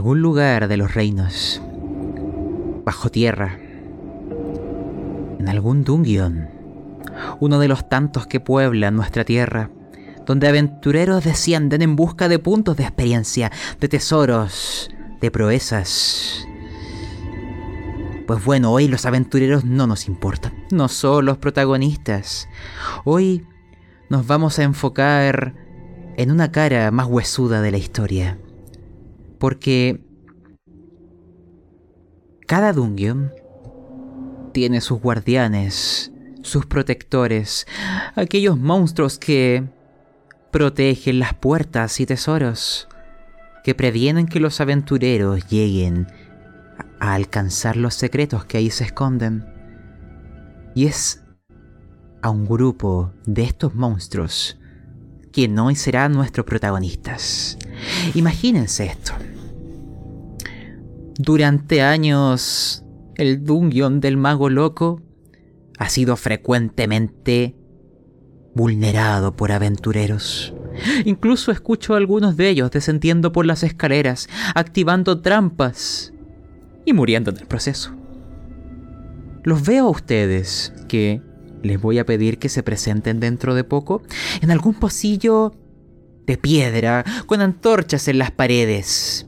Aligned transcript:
algún 0.00 0.22
lugar 0.22 0.66
de 0.66 0.78
los 0.78 0.94
reinos, 0.94 1.60
bajo 2.86 3.10
tierra, 3.10 3.58
en 5.38 5.46
algún 5.46 5.84
dungeon, 5.84 6.48
uno 7.38 7.58
de 7.58 7.68
los 7.68 7.86
tantos 7.90 8.26
que 8.26 8.40
pueblan 8.40 8.96
nuestra 8.96 9.26
tierra, 9.26 9.68
donde 10.24 10.48
aventureros 10.48 11.22
descienden 11.22 11.82
en 11.82 11.96
busca 11.96 12.30
de 12.30 12.38
puntos 12.38 12.78
de 12.78 12.84
experiencia, 12.84 13.52
de 13.78 13.88
tesoros, 13.88 14.90
de 15.20 15.30
proezas. 15.30 16.46
Pues 18.26 18.42
bueno, 18.42 18.72
hoy 18.72 18.88
los 18.88 19.04
aventureros 19.04 19.66
no 19.66 19.86
nos 19.86 20.08
importan, 20.08 20.54
no 20.70 20.88
son 20.88 21.26
los 21.26 21.36
protagonistas. 21.36 22.48
Hoy 23.04 23.46
nos 24.08 24.26
vamos 24.26 24.58
a 24.58 24.62
enfocar 24.62 25.54
en 26.16 26.30
una 26.30 26.50
cara 26.50 26.90
más 26.90 27.06
huesuda 27.06 27.60
de 27.60 27.70
la 27.70 27.76
historia. 27.76 28.38
Porque 29.40 30.04
cada 32.46 32.74
dungeon 32.74 33.32
tiene 34.52 34.82
sus 34.82 35.00
guardianes, 35.00 36.12
sus 36.42 36.66
protectores, 36.66 37.66
aquellos 38.16 38.58
monstruos 38.58 39.18
que 39.18 39.64
protegen 40.50 41.18
las 41.18 41.32
puertas 41.32 42.00
y 42.00 42.06
tesoros, 42.06 42.86
que 43.64 43.74
previenen 43.74 44.26
que 44.26 44.40
los 44.40 44.60
aventureros 44.60 45.48
lleguen 45.48 46.06
a 46.98 47.14
alcanzar 47.14 47.78
los 47.78 47.94
secretos 47.94 48.44
que 48.44 48.58
ahí 48.58 48.70
se 48.70 48.84
esconden. 48.84 49.46
Y 50.74 50.84
es 50.86 51.24
a 52.20 52.28
un 52.28 52.44
grupo 52.46 53.14
de 53.24 53.44
estos 53.44 53.74
monstruos 53.74 54.59
quien 55.32 55.58
hoy 55.58 55.74
será 55.74 56.08
nuestro 56.08 56.44
protagonistas. 56.44 57.58
Imagínense 58.14 58.86
esto. 58.86 59.12
Durante 61.18 61.82
años, 61.82 62.84
el 63.16 63.44
dungeon 63.44 64.00
del 64.00 64.16
mago 64.16 64.48
loco 64.48 65.02
ha 65.78 65.88
sido 65.88 66.16
frecuentemente 66.16 67.56
vulnerado 68.54 69.36
por 69.36 69.52
aventureros. 69.52 70.54
Incluso 71.04 71.52
escucho 71.52 71.94
a 71.94 71.96
algunos 71.98 72.36
de 72.36 72.48
ellos 72.48 72.70
descendiendo 72.70 73.32
por 73.32 73.46
las 73.46 73.62
escaleras, 73.62 74.28
activando 74.54 75.20
trampas 75.20 76.12
y 76.84 76.92
muriendo 76.92 77.30
en 77.30 77.38
el 77.38 77.46
proceso. 77.46 77.94
Los 79.42 79.64
veo 79.64 79.86
a 79.86 79.90
ustedes 79.90 80.72
que 80.88 81.22
les 81.62 81.80
voy 81.80 81.98
a 81.98 82.06
pedir 82.06 82.38
que 82.38 82.48
se 82.48 82.62
presenten 82.62 83.20
dentro 83.20 83.54
de 83.54 83.64
poco 83.64 84.02
en 84.40 84.50
algún 84.50 84.74
pasillo 84.74 85.54
de 86.26 86.36
piedra 86.36 87.04
con 87.26 87.40
antorchas 87.40 88.08
en 88.08 88.18
las 88.18 88.30
paredes. 88.30 89.26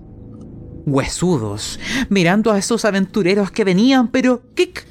Huesudos, 0.85 1.79
mirando 2.09 2.53
a 2.53 2.59
esos 2.59 2.85
aventureros 2.85 3.51
que 3.51 3.65
venían, 3.65 4.09
pero 4.09 4.43
¡kick! 4.55 4.87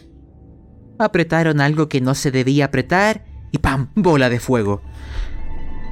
Apretaron 1.00 1.60
algo 1.62 1.90
que 1.90 2.02
no 2.02 2.16
se 2.16 2.32
debía 2.32 2.66
apretar 2.66 3.26
y 3.52 3.58
¡pam! 3.58 3.90
bola 3.96 4.30
de 4.30 4.40
fuego. 4.40 4.82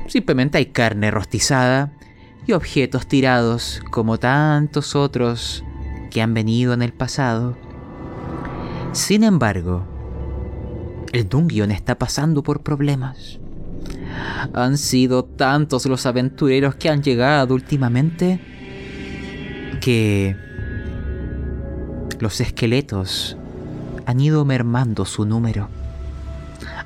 Simplemente 0.07 0.57
hay 0.57 0.67
carne 0.67 1.11
rostizada 1.11 1.93
y 2.47 2.53
objetos 2.53 3.07
tirados 3.07 3.81
como 3.91 4.17
tantos 4.17 4.95
otros 4.95 5.63
que 6.09 6.21
han 6.21 6.33
venido 6.33 6.73
en 6.73 6.81
el 6.81 6.93
pasado. 6.93 7.57
Sin 8.91 9.23
embargo, 9.23 9.85
el 11.11 11.27
Dungeon 11.27 11.71
está 11.71 11.97
pasando 11.97 12.43
por 12.43 12.61
problemas. 12.61 13.39
Han 14.53 14.77
sido 14.77 15.25
tantos 15.25 15.85
los 15.85 16.05
aventureros 16.05 16.75
que 16.75 16.89
han 16.89 17.01
llegado 17.01 17.53
últimamente 17.53 18.39
que 19.81 20.35
los 22.19 22.41
esqueletos 22.41 23.37
han 24.05 24.19
ido 24.19 24.43
mermando 24.45 25.05
su 25.05 25.25
número. 25.25 25.69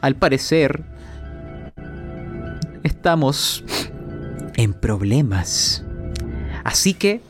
Al 0.02 0.16
parecer, 0.16 0.84
estamos 2.84 3.64
en 4.56 4.74
problemas. 4.74 5.84
Así 6.64 6.94
que 6.94 7.22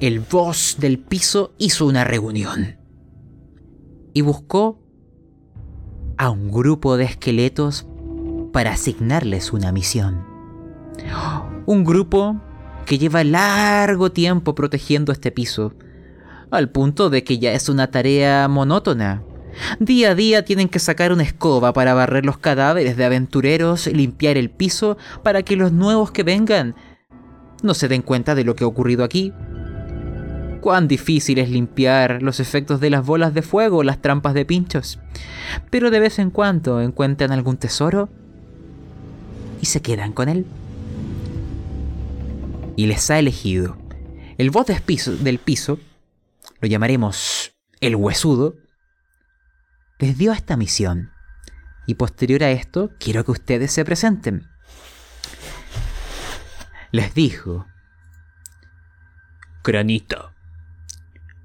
el 0.00 0.20
boss 0.20 0.76
del 0.78 0.98
piso 0.98 1.52
hizo 1.58 1.86
una 1.86 2.04
reunión 2.04 2.78
y 4.14 4.22
buscó 4.22 4.78
a 6.20 6.28
un 6.28 6.50
grupo 6.50 6.98
de 6.98 7.04
esqueletos 7.04 7.86
para 8.52 8.72
asignarles 8.72 9.54
una 9.54 9.72
misión. 9.72 10.22
Un 11.64 11.82
grupo 11.82 12.38
que 12.84 12.98
lleva 12.98 13.24
largo 13.24 14.12
tiempo 14.12 14.54
protegiendo 14.54 15.12
este 15.12 15.30
piso, 15.30 15.72
al 16.50 16.68
punto 16.68 17.08
de 17.08 17.24
que 17.24 17.38
ya 17.38 17.54
es 17.54 17.70
una 17.70 17.90
tarea 17.90 18.48
monótona. 18.48 19.22
Día 19.78 20.10
a 20.10 20.14
día 20.14 20.44
tienen 20.44 20.68
que 20.68 20.78
sacar 20.78 21.10
una 21.10 21.22
escoba 21.22 21.72
para 21.72 21.94
barrer 21.94 22.26
los 22.26 22.36
cadáveres 22.36 22.98
de 22.98 23.06
aventureros, 23.06 23.86
limpiar 23.86 24.36
el 24.36 24.50
piso 24.50 24.98
para 25.22 25.42
que 25.42 25.56
los 25.56 25.72
nuevos 25.72 26.10
que 26.10 26.22
vengan 26.22 26.74
no 27.62 27.72
se 27.72 27.88
den 27.88 28.02
cuenta 28.02 28.34
de 28.34 28.44
lo 28.44 28.54
que 28.54 28.64
ha 28.64 28.66
ocurrido 28.66 29.04
aquí 29.04 29.32
cuán 30.60 30.88
difícil 30.88 31.38
es 31.38 31.50
limpiar 31.50 32.22
los 32.22 32.40
efectos 32.40 32.80
de 32.80 32.90
las 32.90 33.04
bolas 33.04 33.34
de 33.34 33.42
fuego 33.42 33.78
o 33.78 33.82
las 33.82 34.00
trampas 34.00 34.34
de 34.34 34.44
pinchos. 34.44 34.98
Pero 35.70 35.90
de 35.90 36.00
vez 36.00 36.18
en 36.18 36.30
cuando 36.30 36.80
encuentran 36.80 37.32
algún 37.32 37.56
tesoro 37.56 38.08
y 39.60 39.66
se 39.66 39.82
quedan 39.82 40.12
con 40.12 40.28
él. 40.28 40.46
Y 42.76 42.86
les 42.86 43.10
ha 43.10 43.18
elegido 43.18 43.76
el 44.38 44.50
voz 44.50 44.66
del 44.66 45.38
piso, 45.38 45.78
lo 46.60 46.68
llamaremos 46.68 47.52
el 47.80 47.94
huesudo, 47.96 48.56
les 49.98 50.16
dio 50.16 50.32
esta 50.32 50.56
misión. 50.56 51.10
Y 51.86 51.94
posterior 51.94 52.42
a 52.44 52.50
esto, 52.50 52.90
quiero 52.98 53.24
que 53.24 53.32
ustedes 53.32 53.72
se 53.72 53.84
presenten. 53.84 54.48
Les 56.90 57.12
dijo, 57.14 57.66
Granita, 59.62 60.29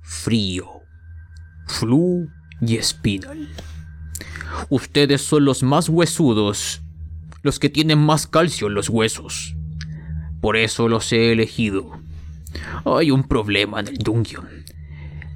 Frío, 0.07 0.83
Flu 1.65 2.29
y 2.61 2.77
Spinal. 2.77 3.49
Ustedes 4.69 5.23
son 5.23 5.45
los 5.45 5.63
más 5.63 5.89
huesudos, 5.89 6.81
los 7.41 7.57
que 7.57 7.69
tienen 7.69 7.97
más 7.97 8.27
calcio 8.27 8.67
en 8.67 8.75
los 8.75 8.87
huesos. 8.87 9.55
Por 10.41 10.57
eso 10.57 10.87
los 10.87 11.11
he 11.11 11.31
elegido. 11.31 11.99
Hay 12.85 13.09
un 13.09 13.23
problema 13.23 13.79
en 13.79 13.87
el 13.87 13.97
dungeon. 13.97 14.47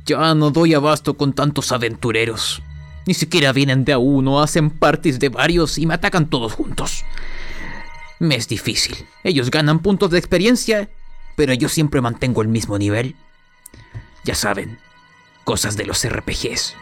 Ya 0.05 0.35
no 0.35 0.51
doy 0.51 0.75
abasto 0.75 1.17
con 1.17 1.33
tantos 1.33 1.71
aventureros. 1.71 2.61
Ni 3.07 3.15
siquiera 3.15 3.51
vienen 3.51 3.85
de 3.85 3.93
a 3.93 3.97
uno, 3.97 4.39
hacen 4.39 4.69
parties 4.69 5.19
de 5.19 5.29
varios 5.29 5.79
y 5.79 5.87
me 5.87 5.95
atacan 5.95 6.29
todos 6.29 6.53
juntos. 6.53 7.03
Me 8.19 8.35
es 8.35 8.47
difícil. 8.47 8.95
Ellos 9.23 9.49
ganan 9.49 9.79
puntos 9.79 10.11
de 10.11 10.19
experiencia, 10.19 10.89
pero 11.35 11.53
yo 11.53 11.69
siempre 11.69 12.01
mantengo 12.01 12.43
el 12.43 12.49
mismo 12.49 12.77
nivel. 12.77 13.15
Ya 14.23 14.35
saben, 14.35 14.79
cosas 15.43 15.77
de 15.77 15.85
los 15.85 16.07
RPGs. 16.07 16.75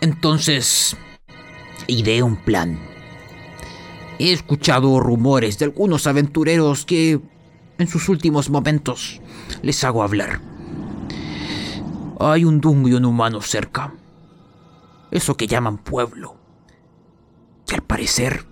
Entonces, 0.00 0.96
ideé 1.86 2.22
un 2.22 2.36
plan. 2.36 2.78
He 4.18 4.32
escuchado 4.32 5.00
rumores 5.00 5.58
de 5.58 5.66
algunos 5.66 6.06
aventureros 6.06 6.84
que 6.84 7.20
en 7.78 7.88
sus 7.88 8.08
últimos 8.08 8.50
momentos 8.50 9.20
les 9.62 9.84
hago 9.84 10.02
hablar. 10.02 10.40
Hay 12.18 12.44
un 12.44 12.60
dungeon 12.60 13.04
humano 13.04 13.42
cerca. 13.42 13.92
Eso 15.10 15.36
que 15.36 15.46
llaman 15.46 15.78
pueblo. 15.78 16.36
Y 17.70 17.74
al 17.74 17.82
parecer 17.82 18.46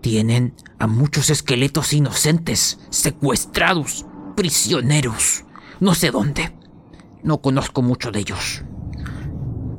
tienen 0.00 0.54
a 0.78 0.86
muchos 0.88 1.30
esqueletos 1.30 1.92
inocentes, 1.92 2.80
secuestrados, 2.90 4.04
prisioneros, 4.36 5.44
no 5.78 5.94
sé 5.94 6.10
dónde. 6.10 6.52
No 7.22 7.40
conozco 7.40 7.82
mucho 7.82 8.10
de 8.10 8.20
ellos. 8.20 8.62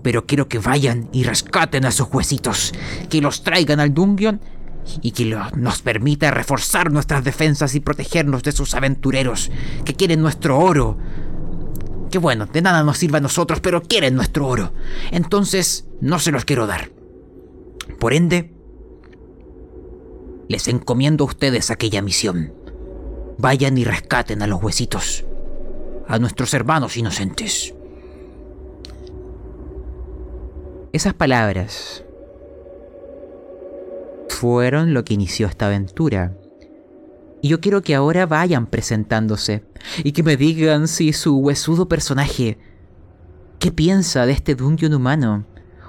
Pero 0.02 0.26
quiero 0.26 0.48
que 0.48 0.60
vayan 0.60 1.10
y 1.12 1.24
rescaten 1.24 1.86
a 1.86 1.92
sus 1.92 2.08
huesitos, 2.12 2.74
que 3.10 3.22
los 3.22 3.44
traigan 3.44 3.80
al 3.80 3.94
dungeon 3.94 4.42
y 5.02 5.12
que 5.12 5.38
nos 5.56 5.82
permita 5.82 6.32
reforzar 6.32 6.92
nuestras 6.92 7.24
defensas 7.24 7.76
y 7.76 7.80
protegernos 7.80 8.44
de 8.44 8.52
sus 8.52 8.76
aventureros, 8.76 9.52
que 9.86 9.94
quieren 9.94 10.22
nuestro 10.22 10.60
oro. 10.60 10.98
Que 12.12 12.18
bueno, 12.18 12.46
de 12.46 12.62
nada 12.62 12.84
nos 12.84 12.98
sirve 12.98 13.18
a 13.18 13.22
nosotros, 13.22 13.60
pero 13.60 13.82
quieren 13.82 14.16
nuestro 14.16 14.48
oro. 14.48 14.74
Entonces, 15.12 15.88
no 16.00 16.20
se 16.20 16.32
los 16.32 16.46
quiero 16.46 16.68
dar. 16.68 16.92
Por 18.00 18.14
ende, 18.14 18.54
les 20.48 20.68
encomiendo 20.68 21.24
a 21.24 21.28
ustedes 21.28 21.72
aquella 21.72 22.02
misión. 22.02 22.54
Vayan 23.38 23.78
y 23.78 23.84
rescaten 23.84 24.42
a 24.42 24.48
los 24.48 24.62
huesitos 24.62 25.26
a 26.08 26.20
nuestros 26.20 26.54
hermanos 26.54 26.98
inocentes. 26.98 27.74
Esas 30.92 31.14
palabras 31.14 32.04
fueron 34.30 34.94
lo 34.94 35.04
que 35.04 35.14
inició 35.14 35.48
esta 35.48 35.68
aventura. 35.68 36.38
Y 37.42 37.50
yo 37.50 37.60
quiero 37.60 37.82
que 37.82 37.96
ahora 37.96 38.26
vayan 38.26 38.68
presentándose 38.68 39.64
y 40.04 40.12
que 40.12 40.24
me 40.24 40.38
digan 40.38 40.88
si 40.88 41.14
su 41.14 41.38
huesudo 41.38 41.88
personaje, 41.88 42.58
¿qué 43.60 43.72
piensa 43.72 44.26
de 44.26 44.34
este 44.34 44.56
dungeon 44.56 44.94
humano? 44.94 45.46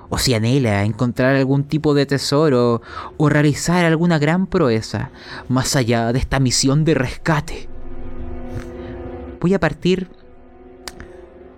O 0.08 0.19
si 0.19 0.34
anhela 0.34 0.84
encontrar 0.84 1.37
algún 1.37 1.64
tipo 1.64 1.94
de 1.94 2.06
tesoro 2.06 2.81
o 3.17 3.28
realizar 3.28 3.84
alguna 3.84 4.19
gran 4.19 4.46
proeza 4.46 5.10
más 5.49 5.76
allá 5.76 6.12
de 6.12 6.19
esta 6.19 6.40
misión 6.40 6.84
de 6.84 6.94
rescate. 6.94 7.74
Voy 9.44 9.52
a 9.52 9.61
partir 9.61 10.08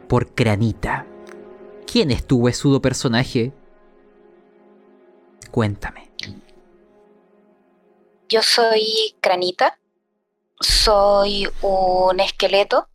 por 0.09 0.35
Granita. 0.35 1.07
¿Quién 1.87 2.11
es 2.11 2.27
tu 2.27 2.39
huesudo 2.39 2.83
personaje? 2.83 3.53
Cuéntame. 5.53 6.11
Yo 8.29 8.43
soy 8.43 9.15
Granita. 9.23 9.79
Soy 10.59 11.49
un 11.63 12.19
esqueleto. 12.19 12.89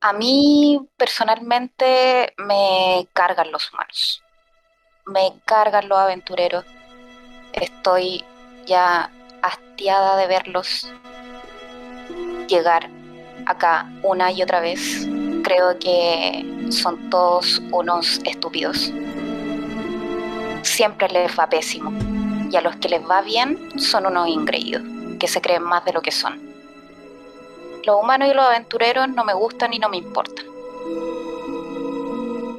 A 0.00 0.14
mí 0.14 0.88
personalmente 0.96 2.32
me 2.38 3.06
cargan 3.12 3.52
los 3.52 3.70
humanos. 3.70 4.22
Me 5.04 5.38
cargan 5.44 5.86
los 5.90 5.98
aventureros. 5.98 6.64
Estoy 7.52 8.24
ya 8.64 9.12
hastiada 9.42 10.16
de 10.16 10.26
verlos 10.28 10.90
llegar 12.48 12.95
acá 13.46 13.90
una 14.02 14.30
y 14.32 14.42
otra 14.42 14.60
vez 14.60 15.06
creo 15.42 15.78
que 15.78 16.44
son 16.70 17.08
todos 17.08 17.62
unos 17.70 18.20
estúpidos. 18.24 18.92
Siempre 20.62 21.08
les 21.08 21.38
va 21.38 21.48
pésimo. 21.48 21.92
Y 22.50 22.56
a 22.56 22.60
los 22.60 22.76
que 22.76 22.88
les 22.88 23.02
va 23.08 23.22
bien 23.22 23.80
son 23.80 24.06
unos 24.06 24.28
ingreídos, 24.28 24.82
que 25.18 25.28
se 25.28 25.40
creen 25.40 25.62
más 25.62 25.84
de 25.84 25.92
lo 25.92 26.02
que 26.02 26.12
son. 26.12 26.40
Los 27.84 28.02
humanos 28.02 28.28
y 28.30 28.34
los 28.34 28.44
aventureros 28.44 29.08
no 29.08 29.24
me 29.24 29.34
gustan 29.34 29.72
y 29.72 29.78
no 29.78 29.88
me 29.88 29.96
importan. 29.96 30.44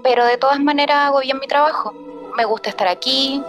Pero 0.04 0.25
de 0.25 0.38
todas 0.38 0.60
maneras 0.60 1.07
hago 1.07 1.19
bien 1.19 1.40
mi 1.40 1.48
trabajo. 1.48 1.94
Me 2.38 2.45
gusta 2.45 2.69
estar 2.69 2.88
aquí, 2.88 3.44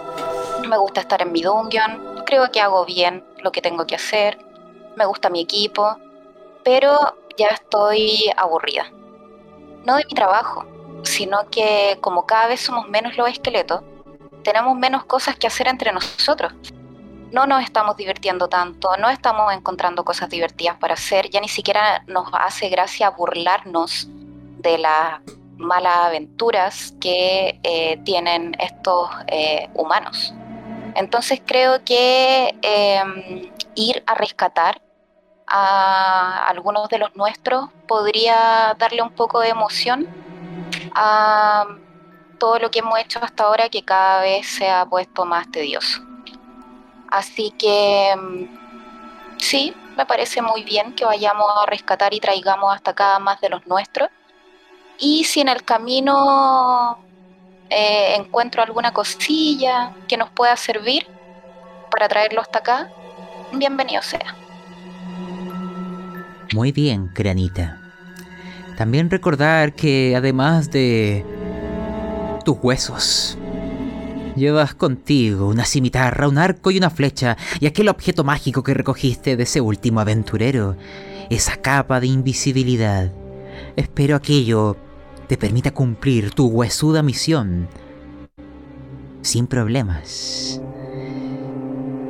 me 0.67 0.77
gusta 0.77 1.01
estar 1.01 1.21
en 1.21 1.31
mi 1.31 1.41
dungeon, 1.41 2.23
creo 2.25 2.51
que 2.51 2.59
hago 2.59 2.85
bien 2.85 3.23
lo 3.41 3.51
que 3.51 3.61
tengo 3.61 3.85
que 3.85 3.95
hacer, 3.95 4.37
me 4.95 5.05
gusta 5.05 5.29
mi 5.29 5.41
equipo, 5.41 5.97
pero 6.63 6.97
ya 7.37 7.47
estoy 7.47 8.31
aburrida 8.35 8.91
no 9.85 9.95
de 9.95 10.05
mi 10.05 10.13
trabajo, 10.13 10.65
sino 11.03 11.49
que 11.49 11.97
como 12.01 12.25
cada 12.25 12.47
vez 12.47 12.61
somos 12.61 12.87
menos 12.89 13.17
los 13.17 13.29
esqueletos, 13.29 13.81
tenemos 14.43 14.77
menos 14.77 15.05
cosas 15.05 15.35
que 15.35 15.47
hacer 15.47 15.67
entre 15.67 15.91
nosotros. 15.91 16.53
No 17.31 17.45
nos 17.45 17.63
estamos 17.63 17.95
divirtiendo 17.95 18.47
tanto, 18.47 18.97
no 18.97 19.09
estamos 19.09 19.53
encontrando 19.53 20.03
cosas 20.03 20.29
divertidas 20.29 20.77
para 20.77 20.95
hacer, 20.95 21.29
ya 21.29 21.39
ni 21.39 21.47
siquiera 21.47 22.03
nos 22.07 22.27
hace 22.33 22.69
gracia 22.69 23.09
burlarnos 23.11 24.07
de 24.57 24.77
las 24.79 25.21
malas 25.57 25.97
aventuras 26.05 26.93
que 26.99 27.59
eh, 27.63 27.97
tienen 28.03 28.55
estos 28.59 29.09
eh, 29.27 29.69
humanos. 29.75 30.33
Entonces 30.95 31.41
creo 31.45 31.83
que 31.83 32.55
em, 32.61 33.51
ir 33.75 34.03
a 34.07 34.15
rescatar 34.15 34.81
a 35.49 36.47
algunos 36.47 36.89
de 36.89 36.99
los 36.99 37.15
nuestros 37.15 37.69
podría 37.87 38.75
darle 38.77 39.01
un 39.01 39.11
poco 39.11 39.39
de 39.39 39.49
emoción 39.49 40.07
a 40.93 41.65
todo 42.37 42.59
lo 42.59 42.71
que 42.71 42.79
hemos 42.79 42.99
hecho 42.99 43.19
hasta 43.21 43.43
ahora 43.43 43.69
que 43.69 43.83
cada 43.83 44.21
vez 44.21 44.47
se 44.47 44.69
ha 44.69 44.85
puesto 44.85 45.25
más 45.25 45.49
tedioso. 45.51 46.01
Así 47.09 47.51
que 47.51 48.15
mm, 48.15 49.39
sí, 49.39 49.73
me 49.97 50.05
parece 50.05 50.41
muy 50.41 50.63
bien 50.63 50.93
que 50.93 51.05
vayamos 51.05 51.51
a 51.61 51.65
rescatar 51.65 52.13
y 52.13 52.19
traigamos 52.19 52.73
hasta 52.73 52.91
acá 52.91 53.19
más 53.19 53.41
de 53.41 53.49
los 53.49 53.65
nuestros. 53.67 54.09
Y 54.99 55.23
si 55.23 55.41
en 55.41 55.49
el 55.49 55.63
camino 55.63 56.99
eh, 57.69 58.15
encuentro 58.15 58.61
alguna 58.61 58.93
cosilla 58.93 59.93
que 60.07 60.17
nos 60.17 60.29
pueda 60.29 60.55
servir 60.55 61.07
para 61.91 62.07
traerlo 62.07 62.41
hasta 62.41 62.59
acá, 62.59 62.89
bienvenido 63.51 64.01
sea. 64.01 64.35
Muy 66.53 66.71
bien, 66.71 67.11
Granita. 67.13 67.79
También 68.77 69.09
recordar 69.09 69.73
que 69.73 70.15
además 70.15 70.71
de 70.71 71.25
tus 72.43 72.57
huesos, 72.61 73.37
llevas 74.35 74.73
contigo 74.73 75.47
una 75.47 75.65
cimitarra, 75.65 76.27
un 76.27 76.37
arco 76.37 76.71
y 76.71 76.77
una 76.77 76.89
flecha, 76.89 77.37
y 77.59 77.67
aquel 77.67 77.89
objeto 77.89 78.23
mágico 78.23 78.63
que 78.63 78.73
recogiste 78.73 79.35
de 79.37 79.43
ese 79.43 79.61
último 79.61 79.99
aventurero, 79.99 80.75
esa 81.29 81.57
capa 81.57 81.99
de 81.99 82.07
invisibilidad. 82.07 83.11
Espero 83.75 84.15
aquello 84.15 84.77
te 85.27 85.37
permita 85.37 85.71
cumplir 85.71 86.31
tu 86.31 86.47
huesuda 86.47 87.03
misión 87.03 87.67
sin 89.21 89.45
problemas. 89.45 90.59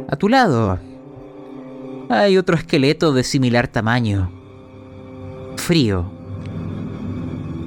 A 0.08 0.16
tu 0.16 0.30
lado 0.30 0.80
hay 2.10 2.38
otro 2.38 2.56
esqueleto 2.56 3.14
de 3.14 3.24
similar 3.24 3.68
tamaño. 3.68 4.32
Frío. 5.58 6.12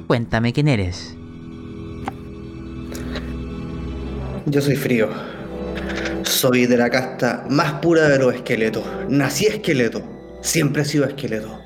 Cuéntame 0.05 0.51
quién 0.51 0.67
eres. 0.67 1.15
Yo 4.45 4.61
soy 4.61 4.75
frío. 4.75 5.07
Soy 6.23 6.65
de 6.65 6.77
la 6.77 6.89
casta 6.89 7.45
más 7.49 7.73
pura 7.73 8.09
de 8.09 8.19
los 8.19 8.35
esqueletos. 8.35 8.83
Nací 9.07 9.45
esqueleto. 9.45 10.03
Siempre 10.41 10.81
he 10.81 10.85
sido 10.85 11.05
esqueleto. 11.05 11.61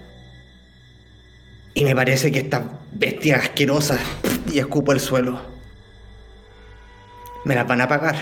Y 1.74 1.84
me 1.84 1.96
parece 1.96 2.32
que 2.32 2.40
estas 2.40 2.62
bestias 2.94 3.42
asquerosas 3.42 4.00
y 4.52 4.60
escupo 4.60 4.92
el 4.92 5.00
suelo. 5.00 5.42
Me 7.44 7.56
las 7.56 7.68
van 7.68 7.82
a 7.82 7.88
pagar. 7.88 8.16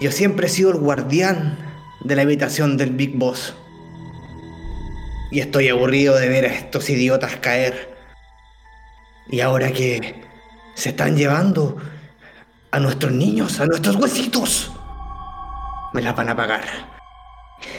Yo 0.00 0.10
siempre 0.10 0.46
he 0.46 0.50
sido 0.50 0.70
el 0.70 0.78
guardián 0.78 1.58
de 2.02 2.16
la 2.16 2.22
habitación 2.22 2.76
del 2.76 2.90
Big 2.90 3.16
Boss. 3.16 3.54
Y 5.36 5.40
estoy 5.40 5.68
aburrido 5.68 6.16
de 6.16 6.30
ver 6.30 6.46
a 6.46 6.48
estos 6.48 6.88
idiotas 6.88 7.36
caer. 7.36 7.94
Y 9.28 9.40
ahora 9.40 9.70
que 9.70 10.14
se 10.74 10.88
están 10.88 11.14
llevando 11.14 11.76
a 12.70 12.80
nuestros 12.80 13.12
niños, 13.12 13.60
a 13.60 13.66
nuestros 13.66 13.96
huesitos, 13.96 14.72
me 15.92 16.00
las 16.00 16.16
van 16.16 16.30
a 16.30 16.36
pagar. 16.36 16.64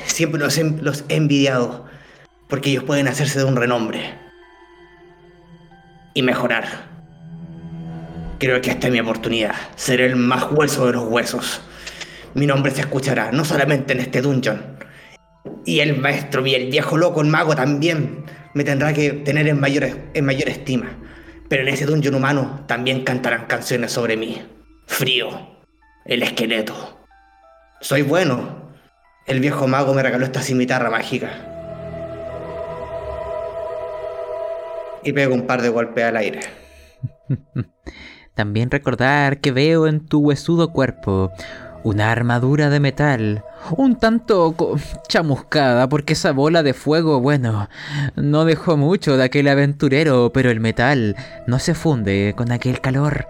Siempre 0.05 0.39
los 0.39 0.55
he, 0.59 1.15
envidiado 1.15 1.87
porque 2.47 2.69
ellos 2.69 2.83
pueden 2.83 3.07
hacerse 3.07 3.39
de 3.39 3.45
un 3.45 3.55
renombre 3.55 4.19
y 6.13 6.21
mejorar. 6.21 6.67
Creo 8.37 8.61
que 8.61 8.69
esta 8.69 8.85
es 8.85 8.93
mi 8.93 8.99
oportunidad. 8.99 9.55
Ser 9.75 10.01
el 10.01 10.15
más 10.15 10.45
hueso 10.51 10.85
de 10.85 10.91
los 10.91 11.05
huesos. 11.05 11.61
Mi 12.35 12.45
nombre 12.45 12.71
se 12.71 12.81
escuchará, 12.81 13.31
no 13.31 13.43
solamente 13.43 13.93
en 13.93 14.01
este 14.01 14.21
dungeon, 14.21 14.77
y 15.65 15.79
el 15.79 15.97
maestro 15.97 16.45
y 16.45 16.55
el 16.55 16.69
viejo 16.69 16.97
loco, 16.97 17.21
el 17.21 17.27
mago 17.27 17.55
también, 17.55 18.25
me 18.53 18.63
tendrá 18.63 18.93
que 18.93 19.11
tener 19.11 19.47
en 19.47 19.59
mayor, 19.59 19.87
en 20.13 20.25
mayor 20.25 20.49
estima. 20.49 20.97
Pero 21.49 21.63
en 21.63 21.69
ese 21.69 21.85
dungeon 21.85 22.15
humano 22.15 22.63
también 22.67 23.03
cantarán 23.03 23.45
canciones 23.45 23.91
sobre 23.91 24.17
mí. 24.17 24.41
Frío, 24.85 25.29
el 26.05 26.23
esqueleto. 26.23 26.99
Soy 27.81 28.01
bueno. 28.01 28.67
El 29.25 29.39
viejo 29.41 29.67
mago 29.67 29.93
me 29.93 30.01
regaló 30.01 30.25
esta 30.25 30.41
cimitarra 30.41 30.89
mágica. 30.89 31.29
Y 35.03 35.13
pego 35.13 35.33
un 35.33 35.45
par 35.45 35.61
de 35.61 35.69
golpes 35.69 36.03
al 36.03 36.17
aire. 36.17 36.39
También 38.35 38.71
recordar 38.71 39.39
que 39.39 39.51
veo 39.51 39.87
en 39.87 40.05
tu 40.05 40.19
huesudo 40.19 40.71
cuerpo 40.71 41.31
una 41.87 42.11
armadura 42.11 42.69
de 42.69 42.79
metal, 42.79 43.43
un 43.71 43.95
tanto 43.95 44.55
chamuscada 45.07 45.87
porque 45.87 46.13
esa 46.13 46.31
bola 46.31 46.63
de 46.63 46.73
fuego, 46.73 47.21
bueno, 47.21 47.69
no 48.15 48.45
dejó 48.45 48.77
mucho 48.77 49.17
de 49.17 49.23
aquel 49.23 49.47
aventurero, 49.47 50.31
pero 50.33 50.51
el 50.51 50.59
metal 50.59 51.15
no 51.47 51.59
se 51.59 51.73
funde 51.73 52.33
con 52.35 52.51
aquel 52.51 52.81
calor. 52.81 53.27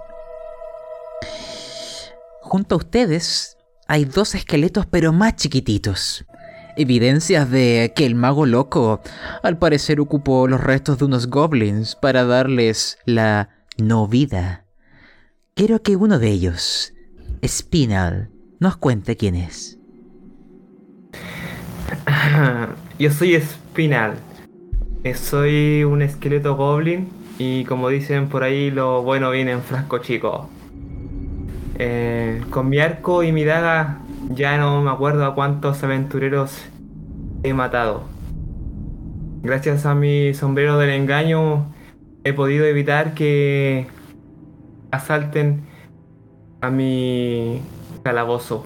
Junto 2.41 2.75
a 2.75 2.77
ustedes 2.77 3.57
hay 3.87 4.05
dos 4.05 4.35
esqueletos 4.35 4.85
pero 4.85 5.13
más 5.13 5.35
chiquititos. 5.35 6.25
Evidencias 6.77 7.49
de 7.49 7.91
que 7.95 8.05
el 8.05 8.15
mago 8.15 8.45
loco 8.45 9.01
al 9.43 9.57
parecer 9.57 9.99
ocupó 9.99 10.47
los 10.47 10.61
restos 10.61 10.99
de 10.99 11.05
unos 11.05 11.27
goblins 11.27 11.95
para 11.95 12.23
darles 12.23 12.97
la 13.05 13.49
no 13.77 14.07
vida. 14.07 14.65
Quiero 15.55 15.81
que 15.81 15.95
uno 15.95 16.19
de 16.19 16.29
ellos, 16.29 16.93
Spinal, 17.43 18.29
nos 18.59 18.77
cuente 18.77 19.15
quién 19.15 19.35
es. 19.35 19.77
Yo 22.99 23.11
soy 23.11 23.39
Spinal. 23.39 24.15
Eh, 25.03 25.13
soy 25.13 25.83
un 25.83 26.01
esqueleto 26.01 26.55
goblin 26.55 27.09
y 27.37 27.65
como 27.65 27.89
dicen 27.89 28.29
por 28.29 28.43
ahí, 28.43 28.71
lo 28.71 29.03
bueno 29.03 29.29
viene 29.31 29.51
en 29.51 29.61
frasco 29.61 29.99
chico. 29.99 30.49
Eh, 31.79 32.41
con 32.49 32.69
mi 32.69 32.79
arco 32.79 33.21
y 33.23 33.31
mi 33.31 33.43
daga 33.43 33.99
ya 34.29 34.57
no 34.57 34.81
me 34.81 34.89
acuerdo 34.89 35.25
a 35.25 35.35
cuántos 35.35 35.83
aventureros 35.83 36.59
he 37.43 37.53
matado. 37.53 38.03
gracias 39.43 39.85
a 39.85 39.93
mi 39.93 40.33
sombrero 40.33 40.79
del 40.79 40.89
engaño 40.89 41.71
he 42.23 42.33
podido 42.33 42.65
evitar 42.65 43.13
que 43.13 43.87
asalten 44.91 45.61
a 46.61 46.71
mi 46.71 47.61
calabozo. 48.07 48.65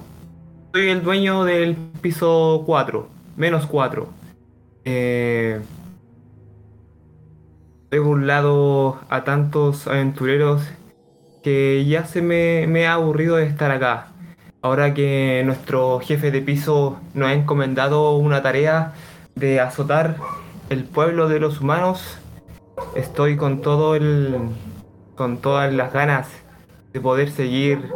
Soy 0.72 0.88
el 0.90 1.02
dueño 1.02 1.42
del 1.42 1.74
piso 2.00 2.62
4, 2.64 3.08
menos 3.36 3.66
4. 3.66 4.06
Eh, 4.84 5.60
he 7.90 7.98
burlado 7.98 9.00
a 9.10 9.24
tantos 9.24 9.88
aventureros 9.88 10.62
que 11.42 11.84
ya 11.86 12.04
se 12.04 12.22
me, 12.22 12.68
me 12.68 12.86
ha 12.86 12.92
aburrido 12.92 13.34
de 13.34 13.46
estar 13.46 13.72
acá. 13.72 14.12
Ahora 14.62 14.94
que 14.94 15.42
nuestro 15.44 15.98
jefe 15.98 16.30
de 16.30 16.40
piso 16.40 17.00
nos 17.12 17.26
ha 17.26 17.32
encomendado 17.32 18.16
una 18.16 18.42
tarea 18.42 18.92
de 19.34 19.58
azotar 19.58 20.18
el 20.70 20.84
pueblo 20.84 21.28
de 21.28 21.40
los 21.40 21.60
humanos, 21.60 22.16
estoy 22.94 23.36
con 23.36 23.60
todo 23.60 23.96
el 23.96 24.36
con 25.16 25.38
todas 25.38 25.72
las 25.72 25.92
ganas 25.92 26.41
de 26.92 27.00
poder 27.00 27.30
seguir 27.30 27.90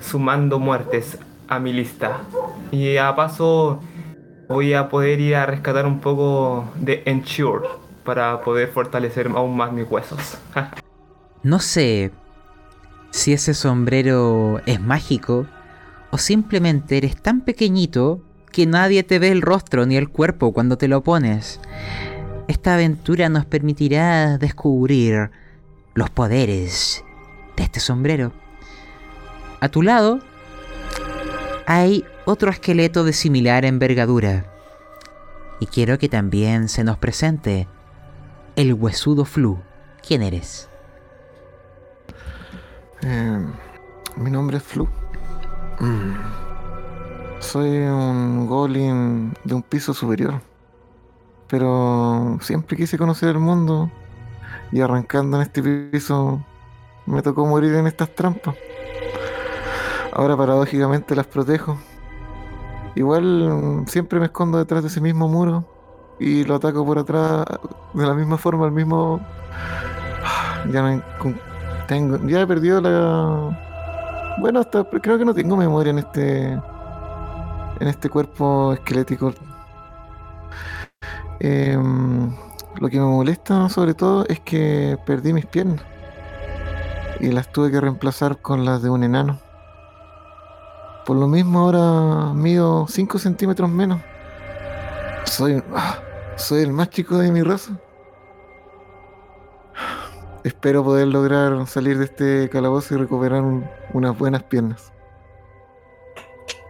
sumando 0.00 0.58
muertes 0.58 1.18
a 1.48 1.58
mi 1.58 1.72
lista. 1.72 2.22
Y 2.70 2.96
a 2.96 3.14
paso 3.14 3.80
voy 4.48 4.74
a 4.74 4.88
poder 4.88 5.20
ir 5.20 5.36
a 5.36 5.46
rescatar 5.46 5.86
un 5.86 6.00
poco 6.00 6.64
de 6.76 7.02
Ensure 7.06 7.68
para 8.04 8.40
poder 8.42 8.68
fortalecer 8.68 9.28
aún 9.28 9.56
más 9.56 9.72
mis 9.72 9.88
huesos. 9.88 10.38
No 11.42 11.58
sé 11.58 12.10
si 13.10 13.32
ese 13.32 13.54
sombrero 13.54 14.60
es 14.66 14.80
mágico 14.80 15.46
o 16.10 16.18
simplemente 16.18 16.98
eres 16.98 17.20
tan 17.20 17.42
pequeñito 17.42 18.20
que 18.50 18.66
nadie 18.66 19.02
te 19.02 19.18
ve 19.18 19.30
el 19.30 19.42
rostro 19.42 19.86
ni 19.86 19.96
el 19.96 20.08
cuerpo 20.08 20.52
cuando 20.52 20.76
te 20.76 20.88
lo 20.88 21.02
pones. 21.02 21.60
Esta 22.48 22.74
aventura 22.74 23.28
nos 23.28 23.46
permitirá 23.46 24.36
descubrir 24.36 25.30
los 25.94 26.10
poderes 26.10 27.04
de 27.56 27.62
este 27.64 27.80
sombrero. 27.80 28.32
A 29.60 29.68
tu 29.68 29.82
lado 29.82 30.20
hay 31.66 32.04
otro 32.24 32.50
esqueleto 32.50 33.04
de 33.04 33.12
similar 33.12 33.64
envergadura. 33.64 34.46
Y 35.60 35.66
quiero 35.66 35.98
que 35.98 36.08
también 36.08 36.68
se 36.68 36.84
nos 36.84 36.98
presente 36.98 37.68
el 38.56 38.74
huesudo 38.74 39.24
Flu. 39.24 39.60
¿Quién 40.06 40.22
eres? 40.22 40.68
Eh, 43.02 43.46
mi 44.16 44.30
nombre 44.30 44.56
es 44.56 44.62
Flu. 44.62 44.88
Mm. 45.78 46.14
Soy 47.38 47.68
un 47.68 48.46
golem 48.46 49.32
de 49.44 49.54
un 49.54 49.62
piso 49.62 49.94
superior. 49.94 50.40
Pero 51.48 52.38
siempre 52.40 52.76
quise 52.76 52.98
conocer 52.98 53.30
el 53.30 53.38
mundo 53.38 53.90
y 54.72 54.80
arrancando 54.80 55.36
en 55.36 55.42
este 55.42 55.62
piso 55.62 56.44
me 57.06 57.22
tocó 57.22 57.46
morir 57.46 57.74
en 57.74 57.86
estas 57.86 58.14
trampas. 58.14 58.54
Ahora 60.12 60.36
paradójicamente 60.36 61.14
las 61.16 61.26
protejo. 61.26 61.78
Igual 62.94 63.84
siempre 63.86 64.20
me 64.20 64.26
escondo 64.26 64.58
detrás 64.58 64.82
de 64.82 64.88
ese 64.88 65.00
mismo 65.00 65.26
muro 65.28 65.64
y 66.18 66.44
lo 66.44 66.56
ataco 66.56 66.84
por 66.84 66.98
atrás 66.98 67.44
de 67.94 68.06
la 68.06 68.14
misma 68.14 68.36
forma, 68.38 68.66
el 68.66 68.72
mismo... 68.72 69.20
Ya 70.70 71.02
tengo, 71.88 72.18
ya 72.28 72.42
he 72.42 72.46
perdido 72.46 72.80
la... 72.80 74.36
Bueno, 74.38 74.60
hasta 74.60 74.84
creo 74.84 75.18
que 75.18 75.24
no 75.24 75.34
tengo 75.34 75.56
memoria 75.56 75.90
en 75.90 75.98
este 75.98 76.52
en 77.80 77.88
este 77.88 78.08
cuerpo 78.08 78.74
esquelético. 78.74 79.34
Em, 81.40 82.30
lo 82.76 82.88
que 82.88 82.98
me 82.98 83.06
molesta 83.06 83.68
sobre 83.68 83.94
todo 83.94 84.24
es 84.28 84.38
que 84.40 84.96
perdí 85.04 85.32
mis 85.32 85.46
piernas 85.46 85.82
y 87.22 87.30
las 87.30 87.50
tuve 87.52 87.70
que 87.70 87.80
reemplazar 87.80 88.38
con 88.38 88.64
las 88.64 88.82
de 88.82 88.90
un 88.90 89.04
enano. 89.04 89.38
Por 91.06 91.16
lo 91.16 91.28
mismo 91.28 91.60
ahora 91.60 92.34
mido 92.34 92.86
5 92.88 93.18
centímetros 93.18 93.70
menos. 93.70 94.00
Soy, 95.24 95.62
ah, 95.74 96.00
soy 96.36 96.62
el 96.62 96.72
más 96.72 96.90
chico 96.90 97.18
de 97.18 97.30
mi 97.30 97.42
raza. 97.42 97.78
Espero 100.42 100.82
poder 100.82 101.06
lograr 101.06 101.64
salir 101.68 101.98
de 101.98 102.06
este 102.06 102.48
calabozo 102.50 102.94
y 102.94 102.98
recuperar 102.98 103.44
unas 103.92 104.18
buenas 104.18 104.42
piernas. 104.42 104.92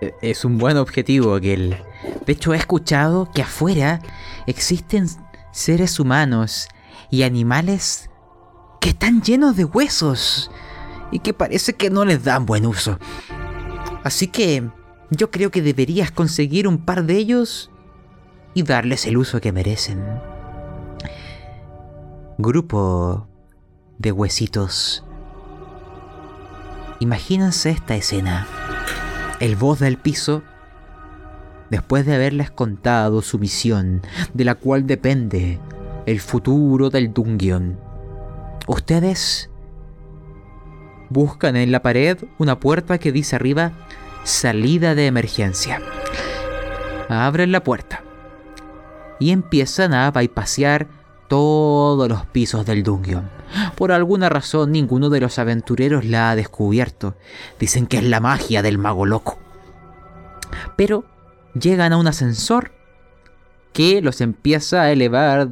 E, 0.03 0.15
es 0.21 0.45
un 0.45 0.59
buen 0.59 0.77
objetivo 0.77 1.35
aquel. 1.35 1.83
De 2.27 2.33
hecho, 2.35 2.53
he 2.53 2.59
escuchado 2.59 3.31
que 3.35 3.41
afuera 3.41 4.01
existen 4.47 5.07
seres 5.51 5.99
humanos 5.99 6.69
y 7.09 7.23
animales 7.23 8.11
que 8.83 8.91
están 8.91 9.23
llenos 9.23 9.55
de 9.55 9.65
huesos 9.65 10.51
y 11.13 11.21
que 11.21 11.33
parece 11.33 11.75
que 11.75 11.89
no 11.89 12.05
les 12.05 12.25
dan 12.25 12.47
buen 12.47 12.67
uso. 12.67 12.99
Así 14.03 14.27
que 14.27 14.69
yo 15.09 15.31
creo 15.31 15.53
que 15.53 15.63
deberías 15.63 16.11
conseguir 16.11 16.67
un 16.67 16.79
par 16.79 17.05
de 17.05 17.17
ellos 17.17 17.71
y 18.55 18.65
darles 18.65 19.07
el 19.07 19.19
uso 19.19 19.41
que 19.41 19.53
merecen. 19.53 20.03
Grupo 22.39 23.29
de 23.99 24.11
huesitos. 24.11 25.05
Imagínense 26.99 27.71
esta 27.71 27.95
escena. 27.95 28.49
El 29.39 29.55
voz 29.55 29.79
del 29.79 29.97
piso, 29.97 30.43
después 31.71 32.05
de 32.05 32.17
haberles 32.17 32.51
contado 32.51 33.23
su 33.23 33.39
misión, 33.39 34.03
de 34.35 34.45
la 34.45 34.57
cual 34.57 34.89
depende 34.89 35.61
el 36.07 36.19
futuro 36.19 36.91
del 36.91 37.13
Dungeon, 37.13 37.92
ustedes 38.67 39.51
buscan 41.11 41.57
en 41.57 41.73
la 41.73 41.83
pared 41.83 42.19
una 42.39 42.59
puerta 42.59 42.99
que 42.99 43.13
dice 43.13 43.37
arriba 43.37 43.73
salida 44.25 44.95
de 44.95 45.07
emergencia. 45.07 45.81
Abren 47.09 47.53
la 47.53 47.63
puerta 47.63 48.03
y 49.19 49.31
empiezan 49.31 49.95
a 49.95 50.11
bypasear 50.11 50.89
todos 51.29 52.09
los 52.09 52.27
pisos 52.27 52.67
del 52.67 52.83
dungeon. 52.83 53.31
Por 53.77 53.93
alguna 53.93 54.29
razón 54.29 54.73
ninguno 54.73 55.11
de 55.11 55.21
los 55.21 55.39
aventureros 55.39 56.05
la 56.05 56.31
ha 56.31 56.37
descubierto. 56.37 57.15
Dicen 57.59 57.87
que 57.87 57.99
es 57.99 58.05
la 58.05 58.21
magia 58.21 58.63
del 58.63 58.79
mago 58.79 59.07
loco. 59.07 59.39
Pero 60.77 61.05
llegan 61.55 61.93
a 61.93 61.99
un 61.99 62.07
ascensor 62.07 62.73
que 63.73 64.03
los 64.03 64.21
empieza 64.21 64.83
a 64.83 64.93
elevar 64.93 65.49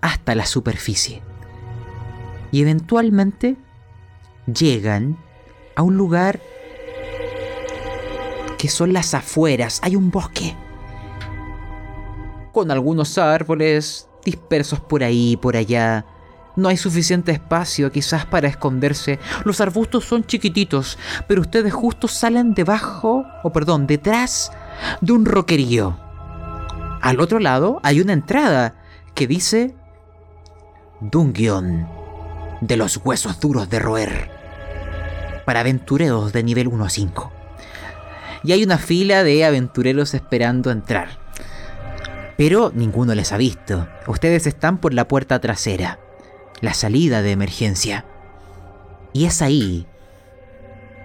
hasta 0.00 0.34
la 0.34 0.46
superficie. 0.46 1.22
Y 2.52 2.62
eventualmente 2.62 3.56
llegan 4.46 5.16
a 5.76 5.82
un 5.82 5.96
lugar 5.96 6.40
que 8.58 8.68
son 8.68 8.92
las 8.92 9.14
afueras. 9.14 9.80
Hay 9.82 9.96
un 9.96 10.10
bosque. 10.10 10.54
Con 12.52 12.70
algunos 12.70 13.16
árboles 13.16 14.08
dispersos 14.24 14.80
por 14.80 15.02
ahí 15.02 15.32
y 15.32 15.36
por 15.36 15.56
allá. 15.56 16.04
No 16.56 16.68
hay 16.68 16.76
suficiente 16.76 17.32
espacio 17.32 17.90
quizás 17.90 18.26
para 18.26 18.48
esconderse. 18.48 19.18
Los 19.44 19.60
arbustos 19.60 20.04
son 20.04 20.24
chiquititos, 20.24 20.98
pero 21.26 21.40
ustedes 21.40 21.72
justo 21.72 22.08
salen 22.08 22.54
debajo, 22.54 23.24
o 23.42 23.50
perdón, 23.50 23.86
detrás 23.86 24.52
de 25.00 25.12
un 25.12 25.24
roquerío. 25.24 25.98
Al 27.00 27.20
otro 27.20 27.38
lado 27.38 27.80
hay 27.82 28.00
una 28.00 28.12
entrada 28.12 28.74
que 29.14 29.26
dice 29.26 29.74
Dungeon 31.00 31.99
de 32.60 32.76
los 32.76 32.98
huesos 32.98 33.40
duros 33.40 33.68
de 33.70 33.78
roer 33.78 34.30
para 35.44 35.60
aventureros 35.60 36.32
de 36.32 36.42
nivel 36.42 36.68
1 36.68 36.84
a 36.84 36.90
5. 36.90 37.32
Y 38.44 38.52
hay 38.52 38.62
una 38.62 38.78
fila 38.78 39.24
de 39.24 39.44
aventureros 39.44 40.14
esperando 40.14 40.70
entrar. 40.70 41.18
Pero 42.36 42.72
ninguno 42.74 43.14
les 43.14 43.32
ha 43.32 43.36
visto. 43.36 43.88
Ustedes 44.06 44.46
están 44.46 44.78
por 44.78 44.94
la 44.94 45.08
puerta 45.08 45.40
trasera, 45.40 45.98
la 46.60 46.72
salida 46.72 47.20
de 47.20 47.32
emergencia. 47.32 48.04
Y 49.12 49.24
es 49.24 49.42
ahí 49.42 49.86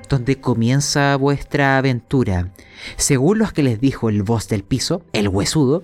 donde 0.08 0.40
comienza 0.40 1.16
vuestra 1.16 1.78
aventura. 1.78 2.50
Según 2.98 3.40
los 3.40 3.52
que 3.52 3.64
les 3.64 3.82
dijo 3.82 4.10
el 4.10 4.24
voz 4.24 4.48
del 4.48 4.64
piso, 4.64 5.02
el 5.14 5.28
huesudo, 5.28 5.84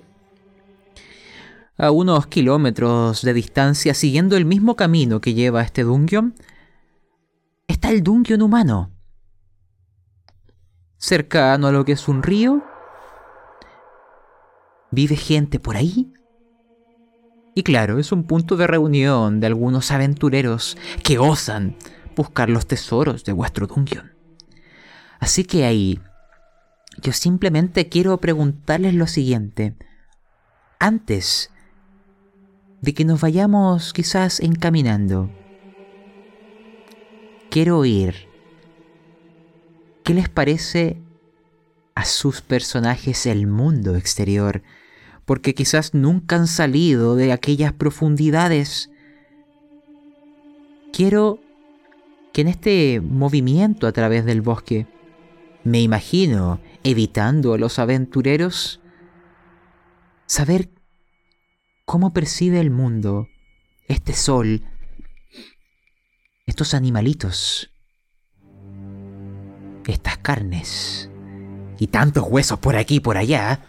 a 1.77 1.91
unos 1.91 2.27
kilómetros 2.27 3.21
de 3.21 3.33
distancia, 3.33 3.93
siguiendo 3.93 4.37
el 4.37 4.45
mismo 4.45 4.75
camino 4.75 5.21
que 5.21 5.33
lleva 5.33 5.63
este 5.63 5.83
dungeon, 5.83 6.35
está 7.67 7.89
el 7.89 8.03
dungeon 8.03 8.41
humano. 8.41 8.91
Cercano 10.97 11.67
a 11.67 11.71
lo 11.71 11.83
que 11.85 11.93
es 11.93 12.07
un 12.07 12.21
río, 12.21 12.63
vive 14.91 15.15
gente 15.15 15.59
por 15.59 15.75
ahí. 15.75 16.13
Y 17.55 17.63
claro, 17.63 17.99
es 17.99 18.11
un 18.11 18.23
punto 18.23 18.55
de 18.55 18.67
reunión 18.67 19.39
de 19.39 19.47
algunos 19.47 19.91
aventureros 19.91 20.77
que 21.03 21.17
osan 21.17 21.75
buscar 22.15 22.49
los 22.49 22.67
tesoros 22.67 23.23
de 23.23 23.33
vuestro 23.33 23.67
dungeon. 23.67 24.13
Así 25.19 25.43
que 25.43 25.65
ahí, 25.65 25.99
yo 27.01 27.13
simplemente 27.13 27.89
quiero 27.89 28.17
preguntarles 28.17 28.93
lo 28.93 29.07
siguiente. 29.07 29.75
Antes 30.79 31.51
de 32.81 32.93
que 32.93 33.05
nos 33.05 33.21
vayamos 33.21 33.93
quizás 33.93 34.39
encaminando. 34.39 35.29
Quiero 37.49 37.77
oír 37.77 38.27
qué 40.03 40.13
les 40.13 40.29
parece 40.29 40.97
a 41.95 42.05
sus 42.05 42.41
personajes 42.41 43.25
el 43.25 43.45
mundo 43.45 43.95
exterior, 43.95 44.63
porque 45.25 45.53
quizás 45.53 45.93
nunca 45.93 46.37
han 46.37 46.47
salido 46.47 47.15
de 47.15 47.31
aquellas 47.31 47.73
profundidades. 47.73 48.89
Quiero 50.91 51.39
que 52.33 52.41
en 52.41 52.47
este 52.47 53.01
movimiento 53.01 53.85
a 53.85 53.91
través 53.91 54.25
del 54.25 54.41
bosque, 54.41 54.87
me 55.63 55.81
imagino 55.81 56.59
evitando 56.83 57.53
a 57.53 57.57
los 57.57 57.77
aventureros, 57.77 58.81
saber 60.25 60.69
cómo 61.85 62.13
percibe 62.13 62.59
el 62.59 62.71
mundo 62.71 63.27
este 63.87 64.13
sol, 64.13 64.63
estos 66.45 66.73
animalitos, 66.73 67.71
estas 69.87 70.17
carnes 70.17 71.09
y 71.79 71.87
tantos 71.87 72.25
huesos 72.27 72.59
por 72.59 72.75
aquí 72.75 72.95
y 72.95 72.99
por 72.99 73.17
allá, 73.17 73.61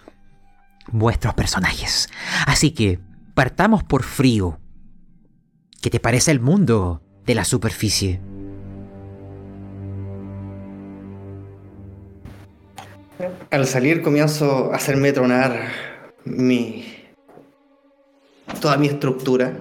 vuestros 0.89 1.35
personajes. 1.35 2.09
Así 2.47 2.73
que 2.73 3.01
partamos 3.35 3.83
por 3.85 4.03
frío. 4.03 4.59
¿Qué 5.81 5.91
te 5.91 6.01
parece 6.01 6.31
el 6.31 6.41
mundo 6.41 7.03
de 7.27 7.35
la 7.35 7.45
superficie? 7.45 8.21
Al 13.51 13.67
salir 13.67 14.03
comienzo 14.03 14.73
a 14.73 14.77
hacerme 14.77 15.13
tronar 15.13 15.69
mi. 16.25 17.02
Toda 18.63 18.77
mi 18.79 18.87
estructura. 18.87 19.53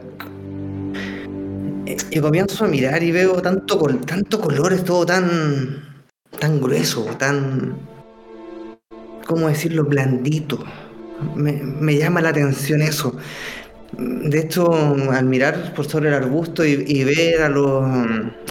Y 2.12 2.20
comienzo 2.20 2.66
a 2.66 2.68
mirar 2.68 3.02
y 3.04 3.12
veo 3.12 3.42
tanto, 3.42 3.78
col- 3.80 4.00
tanto 4.06 4.40
colores, 4.40 4.84
todo 4.86 5.06
tan. 5.06 5.84
tan 6.40 6.62
grueso, 6.62 7.04
tan. 7.18 7.76
¿cómo 9.26 9.48
decirlo? 9.48 9.84
blandito. 9.86 10.64
Me, 11.36 11.54
me 11.54 11.96
llama 11.98 12.22
la 12.22 12.30
atención 12.30 12.82
eso. 12.82 13.16
De 13.98 14.40
hecho, 14.40 14.72
al 15.12 15.26
mirar 15.26 15.74
por 15.74 15.86
sobre 15.88 16.10
el 16.10 16.16
arbusto 16.16 16.64
y, 16.66 16.84
y 16.88 17.04
ver 17.04 17.42
a 17.42 17.50
los, 17.50 17.84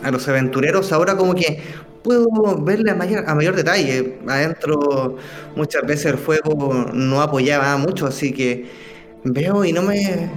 a 0.02 0.10
los 0.10 0.28
aventureros, 0.28 0.92
ahora 0.92 1.16
como 1.16 1.34
que 1.34 1.62
puedo 2.02 2.26
verle 2.62 2.90
a 2.90 2.94
mayor, 2.94 3.24
a 3.26 3.34
mayor 3.34 3.56
detalle. 3.56 4.18
Adentro 4.28 5.16
muchas 5.56 5.86
veces 5.86 6.06
el 6.06 6.18
fuego 6.18 6.90
no 6.92 7.22
apoyaba 7.22 7.76
mucho, 7.78 8.06
así 8.06 8.32
que 8.32 8.89
veo 9.24 9.64
y 9.64 9.72
no 9.72 9.82
me 9.82 10.30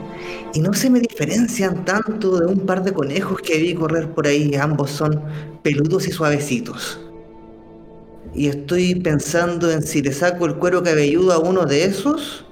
y 0.53 0.59
no 0.59 0.73
se 0.73 0.89
me 0.89 0.99
diferencian 0.99 1.83
tanto 1.83 2.39
de 2.39 2.45
un 2.45 2.59
par 2.59 2.83
de 2.83 2.93
conejos 2.93 3.41
que 3.41 3.57
vi 3.57 3.73
correr 3.73 4.09
por 4.09 4.27
ahí. 4.27 4.53
Ambos 4.55 4.91
son 4.91 5.21
peludos 5.63 6.07
y 6.07 6.11
suavecitos. 6.11 6.99
Y 8.35 8.47
estoy 8.47 8.95
pensando 8.95 9.71
en 9.71 9.83
si 9.83 10.01
le 10.01 10.13
saco 10.13 10.45
el 10.45 10.55
cuero 10.55 10.83
cabelludo 10.83 11.33
a 11.33 11.39
uno 11.39 11.65
de 11.65 11.85
esos 11.85 12.45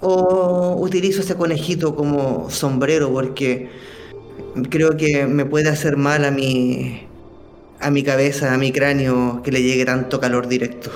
o 0.00 0.76
utilizo 0.78 1.20
ese 1.20 1.36
conejito 1.36 1.94
como 1.94 2.50
sombrero 2.50 3.12
porque 3.12 3.70
creo 4.68 4.96
que 4.96 5.26
me 5.26 5.44
puede 5.44 5.68
hacer 5.68 5.96
mal 5.96 6.24
a 6.24 6.30
mi 6.30 7.06
a 7.80 7.90
mi 7.90 8.02
cabeza, 8.02 8.54
a 8.54 8.58
mi 8.58 8.72
cráneo 8.72 9.42
que 9.42 9.52
le 9.52 9.62
llegue 9.62 9.84
tanto 9.84 10.20
calor 10.20 10.48
directo. 10.48 10.90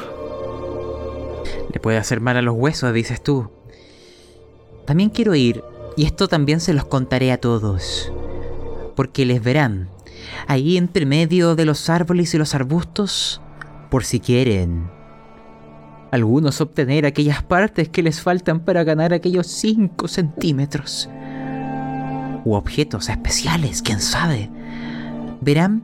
Le 1.73 1.81
puede 1.81 1.99
hacer 1.99 2.21
mal 2.21 2.37
a 2.37 2.43
los 2.43 2.55
huesos, 2.55 2.93
dices 2.93 3.23
tú. 3.23 3.56
También 4.87 5.11
quiero 5.11 5.35
ir, 5.35 5.63
y 5.97 6.05
esto 6.05 6.29
también 6.29 6.61
se 6.61 6.73
los 6.73 6.85
contaré 6.85 7.33
a 7.33 7.41
todos, 7.41 8.13
porque 8.95 9.27
les 9.27 9.43
verán, 9.43 9.89
ahí 10.47 10.77
entre 10.77 11.07
medio 11.07 11.57
de 11.57 11.65
los 11.65 11.91
árboles 11.91 12.33
y 12.35 12.39
los 12.39 12.55
arbustos, 12.55 13.41
por 13.91 14.05
si 14.05 14.21
quieren. 14.21 14.89
Algunos 16.13 16.61
obtener 16.61 17.05
aquellas 17.05 17.43
partes 17.43 17.89
que 17.89 18.03
les 18.03 18.21
faltan 18.21 18.61
para 18.61 18.85
ganar 18.85 19.13
aquellos 19.13 19.49
5 19.49 20.07
centímetros. 20.07 21.09
U 22.45 22.55
objetos 22.55 23.09
especiales, 23.09 23.83
quién 23.83 24.01
sabe. 24.01 24.49
Verán 25.41 25.83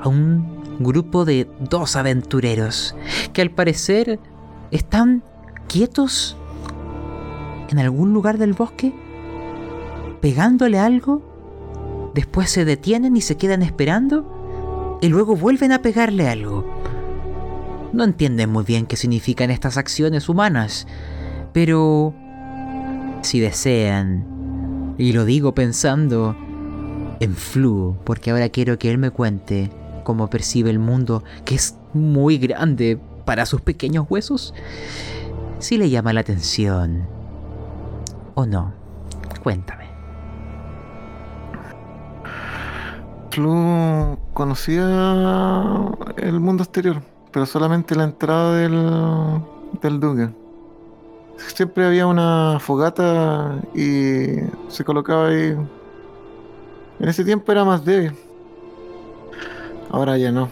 a 0.00 0.08
un 0.08 0.78
grupo 0.78 1.24
de 1.24 1.48
dos 1.58 1.96
aventureros 1.96 2.94
que 3.32 3.42
al 3.42 3.50
parecer 3.50 4.20
están 4.70 5.24
quietos 5.66 6.36
en 7.70 7.78
algún 7.78 8.12
lugar 8.12 8.38
del 8.38 8.52
bosque, 8.52 8.92
pegándole 10.20 10.78
algo, 10.78 12.10
después 12.14 12.50
se 12.50 12.64
detienen 12.64 13.16
y 13.16 13.20
se 13.20 13.36
quedan 13.36 13.62
esperando 13.62 14.98
y 15.00 15.08
luego 15.08 15.36
vuelven 15.36 15.72
a 15.72 15.82
pegarle 15.82 16.28
algo. 16.28 16.64
No 17.92 18.04
entienden 18.04 18.50
muy 18.50 18.64
bien 18.64 18.86
qué 18.86 18.96
significan 18.96 19.50
estas 19.50 19.76
acciones 19.76 20.28
humanas, 20.28 20.86
pero 21.52 22.14
si 23.22 23.40
desean, 23.40 24.94
y 24.98 25.12
lo 25.12 25.24
digo 25.24 25.54
pensando 25.54 26.36
en 27.20 27.34
Flu, 27.34 27.96
porque 28.04 28.30
ahora 28.30 28.48
quiero 28.48 28.78
que 28.78 28.90
él 28.90 28.98
me 28.98 29.10
cuente 29.10 29.70
cómo 30.04 30.30
percibe 30.30 30.70
el 30.70 30.78
mundo, 30.78 31.24
que 31.44 31.54
es 31.54 31.76
muy 31.94 32.38
grande 32.38 32.98
para 33.24 33.46
sus 33.46 33.60
pequeños 33.60 34.06
huesos, 34.08 34.54
si 35.58 35.76
le 35.76 35.90
llama 35.90 36.12
la 36.12 36.20
atención 36.20 37.17
o 38.38 38.46
no. 38.46 38.72
Cuéntame. 39.42 39.88
Flu 43.30 44.16
conocía 44.32 44.84
el 46.16 46.38
mundo 46.38 46.62
exterior, 46.62 47.02
pero 47.32 47.46
solamente 47.46 47.96
la 47.96 48.04
entrada 48.04 48.54
del, 48.54 49.42
del 49.82 49.98
Dugan. 49.98 50.36
Siempre 51.36 51.84
había 51.84 52.06
una 52.06 52.58
fogata 52.60 53.60
y 53.74 54.36
se 54.68 54.84
colocaba 54.84 55.28
ahí. 55.28 55.56
En 57.00 57.08
ese 57.08 57.24
tiempo 57.24 57.50
era 57.50 57.64
más 57.64 57.84
débil. 57.84 58.12
Ahora 59.90 60.16
ya 60.16 60.30
no. 60.30 60.48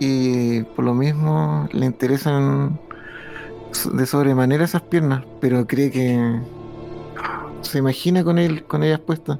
Y 0.00 0.62
por 0.62 0.84
lo 0.84 0.94
mismo 0.94 1.68
le 1.72 1.86
interesan 1.86 2.80
de 3.92 4.04
sobremanera 4.04 4.64
esas 4.64 4.82
piernas, 4.82 5.24
pero 5.40 5.66
cree 5.68 5.92
que 5.92 6.40
se 7.62 7.78
imagina 7.78 8.22
con 8.24 8.38
él, 8.38 8.64
con 8.64 8.82
ellas 8.82 9.00
puestas. 9.00 9.38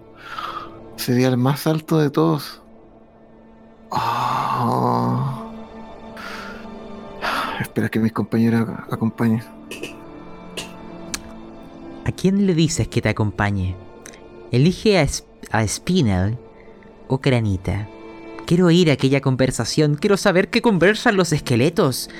Sería 0.96 1.28
el 1.28 1.36
más 1.36 1.66
alto 1.66 1.98
de 1.98 2.10
todos. 2.10 2.60
Ah. 3.90 5.38
Espera 7.60 7.88
que 7.88 7.98
mis 7.98 8.12
compañeros 8.12 8.62
ac- 8.68 8.86
acompañen. 8.92 9.42
¿A 12.04 12.10
quién 12.12 12.46
le 12.46 12.54
dices 12.54 12.88
que 12.88 13.00
te 13.00 13.08
acompañe? 13.08 13.76
Elige 14.50 14.98
a, 14.98 15.02
Es- 15.02 15.24
a 15.50 15.66
Spinel 15.66 16.36
o 17.08 17.18
Granita. 17.18 17.88
Quiero 18.46 18.66
oír 18.66 18.90
aquella 18.90 19.20
conversación. 19.20 19.94
Quiero 19.94 20.16
saber 20.16 20.48
qué 20.50 20.60
conversan 20.62 21.16
los 21.16 21.32
esqueletos. 21.32 22.10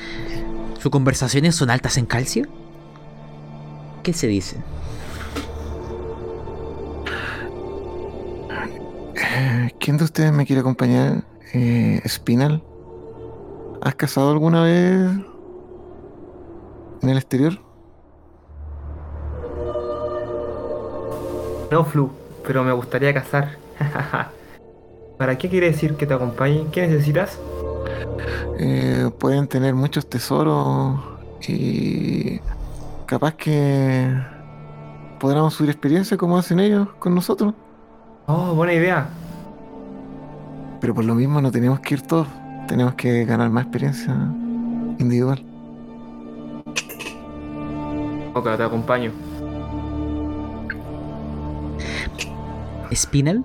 ¿Sus 0.78 0.90
conversaciones 0.90 1.54
son 1.56 1.70
altas 1.70 1.96
en 1.96 2.06
calcio? 2.06 2.46
¿Qué 4.02 4.12
se 4.12 4.26
dice? 4.28 4.56
¿Quién 9.78 9.96
de 9.96 10.04
ustedes 10.04 10.32
me 10.32 10.46
quiere 10.46 10.60
acompañar? 10.60 11.24
Eh, 11.52 12.00
Spinal. 12.06 12.62
¿Has 13.80 13.94
cazado 13.94 14.30
alguna 14.30 14.62
vez 14.62 15.10
en 17.02 17.08
el 17.08 17.16
exterior? 17.16 17.58
No, 21.70 21.84
Flu, 21.84 22.10
pero 22.46 22.62
me 22.62 22.72
gustaría 22.72 23.12
cazar. 23.12 23.56
¿Para 25.18 25.38
qué 25.38 25.48
quiere 25.48 25.70
decir 25.70 25.94
que 25.96 26.06
te 26.06 26.14
acompañe? 26.14 26.66
¿Qué 26.70 26.86
necesitas? 26.86 27.38
Eh, 28.58 29.10
pueden 29.18 29.48
tener 29.48 29.74
muchos 29.74 30.08
tesoros 30.08 31.00
y 31.48 32.40
capaz 33.06 33.34
que 33.34 34.14
podamos 35.18 35.54
subir 35.54 35.70
experiencia 35.70 36.16
como 36.16 36.38
hacen 36.38 36.60
ellos 36.60 36.88
con 36.98 37.14
nosotros. 37.14 37.54
Oh, 38.26 38.54
buena 38.54 38.72
idea. 38.74 39.08
Pero 40.80 40.94
por 40.94 41.04
lo 41.04 41.14
mismo 41.14 41.40
no 41.40 41.50
tenemos 41.50 41.80
que 41.80 41.94
ir 41.94 42.02
todos. 42.02 42.26
Tenemos 42.68 42.94
que 42.94 43.24
ganar 43.24 43.50
más 43.50 43.64
experiencia 43.64 44.14
individual. 44.98 45.44
Ok, 48.34 48.56
te 48.56 48.62
acompaño. 48.62 49.12
Spinel, 52.94 53.44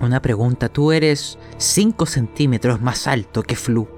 una 0.00 0.20
pregunta. 0.20 0.68
Tú 0.68 0.92
eres 0.92 1.38
5 1.56 2.06
centímetros 2.06 2.80
más 2.80 3.06
alto 3.06 3.42
que 3.42 3.56
Flu. 3.56 3.88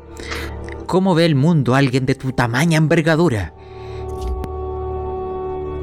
¿Cómo 0.87 1.15
ve 1.15 1.25
el 1.25 1.35
mundo 1.35 1.75
alguien 1.75 2.07
de 2.07 2.15
tu 2.15 2.33
tamaña 2.33 2.77
envergadura? 2.77 3.55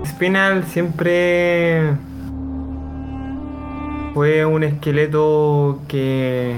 Spinal 0.05 0.63
siempre 0.65 1.95
fue 4.13 4.45
un 4.45 4.63
esqueleto 4.63 5.79
que 5.87 6.55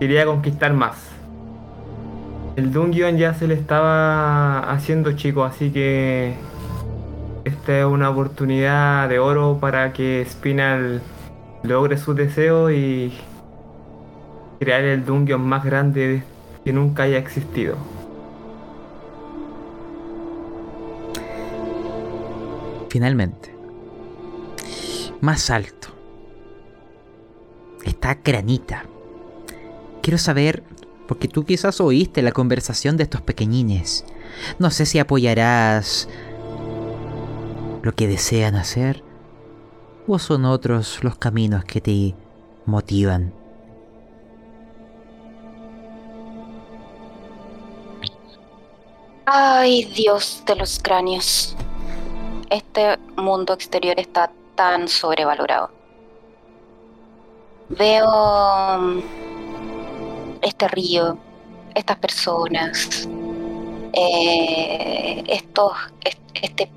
quería 0.00 0.26
conquistar 0.26 0.72
más. 0.72 1.08
El 2.56 2.72
Dungeon 2.72 3.16
ya 3.16 3.34
se 3.34 3.46
le 3.46 3.54
estaba 3.54 4.70
haciendo 4.70 5.12
chico, 5.12 5.44
así 5.44 5.70
que 5.70 6.34
esta 7.44 7.78
es 7.78 7.84
una 7.84 8.10
oportunidad 8.10 9.08
de 9.08 9.18
oro 9.18 9.58
para 9.60 9.92
que 9.92 10.26
Spinal 10.28 11.00
logre 11.62 11.96
su 11.98 12.14
deseo 12.14 12.70
y 12.70 13.12
crear 14.58 14.82
el 14.82 15.04
Dungeon 15.04 15.40
más 15.40 15.64
grande 15.64 16.22
que 16.64 16.72
nunca 16.72 17.04
haya 17.04 17.18
existido. 17.18 17.76
Finalmente, 22.88 23.54
más 25.20 25.50
alto, 25.50 25.88
está 27.88 28.18
Granita. 28.22 28.84
Quiero 30.02 30.18
saber, 30.18 30.62
porque 31.06 31.28
tú 31.28 31.44
quizás 31.44 31.80
oíste 31.80 32.22
la 32.22 32.32
conversación 32.32 32.96
de 32.96 33.04
estos 33.04 33.20
pequeñines. 33.20 34.04
No 34.58 34.70
sé 34.70 34.86
si 34.86 34.98
apoyarás 34.98 36.08
lo 37.82 37.92
que 37.92 38.06
desean 38.06 38.54
hacer 38.54 39.02
o 40.06 40.18
son 40.18 40.44
otros 40.46 41.04
los 41.04 41.16
caminos 41.16 41.64
que 41.64 41.80
te 41.80 42.14
motivan. 42.64 43.32
Ay, 49.26 49.84
Dios 49.84 50.42
de 50.46 50.56
los 50.56 50.80
cráneos. 50.82 51.54
Este 52.48 52.98
mundo 53.16 53.52
exterior 53.52 54.00
está 54.00 54.30
tan 54.54 54.88
sobrevalorado. 54.88 55.77
Veo 57.68 58.78
mm, 58.78 59.02
este 60.42 60.68
río, 60.68 61.18
estas 61.74 61.98
personas, 61.98 63.08
eh, 63.92 65.22
estos, 65.26 65.72
est- 66.04 66.18
este 66.42 66.70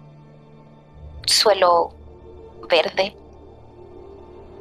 suelo 1.26 1.92
verde, 2.70 3.16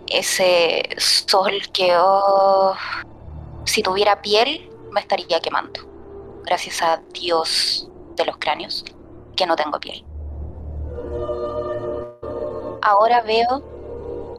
ese 0.09 0.83
sol 0.99 1.53
que 1.73 1.93
oh, 1.97 2.75
si 3.65 3.83
tuviera 3.83 4.21
piel 4.23 4.71
me 4.93 5.01
estaría 5.01 5.41
quemando. 5.41 5.81
Gracias 6.45 6.83
a 6.83 7.01
Dios 7.13 7.89
de 8.17 8.25
los 8.25 8.37
cráneos 8.39 8.85
que 9.37 9.47
no 9.47 9.57
tengo 9.57 9.79
piel. 9.79 10.05
Ahora 12.83 13.21
veo, 13.21 13.63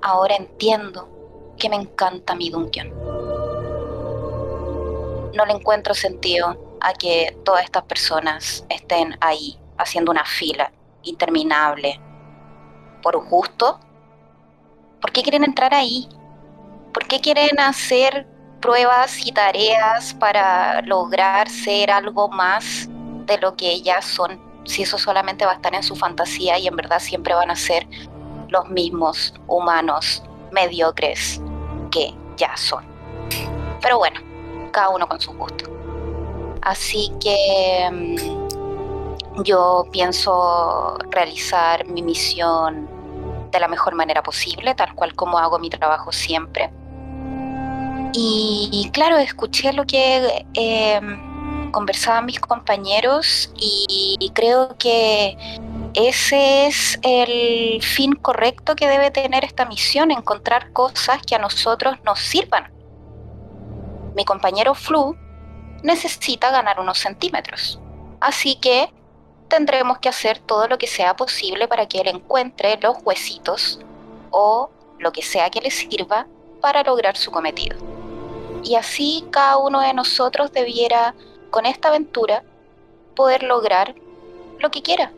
ahora 0.01 0.35
entiendo 0.35 1.07
que 1.61 1.69
me 1.69 1.75
encanta 1.75 2.33
mi 2.33 2.49
Dungeon. 2.49 2.89
No 5.35 5.45
le 5.45 5.53
encuentro 5.53 5.93
sentido 5.93 6.77
a 6.81 6.93
que 6.93 7.37
todas 7.45 7.63
estas 7.63 7.83
personas 7.83 8.65
estén 8.67 9.15
ahí 9.21 9.59
haciendo 9.77 10.11
una 10.11 10.25
fila 10.25 10.71
interminable 11.03 12.01
por 13.03 13.23
justo. 13.29 13.79
¿Por 14.99 15.11
qué 15.11 15.21
quieren 15.21 15.43
entrar 15.43 15.71
ahí? 15.75 16.09
¿Por 16.91 17.05
qué 17.05 17.21
quieren 17.21 17.59
hacer 17.59 18.25
pruebas 18.59 19.23
y 19.23 19.31
tareas 19.31 20.15
para 20.15 20.81
lograr 20.81 21.47
ser 21.47 21.91
algo 21.91 22.27
más 22.27 22.89
de 23.27 23.37
lo 23.37 23.55
que 23.55 23.81
ya 23.81 24.01
son? 24.01 24.41
Si 24.65 24.81
eso 24.81 24.97
solamente 24.97 25.45
va 25.45 25.51
a 25.51 25.55
estar 25.55 25.75
en 25.75 25.83
su 25.83 25.95
fantasía 25.95 26.57
y 26.57 26.65
en 26.65 26.75
verdad 26.75 26.99
siempre 26.99 27.35
van 27.35 27.51
a 27.51 27.55
ser 27.55 27.87
los 28.49 28.67
mismos 28.69 29.35
humanos 29.47 30.23
mediocres 30.51 31.39
que 31.91 32.13
ya 32.37 32.55
son. 32.57 32.83
Pero 33.81 33.97
bueno, 33.97 34.19
cada 34.71 34.89
uno 34.89 35.07
con 35.07 35.19
su 35.19 35.33
gusto. 35.33 35.69
Así 36.61 37.11
que 37.19 37.89
mm, 37.91 39.43
yo 39.43 39.85
pienso 39.91 40.97
realizar 41.09 41.85
mi 41.85 42.01
misión 42.01 42.87
de 43.51 43.59
la 43.59 43.67
mejor 43.67 43.95
manera 43.95 44.23
posible, 44.23 44.73
tal 44.75 44.95
cual 44.95 45.13
como 45.15 45.37
hago 45.37 45.59
mi 45.59 45.69
trabajo 45.69 46.11
siempre. 46.11 46.71
Y, 48.13 48.89
claro, 48.91 49.17
escuché 49.17 49.71
lo 49.71 49.85
que 49.85 50.45
eh, 50.53 51.01
conversaban 51.71 52.25
mis 52.25 52.41
compañeros 52.41 53.49
y 53.57 54.29
creo 54.33 54.75
que 54.77 55.37
ese 55.93 56.67
es 56.67 56.99
el 57.01 57.81
fin 57.83 58.13
correcto 58.13 58.75
que 58.75 58.87
debe 58.87 59.11
tener 59.11 59.43
esta 59.43 59.65
misión, 59.65 60.11
encontrar 60.11 60.71
cosas 60.71 61.21
que 61.21 61.35
a 61.35 61.39
nosotros 61.39 61.97
nos 62.05 62.19
sirvan. 62.19 62.71
Mi 64.15 64.23
compañero 64.23 64.73
Flu 64.73 65.17
necesita 65.83 66.49
ganar 66.49 66.79
unos 66.79 66.97
centímetros, 66.97 67.79
así 68.21 68.55
que 68.55 68.93
tendremos 69.49 69.99
que 69.99 70.07
hacer 70.07 70.39
todo 70.39 70.67
lo 70.69 70.77
que 70.77 70.87
sea 70.87 71.15
posible 71.17 71.67
para 71.67 71.87
que 71.87 71.99
él 71.99 72.07
encuentre 72.07 72.77
los 72.81 72.97
huesitos 73.03 73.81
o 74.29 74.69
lo 74.97 75.11
que 75.11 75.21
sea 75.21 75.49
que 75.49 75.59
le 75.59 75.71
sirva 75.71 76.25
para 76.61 76.83
lograr 76.83 77.17
su 77.17 77.31
cometido. 77.31 77.77
Y 78.63 78.75
así 78.75 79.25
cada 79.29 79.57
uno 79.57 79.81
de 79.81 79.93
nosotros 79.93 80.53
debiera, 80.53 81.15
con 81.49 81.65
esta 81.65 81.89
aventura, 81.89 82.43
poder 83.13 83.43
lograr 83.43 83.93
lo 84.59 84.71
que 84.71 84.81
quiera 84.81 85.11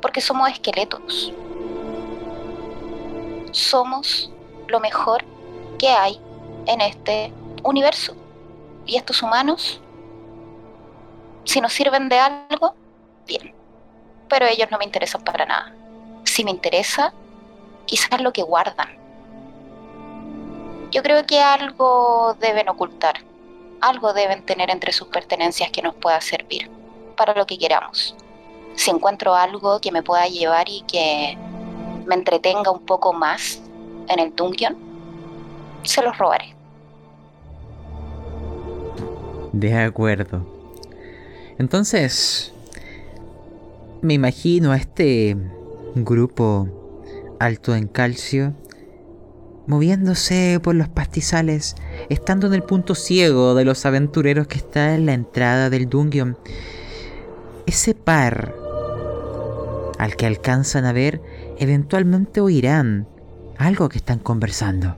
porque 0.00 0.20
somos 0.20 0.50
esqueletos. 0.50 1.32
Somos 3.52 4.30
lo 4.66 4.80
mejor 4.80 5.24
que 5.78 5.88
hay 5.88 6.20
en 6.66 6.80
este 6.80 7.32
universo. 7.62 8.14
Y 8.86 8.96
estos 8.96 9.22
humanos, 9.22 9.80
si 11.44 11.60
nos 11.60 11.72
sirven 11.72 12.08
de 12.08 12.18
algo, 12.18 12.74
bien. 13.26 13.54
Pero 14.28 14.46
ellos 14.46 14.70
no 14.70 14.78
me 14.78 14.84
interesan 14.84 15.22
para 15.22 15.46
nada. 15.46 15.74
Si 16.24 16.44
me 16.44 16.50
interesa, 16.50 17.12
quizás 17.86 18.20
lo 18.20 18.32
que 18.32 18.42
guardan. 18.42 18.96
Yo 20.90 21.02
creo 21.02 21.26
que 21.26 21.40
algo 21.40 22.36
deben 22.40 22.68
ocultar. 22.68 23.24
Algo 23.80 24.12
deben 24.12 24.44
tener 24.44 24.70
entre 24.70 24.92
sus 24.92 25.08
pertenencias 25.08 25.70
que 25.70 25.82
nos 25.82 25.94
pueda 25.94 26.20
servir 26.20 26.70
para 27.16 27.34
lo 27.34 27.46
que 27.46 27.58
queramos 27.58 28.16
si 28.78 28.90
encuentro 28.90 29.34
algo 29.34 29.80
que 29.80 29.90
me 29.90 30.04
pueda 30.04 30.28
llevar 30.28 30.68
y 30.68 30.82
que 30.82 31.36
me 32.06 32.14
entretenga 32.14 32.70
un 32.70 32.86
poco 32.86 33.12
más 33.12 33.60
en 34.08 34.20
el 34.20 34.34
dungeon, 34.36 34.76
se 35.82 36.00
los 36.00 36.16
robaré. 36.16 36.54
De 39.52 39.76
acuerdo. 39.76 40.46
Entonces, 41.58 42.52
me 44.00 44.14
imagino 44.14 44.70
a 44.70 44.76
este 44.76 45.36
grupo 45.96 46.68
alto 47.40 47.74
en 47.74 47.88
calcio 47.88 48.54
moviéndose 49.66 50.60
por 50.62 50.76
los 50.76 50.88
pastizales, 50.88 51.74
estando 52.10 52.46
en 52.46 52.54
el 52.54 52.62
punto 52.62 52.94
ciego 52.94 53.56
de 53.56 53.64
los 53.64 53.84
aventureros 53.86 54.46
que 54.46 54.58
está 54.58 54.94
en 54.94 55.04
la 55.04 55.14
entrada 55.14 55.68
del 55.68 55.88
dungeon. 55.88 56.38
Ese 57.66 57.94
par 57.94 58.67
al 59.98 60.16
que 60.16 60.26
alcanzan 60.26 60.84
a 60.84 60.92
ver, 60.92 61.20
eventualmente 61.58 62.40
oirán 62.40 63.06
algo 63.58 63.88
que 63.88 63.98
están 63.98 64.20
conversando. 64.20 64.96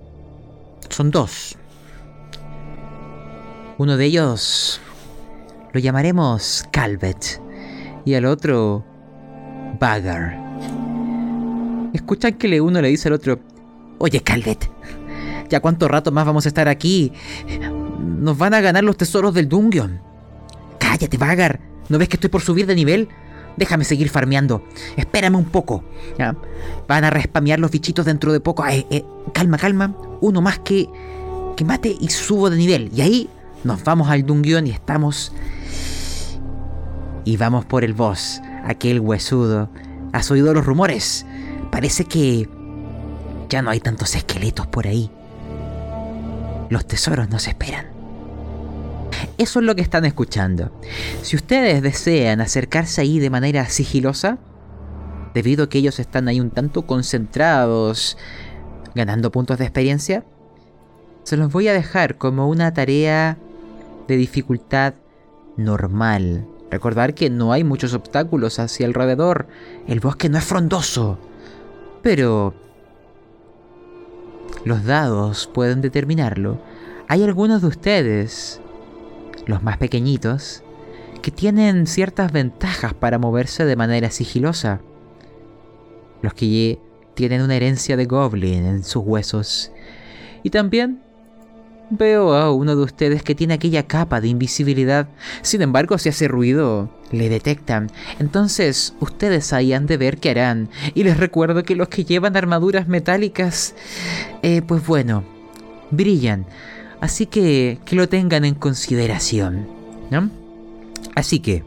Son 0.88 1.10
dos. 1.10 1.56
Uno 3.78 3.96
de 3.96 4.04
ellos 4.04 4.80
lo 5.72 5.80
llamaremos 5.80 6.66
Calvet 6.70 7.40
y 8.04 8.12
el 8.12 8.26
otro 8.26 8.84
Bagger. 9.78 10.38
Escuchan 11.94 12.34
que 12.34 12.48
le 12.48 12.60
uno 12.60 12.82
le 12.82 12.88
dice 12.88 13.08
al 13.08 13.14
otro, 13.14 13.40
oye 13.98 14.20
Calvet, 14.20 14.70
¿ya 15.48 15.60
cuánto 15.60 15.88
rato 15.88 16.12
más 16.12 16.26
vamos 16.26 16.44
a 16.44 16.48
estar 16.48 16.68
aquí? 16.68 17.12
Nos 17.98 18.36
van 18.36 18.52
a 18.52 18.60
ganar 18.60 18.84
los 18.84 18.98
tesoros 18.98 19.32
del 19.32 19.48
Dungeon. 19.48 20.00
Cállate, 20.78 21.16
Bagger, 21.16 21.60
¿no 21.88 21.98
ves 21.98 22.08
que 22.08 22.16
estoy 22.16 22.30
por 22.30 22.42
subir 22.42 22.66
de 22.66 22.74
nivel? 22.74 23.08
Déjame 23.60 23.84
seguir 23.84 24.08
farmeando. 24.08 24.64
Espérame 24.96 25.36
un 25.36 25.44
poco. 25.44 25.84
Van 26.88 27.04
a 27.04 27.10
respamear 27.10 27.60
los 27.60 27.70
bichitos 27.70 28.06
dentro 28.06 28.32
de 28.32 28.40
poco. 28.40 28.66
Eh, 28.66 28.86
eh, 28.88 29.04
calma, 29.34 29.58
calma. 29.58 29.94
Uno 30.22 30.40
más 30.40 30.58
que, 30.60 30.88
que 31.56 31.64
mate 31.66 31.94
y 32.00 32.08
subo 32.08 32.48
de 32.48 32.56
nivel. 32.56 32.90
Y 32.94 33.02
ahí 33.02 33.28
nos 33.62 33.84
vamos 33.84 34.08
al 34.08 34.24
dungeon 34.24 34.66
y 34.66 34.70
estamos... 34.70 35.34
Y 37.26 37.36
vamos 37.36 37.66
por 37.66 37.84
el 37.84 37.92
boss, 37.92 38.40
aquel 38.64 38.98
huesudo. 38.98 39.68
¿Has 40.14 40.30
oído 40.30 40.54
los 40.54 40.64
rumores? 40.64 41.26
Parece 41.70 42.06
que 42.06 42.48
ya 43.50 43.60
no 43.60 43.68
hay 43.68 43.80
tantos 43.80 44.14
esqueletos 44.14 44.66
por 44.68 44.86
ahí. 44.86 45.10
Los 46.70 46.86
tesoros 46.86 47.28
nos 47.28 47.46
esperan. 47.46 47.89
Eso 49.38 49.60
es 49.60 49.66
lo 49.66 49.74
que 49.74 49.82
están 49.82 50.04
escuchando. 50.04 50.70
Si 51.22 51.36
ustedes 51.36 51.82
desean 51.82 52.40
acercarse 52.40 53.00
ahí 53.00 53.18
de 53.18 53.30
manera 53.30 53.66
sigilosa, 53.66 54.38
debido 55.34 55.64
a 55.64 55.68
que 55.68 55.78
ellos 55.78 55.98
están 55.98 56.28
ahí 56.28 56.40
un 56.40 56.50
tanto 56.50 56.86
concentrados, 56.86 58.16
ganando 58.94 59.30
puntos 59.30 59.58
de 59.58 59.64
experiencia, 59.64 60.24
se 61.22 61.36
los 61.36 61.52
voy 61.52 61.68
a 61.68 61.72
dejar 61.72 62.16
como 62.16 62.48
una 62.48 62.72
tarea 62.72 63.36
de 64.08 64.16
dificultad 64.16 64.94
normal. 65.56 66.46
Recordar 66.70 67.14
que 67.14 67.30
no 67.30 67.52
hay 67.52 67.64
muchos 67.64 67.94
obstáculos 67.94 68.58
hacia 68.58 68.86
alrededor. 68.86 69.48
El 69.86 70.00
bosque 70.00 70.28
no 70.28 70.38
es 70.38 70.44
frondoso. 70.44 71.18
Pero... 72.02 72.54
Los 74.64 74.84
dados 74.84 75.48
pueden 75.52 75.80
determinarlo. 75.80 76.58
Hay 77.08 77.22
algunos 77.22 77.62
de 77.62 77.68
ustedes, 77.68 78.60
los 79.50 79.62
más 79.62 79.76
pequeñitos, 79.76 80.62
que 81.22 81.30
tienen 81.30 81.86
ciertas 81.86 82.32
ventajas 82.32 82.94
para 82.94 83.18
moverse 83.18 83.64
de 83.64 83.76
manera 83.76 84.10
sigilosa. 84.10 84.80
Los 86.22 86.34
que 86.34 86.78
tienen 87.14 87.42
una 87.42 87.56
herencia 87.56 87.96
de 87.96 88.06
goblin 88.06 88.64
en 88.64 88.84
sus 88.84 89.04
huesos. 89.04 89.72
Y 90.42 90.50
también 90.50 91.02
Veo 91.92 92.34
a 92.34 92.52
uno 92.52 92.76
de 92.76 92.84
ustedes 92.84 93.24
que 93.24 93.34
tiene 93.34 93.54
aquella 93.54 93.82
capa 93.82 94.20
de 94.20 94.28
invisibilidad. 94.28 95.08
Sin 95.42 95.60
embargo, 95.60 95.98
si 95.98 96.08
hace 96.08 96.28
ruido, 96.28 96.88
le 97.10 97.28
detectan. 97.28 97.90
Entonces, 98.20 98.94
ustedes 99.00 99.52
ahí 99.52 99.72
han 99.72 99.86
de 99.86 99.96
ver 99.96 100.18
qué 100.18 100.30
harán. 100.30 100.68
Y 100.94 101.02
les 101.02 101.16
recuerdo 101.16 101.64
que 101.64 101.74
los 101.74 101.88
que 101.88 102.04
llevan 102.04 102.36
armaduras 102.36 102.86
metálicas, 102.86 103.74
eh, 104.42 104.62
pues 104.62 104.86
bueno, 104.86 105.24
brillan. 105.90 106.46
Así 107.00 107.26
que 107.26 107.80
que 107.84 107.96
lo 107.96 108.08
tengan 108.08 108.44
en 108.44 108.54
consideración. 108.54 109.68
¿No? 110.10 110.30
Así 111.14 111.40
que... 111.40 111.64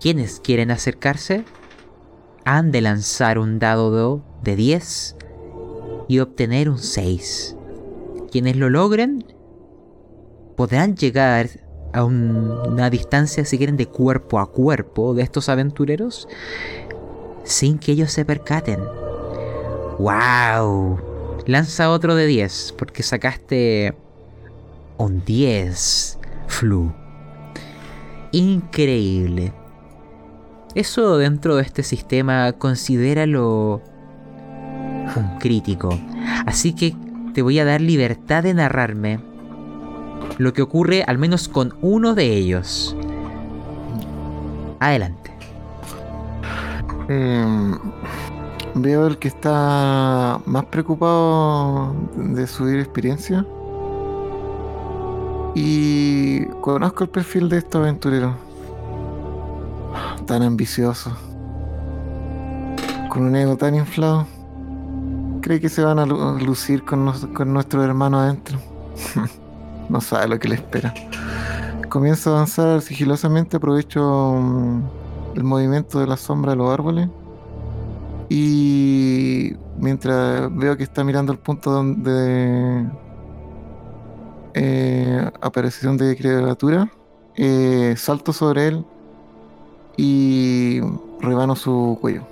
¿Quiénes 0.00 0.40
quieren 0.40 0.70
acercarse? 0.70 1.44
Han 2.44 2.70
de 2.70 2.80
lanzar 2.80 3.38
un 3.38 3.58
dado 3.58 4.22
de 4.42 4.54
10 4.54 5.16
y 6.08 6.20
obtener 6.20 6.70
un 6.70 6.78
6. 6.78 7.56
Quienes 8.30 8.56
lo 8.56 8.70
logren 8.70 9.24
podrán 10.56 10.96
llegar 10.96 11.48
a 11.92 12.04
una 12.04 12.90
distancia, 12.90 13.44
si 13.44 13.56
quieren, 13.56 13.76
de 13.76 13.86
cuerpo 13.86 14.38
a 14.38 14.50
cuerpo 14.50 15.14
de 15.14 15.22
estos 15.22 15.48
aventureros 15.48 16.28
sin 17.44 17.78
que 17.78 17.92
ellos 17.92 18.12
se 18.12 18.24
percaten. 18.24 18.80
¡Wow! 19.98 20.98
Lanza 21.46 21.90
otro 21.90 22.14
de 22.14 22.26
10 22.26 22.74
porque 22.76 23.02
sacaste 23.02 23.94
un 24.98 25.24
10, 25.24 26.18
Flu. 26.48 26.92
Increíble. 28.32 29.52
Eso 30.74 31.16
dentro 31.16 31.56
de 31.56 31.62
este 31.62 31.82
sistema 31.82 32.52
considéralo 32.52 33.80
un 35.16 35.38
crítico. 35.38 35.98
Así 36.44 36.74
que 36.74 36.94
te 37.32 37.42
voy 37.42 37.58
a 37.58 37.64
dar 37.64 37.80
libertad 37.80 38.42
de 38.42 38.54
narrarme 38.54 39.20
lo 40.38 40.52
que 40.52 40.62
ocurre 40.62 41.04
al 41.06 41.18
menos 41.18 41.48
con 41.48 41.74
uno 41.80 42.14
de 42.14 42.34
ellos. 42.34 42.96
Adelante. 44.80 45.32
Em, 47.08 47.78
veo 48.76 49.06
el 49.06 49.18
que 49.18 49.28
está 49.28 50.40
más 50.44 50.64
preocupado 50.66 51.94
de 52.14 52.46
subir 52.46 52.78
experiencia. 52.78 53.44
Y 55.54 56.44
conozco 56.60 57.04
el 57.04 57.10
perfil 57.10 57.48
de 57.48 57.58
estos 57.58 57.80
aventureros. 57.80 58.34
Tan 60.26 60.42
ambicioso. 60.42 61.10
Con 63.08 63.24
un 63.24 63.36
ego 63.36 63.56
tan 63.56 63.74
inflado 63.74 64.26
cree 65.40 65.60
que 65.60 65.68
se 65.68 65.82
van 65.82 66.00
a 66.00 66.06
lucir 66.06 66.84
con, 66.84 67.04
nuestro 67.52 67.84
hermano 67.84 68.18
adentro. 68.18 68.58
no 69.88 70.00
sabe 70.00 70.28
lo 70.28 70.38
que 70.38 70.48
le 70.48 70.56
espera. 70.56 70.92
Comienzo 71.88 72.30
a 72.30 72.34
avanzar 72.34 72.82
sigilosamente, 72.82 73.56
aprovecho 73.56 74.02
mm, 74.02 74.80
el 75.36 75.44
movimiento 75.44 76.00
de 76.00 76.08
la 76.08 76.16
sombra 76.16 76.50
de 76.50 76.56
los 76.56 76.70
árboles. 76.70 77.08
Y 78.28 79.52
mientras 79.78 80.54
veo 80.56 80.76
que 80.76 80.82
está 80.82 81.04
mirando 81.04 81.32
el 81.32 81.38
punto 81.38 81.70
donde 81.70 82.86
eh, 84.54 85.30
aparición 85.40 85.96
de 85.96 86.16
criatura, 86.16 86.90
eh, 87.36 87.94
salto 87.96 88.32
sobre 88.32 88.68
él 88.68 88.84
y 89.96 90.80
rebano 91.20 91.54
su 91.54 91.98
cuello. 92.00 92.26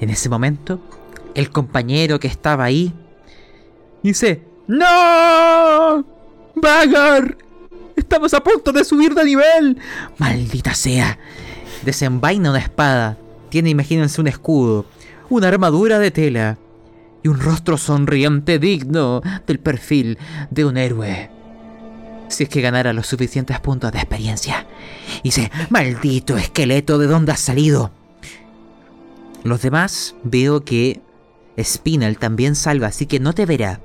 En 0.00 0.10
ese 0.10 0.28
momento, 0.28 0.80
el 1.34 1.50
compañero 1.50 2.20
que 2.20 2.28
estaba 2.28 2.64
ahí 2.64 2.92
dice, 4.02 4.42
¡No! 4.66 6.04
¡Vagar! 6.54 7.36
¡Estamos 7.96 8.34
a 8.34 8.42
punto 8.42 8.72
de 8.72 8.84
subir 8.84 9.14
de 9.14 9.24
nivel! 9.24 9.78
¡Maldita 10.18 10.74
sea! 10.74 11.18
Desenvaina 11.84 12.50
una 12.50 12.58
espada. 12.58 13.18
Tiene, 13.54 13.70
imagínense, 13.70 14.20
un 14.20 14.26
escudo, 14.26 14.84
una 15.30 15.46
armadura 15.46 16.00
de 16.00 16.10
tela 16.10 16.58
y 17.22 17.28
un 17.28 17.38
rostro 17.38 17.78
sonriente 17.78 18.58
digno 18.58 19.22
del 19.46 19.60
perfil 19.60 20.18
de 20.50 20.64
un 20.64 20.76
héroe. 20.76 21.30
Si 22.26 22.42
es 22.42 22.48
que 22.48 22.60
ganara 22.60 22.92
los 22.92 23.06
suficientes 23.06 23.60
puntos 23.60 23.92
de 23.92 23.98
experiencia. 23.98 24.66
Dice, 25.22 25.52
maldito 25.70 26.36
esqueleto, 26.36 26.98
¿de 26.98 27.06
dónde 27.06 27.30
has 27.30 27.38
salido? 27.38 27.92
Los 29.44 29.62
demás 29.62 30.16
veo 30.24 30.64
que 30.64 31.00
Spinal 31.56 32.18
también 32.18 32.56
salva, 32.56 32.88
así 32.88 33.06
que 33.06 33.20
no 33.20 33.34
te 33.34 33.46
verá. 33.46 33.78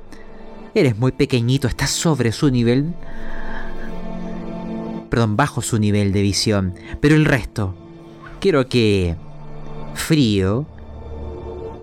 Eres 0.73 0.97
muy 0.97 1.11
pequeñito, 1.11 1.67
estás 1.67 1.91
sobre 1.91 2.31
su 2.31 2.49
nivel. 2.49 2.95
Perdón, 5.11 5.37
bajo 5.37 5.61
su 5.61 5.77
nivel 5.77 6.11
de 6.11 6.23
visión. 6.23 6.73
Pero 7.01 7.13
el 7.13 7.25
resto, 7.25 7.75
quiero 8.39 8.67
que 8.67 9.15
Frío 9.99 10.65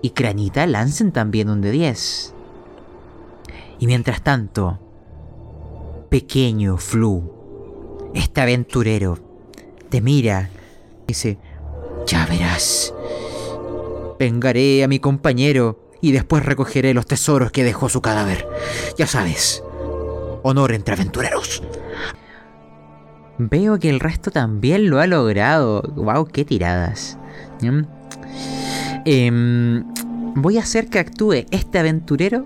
y 0.01 0.11
Cranita 0.11 0.65
lancen 0.67 1.11
también 1.11 1.49
un 1.49 1.61
de 1.61 1.71
10. 1.71 2.33
Y 3.79 3.87
mientras 3.87 4.21
tanto, 4.21 4.79
pequeño 6.09 6.77
Flu, 6.77 8.09
este 8.13 8.41
aventurero, 8.41 9.17
te 9.89 10.01
mira 10.01 10.49
y 11.03 11.07
dice, 11.07 11.37
ya 12.05 12.25
verás, 12.25 12.93
Vengaré 14.19 14.83
a 14.83 14.87
mi 14.87 14.99
compañero 14.99 15.91
y 16.01 16.11
después 16.11 16.43
recogeré 16.43 16.93
los 16.93 17.05
tesoros 17.05 17.51
que 17.51 17.63
dejó 17.63 17.87
su 17.87 18.01
cadáver. 18.01 18.47
Ya 18.97 19.05
sabes, 19.05 19.63
honor 20.43 20.73
entre 20.73 20.95
aventureros. 20.95 21.61
Veo 23.37 23.77
que 23.77 23.89
el 23.89 23.99
resto 23.99 24.31
también 24.31 24.89
lo 24.89 24.99
ha 24.99 25.05
logrado. 25.05 25.83
¡Wow! 25.95 26.25
¡Qué 26.25 26.43
tiradas! 26.45 27.19
¿Mm? 27.61 27.96
Em, 29.09 29.85
voy 30.35 30.57
a 30.57 30.63
hacer 30.63 30.89
que 30.89 30.99
actúe 30.99 31.45
este 31.51 31.79
aventurero 31.79 32.45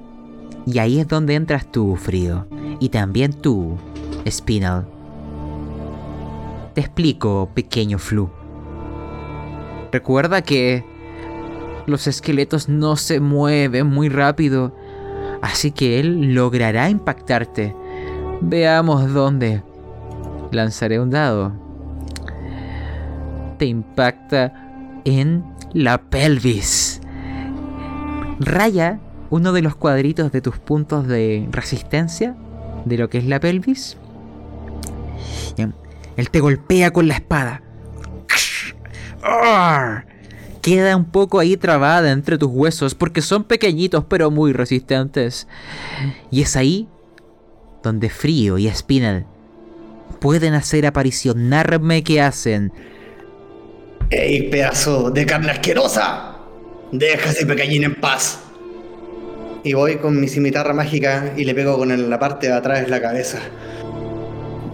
y 0.68 0.78
ahí 0.78 1.00
es 1.00 1.08
donde 1.08 1.34
entras 1.34 1.66
tú, 1.66 1.96
Frío. 1.96 2.46
Y 2.80 2.90
también 2.90 3.34
tú, 3.34 3.80
Spinal. 4.30 4.86
Te 6.76 6.82
explico, 6.82 7.50
pequeño 7.56 7.98
Flu. 7.98 8.30
Recuerda 9.92 10.44
que 10.44 10.86
los 11.88 12.06
esqueletos 12.06 12.70
no 12.70 12.96
se 12.96 13.20
mueven 13.20 13.88
muy 13.88 14.10
rápido, 14.10 14.72
así 15.42 15.72
que 15.72 16.00
él 16.00 16.36
logrará 16.36 16.92
impactarte. 16.92 17.76
Veamos 18.40 19.12
dónde. 19.12 19.64
Lanzaré 20.52 21.00
un 21.00 21.10
dado. 21.10 21.54
Te 23.58 23.66
impacta 23.66 24.54
en 25.06 25.51
la 25.74 26.02
pelvis. 26.02 27.02
Raya 28.40 29.00
uno 29.30 29.54
de 29.54 29.62
los 29.62 29.76
cuadritos 29.76 30.32
de 30.32 30.42
tus 30.42 30.58
puntos 30.58 31.08
de 31.08 31.48
resistencia 31.52 32.36
de 32.86 32.98
lo 32.98 33.10
que 33.10 33.20
es 33.20 33.26
la 33.26 33.40
pelvis. 33.40 33.98
Él 36.18 36.30
te 36.30 36.40
golpea 36.42 36.92
con 36.92 37.08
la 37.08 37.16
espada 37.16 37.62
queda 40.62 40.96
un 40.96 41.06
poco 41.06 41.40
ahí 41.40 41.58
trabada 41.58 42.12
entre 42.12 42.38
tus 42.38 42.50
huesos 42.50 42.96
porque 42.96 43.22
son 43.22 43.44
pequeñitos 43.44 44.06
pero 44.08 44.32
muy 44.32 44.54
resistentes. 44.54 45.48
Y 46.30 46.42
es 46.42 46.56
ahí 46.56 46.88
donde 47.84 48.10
Frío 48.10 48.58
y 48.58 48.70
Spinal 48.70 49.26
pueden 50.20 50.54
hacer 50.54 50.86
aparición. 50.86 51.50
Narme 51.50 52.04
que 52.04 52.22
hacen. 52.22 52.72
¡Ey, 54.12 54.50
pedazo 54.50 55.10
de 55.10 55.26
carne 55.26 55.52
asquerosa! 55.52 56.36
Deja 56.92 57.30
ese 57.30 57.46
pequeñín 57.46 57.86
en 57.86 57.96
paz. 57.96 58.42
Y 59.64 59.72
voy 59.74 59.96
con 59.98 60.20
mi 60.20 60.28
cimitarra 60.28 60.74
mágica 60.74 61.32
y 61.38 61.46
le 61.46 61.56
pego 61.56 61.78
con 61.78 62.10
la 62.10 62.20
parte 62.20 62.48
de 62.48 62.54
atrás 62.54 62.82
de 62.82 62.88
la 62.88 63.02
cabeza. 63.02 63.40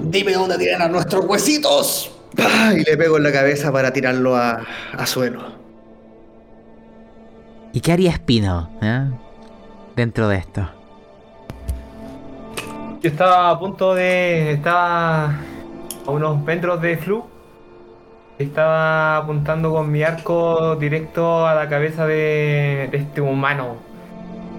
Dime 0.01 0.33
dónde 0.33 0.57
tienen 0.57 0.81
a 0.81 0.87
nuestros 0.87 1.23
huesitos. 1.25 2.11
¡Pah! 2.35 2.73
Y 2.73 2.83
le 2.83 2.97
pego 2.97 3.17
en 3.17 3.23
la 3.23 3.31
cabeza 3.31 3.71
para 3.71 3.93
tirarlo 3.93 4.35
a, 4.35 4.65
a 4.93 5.05
suelo. 5.05 5.43
¿Y 7.73 7.81
qué 7.81 7.91
haría 7.91 8.09
Espino 8.09 8.71
eh? 8.81 9.05
dentro 9.95 10.29
de 10.29 10.37
esto? 10.37 10.67
Yo 13.03 13.09
estaba 13.11 13.51
a 13.51 13.59
punto 13.59 13.93
de. 13.93 14.53
Estaba 14.53 15.35
a 16.07 16.11
unos 16.11 16.41
metros 16.43 16.81
de 16.81 16.97
flu. 16.97 17.36
Estaba 18.39 19.17
apuntando 19.17 19.71
con 19.71 19.91
mi 19.91 20.03
arco 20.03 20.75
directo 20.75 21.47
a 21.47 21.55
la 21.55 21.67
cabeza 21.67 22.05
de, 22.05 22.87
de 22.91 22.97
este 22.97 23.21
humano. 23.21 23.77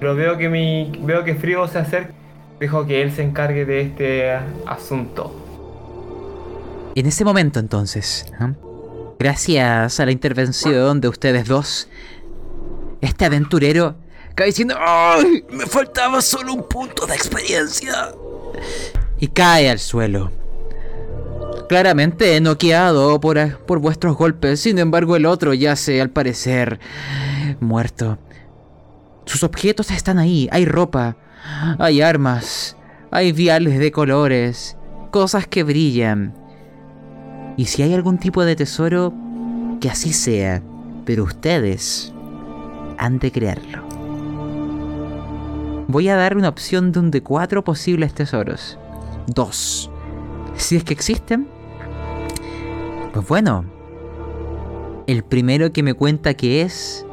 Pero 0.00 0.14
veo 0.14 0.36
que 0.36 0.48
mi. 0.48 0.92
veo 1.00 1.24
que 1.24 1.34
Frío 1.34 1.66
se 1.68 1.78
acerca. 1.78 2.12
Dejo 2.58 2.86
que 2.86 3.02
él 3.02 3.12
se 3.12 3.22
encargue 3.22 3.64
de 3.64 3.80
este 3.82 4.32
asunto. 4.66 5.32
En 6.96 7.06
ese 7.06 7.24
momento 7.24 7.60
entonces, 7.60 8.26
gracias 9.18 10.00
a 10.00 10.04
la 10.04 10.10
intervención 10.10 11.00
de 11.00 11.06
ustedes 11.06 11.46
dos, 11.46 11.88
este 13.00 13.24
aventurero 13.26 13.94
cae 14.34 14.46
diciendo 14.46 14.74
¡Ay! 14.76 15.44
Me 15.50 15.66
faltaba 15.66 16.20
solo 16.20 16.54
un 16.54 16.66
punto 16.66 17.06
de 17.06 17.14
experiencia. 17.14 18.12
Y 19.20 19.28
cae 19.28 19.70
al 19.70 19.78
suelo. 19.78 20.32
Claramente 21.68 22.40
noqueado 22.40 23.20
por, 23.20 23.58
por 23.66 23.78
vuestros 23.78 24.16
golpes, 24.16 24.60
sin 24.60 24.78
embargo 24.78 25.16
el 25.16 25.26
otro 25.26 25.52
yace 25.52 26.00
al 26.00 26.10
parecer 26.10 26.80
muerto. 27.60 28.18
Sus 29.26 29.42
objetos 29.42 29.90
están 29.90 30.18
ahí, 30.18 30.48
hay 30.50 30.64
ropa, 30.64 31.16
hay 31.78 32.00
armas, 32.00 32.76
hay 33.10 33.32
viales 33.32 33.78
de 33.78 33.92
colores, 33.92 34.76
cosas 35.10 35.46
que 35.46 35.62
brillan. 35.62 36.34
Y 37.58 37.66
si 37.66 37.82
hay 37.82 37.92
algún 37.92 38.18
tipo 38.18 38.44
de 38.44 38.56
tesoro, 38.56 39.12
que 39.80 39.90
así 39.90 40.12
sea, 40.12 40.62
pero 41.04 41.24
ustedes 41.24 42.12
han 42.96 43.18
de 43.18 43.30
crearlo. 43.30 43.86
Voy 45.88 46.08
a 46.08 46.16
dar 46.16 46.36
una 46.36 46.48
opción 46.48 46.92
de 46.92 47.00
un 47.00 47.10
de 47.10 47.22
cuatro 47.22 47.64
posibles 47.64 48.14
tesoros. 48.14 48.78
Dos. 49.26 49.90
Si 50.54 50.76
es 50.76 50.84
que 50.84 50.92
existen, 50.92 51.48
pues 53.18 53.28
bueno. 53.28 53.64
El 55.08 55.24
primero 55.24 55.72
que 55.72 55.82
me 55.82 55.94
cuenta 55.94 56.34
que 56.34 56.62
es, 56.62 57.04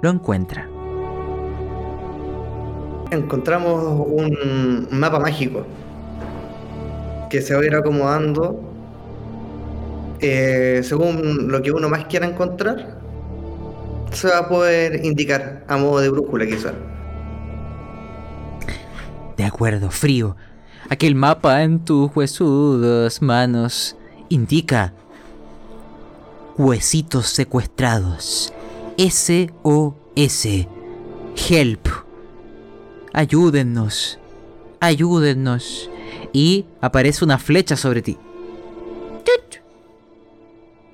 lo 0.00 0.08
encuentra. 0.08 0.66
Encontramos 3.10 4.06
un 4.06 4.88
mapa 4.90 5.18
mágico 5.18 5.66
que 7.28 7.42
se 7.42 7.54
va 7.54 7.60
a 7.60 7.64
ir 7.66 7.74
acomodando 7.74 8.60
eh, 10.20 10.80
según 10.82 11.50
lo 11.50 11.60
que 11.60 11.70
uno 11.70 11.90
más 11.90 12.06
quiera 12.06 12.26
encontrar. 12.26 13.00
Se 14.12 14.28
va 14.28 14.38
a 14.38 14.48
poder 14.48 15.04
indicar 15.04 15.64
a 15.68 15.76
modo 15.76 16.00
de 16.00 16.08
brújula, 16.08 16.46
quizás. 16.46 16.72
De 19.36 19.44
acuerdo, 19.44 19.90
frío. 19.90 20.36
Aquel 20.90 21.14
mapa 21.14 21.62
en 21.62 21.84
tus 21.84 22.10
huesudas 22.16 23.22
manos 23.22 23.96
indica 24.28 24.92
huesitos 26.58 27.28
secuestrados. 27.28 28.52
S-O-S. 28.98 30.68
Help. 31.48 31.88
Ayúdennos. 33.12 34.18
Ayúdennos. 34.80 35.88
Y 36.32 36.66
aparece 36.80 37.24
una 37.24 37.38
flecha 37.38 37.76
sobre 37.76 38.02
ti. 38.02 38.18
Tut. 39.24 39.60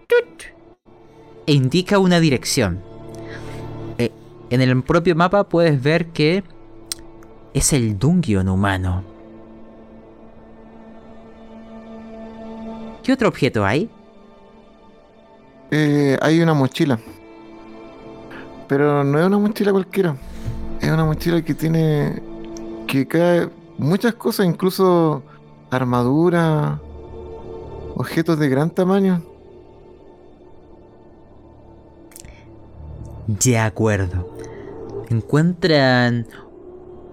Tut. 0.09 0.43
E 1.47 1.55
indica 1.55 1.99
una 1.99 2.21
dirección. 2.21 2.83
Eh, 3.97 4.13
en 4.51 4.61
el 4.61 4.83
propio 4.83 5.17
mapa 5.17 5.45
puedes 5.49 5.83
ver 5.83 6.09
que 6.09 6.45
es 7.55 7.73
el 7.73 7.99
Dungeon 7.99 8.51
humano. 8.51 9.16
¿Qué 13.07 13.13
otro 13.13 13.29
objeto 13.29 13.65
hay? 13.65 13.89
Eh, 15.71 16.19
hay 16.21 16.41
una 16.41 16.55
mochila. 16.55 16.99
Pero 18.67 19.05
no 19.05 19.21
es 19.21 19.25
una 19.25 19.39
mochila 19.39 19.71
cualquiera. 19.71 20.17
Es 20.81 20.91
una 20.91 21.05
mochila 21.05 21.41
que 21.41 21.55
tiene. 21.55 22.21
que 22.89 23.07
cae 23.07 23.49
muchas 23.79 24.15
cosas, 24.15 24.47
incluso 24.47 25.23
armadura, 25.71 26.81
objetos 27.95 28.41
de 28.41 28.49
gran 28.49 28.71
tamaño. 28.71 29.23
De 33.29 33.57
acuerdo. 33.57 34.35
Encuentran 35.11 36.27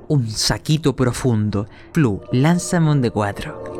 un 0.07 0.27
saquito 0.27 0.95
profundo. 0.95 1.67
Flu, 1.91 2.19
lánzame 2.31 2.89
un 2.89 3.01
de 3.03 3.11
4 3.11 3.72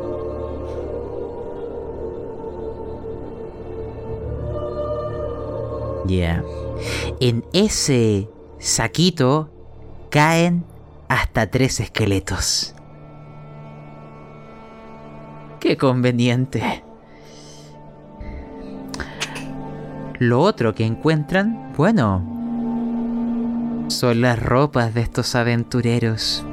Yeah. 6.06 6.44
En 7.20 7.44
ese 7.52 8.28
saquito 8.58 9.50
caen 10.10 10.64
hasta 11.08 11.50
tres 11.50 11.80
esqueletos. 11.80 12.74
Qué 15.60 15.76
conveniente. 15.76 16.84
Lo 20.18 20.40
otro 20.40 20.74
que 20.74 20.84
encuentran, 20.84 21.72
bueno, 21.76 22.22
son 23.88 24.20
las 24.20 24.38
ropas 24.38 24.94
de 24.94 25.00
estos 25.00 25.34
aventureros. 25.34 26.44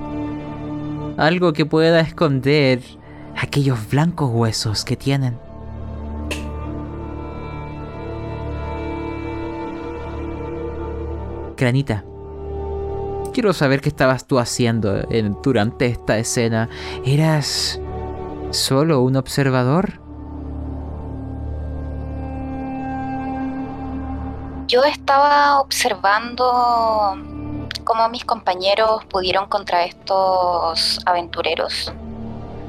Algo 1.17 1.53
que 1.53 1.65
pueda 1.65 1.99
esconder 1.99 2.81
aquellos 3.37 3.89
blancos 3.89 4.31
huesos 4.33 4.85
que 4.85 4.95
tienen. 4.95 5.37
Granita, 11.61 12.03
quiero 13.33 13.53
saber 13.53 13.81
qué 13.81 13.89
estabas 13.89 14.25
tú 14.25 14.39
haciendo 14.39 14.97
en- 15.11 15.37
durante 15.43 15.85
esta 15.85 16.17
escena. 16.17 16.67
¿Eras 17.05 17.79
solo 18.49 19.01
un 19.01 19.15
observador? 19.15 20.01
Yo 24.67 24.83
estaba 24.85 25.59
observando 25.59 27.15
cómo 27.83 28.09
mis 28.09 28.25
compañeros 28.25 29.05
pudieron 29.05 29.45
contra 29.47 29.83
estos 29.85 30.99
aventureros 31.05 31.93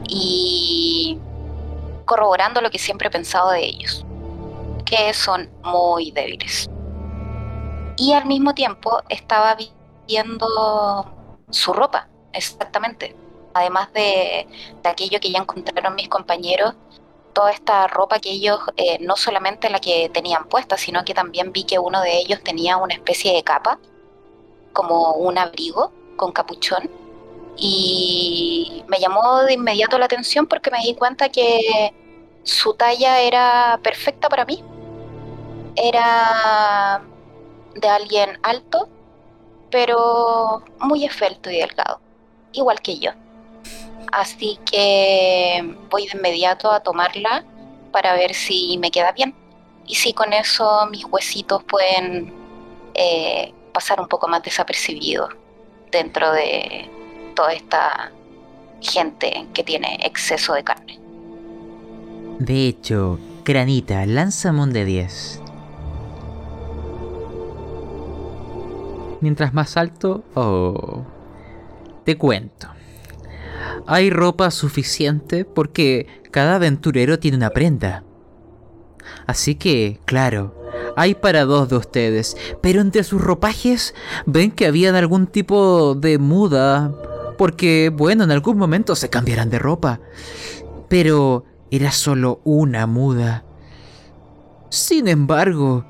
y 0.06 1.18
corroborando 2.04 2.60
lo 2.60 2.70
que 2.70 2.78
siempre 2.78 3.08
he 3.08 3.10
pensado 3.10 3.52
de 3.52 3.64
ellos, 3.64 4.04
que 4.84 5.14
son 5.14 5.48
muy 5.64 6.10
débiles. 6.10 6.68
Y 8.02 8.12
al 8.14 8.26
mismo 8.26 8.52
tiempo 8.52 9.00
estaba 9.08 9.54
vi- 9.54 9.72
viendo 10.08 10.46
su 11.50 11.72
ropa, 11.72 12.08
exactamente. 12.32 13.14
Además 13.54 13.92
de, 13.92 14.48
de 14.82 14.88
aquello 14.88 15.20
que 15.20 15.30
ya 15.30 15.38
encontraron 15.38 15.94
mis 15.94 16.08
compañeros, 16.08 16.74
toda 17.32 17.52
esta 17.52 17.86
ropa 17.86 18.18
que 18.18 18.30
ellos, 18.30 18.58
eh, 18.76 18.98
no 19.00 19.14
solamente 19.16 19.70
la 19.70 19.78
que 19.78 20.10
tenían 20.12 20.48
puesta, 20.48 20.76
sino 20.76 21.04
que 21.04 21.14
también 21.14 21.52
vi 21.52 21.62
que 21.64 21.78
uno 21.78 22.00
de 22.02 22.18
ellos 22.18 22.42
tenía 22.42 22.76
una 22.76 22.94
especie 22.94 23.32
de 23.34 23.44
capa, 23.44 23.78
como 24.72 25.12
un 25.14 25.38
abrigo 25.38 25.92
con 26.16 26.32
capuchón. 26.32 26.90
Y 27.56 28.84
me 28.88 28.98
llamó 28.98 29.42
de 29.42 29.54
inmediato 29.54 29.98
la 29.98 30.06
atención 30.06 30.46
porque 30.46 30.70
me 30.70 30.78
di 30.82 30.94
cuenta 30.94 31.28
que 31.28 31.94
su 32.42 32.74
talla 32.74 33.20
era 33.20 33.78
perfecta 33.82 34.28
para 34.28 34.44
mí. 34.44 34.64
Era 35.76 37.02
de 37.74 37.88
alguien 37.88 38.38
alto, 38.42 38.88
pero 39.70 40.62
muy 40.80 41.04
esbelto 41.04 41.50
y 41.50 41.58
delgado, 41.58 42.00
igual 42.52 42.80
que 42.80 42.98
yo. 42.98 43.12
Así 44.12 44.58
que 44.70 45.76
voy 45.90 46.06
de 46.06 46.18
inmediato 46.18 46.70
a 46.70 46.80
tomarla 46.80 47.44
para 47.92 48.14
ver 48.14 48.34
si 48.34 48.76
me 48.78 48.90
queda 48.90 49.12
bien. 49.12 49.34
Y 49.86 49.94
si 49.94 50.12
con 50.12 50.32
eso 50.32 50.86
mis 50.90 51.04
huesitos 51.04 51.64
pueden 51.64 52.32
eh, 52.94 53.52
pasar 53.72 54.00
un 54.00 54.08
poco 54.08 54.28
más 54.28 54.42
desapercibidos 54.42 55.30
dentro 55.90 56.32
de 56.32 56.88
toda 57.34 57.52
esta 57.52 58.12
gente 58.80 59.46
que 59.54 59.64
tiene 59.64 59.98
exceso 60.02 60.54
de 60.54 60.64
carne. 60.64 60.98
De 62.38 62.66
hecho, 62.66 63.18
Granita, 63.44 64.04
lánzame 64.06 64.62
un 64.62 64.72
de 64.72 64.84
10. 64.84 65.41
Mientras 69.22 69.54
más 69.54 69.76
alto, 69.76 70.24
oh, 70.34 71.04
te 72.04 72.18
cuento. 72.18 72.68
hay 73.86 74.10
ropa 74.10 74.50
suficiente 74.50 75.44
porque 75.44 76.08
cada 76.32 76.56
aventurero 76.56 77.20
tiene 77.20 77.36
una 77.36 77.50
prenda. 77.50 78.02
Así 79.26 79.54
que, 79.54 80.00
claro, 80.04 80.54
hay 80.96 81.14
para 81.14 81.44
dos 81.44 81.68
de 81.68 81.76
ustedes, 81.76 82.36
pero 82.60 82.80
entre 82.80 83.04
sus 83.04 83.20
ropajes 83.22 83.94
ven 84.26 84.50
que 84.50 84.66
habían 84.66 84.96
algún 84.96 85.28
tipo 85.28 85.94
de 85.94 86.18
muda, 86.18 86.92
porque, 87.38 87.92
bueno, 87.94 88.24
en 88.24 88.32
algún 88.32 88.58
momento 88.58 88.96
se 88.96 89.08
cambiarán 89.08 89.50
de 89.50 89.60
ropa. 89.60 90.00
Pero 90.88 91.44
era 91.70 91.92
solo 91.92 92.40
una 92.42 92.88
muda. 92.88 93.44
Sin 94.68 95.06
embargo, 95.06 95.86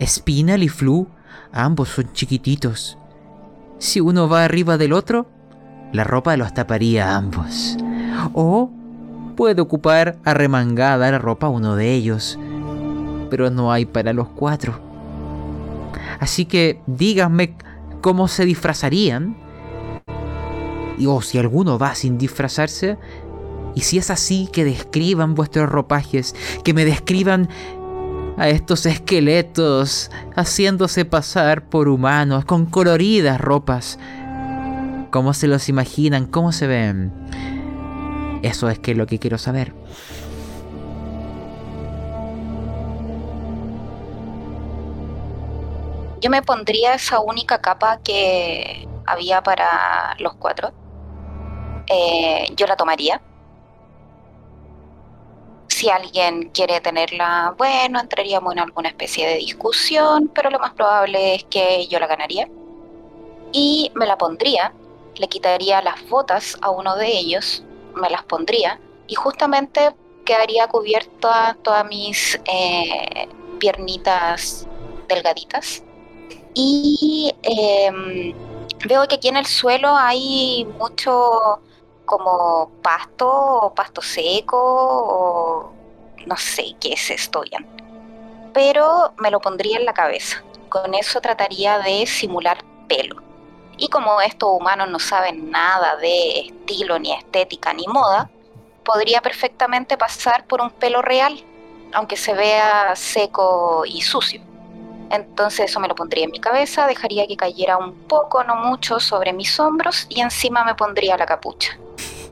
Spinal 0.00 0.62
y 0.62 0.68
Flu, 0.68 1.08
ambos 1.52 1.88
son 1.88 2.12
chiquititos. 2.12 2.98
Si 3.78 4.00
uno 4.00 4.28
va 4.28 4.44
arriba 4.44 4.76
del 4.76 4.92
otro, 4.92 5.26
la 5.92 6.04
ropa 6.04 6.36
los 6.36 6.54
taparía 6.54 7.10
a 7.10 7.16
ambos. 7.16 7.76
O 8.34 8.70
puede 9.36 9.62
ocupar 9.62 10.18
arremangada 10.24 11.10
la 11.10 11.18
ropa 11.18 11.48
uno 11.48 11.76
de 11.76 11.94
ellos, 11.94 12.38
pero 13.30 13.50
no 13.50 13.72
hay 13.72 13.86
para 13.86 14.12
los 14.12 14.28
cuatro. 14.28 14.78
Así 16.18 16.44
que 16.44 16.80
díganme 16.86 17.56
cómo 18.00 18.28
se 18.28 18.44
disfrazarían. 18.44 19.36
O 21.06 21.22
si 21.22 21.38
alguno 21.38 21.78
va 21.78 21.94
sin 21.94 22.18
disfrazarse. 22.18 22.98
Y 23.74 23.80
si 23.82 23.98
es 23.98 24.10
así, 24.10 24.48
que 24.52 24.64
describan 24.64 25.34
vuestros 25.34 25.70
ropajes, 25.70 26.34
que 26.64 26.74
me 26.74 26.84
describan 26.84 27.48
a 28.40 28.48
estos 28.48 28.86
esqueletos 28.86 30.10
haciéndose 30.34 31.04
pasar 31.04 31.68
por 31.68 31.88
humanos 31.88 32.46
con 32.46 32.64
coloridas 32.64 33.38
ropas. 33.38 33.98
¿Cómo 35.10 35.34
se 35.34 35.46
los 35.46 35.68
imaginan? 35.68 36.24
¿Cómo 36.24 36.50
se 36.50 36.66
ven? 36.66 37.12
Eso 38.42 38.70
es 38.70 38.78
que 38.78 38.92
es 38.92 38.96
lo 38.96 39.06
que 39.06 39.18
quiero 39.18 39.36
saber. 39.36 39.74
Yo 46.22 46.30
me 46.30 46.40
pondría 46.40 46.94
esa 46.94 47.20
única 47.20 47.60
capa 47.60 48.00
que 48.02 48.88
había 49.04 49.42
para 49.42 50.16
los 50.18 50.32
cuatro. 50.36 50.72
Eh, 51.88 52.46
yo 52.56 52.66
la 52.66 52.76
tomaría. 52.76 53.20
Si 55.70 55.88
alguien 55.88 56.50
quiere 56.50 56.80
tenerla, 56.80 57.54
bueno, 57.56 58.00
entraríamos 58.00 58.52
en 58.52 58.58
alguna 58.58 58.88
especie 58.88 59.26
de 59.26 59.36
discusión, 59.36 60.28
pero 60.34 60.50
lo 60.50 60.58
más 60.58 60.72
probable 60.72 61.36
es 61.36 61.44
que 61.44 61.86
yo 61.86 61.98
la 62.00 62.08
ganaría. 62.08 62.48
Y 63.52 63.90
me 63.94 64.04
la 64.04 64.18
pondría, 64.18 64.74
le 65.16 65.28
quitaría 65.28 65.80
las 65.80 66.06
botas 66.08 66.58
a 66.60 66.70
uno 66.70 66.96
de 66.96 67.06
ellos, 67.06 67.62
me 67.94 68.10
las 68.10 68.24
pondría 68.24 68.80
y 69.06 69.14
justamente 69.14 69.94
quedaría 70.26 70.66
cubierta 70.66 71.56
todas 71.62 71.86
mis 71.86 72.38
eh, 72.44 73.28
piernitas 73.58 74.66
delgaditas. 75.08 75.84
Y 76.52 77.32
em, 77.42 78.34
veo 78.86 79.06
que 79.06 79.14
aquí 79.14 79.28
en 79.28 79.36
el 79.36 79.46
suelo 79.46 79.96
hay 79.96 80.66
mucho 80.78 81.60
como 82.10 82.68
pasto 82.82 83.28
o 83.30 83.72
pasto 83.72 84.02
seco 84.02 84.58
o 84.58 85.72
no 86.26 86.36
sé 86.36 86.74
qué 86.80 86.94
es 86.94 87.10
esto 87.10 87.42
bien. 87.42 87.64
Pero 88.52 89.12
me 89.18 89.30
lo 89.30 89.40
pondría 89.40 89.78
en 89.78 89.84
la 89.84 89.94
cabeza. 89.94 90.42
Con 90.68 90.92
eso 90.94 91.20
trataría 91.20 91.78
de 91.78 92.04
simular 92.06 92.64
pelo. 92.88 93.22
Y 93.76 93.86
como 93.88 94.20
estos 94.20 94.50
humanos 94.50 94.90
no 94.90 94.98
saben 94.98 95.52
nada 95.52 95.96
de 95.96 96.40
estilo, 96.40 96.98
ni 96.98 97.12
estética, 97.12 97.72
ni 97.72 97.86
moda, 97.86 98.28
podría 98.84 99.20
perfectamente 99.22 99.96
pasar 99.96 100.44
por 100.46 100.60
un 100.60 100.70
pelo 100.70 101.02
real, 101.02 101.40
aunque 101.92 102.16
se 102.16 102.34
vea 102.34 102.94
seco 102.96 103.84
y 103.86 104.02
sucio. 104.02 104.42
Entonces 105.10 105.70
eso 105.70 105.78
me 105.78 105.86
lo 105.86 105.94
pondría 105.94 106.24
en 106.24 106.32
mi 106.32 106.40
cabeza, 106.40 106.88
dejaría 106.88 107.26
que 107.28 107.36
cayera 107.36 107.76
un 107.76 107.94
poco, 108.08 108.42
no 108.42 108.56
mucho, 108.56 108.98
sobre 108.98 109.32
mis 109.32 109.58
hombros 109.60 110.06
y 110.08 110.20
encima 110.20 110.64
me 110.64 110.74
pondría 110.74 111.16
la 111.16 111.26
capucha. 111.26 111.78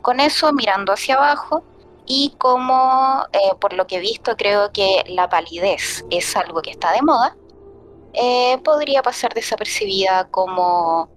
Con 0.01 0.19
eso 0.19 0.51
mirando 0.53 0.93
hacia 0.93 1.15
abajo 1.15 1.63
y 2.05 2.33
como 2.37 3.23
eh, 3.33 3.55
por 3.59 3.73
lo 3.73 3.85
que 3.85 3.97
he 3.97 3.99
visto 3.99 4.35
creo 4.35 4.71
que 4.71 5.03
la 5.07 5.29
palidez 5.29 6.03
es 6.09 6.35
algo 6.35 6.61
que 6.61 6.71
está 6.71 6.91
de 6.91 7.01
moda, 7.01 7.35
eh, 8.13 8.57
podría 8.63 9.01
pasar 9.03 9.33
desapercibida 9.33 10.27
como 10.31 11.09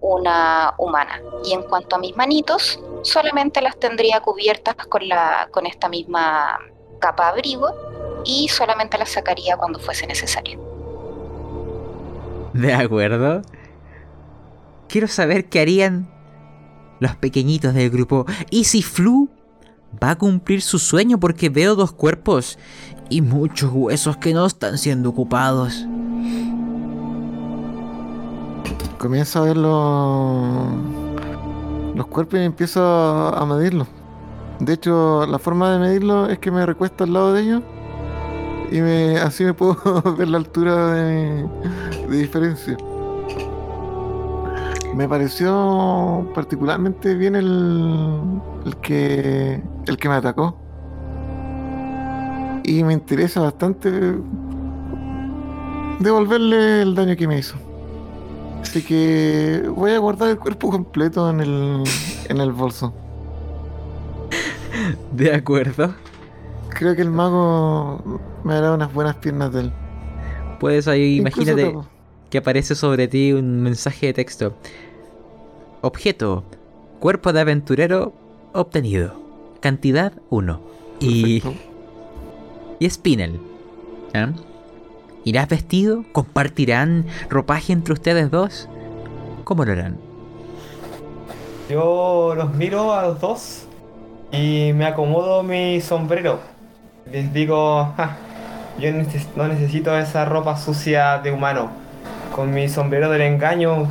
una 0.00 0.74
humana. 0.78 1.20
Y 1.44 1.52
en 1.52 1.62
cuanto 1.62 1.96
a 1.96 1.98
mis 1.98 2.16
manitos, 2.16 2.80
solamente 3.02 3.60
las 3.60 3.78
tendría 3.78 4.20
cubiertas 4.20 4.74
con, 4.74 5.08
la, 5.08 5.48
con 5.52 5.66
esta 5.66 5.88
misma 5.88 6.58
capa 6.98 7.28
abrigo 7.28 7.68
y 8.24 8.48
solamente 8.48 8.98
las 8.98 9.10
sacaría 9.10 9.56
cuando 9.56 9.78
fuese 9.78 10.06
necesario. 10.06 10.60
De 12.52 12.74
acuerdo. 12.74 13.42
Quiero 14.88 15.06
saber 15.06 15.48
qué 15.48 15.60
harían 15.60 16.10
los 17.00 17.16
pequeñitos 17.16 17.74
del 17.74 17.90
grupo. 17.90 18.26
¿Y 18.50 18.64
si 18.64 18.82
Flu 18.82 19.28
va 20.02 20.10
a 20.10 20.18
cumplir 20.18 20.62
su 20.62 20.78
sueño? 20.78 21.18
Porque 21.18 21.48
veo 21.48 21.74
dos 21.74 21.92
cuerpos 21.92 22.58
y 23.08 23.22
muchos 23.22 23.72
huesos 23.72 24.16
que 24.18 24.32
no 24.32 24.46
están 24.46 24.78
siendo 24.78 25.10
ocupados. 25.10 25.86
Comienzo 28.98 29.40
a 29.40 29.46
ver 29.46 29.56
los, 29.56 30.68
los 31.96 32.06
cuerpos 32.06 32.38
y 32.38 32.44
empiezo 32.44 32.82
a, 32.82 33.44
medirlos. 33.46 33.88
De 34.60 34.74
hecho, 34.74 35.26
la 35.26 35.38
forma 35.38 35.72
de 35.72 35.78
medirlo 35.78 36.28
es 36.28 36.38
que 36.38 36.50
me 36.50 36.64
recuesto 36.66 37.04
al 37.04 37.14
lado 37.14 37.32
de 37.32 37.42
ellos 37.42 37.62
y 38.70 38.80
me, 38.82 39.18
así 39.18 39.42
me 39.44 39.54
puedo 39.54 39.76
ver 40.18 40.28
la 40.28 40.36
altura 40.36 40.92
de, 40.92 41.48
de 42.08 42.16
diferencia. 42.16 42.76
Me 44.94 45.08
pareció 45.08 46.28
particularmente 46.34 47.14
bien 47.14 47.36
el, 47.36 48.20
el 48.66 48.76
que 48.78 49.62
el 49.86 49.96
que 49.96 50.08
me 50.08 50.14
atacó. 50.16 50.58
Y 52.64 52.84
me 52.84 52.92
interesa 52.92 53.40
bastante 53.40 53.90
devolverle 56.00 56.82
el 56.82 56.94
daño 56.94 57.16
que 57.16 57.26
me 57.26 57.38
hizo. 57.38 57.56
Así 58.62 58.82
que 58.82 59.64
voy 59.74 59.92
a 59.92 59.98
guardar 59.98 60.28
el 60.28 60.38
cuerpo 60.38 60.70
completo 60.70 61.30
en 61.30 61.40
el, 61.40 61.84
en 62.28 62.36
el 62.38 62.52
bolso. 62.52 62.92
De 65.12 65.34
acuerdo. 65.34 65.94
Creo 66.68 66.94
que 66.94 67.02
el 67.02 67.10
mago 67.10 68.20
me 68.44 68.54
hará 68.54 68.72
unas 68.72 68.92
buenas 68.92 69.16
piernas 69.16 69.52
de 69.52 69.60
él. 69.60 69.72
Puedes 70.58 70.88
ahí, 70.88 71.18
Incluso 71.18 71.42
imagínate. 71.42 71.99
Que 72.30 72.38
aparece 72.38 72.74
sobre 72.74 73.08
ti 73.08 73.32
un 73.32 73.60
mensaje 73.62 74.06
de 74.06 74.12
texto. 74.14 74.54
Objeto. 75.82 76.44
Cuerpo 77.00 77.32
de 77.32 77.40
aventurero 77.40 78.12
obtenido. 78.52 79.14
Cantidad 79.60 80.12
1. 80.30 80.60
Y, 81.00 81.42
y 82.78 82.90
Spinel. 82.90 83.40
¿Ah? 84.14 84.30
¿Irás 85.24 85.48
vestido? 85.48 86.04
¿Compartirán 86.12 87.06
ropaje 87.28 87.72
entre 87.72 87.92
ustedes 87.94 88.30
dos? 88.30 88.68
¿Cómo 89.44 89.64
lo 89.64 89.72
harán? 89.72 89.98
Yo 91.68 92.34
los 92.36 92.52
miro 92.54 92.92
a 92.94 93.02
los 93.02 93.20
dos 93.20 93.64
y 94.32 94.72
me 94.74 94.86
acomodo 94.86 95.42
mi 95.42 95.80
sombrero. 95.80 96.40
Les 97.10 97.32
digo, 97.32 97.92
"Ja, 97.96 98.16
yo 98.78 98.88
neces- 98.90 99.28
no 99.36 99.46
necesito 99.48 99.96
esa 99.96 100.24
ropa 100.24 100.56
sucia 100.56 101.18
de 101.18 101.30
humano. 101.32 101.70
Con 102.40 102.54
mi 102.54 102.70
sombrero 102.70 103.10
del 103.10 103.20
engaño 103.20 103.86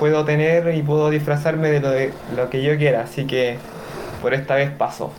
puedo 0.00 0.24
tener 0.24 0.74
y 0.74 0.82
puedo 0.82 1.08
disfrazarme 1.08 1.70
de 1.70 1.78
lo, 1.78 1.90
de- 1.92 2.12
lo 2.34 2.50
que 2.50 2.60
yo 2.60 2.76
quiera, 2.76 3.02
así 3.02 3.26
que 3.28 3.58
por 4.20 4.34
esta 4.34 4.56
vez 4.56 4.72
paso. 4.72 5.12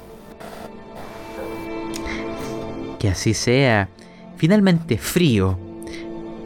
Que 3.00 3.08
así 3.08 3.34
sea. 3.34 3.88
Finalmente, 4.36 4.98
frío. 4.98 5.58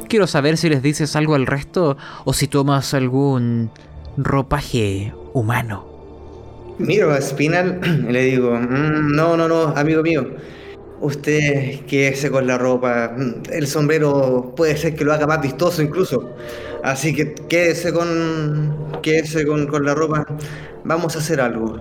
Quiero 0.08 0.28
saber 0.28 0.58
si 0.58 0.70
les 0.70 0.84
dices 0.84 1.16
algo 1.16 1.34
al 1.34 1.48
resto 1.48 1.98
o 2.24 2.34
si 2.34 2.48
tomas 2.48 2.94
algún 2.94 3.72
ropaje 4.16 5.16
humano. 5.34 5.88
Miro 6.78 7.12
a 7.16 7.20
Spinal 7.20 7.80
y 8.10 8.12
le 8.12 8.22
digo, 8.26 8.52
"Mm, 8.52 9.16
no, 9.16 9.36
no, 9.38 9.48
no, 9.48 9.74
amigo 9.76 10.04
mío. 10.04 10.36
Usted 11.00 11.86
quédese 11.86 12.32
con 12.32 12.48
la 12.48 12.58
ropa. 12.58 13.16
El 13.52 13.68
sombrero 13.68 14.54
puede 14.56 14.78
ser 14.78 14.96
que 14.96 15.06
lo 15.06 15.14
haga 15.14 15.28
más 15.28 15.42
vistoso 15.42 15.82
incluso. 15.82 16.30
Así 16.84 17.14
que 17.14 17.34
quédese 17.34 17.94
con. 17.94 19.00
quédese 19.02 19.46
con, 19.46 19.68
con 19.68 19.86
la 19.86 19.94
ropa. 19.94 20.26
Vamos 20.84 21.16
a 21.16 21.20
hacer 21.20 21.40
algo. 21.40 21.80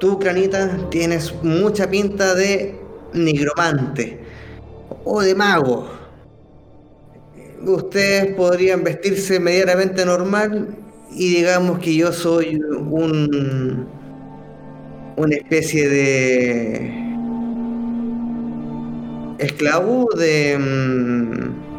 Tú, 0.00 0.18
Cranita, 0.18 0.88
tienes 0.90 1.34
mucha 1.42 1.88
pinta 1.88 2.34
de 2.34 2.74
nigromante 3.12 4.20
o 5.04 5.20
de 5.20 5.34
mago. 5.34 5.88
Ustedes 7.64 8.34
podrían 8.34 8.82
vestirse 8.82 9.38
medianamente 9.38 10.04
normal 10.04 10.68
y 11.12 11.36
digamos 11.36 11.78
que 11.78 11.94
yo 11.94 12.12
soy 12.12 12.56
un 12.56 13.86
una 15.16 15.36
especie 15.36 15.88
de 15.88 17.11
esclavo 19.42 20.08
de 20.16 20.58
mm, 20.58 21.72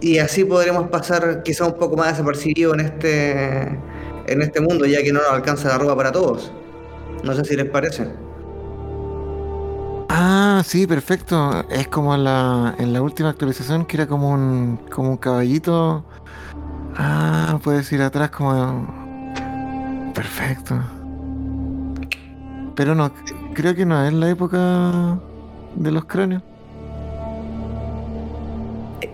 y 0.00 0.18
así 0.18 0.44
podremos 0.44 0.88
pasar 0.88 1.42
quizá 1.42 1.66
un 1.66 1.74
poco 1.74 1.96
más 1.96 2.12
desapercibido 2.12 2.74
en 2.74 2.80
este 2.80 3.62
en 4.26 4.42
este 4.42 4.60
mundo 4.60 4.86
ya 4.86 5.02
que 5.02 5.12
no 5.12 5.20
nos 5.20 5.30
alcanza 5.30 5.68
la 5.68 5.78
ropa 5.78 5.96
para 5.96 6.12
todos 6.12 6.52
no 7.24 7.34
sé 7.34 7.44
si 7.44 7.56
les 7.56 7.68
parece 7.68 8.06
Ah, 10.10 10.62
sí, 10.64 10.86
perfecto. 10.86 11.64
Es 11.68 11.86
como 11.88 12.16
la, 12.16 12.74
en 12.78 12.92
la 12.92 13.02
última 13.02 13.28
actualización 13.28 13.84
que 13.86 13.98
era 13.98 14.06
como 14.08 14.30
un, 14.30 14.78
como 14.90 15.10
un 15.10 15.16
caballito. 15.16 16.04
Ah, 16.96 17.60
puedes 17.62 17.92
ir 17.92 18.02
atrás 18.02 18.30
como... 18.30 18.86
Perfecto. 20.14 20.74
Pero 22.74 22.94
no, 22.94 23.12
creo 23.58 23.74
que 23.74 23.84
no 23.84 24.06
es 24.06 24.12
la 24.12 24.30
época 24.30 25.18
de 25.74 25.90
los 25.90 26.04
cráneos. 26.04 26.44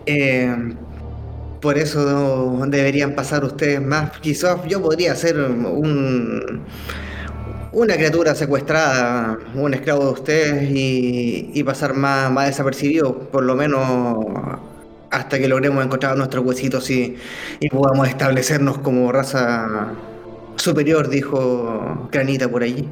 Eh, 0.05 0.55
por 1.63 1.79
eso 1.79 2.67
deberían 2.67 3.15
pasar 3.15 3.43
ustedes 3.43 3.81
más. 3.81 4.11
Quizás 4.21 4.59
yo 4.69 4.83
podría 4.83 5.15
ser 5.17 5.41
un, 5.41 6.61
una 7.73 7.95
criatura 7.95 8.35
secuestrada, 8.35 9.39
un 9.55 9.73
esclavo 9.73 10.05
de 10.05 10.11
ustedes 10.11 10.71
y, 10.71 11.51
y 11.55 11.65
pasar 11.65 11.95
más, 11.95 12.31
más 12.31 12.49
desapercibido, 12.49 13.31
por 13.31 13.45
lo 13.45 13.55
menos 13.55 14.27
hasta 15.11 15.39
que 15.39 15.49
logremos 15.49 15.83
encontrar 15.83 16.19
nuestros 16.19 16.45
huesitos 16.45 16.91
y, 16.91 17.17
y 17.61 17.71
podamos 17.71 18.09
establecernos 18.09 18.77
como 18.77 19.11
raza 19.11 19.95
superior, 20.57 21.09
dijo 21.09 22.09
Granita 22.13 22.47
por 22.47 22.63
allí. 22.63 22.87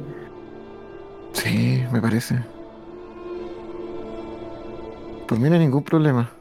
Sí, 1.33 1.83
me 1.91 2.01
parece. 2.01 2.39
Por 5.27 5.39
mí 5.39 5.49
no 5.49 5.55
hay 5.55 5.61
ningún 5.61 5.83
problema. 5.83 6.31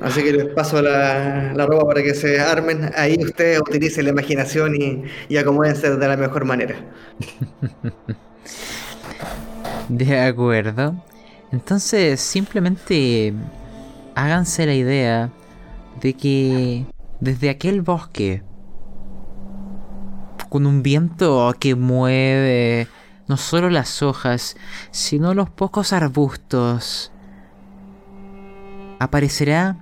Así 0.00 0.22
que 0.22 0.32
les 0.32 0.46
paso 0.46 0.82
la, 0.82 1.52
la 1.54 1.66
ropa 1.66 1.86
para 1.86 2.02
que 2.02 2.14
se 2.14 2.40
armen. 2.40 2.90
Ahí 2.96 3.16
ustedes 3.22 3.60
utilicen 3.60 4.04
la 4.06 4.10
imaginación 4.10 4.74
y, 4.74 5.04
y 5.28 5.36
acomódense 5.36 5.96
de 5.96 6.08
la 6.08 6.16
mejor 6.16 6.44
manera. 6.44 6.74
De 9.88 10.20
acuerdo. 10.20 10.94
Entonces, 11.52 12.20
simplemente 12.20 13.34
háganse 14.14 14.66
la 14.66 14.74
idea 14.74 15.30
de 16.00 16.14
que 16.14 16.86
desde 17.20 17.50
aquel 17.50 17.82
bosque, 17.82 18.42
con 20.48 20.66
un 20.66 20.82
viento 20.82 21.54
que 21.58 21.74
mueve 21.74 22.88
no 23.28 23.36
solo 23.36 23.70
las 23.70 24.02
hojas, 24.02 24.56
sino 24.90 25.34
los 25.34 25.50
pocos 25.50 25.92
arbustos, 25.92 27.12
aparecerá 28.98 29.76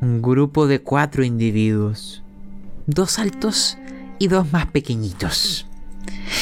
un 0.00 0.20
grupo 0.20 0.66
de 0.66 0.82
cuatro 0.82 1.24
individuos, 1.24 2.22
dos 2.86 3.18
altos 3.18 3.78
y 4.18 4.28
dos 4.28 4.52
más 4.52 4.66
pequeñitos. 4.66 5.66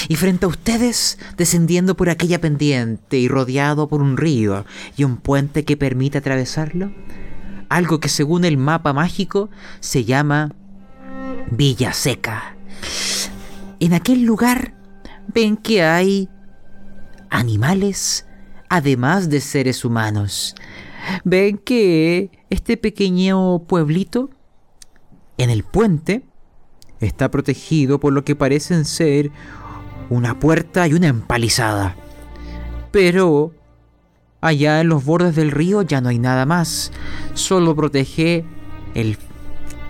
Y 0.08 0.16
frente 0.16 0.44
a 0.44 0.48
ustedes, 0.48 1.18
descendiendo 1.36 1.96
por 1.96 2.10
aquella 2.10 2.40
pendiente 2.40 3.18
y 3.18 3.28
rodeado 3.28 3.88
por 3.88 4.02
un 4.02 4.16
río 4.16 4.64
y 4.96 5.04
un 5.04 5.16
puente 5.16 5.64
que 5.64 5.76
permite 5.76 6.18
atravesarlo, 6.18 6.92
algo 7.68 8.00
que 8.00 8.08
según 8.08 8.44
el 8.44 8.56
mapa 8.56 8.92
mágico 8.92 9.50
se 9.80 10.04
llama 10.04 10.52
Villa 11.50 11.92
Seca. 11.92 12.56
En 13.80 13.94
aquel 13.94 14.22
lugar 14.22 14.74
ven 15.32 15.56
que 15.56 15.82
hay 15.82 16.28
animales, 17.30 18.26
además 18.68 19.28
de 19.28 19.40
seres 19.40 19.84
humanos. 19.84 20.54
Ven 21.24 21.58
que 21.58 22.30
este 22.50 22.76
pequeño 22.76 23.60
pueblito, 23.60 24.30
en 25.36 25.50
el 25.50 25.64
puente, 25.64 26.24
está 27.00 27.30
protegido 27.30 28.00
por 28.00 28.12
lo 28.12 28.24
que 28.24 28.36
parecen 28.36 28.84
ser 28.84 29.30
una 30.10 30.38
puerta 30.38 30.86
y 30.86 30.94
una 30.94 31.08
empalizada. 31.08 31.96
Pero 32.90 33.52
allá 34.40 34.80
en 34.80 34.88
los 34.88 35.04
bordes 35.04 35.34
del 35.34 35.50
río 35.50 35.82
ya 35.82 36.00
no 36.00 36.08
hay 36.08 36.18
nada 36.18 36.46
más. 36.46 36.92
Solo 37.34 37.74
protege 37.74 38.44
el, 38.94 39.18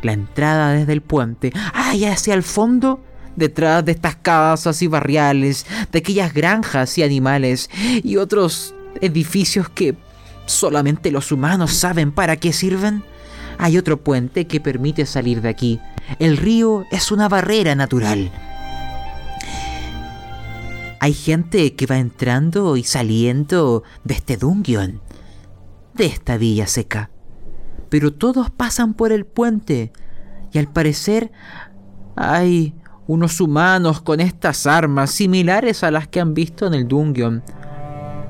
la 0.03 0.13
entrada 0.13 0.73
desde 0.73 0.93
el 0.93 1.03
puente. 1.03 1.53
Ah, 1.75 1.95
y 1.95 2.07
hacia 2.07 2.35
el 2.35 2.43
fondo, 2.43 3.04
detrás 3.37 3.85
de 3.85 3.93
estas 3.93 4.17
casas 4.17 4.83
y 4.83 4.87
barriales, 4.87 5.67
de 5.91 5.99
aquellas 5.99 6.33
granjas 6.33 6.97
y 6.99 7.03
animales 7.03 7.71
y 8.03 8.17
otros 8.17 8.75
edificios 9.01 9.69
que 9.69 9.97
solamente 10.47 11.11
los 11.11 11.33
humanos 11.33 11.73
saben 11.73 12.13
para 12.13 12.37
qué 12.37 12.53
sirven. 12.53 13.03
Hay 13.59 13.79
otro 13.79 14.03
puente 14.03 14.47
que 14.47 14.61
permite 14.61 15.07
salir 15.07 15.41
de 15.41 15.49
aquí. 15.49 15.81
El 16.19 16.37
río 16.37 16.85
es 16.91 17.13
una 17.13 17.29
barrera 17.29 17.75
natural. 17.75 18.33
Hay 21.01 21.13
gente 21.13 21.75
que 21.75 21.87
va 21.87 21.99
entrando 21.99 22.77
y 22.77 22.83
saliendo 22.83 23.83
de 24.05 24.15
este 24.15 24.37
dungeon, 24.37 25.01
de 25.95 26.07
esta 26.07 26.39
villa 26.39 26.67
seca. 26.67 27.11
Pero 27.91 28.13
todos 28.13 28.51
pasan 28.51 28.95
por 28.95 29.13
el 29.13 29.27
puente 29.27 29.93
y 30.53 30.59
al 30.59 30.73
parecer 30.73 31.31
hay 32.17 32.75
unos 33.07 33.41
humanos 33.41 34.01
con 34.01 34.21
estas 34.21 34.67
armas 34.67 35.11
similares 35.11 35.85
a 35.85 35.91
las 35.91 36.09
que 36.09 36.21
han 36.21 36.35
visto 36.35 36.67
en 36.67 36.75
el 36.75 36.89
dungeon. 36.89 37.43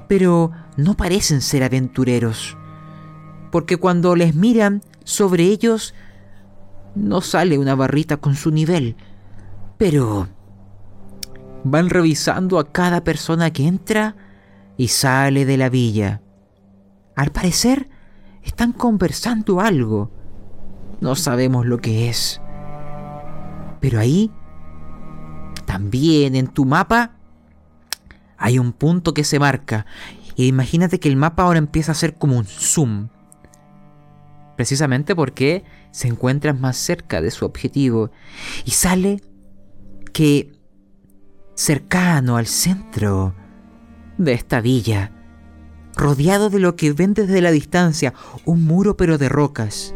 Pero 0.08 0.50
no 0.76 0.94
parecen 0.94 1.40
ser 1.40 1.62
aventureros, 1.62 2.56
porque 3.50 3.76
cuando 3.76 4.16
les 4.16 4.34
miran 4.34 4.82
sobre 5.04 5.44
ellos 5.44 5.94
no 6.94 7.20
sale 7.20 7.58
una 7.58 7.74
barrita 7.74 8.16
con 8.16 8.34
su 8.34 8.50
nivel, 8.50 8.96
pero 9.78 10.28
van 11.64 11.90
revisando 11.90 12.58
a 12.58 12.70
cada 12.70 13.02
persona 13.02 13.52
que 13.52 13.66
entra 13.66 14.16
y 14.76 14.88
sale 14.88 15.44
de 15.44 15.56
la 15.56 15.68
villa. 15.68 16.20
Al 17.16 17.30
parecer, 17.30 17.88
están 18.42 18.72
conversando 18.72 19.60
algo. 19.60 20.10
No 21.00 21.14
sabemos 21.16 21.66
lo 21.66 21.78
que 21.78 22.08
es. 22.08 22.40
Pero 23.80 24.00
ahí, 24.00 24.30
también 25.64 26.36
en 26.36 26.48
tu 26.48 26.64
mapa, 26.64 27.12
hay 28.36 28.58
un 28.58 28.72
punto 28.72 29.14
que 29.14 29.24
se 29.24 29.38
marca. 29.38 29.86
Y 30.36 30.46
imagínate 30.46 31.00
que 31.00 31.08
el 31.08 31.16
mapa 31.16 31.44
ahora 31.44 31.58
empieza 31.58 31.92
a 31.92 31.96
ser 31.96 32.14
como 32.14 32.36
un 32.36 32.44
zoom. 32.44 33.08
Precisamente 34.56 35.16
porque 35.16 35.64
se 35.90 36.08
encuentran 36.08 36.60
más 36.60 36.76
cerca 36.76 37.20
de 37.20 37.30
su 37.30 37.44
objetivo. 37.44 38.10
Y 38.64 38.72
sale 38.72 39.22
que 40.12 40.52
cercano 41.54 42.36
al 42.36 42.46
centro 42.46 43.34
de 44.18 44.32
esta 44.32 44.60
villa, 44.60 45.12
rodeado 45.96 46.50
de 46.50 46.58
lo 46.58 46.76
que 46.76 46.92
ven 46.92 47.14
desde 47.14 47.40
la 47.40 47.50
distancia, 47.50 48.14
un 48.44 48.64
muro 48.64 48.96
pero 48.96 49.18
de 49.18 49.28
rocas. 49.28 49.94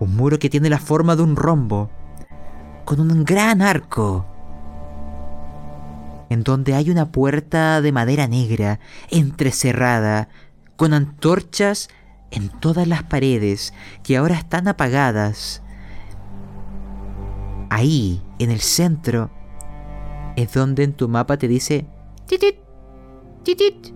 Un 0.00 0.16
muro 0.16 0.38
que 0.38 0.50
tiene 0.50 0.68
la 0.68 0.78
forma 0.78 1.16
de 1.16 1.22
un 1.22 1.36
rombo, 1.36 1.90
con 2.84 3.00
un 3.00 3.24
gran 3.24 3.62
arco, 3.62 4.26
en 6.34 6.42
donde 6.42 6.74
hay 6.74 6.90
una 6.90 7.12
puerta 7.12 7.80
de 7.80 7.92
madera 7.92 8.26
negra, 8.26 8.80
entrecerrada, 9.08 10.28
con 10.76 10.92
antorchas 10.92 11.88
en 12.32 12.48
todas 12.48 12.88
las 12.88 13.04
paredes 13.04 13.72
que 14.02 14.16
ahora 14.16 14.34
están 14.34 14.66
apagadas. 14.66 15.62
Ahí, 17.70 18.20
en 18.40 18.50
el 18.50 18.60
centro, 18.60 19.30
es 20.34 20.52
donde 20.52 20.82
en 20.82 20.92
tu 20.94 21.08
mapa 21.08 21.36
te 21.36 21.46
dice 21.46 21.86
titit, 22.26 22.56
titit, 23.44 23.86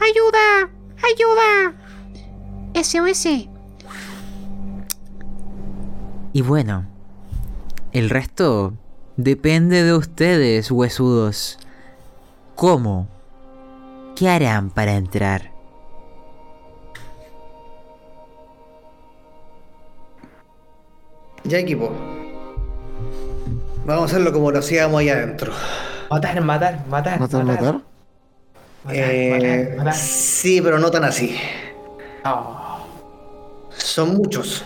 ayuda, 0.00 0.70
ayuda, 1.12 1.74
SOS. 2.82 3.48
Y 6.32 6.40
bueno, 6.40 6.86
el 7.92 8.08
resto 8.08 8.72
depende 9.18 9.84
de 9.84 9.94
ustedes, 9.94 10.70
huesudos. 10.70 11.58
¿Cómo? 12.54 13.08
¿Qué 14.16 14.28
harán 14.28 14.70
para 14.70 14.94
entrar? 14.94 15.50
Ya 21.44 21.58
equipo. 21.58 21.92
Vamos 23.84 24.04
a 24.04 24.06
hacerlo 24.06 24.32
como 24.32 24.50
lo 24.50 24.60
hacíamos 24.60 25.00
ahí 25.00 25.10
adentro. 25.10 25.52
Matar, 26.10 26.40
matar, 26.40 26.86
matar. 26.88 27.20
¿Matar, 27.20 27.44
matar? 27.44 27.80
Eh, 28.90 29.30
matar, 29.74 29.78
matar. 29.78 29.94
sí, 29.94 30.60
pero 30.62 30.78
no 30.78 30.90
tan 30.90 31.04
así. 31.04 31.36
Oh. 32.24 32.86
Son 33.76 34.14
muchos. 34.14 34.64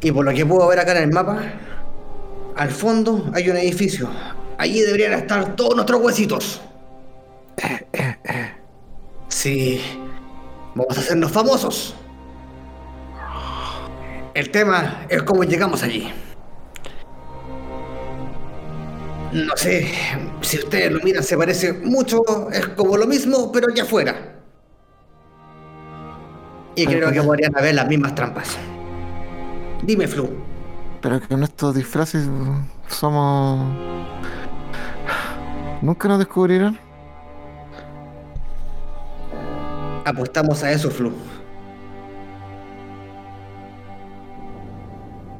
Y 0.00 0.12
por 0.12 0.24
lo 0.24 0.32
que 0.32 0.44
puedo 0.46 0.68
ver 0.68 0.78
acá 0.78 0.92
en 0.92 1.04
el 1.04 1.12
mapa, 1.12 1.38
al 2.56 2.70
fondo 2.70 3.30
hay 3.34 3.48
un 3.48 3.56
edificio. 3.56 4.08
Allí 4.58 4.80
deberían 4.80 5.12
estar 5.14 5.56
todos 5.56 5.74
nuestros 5.74 6.00
huesitos. 6.02 6.60
Sí, 9.28 9.80
vamos 10.74 10.96
a 10.96 11.00
hacernos 11.00 11.30
famosos. 11.30 11.94
El 14.34 14.50
tema 14.50 15.06
es 15.08 15.22
cómo 15.22 15.44
llegamos 15.44 15.82
allí. 15.82 16.12
No 19.32 19.56
sé, 19.56 19.92
si 20.40 20.58
ustedes 20.58 20.90
lo 20.90 21.00
miran 21.00 21.22
se 21.22 21.36
parece 21.36 21.72
mucho, 21.72 22.22
es 22.52 22.66
como 22.68 22.96
lo 22.96 23.06
mismo, 23.06 23.52
pero 23.52 23.68
allá 23.70 23.82
afuera. 23.82 24.36
Y 26.74 26.86
creo 26.86 27.12
que 27.12 27.22
podrían 27.22 27.56
haber 27.56 27.74
las 27.74 27.88
mismas 27.88 28.14
trampas. 28.14 28.56
Dime, 29.82 30.08
Flu. 30.08 30.30
Pero 31.00 31.20
que 31.20 31.34
en 31.34 31.42
estos 31.42 31.74
disfraces 31.74 32.28
somos. 32.88 33.76
¿Nunca 35.80 36.08
nos 36.08 36.18
descubrirán? 36.18 36.78
Apostamos 40.04 40.62
a 40.62 40.70
eso, 40.70 40.90
Flu. 40.90 41.12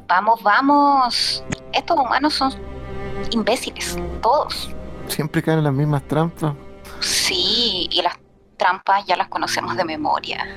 Vamos, 0.07 0.41
vamos. 0.41 1.43
Estos 1.73 1.97
humanos 1.99 2.33
son 2.33 2.53
imbéciles, 3.31 3.97
todos. 4.21 4.73
Siempre 5.07 5.41
caen 5.41 5.59
en 5.59 5.63
las 5.65 5.73
mismas 5.73 6.03
trampas. 6.03 6.53
Sí, 6.99 7.87
y 7.91 8.01
las 8.01 8.17
trampas 8.57 9.05
ya 9.05 9.15
las 9.15 9.27
conocemos 9.27 9.75
de 9.75 9.85
memoria. 9.85 10.47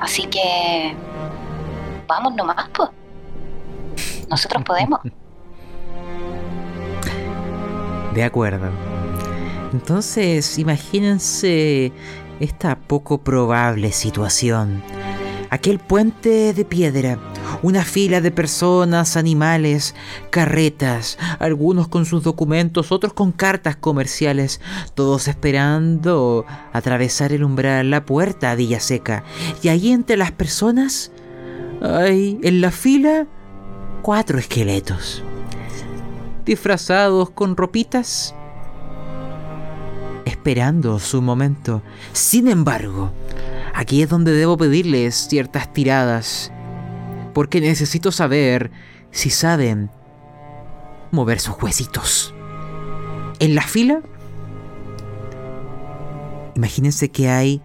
Así 0.00 0.26
que... 0.26 0.94
Vamos 2.06 2.34
nomás, 2.34 2.68
pues. 2.74 2.90
Nosotros 4.28 4.64
podemos. 4.64 5.00
De 8.14 8.24
acuerdo. 8.24 8.89
Entonces, 9.72 10.58
imagínense 10.58 11.92
esta 12.40 12.78
poco 12.78 13.18
probable 13.18 13.92
situación. 13.92 14.82
Aquel 15.50 15.80
puente 15.80 16.52
de 16.54 16.64
piedra, 16.64 17.18
una 17.62 17.84
fila 17.84 18.20
de 18.20 18.30
personas, 18.30 19.16
animales, 19.16 19.96
carretas, 20.30 21.18
algunos 21.40 21.88
con 21.88 22.06
sus 22.06 22.22
documentos, 22.22 22.92
otros 22.92 23.12
con 23.12 23.32
cartas 23.32 23.74
comerciales, 23.74 24.60
todos 24.94 25.26
esperando 25.26 26.46
atravesar 26.72 27.32
el 27.32 27.42
umbral, 27.42 27.90
la 27.90 28.06
puerta 28.06 28.52
a 28.52 28.54
Villa 28.54 28.78
Seca. 28.78 29.24
Y 29.60 29.68
ahí 29.68 29.90
entre 29.90 30.16
las 30.16 30.30
personas, 30.30 31.10
hay 31.82 32.38
en 32.42 32.60
la 32.60 32.70
fila 32.70 33.26
cuatro 34.02 34.38
esqueletos, 34.38 35.24
disfrazados 36.44 37.30
con 37.30 37.56
ropitas, 37.56 38.36
esperando 40.24 40.98
su 40.98 41.22
momento. 41.22 41.82
Sin 42.12 42.48
embargo, 42.48 43.12
aquí 43.74 44.02
es 44.02 44.08
donde 44.08 44.32
debo 44.32 44.56
pedirles 44.56 45.14
ciertas 45.28 45.72
tiradas, 45.72 46.52
porque 47.34 47.60
necesito 47.60 48.12
saber 48.12 48.70
si 49.10 49.30
saben 49.30 49.90
mover 51.10 51.40
sus 51.40 51.60
huesitos. 51.60 52.34
En 53.38 53.54
la 53.54 53.62
fila, 53.62 54.00
imagínense 56.54 57.10
que 57.10 57.28
hay 57.28 57.62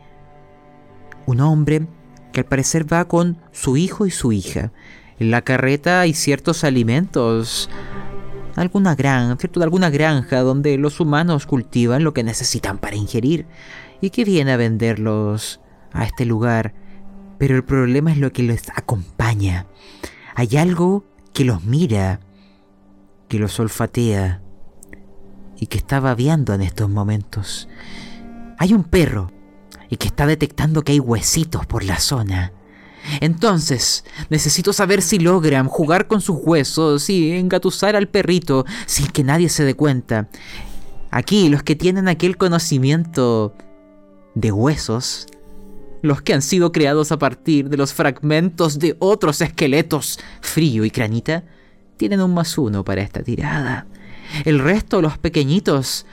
un 1.26 1.41
hombre 1.41 1.88
que 2.32 2.41
al 2.41 2.45
parecer 2.45 2.91
va 2.91 3.06
con 3.06 3.38
su 3.51 3.78
hijo 3.78 4.06
y 4.06 4.12
su 4.12 4.32
hija. 4.32 4.72
En 5.20 5.32
la 5.32 5.41
carreta 5.41 6.01
hay 6.01 6.14
ciertos 6.14 6.64
alimentos, 6.64 7.70
alguna 8.62 8.95
granja, 8.95 9.36
¿cierto? 9.38 9.60
De 9.60 9.66
alguna 9.66 9.89
granja 9.89 10.41
donde 10.41 10.78
los 10.78 10.99
humanos 10.99 11.45
cultivan 11.45 12.03
lo 12.03 12.14
que 12.14 12.24
necesitan 12.24 12.78
para 12.78 12.95
ingerir 12.95 13.45
y 14.01 14.10
que 14.10 14.26
viene 14.26 14.51
a 14.51 14.58
venderlos 14.58 15.60
a 15.91 16.06
este 16.06 16.26
lugar. 16.26 16.74
Pero 17.38 17.56
el 17.56 17.64
problema 17.64 18.12
es 18.12 18.18
lo 18.18 18.32
que 18.32 18.43
los 18.43 18.62
acompaña. 18.76 19.68
Hay 20.36 20.58
algo 20.58 21.06
que 21.34 21.45
los 21.45 21.64
mira, 21.64 22.22
que 23.28 23.39
los 23.39 23.60
olfatea 23.60 24.41
y 25.58 25.68
que 25.68 25.78
está 25.78 25.99
babeando 25.99 26.53
en 26.53 26.62
estos 26.62 26.89
momentos. 26.89 27.68
Hay 28.58 28.74
un 28.74 28.84
perro 28.84 29.32
y 29.89 29.97
que 29.97 30.08
está 30.08 30.26
detectando 30.26 30.84
que 30.84 30.93
hay 30.93 30.99
huesitos 30.99 31.66
por 31.66 31.84
la 31.84 31.99
zona. 31.99 32.53
Entonces, 33.22 34.03
necesito 34.30 34.74
saber 34.74 35.01
si 35.01 35.20
logran 35.20 35.68
jugar 35.68 36.08
con 36.08 36.22
sus 36.22 36.38
huesos 36.41 37.10
y 37.10 37.32
engatusar 37.32 37.95
al 37.95 38.08
perrito 38.08 38.66
sin 38.86 39.08
que 39.08 39.24
nadie 39.24 39.49
se 39.49 39.64
dé 39.64 39.76
cuenta. 39.76 40.28
Aquí, 41.12 41.49
los 41.49 41.64
que 41.64 41.76
tienen 41.76 42.08
aquel 42.08 42.38
conocimiento 42.38 43.56
de 44.34 44.51
huesos, 44.51 45.28
los 46.01 46.22
que 46.22 46.34
han 46.34 46.41
sido 46.41 46.72
creados 46.72 47.12
a 47.12 47.20
partir 47.20 47.70
de 47.70 47.78
los 47.78 47.93
fragmentos 47.93 48.80
de 48.80 48.95
otros 48.99 49.41
esqueletos, 49.41 50.20
frío 50.41 50.86
y 50.86 50.91
cranita, 50.91 51.43
tienen 51.97 52.22
un 52.22 52.34
más 52.34 52.58
uno 52.58 52.84
para 52.84 53.01
esta 53.01 53.24
tirada. 53.24 53.88
El 54.43 54.60
resto, 54.60 55.01
los 55.01 55.18
pequeñitos, 55.18 56.06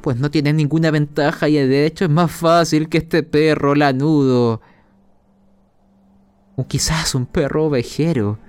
pues 0.00 0.16
no 0.16 0.30
tienen 0.30 0.56
ninguna 0.56 0.90
ventaja 0.90 1.48
y 1.48 1.54
de 1.54 1.86
hecho 1.86 2.04
es 2.04 2.10
más 2.10 2.30
fácil 2.30 2.88
que 2.88 2.98
este 2.98 3.22
perro 3.22 3.74
lanudo 3.74 4.60
o 6.58 6.66
quizás 6.66 7.14
un 7.14 7.24
perro 7.24 7.66
ovejero. 7.66 8.40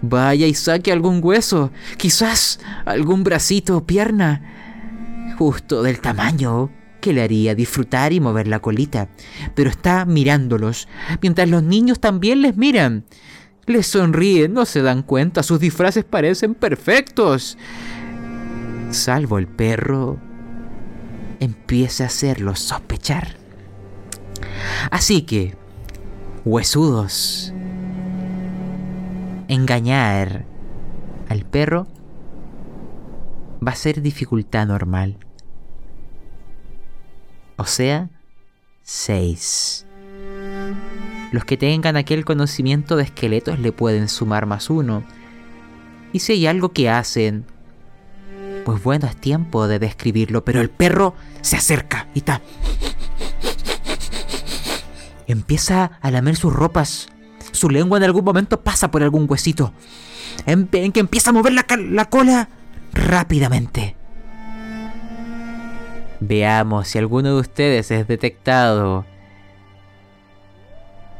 Vaya 0.00 0.46
y 0.46 0.54
saque 0.54 0.90
algún 0.90 1.20
hueso, 1.22 1.70
quizás 1.98 2.60
algún 2.86 3.24
bracito 3.24 3.76
o 3.76 3.86
pierna, 3.86 5.34
justo 5.36 5.82
del 5.82 6.00
tamaño 6.00 6.70
que 7.02 7.12
le 7.12 7.22
haría 7.22 7.54
disfrutar 7.54 8.14
y 8.14 8.20
mover 8.20 8.48
la 8.48 8.60
colita. 8.60 9.10
Pero 9.54 9.68
está 9.68 10.06
mirándolos, 10.06 10.88
mientras 11.20 11.46
los 11.50 11.62
niños 11.62 12.00
también 12.00 12.40
les 12.40 12.56
miran. 12.56 13.04
Les 13.66 13.86
sonríen, 13.86 14.54
no 14.54 14.64
se 14.64 14.80
dan 14.80 15.02
cuenta, 15.02 15.42
sus 15.42 15.60
disfraces 15.60 16.04
parecen 16.04 16.54
perfectos. 16.54 17.58
Salvo 18.90 19.38
el 19.38 19.46
perro, 19.46 20.18
empieza 21.38 22.04
a 22.04 22.06
hacerlos 22.06 22.60
sospechar. 22.60 23.36
Así 24.90 25.22
que, 25.22 25.59
huesudos. 26.44 27.52
Engañar 29.48 30.44
al 31.28 31.44
perro 31.44 31.86
va 33.66 33.72
a 33.72 33.76
ser 33.76 34.00
dificultad 34.00 34.66
normal. 34.66 35.18
O 37.56 37.64
sea, 37.64 38.08
6. 38.82 39.86
Los 41.32 41.44
que 41.44 41.56
tengan 41.56 41.96
aquel 41.96 42.24
conocimiento 42.24 42.96
de 42.96 43.04
esqueletos 43.04 43.58
le 43.58 43.72
pueden 43.72 44.08
sumar 44.08 44.46
más 44.46 44.70
uno. 44.70 45.04
Y 46.12 46.20
si 46.20 46.32
hay 46.32 46.46
algo 46.46 46.70
que 46.70 46.88
hacen, 46.88 47.44
pues 48.64 48.82
bueno, 48.82 49.06
es 49.06 49.16
tiempo 49.16 49.68
de 49.68 49.78
describirlo, 49.78 50.44
pero 50.44 50.60
el 50.60 50.70
perro 50.70 51.14
se 51.42 51.56
acerca 51.56 52.08
y 52.14 52.18
está 52.18 52.40
empieza 55.32 55.92
a 56.00 56.10
lamer 56.10 56.36
sus 56.36 56.52
ropas. 56.52 57.08
Su 57.52 57.70
lengua 57.70 57.98
en 57.98 58.04
algún 58.04 58.24
momento 58.24 58.62
pasa 58.62 58.90
por 58.90 59.02
algún 59.02 59.26
huesito. 59.28 59.72
En, 60.46 60.68
que 60.68 61.00
empieza 61.00 61.30
a 61.30 61.32
mover 61.32 61.52
la, 61.52 61.66
la 61.76 62.04
cola 62.06 62.48
rápidamente. 62.92 63.96
Veamos 66.20 66.88
si 66.88 66.98
alguno 66.98 67.34
de 67.34 67.40
ustedes 67.40 67.90
es 67.90 68.06
detectado. 68.06 69.06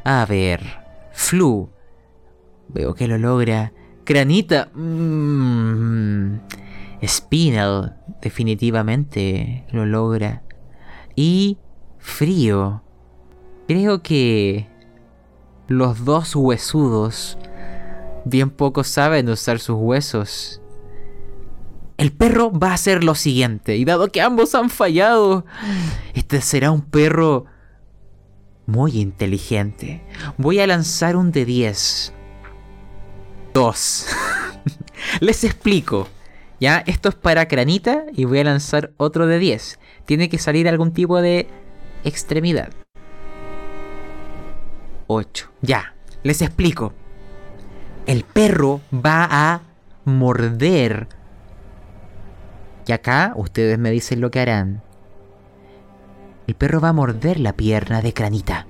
A 0.04 0.26
ver, 0.26 0.60
Flu. 1.12 1.70
Veo 2.68 2.94
que 2.94 3.08
lo 3.08 3.18
logra. 3.18 3.72
Granita. 4.04 4.68
Mmm, 4.74 6.38
Spinal. 7.02 7.96
Definitivamente 8.20 9.64
lo 9.70 9.86
logra. 9.86 10.42
Y 11.16 11.58
Frío. 11.98 12.82
Creo 13.70 14.02
que 14.02 14.66
los 15.68 16.04
dos 16.04 16.34
huesudos 16.34 17.38
bien 18.24 18.50
poco 18.50 18.82
saben 18.82 19.28
usar 19.28 19.60
sus 19.60 19.76
huesos. 19.76 20.60
El 21.96 22.10
perro 22.10 22.50
va 22.50 22.72
a 22.72 22.74
hacer 22.74 23.04
lo 23.04 23.14
siguiente, 23.14 23.76
y 23.76 23.84
dado 23.84 24.10
que 24.10 24.22
ambos 24.22 24.56
han 24.56 24.70
fallado, 24.70 25.44
este 26.14 26.40
será 26.40 26.72
un 26.72 26.80
perro 26.80 27.44
muy 28.66 28.98
inteligente. 28.98 30.02
Voy 30.36 30.58
a 30.58 30.66
lanzar 30.66 31.14
un 31.14 31.30
de 31.30 31.44
10. 31.44 32.12
Dos. 33.54 34.08
Les 35.20 35.44
explico. 35.44 36.08
Ya, 36.58 36.82
esto 36.88 37.10
es 37.10 37.14
para 37.14 37.46
Cranita 37.46 38.02
y 38.16 38.24
voy 38.24 38.40
a 38.40 38.44
lanzar 38.44 38.90
otro 38.96 39.28
de 39.28 39.38
10. 39.38 39.78
Tiene 40.06 40.28
que 40.28 40.38
salir 40.38 40.68
algún 40.68 40.92
tipo 40.92 41.22
de 41.22 41.46
extremidad. 42.02 42.72
8. 45.12 45.50
Ya, 45.60 45.94
les 46.22 46.40
explico. 46.40 46.92
El 48.06 48.22
perro 48.22 48.80
va 48.94 49.26
a 49.28 49.60
morder. 50.04 51.08
Y 52.86 52.92
acá 52.92 53.32
ustedes 53.34 53.76
me 53.78 53.90
dicen 53.90 54.20
lo 54.20 54.30
que 54.30 54.38
harán. 54.38 54.82
El 56.46 56.54
perro 56.54 56.80
va 56.80 56.90
a 56.90 56.92
morder 56.92 57.40
la 57.40 57.54
pierna 57.54 58.02
de 58.02 58.14
Cranita. 58.14 58.66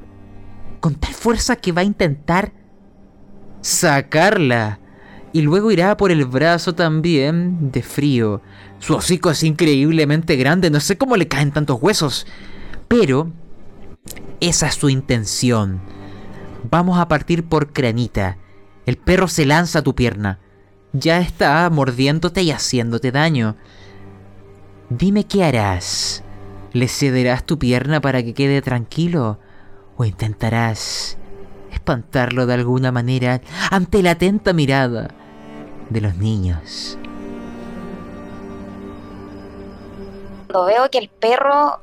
Con 0.80 0.94
tal 0.94 1.12
fuerza 1.12 1.56
que 1.56 1.72
va 1.72 1.82
a 1.82 1.84
intentar 1.84 2.52
sacarla. 3.60 4.80
Y 5.34 5.42
luego 5.42 5.70
irá 5.70 5.96
por 5.98 6.10
el 6.10 6.24
brazo 6.24 6.74
también 6.74 7.70
de 7.70 7.82
frío. 7.82 8.40
Su 8.78 8.94
hocico 8.94 9.30
es 9.30 9.42
increíblemente 9.42 10.36
grande, 10.36 10.70
no 10.70 10.80
sé 10.80 10.96
cómo 10.96 11.16
le 11.16 11.28
caen 11.28 11.52
tantos 11.52 11.80
huesos. 11.82 12.26
Pero 12.88 13.30
esa 14.40 14.68
es 14.68 14.74
su 14.74 14.88
intención. 14.88 15.99
Vamos 16.68 16.98
a 16.98 17.08
partir 17.08 17.44
por 17.44 17.72
Cranita. 17.72 18.36
El 18.86 18.96
perro 18.96 19.28
se 19.28 19.46
lanza 19.46 19.78
a 19.78 19.82
tu 19.82 19.94
pierna. 19.94 20.38
Ya 20.92 21.20
está 21.20 21.68
mordiéndote 21.70 22.42
y 22.42 22.50
haciéndote 22.50 23.12
daño. 23.12 23.56
Dime 24.88 25.24
qué 25.24 25.44
harás. 25.44 26.24
¿Le 26.72 26.88
cederás 26.88 27.44
tu 27.44 27.58
pierna 27.58 28.00
para 28.00 28.22
que 28.22 28.34
quede 28.34 28.62
tranquilo? 28.62 29.38
¿O 29.96 30.04
intentarás 30.04 31.18
espantarlo 31.72 32.46
de 32.46 32.54
alguna 32.54 32.92
manera 32.92 33.40
ante 33.70 34.02
la 34.02 34.12
atenta 34.12 34.52
mirada 34.52 35.10
de 35.88 36.00
los 36.00 36.16
niños? 36.16 36.98
Cuando 40.46 40.66
veo 40.66 40.90
que 40.90 40.98
el 40.98 41.08
perro 41.08 41.80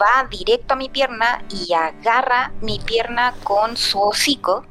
va 0.00 0.26
directo 0.30 0.74
a 0.74 0.76
mi 0.76 0.88
pierna 0.88 1.44
y 1.50 1.72
agarra 1.72 2.52
mi 2.60 2.78
pierna 2.80 3.34
con 3.42 3.76
su 3.76 4.00
hocico, 4.00 4.64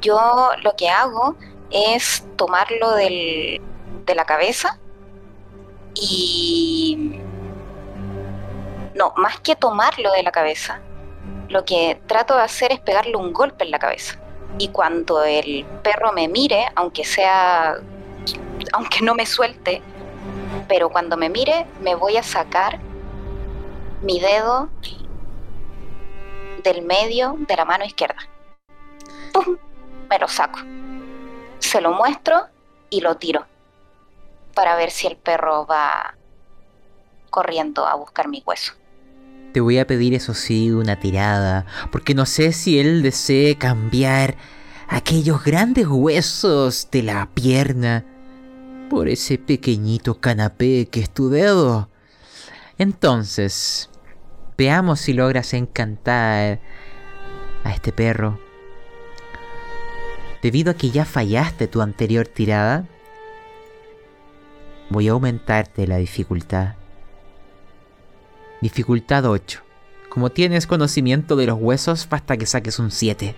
yo 0.00 0.50
lo 0.62 0.76
que 0.76 0.88
hago 0.88 1.36
es 1.70 2.26
tomarlo 2.36 2.92
del, 2.92 3.60
de 4.04 4.14
la 4.14 4.24
cabeza 4.24 4.78
y... 5.94 7.20
No, 8.94 9.12
más 9.16 9.38
que 9.40 9.54
tomarlo 9.54 10.10
de 10.12 10.24
la 10.24 10.32
cabeza, 10.32 10.80
lo 11.48 11.64
que 11.64 12.00
trato 12.06 12.34
de 12.34 12.42
hacer 12.42 12.72
es 12.72 12.80
pegarle 12.80 13.16
un 13.16 13.32
golpe 13.32 13.64
en 13.64 13.70
la 13.70 13.78
cabeza. 13.78 14.18
Y 14.58 14.68
cuando 14.68 15.22
el 15.22 15.64
perro 15.84 16.12
me 16.12 16.26
mire, 16.26 16.66
aunque 16.74 17.04
sea... 17.04 17.76
aunque 18.72 19.00
no 19.02 19.14
me 19.14 19.24
suelte, 19.24 19.80
pero 20.66 20.90
cuando 20.90 21.16
me 21.16 21.28
mire 21.28 21.66
me 21.80 21.94
voy 21.94 22.16
a 22.16 22.22
sacar 22.22 22.80
mi 24.02 24.20
dedo 24.20 24.68
del 26.62 26.82
medio 26.82 27.36
de 27.46 27.56
la 27.56 27.64
mano 27.64 27.84
izquierda. 27.84 28.18
¡Pum! 29.32 29.56
Me 30.10 30.18
lo 30.18 30.28
saco. 30.28 30.60
Se 31.58 31.80
lo 31.80 31.92
muestro 31.92 32.46
y 32.90 33.00
lo 33.00 33.16
tiro. 33.16 33.46
Para 34.54 34.76
ver 34.76 34.90
si 34.90 35.06
el 35.06 35.16
perro 35.16 35.66
va 35.66 36.14
corriendo 37.30 37.86
a 37.86 37.94
buscar 37.94 38.28
mi 38.28 38.42
hueso. 38.46 38.72
Te 39.52 39.60
voy 39.60 39.78
a 39.78 39.86
pedir 39.86 40.14
eso 40.14 40.34
sí 40.34 40.70
una 40.70 41.00
tirada, 41.00 41.66
porque 41.90 42.14
no 42.14 42.26
sé 42.26 42.52
si 42.52 42.78
él 42.78 43.02
desee 43.02 43.56
cambiar 43.56 44.36
aquellos 44.88 45.44
grandes 45.44 45.86
huesos 45.86 46.88
de 46.90 47.02
la 47.02 47.28
pierna 47.34 48.04
por 48.88 49.08
ese 49.08 49.38
pequeñito 49.38 50.20
canapé 50.20 50.88
que 50.90 51.00
es 51.00 51.10
tu 51.10 51.28
dedo. 51.28 51.88
Entonces, 52.78 53.90
veamos 54.56 55.00
si 55.00 55.12
logras 55.12 55.52
encantar 55.52 56.60
a 57.64 57.72
este 57.72 57.92
perro. 57.92 58.38
Debido 60.42 60.70
a 60.70 60.74
que 60.74 60.90
ya 60.90 61.04
fallaste 61.04 61.66
tu 61.66 61.82
anterior 61.82 62.28
tirada, 62.28 62.86
voy 64.90 65.08
a 65.08 65.12
aumentarte 65.12 65.88
la 65.88 65.96
dificultad. 65.96 66.76
Dificultad 68.60 69.24
8. 69.24 69.60
Como 70.08 70.30
tienes 70.30 70.68
conocimiento 70.68 71.34
de 71.34 71.46
los 71.46 71.58
huesos, 71.60 72.08
basta 72.08 72.36
que 72.36 72.46
saques 72.46 72.78
un 72.78 72.92
7. 72.92 73.34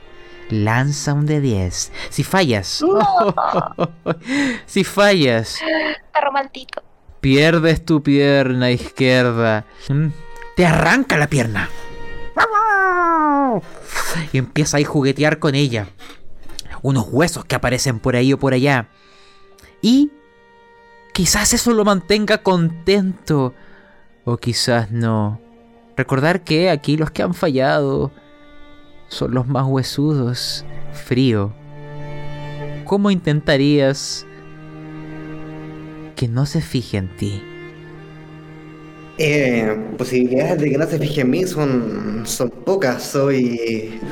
Lanza 0.51 1.15
un 1.15 1.25
de 1.25 1.41
10. 1.41 1.93
Si 2.11 2.25
fallas. 2.25 2.85
si 4.67 4.85
fallas. 4.85 5.59
Perro 6.13 6.33
maldito. 6.33 6.90
Pierdes 7.21 7.85
tu 7.85 8.03
pierna 8.03 8.71
izquierda. 8.71 9.67
Mm, 9.89 10.09
Te 10.57 10.67
arranca 10.67 11.17
la 11.19 11.27
pierna. 11.29 11.69
Y 14.33 14.39
empieza 14.39 14.79
a 14.79 14.85
juguetear 14.85 15.39
con 15.39 15.55
ella. 15.55 15.89
Unos 16.83 17.07
huesos 17.11 17.45
que 17.45 17.55
aparecen 17.55 17.99
por 17.99 18.17
ahí 18.17 18.33
o 18.33 18.39
por 18.39 18.55
allá. 18.55 18.89
Y 19.83 20.11
quizás 21.13 21.53
eso 21.53 21.73
lo 21.73 21.85
mantenga 21.85 22.39
contento. 22.39 23.55
O 24.25 24.37
quizás 24.37 24.91
no. 24.91 25.41
Recordar 25.97 26.43
que 26.43 26.71
aquí 26.71 26.97
los 26.97 27.11
que 27.11 27.23
han 27.23 27.35
fallado 27.35 28.11
son 29.09 29.35
los 29.35 29.47
más 29.47 29.67
huesudos. 29.67 30.65
Frío. 30.93 31.53
¿Cómo 32.85 33.11
intentarías 33.11 34.27
que 36.21 36.29
no 36.29 36.47
se 36.47 36.61
fije 36.63 36.99
en 36.99 37.09
ti? 37.17 37.35
Eh, 39.17 39.95
posibilidades 39.99 40.59
de 40.59 40.71
que 40.71 40.79
no 40.79 40.87
se 40.87 40.99
fije 40.99 41.21
en 41.23 41.31
mí 41.31 41.45
son, 41.47 42.23
son 42.27 42.51
pocas. 42.65 43.03
Soy 43.03 44.09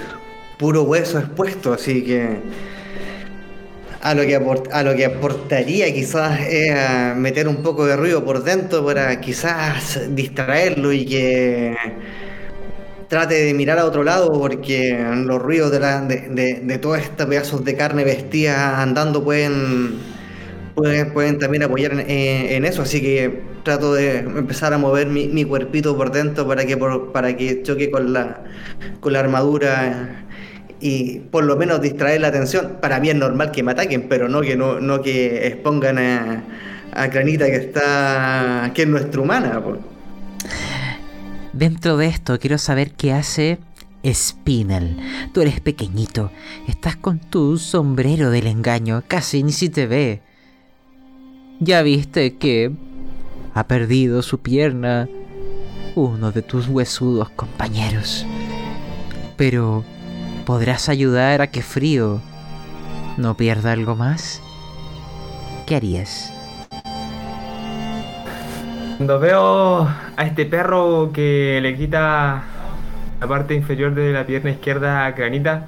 puro 0.58 0.82
hueso 0.84 1.18
expuesto, 1.18 1.72
así 1.72 2.04
que 2.04 2.42
a 4.00 4.14
lo 4.14 4.22
que, 4.22 4.36
aport- 4.38 4.68
a 4.72 4.82
lo 4.82 4.94
que 4.94 5.04
aportaría 5.06 5.92
quizás 5.92 6.40
es 6.48 7.16
meter 7.16 7.48
un 7.48 7.62
poco 7.62 7.84
de 7.86 7.96
ruido 7.96 8.24
por 8.24 8.44
dentro 8.44 8.84
para 8.84 9.20
quizás 9.20 10.00
distraerlo 10.14 10.92
y 10.92 11.04
que 11.06 11.76
trate 13.08 13.34
de 13.44 13.54
mirar 13.54 13.78
a 13.78 13.86
otro 13.86 14.04
lado 14.04 14.32
porque 14.32 14.98
los 15.24 15.40
ruidos 15.40 15.70
de, 15.70 15.80
la, 15.80 16.00
de, 16.02 16.28
de, 16.28 16.60
de 16.62 16.78
todos 16.78 16.98
estos 16.98 17.26
pedazos 17.26 17.64
de 17.64 17.76
carne 17.76 18.04
vestida 18.04 18.82
andando 18.82 19.24
pueden, 19.24 20.17
pueden, 21.12 21.38
también 21.38 21.62
apoyar 21.62 21.92
en, 22.06 22.64
eso, 22.64 22.82
así 22.82 23.00
que 23.00 23.42
trato 23.64 23.94
de 23.94 24.18
empezar 24.18 24.72
a 24.72 24.78
mover 24.78 25.08
mi, 25.08 25.28
mi 25.28 25.44
cuerpito 25.44 25.96
por 25.96 26.10
dentro 26.12 26.46
para 26.46 26.64
que, 26.64 26.76
por- 26.76 27.12
para 27.12 27.36
que 27.36 27.62
choque 27.62 27.90
con 27.90 28.12
la, 28.12 28.44
con 29.00 29.12
la 29.12 29.20
armadura 29.20 30.24
y 30.80 31.20
por 31.30 31.44
lo 31.44 31.56
menos 31.56 31.80
distraer 31.80 32.20
la 32.20 32.28
atención. 32.28 32.78
Para 32.80 33.00
mí 33.00 33.10
es 33.10 33.16
normal 33.16 33.50
que 33.50 33.62
me 33.62 33.72
ataquen, 33.72 34.08
pero 34.08 34.28
no 34.28 34.40
que 34.42 34.56
no, 34.56 34.80
no 34.80 35.02
que 35.02 35.46
expongan 35.46 35.98
a, 35.98 36.44
a 36.92 37.10
Cranita 37.10 37.46
que 37.46 37.56
está 37.56 38.70
que 38.74 38.82
es 38.82 38.88
nuestra 38.88 39.20
humana. 39.20 39.60
po. 39.62 39.76
Dentro 41.52 41.96
de 41.96 42.06
esto 42.06 42.38
quiero 42.38 42.58
saber 42.58 42.92
qué 42.92 43.12
hace 43.12 43.58
Spinel. 44.06 44.96
Tú 45.32 45.40
eres 45.42 45.60
pequeñito, 45.60 46.30
estás 46.68 46.96
con 46.96 47.18
tu 47.18 47.58
sombrero 47.58 48.30
del 48.30 48.46
engaño, 48.46 49.02
casi 49.08 49.42
ni 49.42 49.52
si 49.52 49.68
te 49.68 49.86
ve. 49.86 50.22
Ya 51.60 51.82
viste 51.82 52.36
que 52.36 52.70
ha 53.52 53.66
perdido 53.66 54.22
su 54.22 54.38
pierna 54.38 55.08
uno 55.96 56.30
de 56.30 56.42
tus 56.42 56.68
huesudos 56.68 57.30
compañeros. 57.30 58.24
Pero, 59.36 59.82
¿podrás 60.46 60.88
ayudar 60.88 61.42
a 61.42 61.48
que 61.48 61.62
Frío 61.62 62.20
no 63.16 63.36
pierda 63.36 63.72
algo 63.72 63.96
más? 63.96 64.40
¿Qué 65.66 65.74
harías? 65.74 66.32
Cuando 68.98 69.18
veo 69.18 69.88
a 70.16 70.24
este 70.24 70.46
perro 70.46 71.10
que 71.12 71.58
le 71.60 71.76
quita 71.76 72.44
la 73.20 73.26
parte 73.26 73.54
inferior 73.54 73.94
de 73.96 74.12
la 74.12 74.24
pierna 74.24 74.50
izquierda 74.50 75.06
a 75.06 75.10
Granita, 75.10 75.66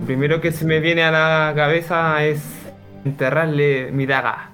lo 0.00 0.06
primero 0.06 0.40
que 0.40 0.50
se 0.50 0.64
me 0.64 0.80
viene 0.80 1.04
a 1.04 1.12
la 1.12 1.52
cabeza 1.54 2.24
es 2.24 2.42
enterrarle 3.04 3.90
mi 3.92 4.06
daga. 4.06 4.53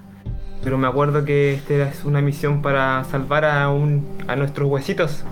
Pero 0.63 0.77
me 0.77 0.87
acuerdo 0.87 1.25
que 1.25 1.53
esta 1.53 1.89
es 1.89 2.05
una 2.05 2.21
misión 2.21 2.61
para 2.61 3.03
salvar 3.05 3.45
a, 3.45 3.69
un, 3.69 4.07
a 4.27 4.35
nuestros 4.35 4.69
huesitos. 4.69 5.23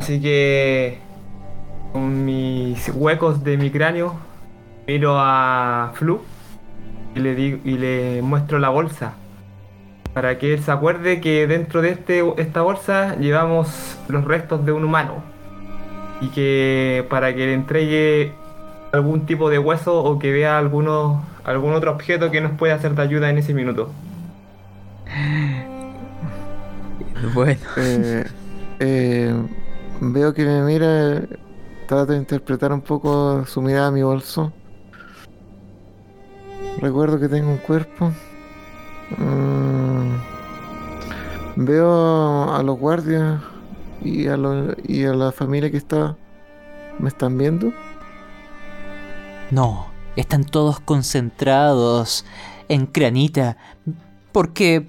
Así 0.00 0.20
que 0.20 0.98
con 1.92 2.24
mis 2.24 2.90
huecos 2.94 3.44
de 3.44 3.56
mi 3.56 3.70
cráneo 3.70 4.14
miro 4.86 5.16
a 5.18 5.92
Flu 5.94 6.22
y 7.14 7.20
le, 7.20 7.34
digo, 7.34 7.58
y 7.64 7.76
le 7.76 8.22
muestro 8.22 8.58
la 8.58 8.70
bolsa 8.70 9.14
para 10.14 10.38
que 10.38 10.54
él 10.54 10.62
se 10.62 10.70
acuerde 10.70 11.20
que 11.20 11.46
dentro 11.46 11.82
de 11.82 11.90
este, 11.90 12.24
esta 12.38 12.62
bolsa 12.62 13.16
llevamos 13.16 13.98
los 14.08 14.24
restos 14.24 14.64
de 14.64 14.72
un 14.72 14.84
humano 14.84 15.22
y 16.20 16.28
que 16.28 17.06
para 17.08 17.34
que 17.34 17.46
le 17.46 17.54
entregue 17.54 18.32
algún 18.92 19.26
tipo 19.26 19.50
de 19.50 19.58
hueso 19.58 20.02
o 20.02 20.18
que 20.18 20.32
vea 20.32 20.58
alguno, 20.58 21.24
algún 21.44 21.74
otro 21.74 21.92
objeto 21.92 22.30
que 22.30 22.40
nos 22.40 22.52
pueda 22.52 22.74
hacer 22.74 22.94
de 22.94 23.02
ayuda 23.02 23.30
en 23.30 23.38
ese 23.38 23.54
minuto. 23.54 23.90
Bueno, 27.22 27.60
Eh, 27.76 28.24
eh, 28.78 29.34
veo 30.00 30.32
que 30.34 30.44
me 30.44 30.62
mira, 30.62 31.22
trato 31.86 32.12
de 32.12 32.18
interpretar 32.18 32.72
un 32.72 32.82
poco 32.82 33.44
su 33.46 33.62
mirada 33.62 33.88
a 33.88 33.90
mi 33.92 34.02
bolso. 34.02 34.52
Recuerdo 36.80 37.18
que 37.20 37.28
tengo 37.28 37.50
un 37.50 37.58
cuerpo 37.58 38.12
Mm, 39.18 40.20
veo 41.56 42.52
a 42.54 42.62
los 42.62 42.78
guardias 42.78 43.40
y 44.00 44.28
a, 44.28 44.36
lo- 44.36 44.74
y 44.84 45.04
a 45.04 45.12
la 45.14 45.32
familia 45.32 45.70
que 45.70 45.76
está. 45.76 46.16
¿Me 46.98 47.08
están 47.08 47.38
viendo? 47.38 47.74
No, 49.50 49.86
están 50.16 50.44
todos 50.44 50.80
concentrados 50.80 52.24
en 52.68 52.86
Cranita, 52.86 53.56
porque 54.32 54.86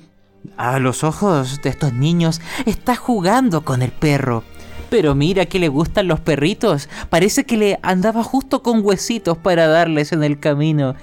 a 0.58 0.80
los 0.80 1.04
ojos 1.04 1.62
de 1.62 1.70
estos 1.70 1.94
niños 1.94 2.42
está 2.66 2.96
jugando 2.96 3.62
con 3.62 3.82
el 3.82 3.92
perro. 3.92 4.44
Pero 4.90 5.16
mira 5.16 5.46
que 5.46 5.60
le 5.60 5.70
gustan 5.70 6.08
los 6.08 6.20
perritos. 6.20 6.90
Parece 7.10 7.46
que 7.46 7.58
le 7.58 7.80
andaba 7.82 8.24
justo 8.24 8.62
con 8.62 8.86
huesitos 8.86 9.38
para 9.38 9.68
darles 9.68 10.12
en 10.12 10.24
el 10.24 10.40
camino. 10.40 10.96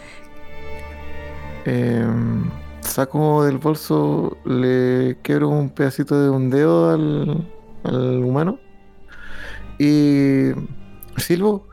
Eh, 1.64 2.07
saco 2.80 3.45
del 3.45 3.59
bolso, 3.59 4.36
le 4.45 5.18
quiero 5.22 5.49
un 5.49 5.70
pedacito 5.70 6.20
de 6.20 6.30
un 6.30 6.51
dedo 6.51 6.91
al, 6.91 7.49
al 7.84 8.24
humano 8.24 8.59
y 9.78 10.51
silbo 11.16 11.66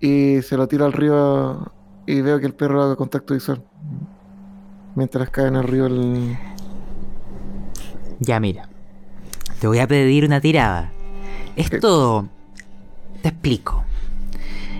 y 0.00 0.40
se 0.42 0.56
lo 0.56 0.68
tiro 0.68 0.84
al 0.84 0.92
río 0.92 1.72
y 2.06 2.20
veo 2.20 2.38
que 2.38 2.46
el 2.46 2.54
perro 2.54 2.82
haga 2.82 2.96
contacto 2.96 3.34
visual 3.34 3.62
mientras 4.96 5.30
cae 5.30 5.46
en 5.46 5.56
el 5.56 5.62
río 5.62 5.86
el... 5.86 6.36
Ya 8.18 8.40
mira, 8.40 8.68
te 9.60 9.68
voy 9.68 9.78
a 9.78 9.86
pedir 9.86 10.24
una 10.24 10.40
tirada. 10.40 10.92
Esto, 11.54 12.28
te 13.22 13.28
explico, 13.28 13.84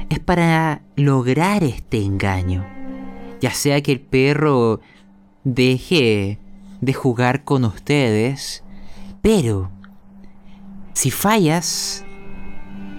es 0.08 0.18
para 0.18 0.80
lograr 0.96 1.62
este 1.62 2.02
engaño. 2.02 2.66
Ya 3.40 3.52
sea 3.52 3.82
que 3.82 3.92
el 3.92 4.00
perro 4.00 4.80
deje 5.44 6.38
de 6.80 6.92
jugar 6.94 7.44
con 7.44 7.64
ustedes, 7.64 8.64
pero 9.22 9.70
si 10.94 11.10
fallas, 11.10 12.04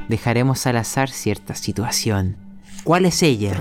dejaremos 0.07 0.67
al 0.67 0.77
azar 0.77 1.09
cierta 1.09 1.55
situación. 1.55 2.37
¿Cuál 2.83 3.05
es 3.05 3.23
ella? 3.23 3.59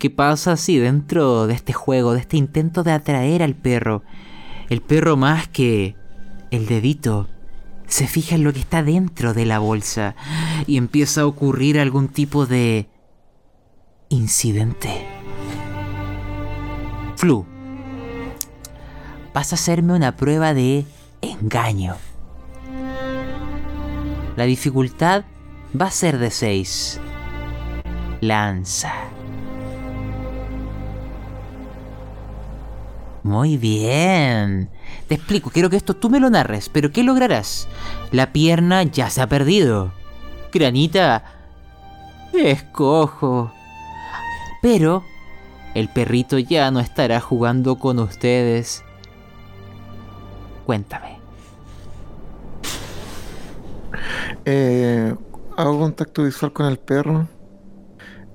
¿Qué 0.00 0.08
pasa 0.08 0.56
si 0.56 0.78
dentro 0.78 1.46
de 1.46 1.52
este 1.52 1.74
juego, 1.74 2.14
de 2.14 2.20
este 2.20 2.38
intento 2.38 2.82
de 2.82 2.90
atraer 2.90 3.42
al 3.42 3.54
perro, 3.54 4.02
el 4.70 4.80
perro 4.80 5.18
más 5.18 5.46
que 5.46 5.94
el 6.50 6.64
dedito 6.64 7.28
se 7.86 8.06
fija 8.06 8.34
en 8.34 8.42
lo 8.42 8.54
que 8.54 8.60
está 8.60 8.82
dentro 8.82 9.34
de 9.34 9.44
la 9.44 9.58
bolsa 9.58 10.16
y 10.66 10.78
empieza 10.78 11.20
a 11.20 11.26
ocurrir 11.26 11.78
algún 11.78 12.08
tipo 12.08 12.46
de 12.46 12.88
incidente? 14.08 15.04
Flu, 17.16 17.44
vas 19.34 19.52
a 19.52 19.56
hacerme 19.56 19.92
una 19.92 20.16
prueba 20.16 20.54
de 20.54 20.86
engaño. 21.20 21.96
La 24.34 24.44
dificultad 24.44 25.26
va 25.78 25.88
a 25.88 25.90
ser 25.90 26.16
de 26.16 26.30
6. 26.30 27.00
Lanza. 28.22 28.94
Muy 33.22 33.56
bien. 33.58 34.70
Te 35.08 35.14
explico, 35.14 35.50
quiero 35.50 35.68
que 35.68 35.76
esto 35.76 35.94
tú 35.94 36.08
me 36.08 36.20
lo 36.20 36.30
narres, 36.30 36.68
pero 36.68 36.90
¿qué 36.90 37.02
lograrás? 37.02 37.68
La 38.12 38.32
pierna 38.32 38.82
ya 38.82 39.10
se 39.10 39.20
ha 39.20 39.26
perdido. 39.26 39.92
Granita 40.52 41.24
es 42.32 42.62
cojo. 42.62 43.52
Pero 44.62 45.04
el 45.74 45.88
perrito 45.88 46.38
ya 46.38 46.70
no 46.70 46.80
estará 46.80 47.20
jugando 47.20 47.76
con 47.78 47.98
ustedes. 47.98 48.84
Cuéntame. 50.66 51.18
Eh, 54.44 55.14
hago 55.56 55.78
contacto 55.78 56.24
visual 56.24 56.52
con 56.52 56.66
el 56.66 56.78
perro. 56.78 57.28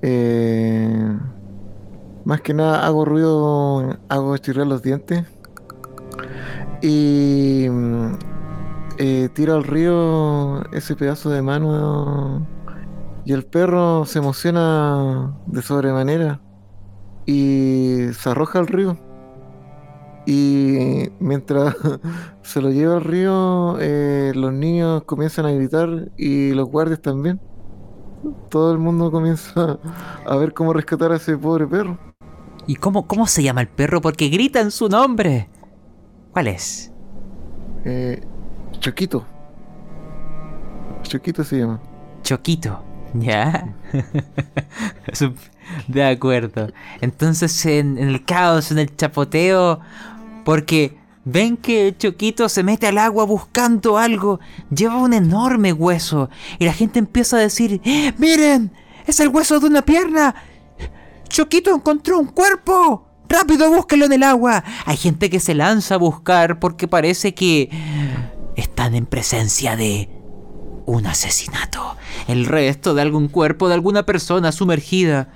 Eh, 0.02 1.18
más 2.26 2.40
que 2.40 2.52
nada 2.54 2.84
hago 2.84 3.04
ruido, 3.04 3.98
hago 4.08 4.36
chirriar 4.38 4.66
los 4.66 4.82
dientes. 4.82 5.24
Y 6.82 7.68
mm, 7.70 8.14
eh, 8.98 9.28
tiro 9.32 9.54
al 9.54 9.62
río 9.62 10.64
ese 10.72 10.96
pedazo 10.96 11.30
de 11.30 11.40
mano. 11.40 12.44
Y 13.24 13.32
el 13.32 13.44
perro 13.44 14.04
se 14.06 14.18
emociona 14.18 15.38
de 15.46 15.62
sobremanera. 15.62 16.40
Y 17.26 18.08
se 18.12 18.30
arroja 18.30 18.58
al 18.58 18.66
río. 18.66 18.98
Y 20.26 21.08
mientras 21.20 21.76
se 22.42 22.60
lo 22.60 22.70
lleva 22.70 22.96
al 22.96 23.04
río, 23.04 23.76
eh, 23.78 24.32
los 24.34 24.52
niños 24.52 25.04
comienzan 25.04 25.46
a 25.46 25.52
gritar 25.52 26.10
y 26.16 26.50
los 26.54 26.68
guardias 26.68 27.00
también. 27.00 27.40
Todo 28.50 28.72
el 28.72 28.78
mundo 28.78 29.12
comienza 29.12 29.78
a 30.26 30.36
ver 30.36 30.52
cómo 30.54 30.72
rescatar 30.72 31.12
a 31.12 31.16
ese 31.16 31.38
pobre 31.38 31.68
perro. 31.68 32.15
¿Y 32.66 32.76
cómo, 32.76 33.06
cómo 33.06 33.26
se 33.26 33.42
llama 33.42 33.60
el 33.60 33.68
perro? 33.68 34.00
Porque 34.00 34.28
gritan 34.28 34.70
su 34.70 34.88
nombre. 34.88 35.48
¿Cuál 36.32 36.48
es? 36.48 36.92
Eh, 37.84 38.22
Choquito. 38.80 39.24
Choquito 41.02 41.44
se 41.44 41.58
llama. 41.58 41.80
Choquito. 42.22 42.82
¿Ya? 43.14 43.74
De 45.88 46.04
acuerdo. 46.04 46.68
Entonces 47.00 47.64
en, 47.66 47.98
en 47.98 48.08
el 48.08 48.24
caos, 48.24 48.70
en 48.72 48.78
el 48.78 48.94
chapoteo, 48.94 49.80
porque 50.44 50.96
ven 51.24 51.56
que 51.56 51.94
Choquito 51.96 52.48
se 52.48 52.62
mete 52.62 52.86
al 52.86 52.98
agua 52.98 53.24
buscando 53.24 53.98
algo, 53.98 54.40
lleva 54.70 54.96
un 54.98 55.12
enorme 55.12 55.72
hueso 55.72 56.30
y 56.58 56.64
la 56.64 56.72
gente 56.72 56.98
empieza 56.98 57.36
a 57.36 57.40
decir, 57.40 57.80
"¡Eh, 57.84 58.12
miren, 58.18 58.72
es 59.06 59.20
el 59.20 59.28
hueso 59.28 59.58
de 59.60 59.66
una 59.66 59.82
pierna. 59.82 60.34
Choquito 61.28 61.74
encontró 61.74 62.18
un 62.18 62.26
cuerpo. 62.26 63.06
Rápido, 63.28 63.70
búsquelo 63.70 64.06
en 64.06 64.12
el 64.12 64.22
agua. 64.22 64.62
Hay 64.84 64.96
gente 64.96 65.30
que 65.30 65.40
se 65.40 65.54
lanza 65.54 65.96
a 65.96 65.98
buscar 65.98 66.58
porque 66.60 66.86
parece 66.86 67.34
que 67.34 67.70
están 68.56 68.94
en 68.94 69.06
presencia 69.06 69.76
de 69.76 70.08
un 70.86 71.06
asesinato. 71.06 71.96
El 72.28 72.46
resto 72.46 72.94
de 72.94 73.02
algún 73.02 73.28
cuerpo 73.28 73.68
de 73.68 73.74
alguna 73.74 74.04
persona 74.06 74.52
sumergida. 74.52 75.28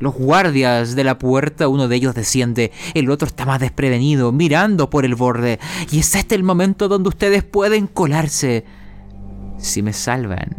Los 0.00 0.14
guardias 0.14 0.94
de 0.96 1.04
la 1.04 1.18
puerta, 1.18 1.68
uno 1.68 1.86
de 1.86 1.96
ellos 1.96 2.14
desciende, 2.14 2.72
el 2.94 3.08
otro 3.08 3.28
está 3.28 3.46
más 3.46 3.60
desprevenido, 3.60 4.32
mirando 4.32 4.90
por 4.90 5.04
el 5.04 5.14
borde. 5.14 5.60
Y 5.90 6.00
es 6.00 6.14
este 6.14 6.34
el 6.34 6.42
momento 6.42 6.88
donde 6.88 7.08
ustedes 7.08 7.44
pueden 7.44 7.86
colarse. 7.86 8.64
Si 9.58 9.80
me 9.80 9.92
salvan. 9.92 10.56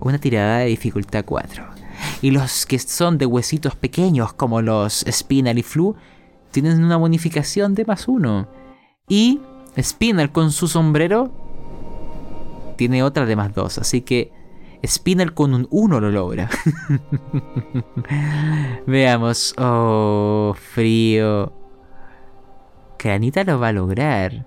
Una 0.00 0.18
tirada 0.18 0.58
de 0.58 0.66
dificultad 0.66 1.24
4. 1.26 1.77
Y 2.20 2.30
los 2.30 2.66
que 2.66 2.78
son 2.78 3.18
de 3.18 3.26
huesitos 3.26 3.76
pequeños, 3.76 4.32
como 4.32 4.60
los 4.60 5.04
Spinal 5.08 5.58
y 5.58 5.62
Flu, 5.62 5.96
tienen 6.50 6.82
una 6.82 6.96
bonificación 6.96 7.74
de 7.74 7.84
más 7.84 8.08
uno. 8.08 8.48
Y 9.08 9.40
Spinal 9.80 10.32
con 10.32 10.50
su 10.50 10.68
sombrero 10.68 11.30
tiene 12.76 13.02
otra 13.02 13.26
de 13.26 13.36
más 13.36 13.54
dos. 13.54 13.78
Así 13.78 14.00
que 14.02 14.32
Spinal 14.86 15.34
con 15.34 15.54
un 15.54 15.66
1 15.70 16.00
lo 16.00 16.10
logra. 16.10 16.48
Veamos. 18.86 19.54
Oh, 19.58 20.54
frío. 20.56 21.52
Granita 22.98 23.44
lo 23.44 23.58
va 23.58 23.68
a 23.68 23.72
lograr. 23.72 24.46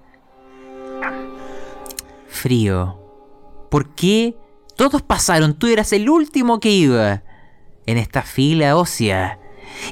Frío. 2.28 2.98
¿Por 3.70 3.94
qué 3.96 4.38
todos 4.76 5.02
pasaron? 5.02 5.54
Tú 5.54 5.68
eras 5.68 5.94
el 5.94 6.10
último 6.10 6.60
que 6.60 6.70
iba. 6.70 7.24
En 7.86 7.98
esta 7.98 8.22
fila 8.22 8.76
ósea. 8.76 9.40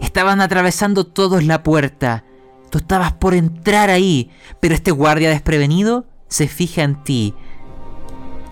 Estaban 0.02 0.42
atravesando 0.42 1.06
todos 1.06 1.44
la 1.44 1.64
puerta. 1.64 2.24
Tú 2.70 2.80
estabas 2.80 3.14
por 3.14 3.34
entrar 3.34 3.90
ahí. 3.90 4.32
Pero 4.60 4.76
este 4.76 4.92
guardia 4.92 5.30
desprevenido 5.30 6.06
se 6.28 6.48
fija 6.48 6.84
en 6.84 7.04
ti. 7.04 7.34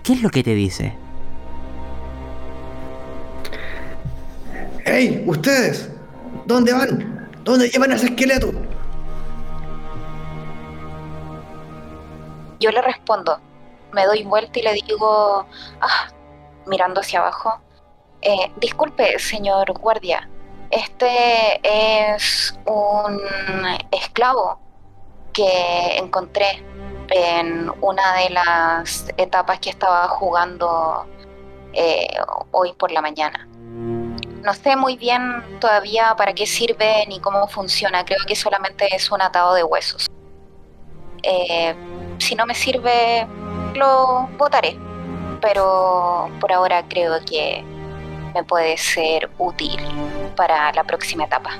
¿Qué 0.02 0.14
es 0.14 0.22
lo 0.22 0.30
que 0.30 0.42
te 0.42 0.54
dice? 0.54 0.96
¡Hey! 4.84 5.22
¡Ustedes! 5.26 5.90
¿Dónde 6.46 6.72
van? 6.72 7.28
¿Dónde 7.44 7.68
llevan 7.68 7.92
a 7.92 7.96
ese 7.96 8.06
esqueleto? 8.06 8.52
Yo 12.60 12.70
le 12.70 12.82
respondo, 12.82 13.38
me 13.92 14.04
doy 14.04 14.24
vuelta 14.24 14.58
y 14.58 14.62
le 14.62 14.74
digo, 14.74 15.46
ah, 15.80 16.08
mirando 16.66 17.00
hacia 17.00 17.20
abajo, 17.20 17.60
"Eh, 18.22 18.50
disculpe, 18.56 19.18
señor 19.18 19.72
guardia, 19.78 20.28
este 20.70 21.60
es 21.62 22.58
un 22.66 23.20
esclavo 23.90 24.58
que 25.32 25.96
encontré 25.96 26.64
en 27.10 27.70
una 27.80 28.14
de 28.16 28.30
las 28.30 29.08
etapas 29.16 29.60
que 29.60 29.70
estaba 29.70 30.08
jugando 30.08 31.06
eh, 31.72 32.06
hoy 32.50 32.72
por 32.74 32.90
la 32.90 33.00
mañana. 33.00 33.48
No 34.42 34.52
sé 34.54 34.76
muy 34.76 34.96
bien 34.96 35.42
todavía 35.60 36.14
para 36.16 36.32
qué 36.32 36.46
sirve 36.46 37.04
ni 37.08 37.20
cómo 37.20 37.48
funciona. 37.48 38.04
Creo 38.04 38.20
que 38.26 38.36
solamente 38.36 38.94
es 38.94 39.10
un 39.10 39.22
atado 39.22 39.54
de 39.54 39.64
huesos. 39.64 40.06
Eh, 41.22 41.74
si 42.18 42.34
no 42.34 42.46
me 42.46 42.54
sirve, 42.54 43.26
lo 43.74 44.28
botaré. 44.38 44.78
Pero 45.40 46.28
por 46.40 46.52
ahora 46.52 46.84
creo 46.88 47.18
que 47.24 47.64
me 48.34 48.44
puede 48.44 48.76
ser 48.76 49.30
útil 49.38 49.80
para 50.36 50.72
la 50.72 50.84
próxima 50.84 51.24
etapa. 51.24 51.50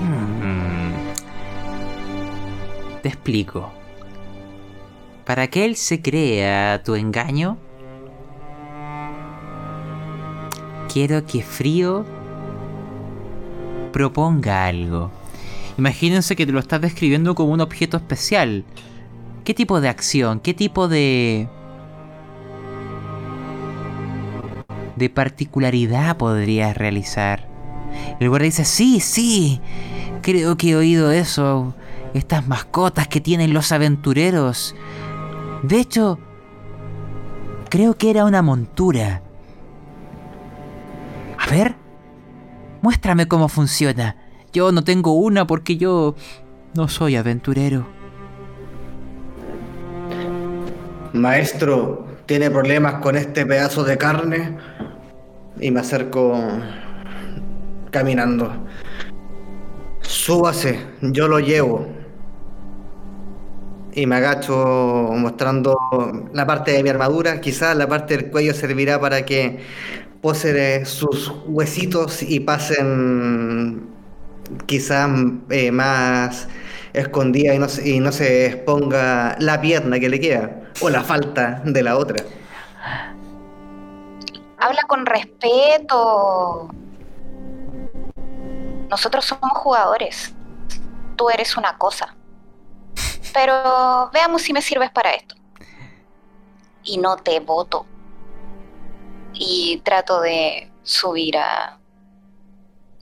Mm. 0.00 0.92
Te 3.02 3.08
explico. 3.08 3.72
Para 5.24 5.46
que 5.48 5.64
él 5.64 5.76
se 5.76 6.02
crea 6.02 6.82
tu 6.82 6.94
engaño, 6.96 7.56
quiero 10.92 11.24
que 11.24 11.42
Frío 11.42 12.04
proponga 13.92 14.66
algo. 14.66 15.10
Imagínense 15.78 16.36
que 16.36 16.44
te 16.44 16.52
lo 16.52 16.58
estás 16.58 16.80
describiendo 16.80 17.34
como 17.34 17.52
un 17.52 17.60
objeto 17.60 17.96
especial. 17.96 18.64
¿Qué 19.44 19.54
tipo 19.54 19.80
de 19.80 19.88
acción? 19.88 20.40
¿Qué 20.40 20.54
tipo 20.54 20.88
de... 20.88 21.48
de 24.96 25.10
particularidad 25.10 26.16
podrías 26.16 26.76
realizar? 26.76 27.48
El 28.20 28.28
guardia 28.28 28.46
dice, 28.46 28.64
sí, 28.64 29.00
sí, 29.00 29.60
creo 30.22 30.56
que 30.56 30.70
he 30.70 30.76
oído 30.76 31.10
eso. 31.10 31.74
Estas 32.14 32.46
mascotas 32.46 33.08
que 33.08 33.20
tienen 33.20 33.54
los 33.54 33.72
aventureros. 33.72 34.74
De 35.62 35.80
hecho, 35.80 36.18
creo 37.70 37.94
que 37.94 38.10
era 38.10 38.24
una 38.24 38.42
montura. 38.42 39.22
A 41.38 41.50
ver, 41.50 41.74
muéstrame 42.82 43.26
cómo 43.26 43.48
funciona. 43.48 44.16
Yo 44.52 44.72
no 44.72 44.84
tengo 44.84 45.14
una 45.14 45.46
porque 45.46 45.76
yo 45.76 46.14
no 46.74 46.88
soy 46.88 47.16
aventurero. 47.16 47.86
Maestro, 51.12 52.06
¿tiene 52.26 52.50
problemas 52.50 52.94
con 52.94 53.16
este 53.16 53.44
pedazo 53.44 53.84
de 53.84 53.98
carne? 53.98 54.56
Y 55.60 55.70
me 55.70 55.80
acerco 55.80 56.34
caminando. 57.90 58.52
Súbase, 60.00 60.78
yo 61.00 61.28
lo 61.28 61.38
llevo. 61.40 61.86
Y 63.94 64.06
me 64.06 64.16
agacho 64.16 64.54
mostrando 65.16 65.76
la 66.32 66.46
parte 66.46 66.72
de 66.72 66.82
mi 66.82 66.88
armadura. 66.88 67.40
Quizás 67.40 67.76
la 67.76 67.86
parte 67.88 68.16
del 68.16 68.30
cuello 68.30 68.54
servirá 68.54 68.98
para 69.00 69.24
que 69.26 69.60
pose 70.22 70.84
sus 70.86 71.30
huesitos 71.46 72.22
y 72.22 72.40
pasen 72.40 73.88
quizás 74.66 75.10
eh, 75.50 75.70
más 75.72 76.48
escondida 76.92 77.54
y 77.54 77.58
no, 77.58 77.68
se- 77.68 77.88
y 77.88 78.00
no 78.00 78.12
se 78.12 78.46
exponga 78.46 79.36
la 79.38 79.60
pierna 79.60 79.98
que 80.00 80.08
le 80.08 80.20
queda 80.20 80.62
o 80.80 80.88
la 80.90 81.02
falta 81.02 81.62
de 81.64 81.82
la 81.82 81.96
otra. 81.96 82.24
Habla 84.62 84.84
con 84.84 85.04
respeto. 85.06 86.68
Nosotros 88.88 89.24
somos 89.24 89.50
jugadores. 89.54 90.32
Tú 91.16 91.30
eres 91.30 91.56
una 91.56 91.76
cosa. 91.78 92.14
Pero 93.34 94.08
veamos 94.12 94.42
si 94.42 94.52
me 94.52 94.62
sirves 94.62 94.92
para 94.92 95.14
esto. 95.14 95.34
Y 96.84 96.98
no 96.98 97.16
te 97.16 97.40
voto. 97.40 97.86
Y 99.32 99.82
trato 99.84 100.20
de 100.20 100.70
subir 100.84 101.38
a 101.38 101.80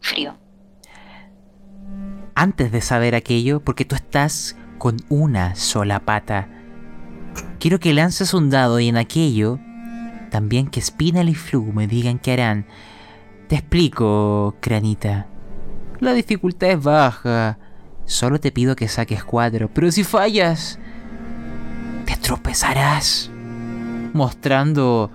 frío. 0.00 0.38
Antes 2.34 2.72
de 2.72 2.80
saber 2.80 3.14
aquello, 3.14 3.60
porque 3.60 3.84
tú 3.84 3.96
estás 3.96 4.56
con 4.78 4.96
una 5.10 5.56
sola 5.56 6.00
pata, 6.00 6.48
quiero 7.58 7.78
que 7.80 7.92
lances 7.92 8.32
un 8.32 8.48
dado 8.48 8.80
y 8.80 8.88
en 8.88 8.96
aquello 8.96 9.58
también 10.30 10.68
que 10.68 10.80
Spinal 10.80 11.28
y 11.28 11.34
Flu 11.34 11.72
me 11.72 11.86
digan 11.86 12.18
qué 12.18 12.32
harán. 12.32 12.66
Te 13.48 13.56
explico, 13.56 14.54
Cranita. 14.60 15.26
La 15.98 16.12
dificultad 16.12 16.70
es 16.70 16.82
baja. 16.82 17.58
Solo 18.06 18.40
te 18.40 18.50
pido 18.50 18.74
que 18.76 18.88
saques 18.88 19.22
cuatro, 19.22 19.68
pero 19.72 19.90
si 19.92 20.02
fallas, 20.02 20.78
te 22.06 22.16
tropezarás, 22.16 23.30
mostrando 24.12 25.10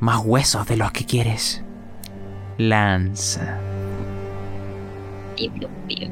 más 0.00 0.20
huesos 0.24 0.66
de 0.66 0.76
los 0.76 0.92
que 0.92 1.04
quieres. 1.04 1.62
Lanza. 2.58 3.58
Y 5.36 5.48
Dios 5.48 5.70
mío. 5.86 6.08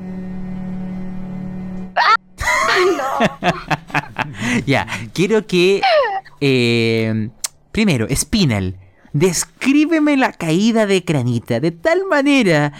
¡Ah! 1.97 2.15
No. 2.97 4.61
Ya, 4.67 4.87
quiero 5.13 5.47
que. 5.47 5.83
eh, 6.41 7.29
primero, 7.73 8.07
Spinal, 8.15 8.77
descríbeme 9.13 10.17
la 10.17 10.33
caída 10.33 10.87
de 10.87 11.05
Cranita 11.05 11.61
de 11.61 11.71
tal 11.71 12.05
manera 12.09 12.73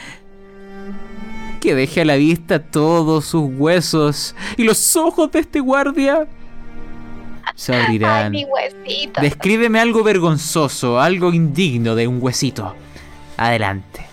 que 1.61 1.75
deje 1.75 2.01
a 2.03 2.05
la 2.05 2.17
vista 2.17 2.61
todos 2.63 3.27
sus 3.27 3.51
huesos 3.57 4.35
y 4.57 4.65
los 4.65 4.97
ojos 4.97 5.31
de 5.33 5.41
este 5.41 5.61
guardia 5.61 6.27
se 7.55 7.75
Ay, 7.75 7.83
abrirán. 7.85 8.33
mi 8.33 8.45
huesito. 8.45 9.21
Descríbeme 9.21 9.81
algo 9.81 10.03
vergonzoso, 10.03 11.01
algo 11.01 11.33
indigno 11.33 11.95
de 11.95 12.07
un 12.07 12.23
huesito. 12.23 12.75
Adelante. 13.37 14.07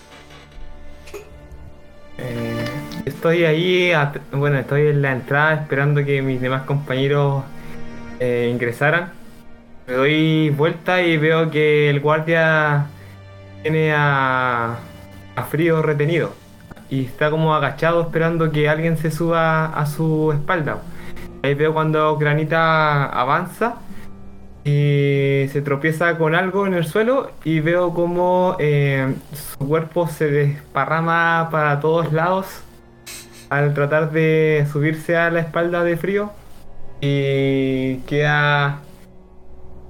Eh, 2.18 2.64
estoy 3.06 3.44
ahí, 3.44 3.92
bueno, 4.32 4.58
estoy 4.58 4.88
en 4.88 5.02
la 5.02 5.12
entrada 5.12 5.54
esperando 5.54 6.04
que 6.04 6.20
mis 6.20 6.40
demás 6.40 6.62
compañeros 6.62 7.44
eh, 8.20 8.50
ingresaran. 8.52 9.12
Me 9.88 9.94
doy 9.94 10.50
vuelta 10.50 11.00
y 11.00 11.16
veo 11.16 11.50
que 11.50 11.88
el 11.88 12.00
guardia 12.00 12.88
tiene 13.62 13.94
a, 13.94 14.76
a 15.34 15.42
Frío 15.44 15.80
retenido. 15.80 16.34
Y 16.90 17.06
está 17.06 17.30
como 17.30 17.54
agachado 17.54 18.02
esperando 18.02 18.52
que 18.52 18.68
alguien 18.68 18.98
se 18.98 19.10
suba 19.10 19.64
a 19.64 19.86
su 19.86 20.30
espalda. 20.32 20.82
Ahí 21.42 21.54
veo 21.54 21.72
cuando 21.72 22.18
Granita 22.18 23.06
avanza 23.06 23.76
y 24.62 25.46
se 25.52 25.62
tropieza 25.64 26.18
con 26.18 26.34
algo 26.34 26.66
en 26.66 26.74
el 26.74 26.84
suelo 26.84 27.30
y 27.42 27.60
veo 27.60 27.94
como 27.94 28.56
eh, 28.58 29.14
su 29.32 29.66
cuerpo 29.66 30.06
se 30.06 30.30
desparrama 30.30 31.48
para 31.50 31.80
todos 31.80 32.12
lados 32.12 32.62
al 33.48 33.72
tratar 33.72 34.10
de 34.10 34.66
subirse 34.70 35.16
a 35.16 35.30
la 35.30 35.40
espalda 35.40 35.82
de 35.82 35.96
frío 35.96 36.30
y 37.00 37.98
queda 38.00 38.80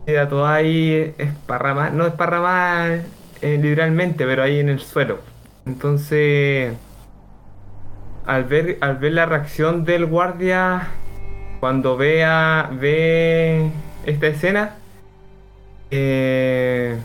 queda 0.08 0.26
todo 0.26 0.46
ahí 0.46 1.14
esparramada, 1.18 1.90
no 1.90 2.06
esparramada 2.06 3.02
eh, 3.42 3.58
literalmente, 3.60 4.24
pero 4.24 4.42
ahí 4.42 4.58
en 4.58 4.70
el 4.70 4.80
suelo. 4.80 5.18
Entonces, 5.66 6.72
al 8.24 8.44
ver, 8.44 8.78
al 8.80 8.96
ver 8.96 9.12
la 9.12 9.26
reacción 9.26 9.84
del 9.84 10.06
guardia 10.06 10.88
cuando 11.60 11.98
vea 11.98 12.70
ve 12.72 13.70
esta 14.06 14.28
escena, 14.28 14.76
eh, 15.90 16.96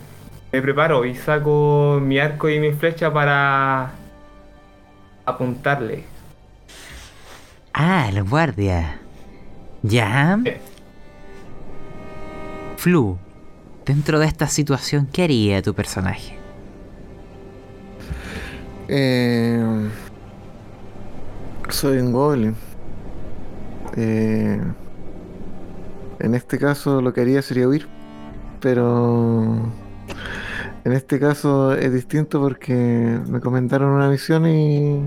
me 0.50 0.62
preparo 0.62 1.04
y 1.04 1.14
saco 1.14 2.00
mi 2.02 2.18
arco 2.18 2.48
y 2.48 2.58
mi 2.58 2.72
flecha 2.72 3.12
para 3.12 3.90
apuntarle. 5.26 6.04
Ah, 7.74 8.08
el 8.08 8.24
guardia. 8.24 8.98
¿Ya? 9.82 10.38
Flu, 12.84 13.16
dentro 13.86 14.18
de 14.18 14.26
esta 14.26 14.46
situación, 14.46 15.08
¿qué 15.10 15.22
haría 15.22 15.62
tu 15.62 15.72
personaje? 15.72 16.36
Eh, 18.88 19.88
soy 21.70 21.96
un 21.96 22.12
goblin. 22.12 22.54
Eh, 23.96 24.60
en 26.18 26.34
este 26.34 26.58
caso 26.58 27.00
lo 27.00 27.14
que 27.14 27.22
haría 27.22 27.40
sería 27.40 27.66
huir. 27.66 27.88
Pero 28.60 29.72
en 30.84 30.92
este 30.92 31.18
caso 31.18 31.72
es 31.72 31.90
distinto 31.90 32.38
porque 32.38 33.18
me 33.30 33.40
comentaron 33.40 33.92
una 33.92 34.10
misión 34.10 34.46
y, 34.46 35.00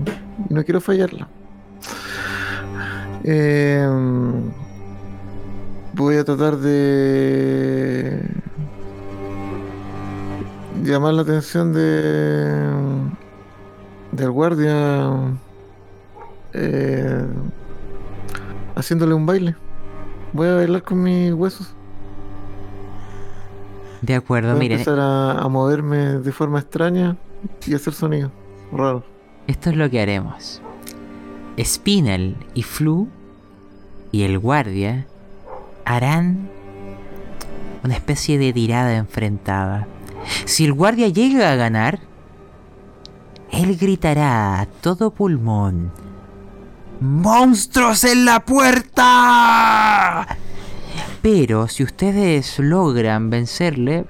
no 0.50 0.64
quiero 0.64 0.80
fallarla. 0.80 1.28
Eh, 3.22 3.86
voy 5.98 6.16
a 6.16 6.24
tratar 6.24 6.56
de 6.56 8.20
llamar 10.84 11.14
la 11.14 11.22
atención 11.22 11.72
de 11.72 12.78
del 14.12 14.30
guardia 14.30 15.10
eh, 16.54 17.26
haciéndole 18.76 19.14
un 19.14 19.26
baile. 19.26 19.56
Voy 20.32 20.48
a 20.48 20.54
bailar 20.54 20.82
con 20.82 21.02
mis 21.02 21.32
huesos. 21.32 21.74
De 24.00 24.14
acuerdo, 24.14 24.50
Voy 24.50 24.56
a 24.56 24.60
miren. 24.60 24.78
empezar 24.78 25.00
a, 25.00 25.32
a 25.32 25.48
moverme 25.48 26.20
de 26.20 26.32
forma 26.32 26.60
extraña 26.60 27.16
y 27.66 27.74
hacer 27.74 27.92
sonidos 27.92 28.30
raros. 28.72 29.02
Esto 29.48 29.70
es 29.70 29.76
lo 29.76 29.90
que 29.90 30.00
haremos. 30.00 30.62
Spinel 31.58 32.36
y 32.54 32.62
Flu 32.62 33.08
y 34.12 34.22
el 34.22 34.38
guardia 34.38 35.06
harán 35.88 36.50
una 37.82 37.94
especie 37.94 38.38
de 38.38 38.52
tirada 38.52 38.96
enfrentada. 38.96 39.88
Si 40.44 40.64
el 40.64 40.72
guardia 40.74 41.08
llega 41.08 41.50
a 41.50 41.56
ganar, 41.56 42.00
él 43.50 43.76
gritará 43.76 44.60
a 44.60 44.66
todo 44.66 45.10
pulmón. 45.10 45.90
¡Monstruos 47.00 48.04
en 48.04 48.24
la 48.24 48.40
puerta! 48.40 50.26
Pero 51.22 51.68
si 51.68 51.84
ustedes 51.84 52.58
logran 52.58 53.30
vencerle, 53.30 54.04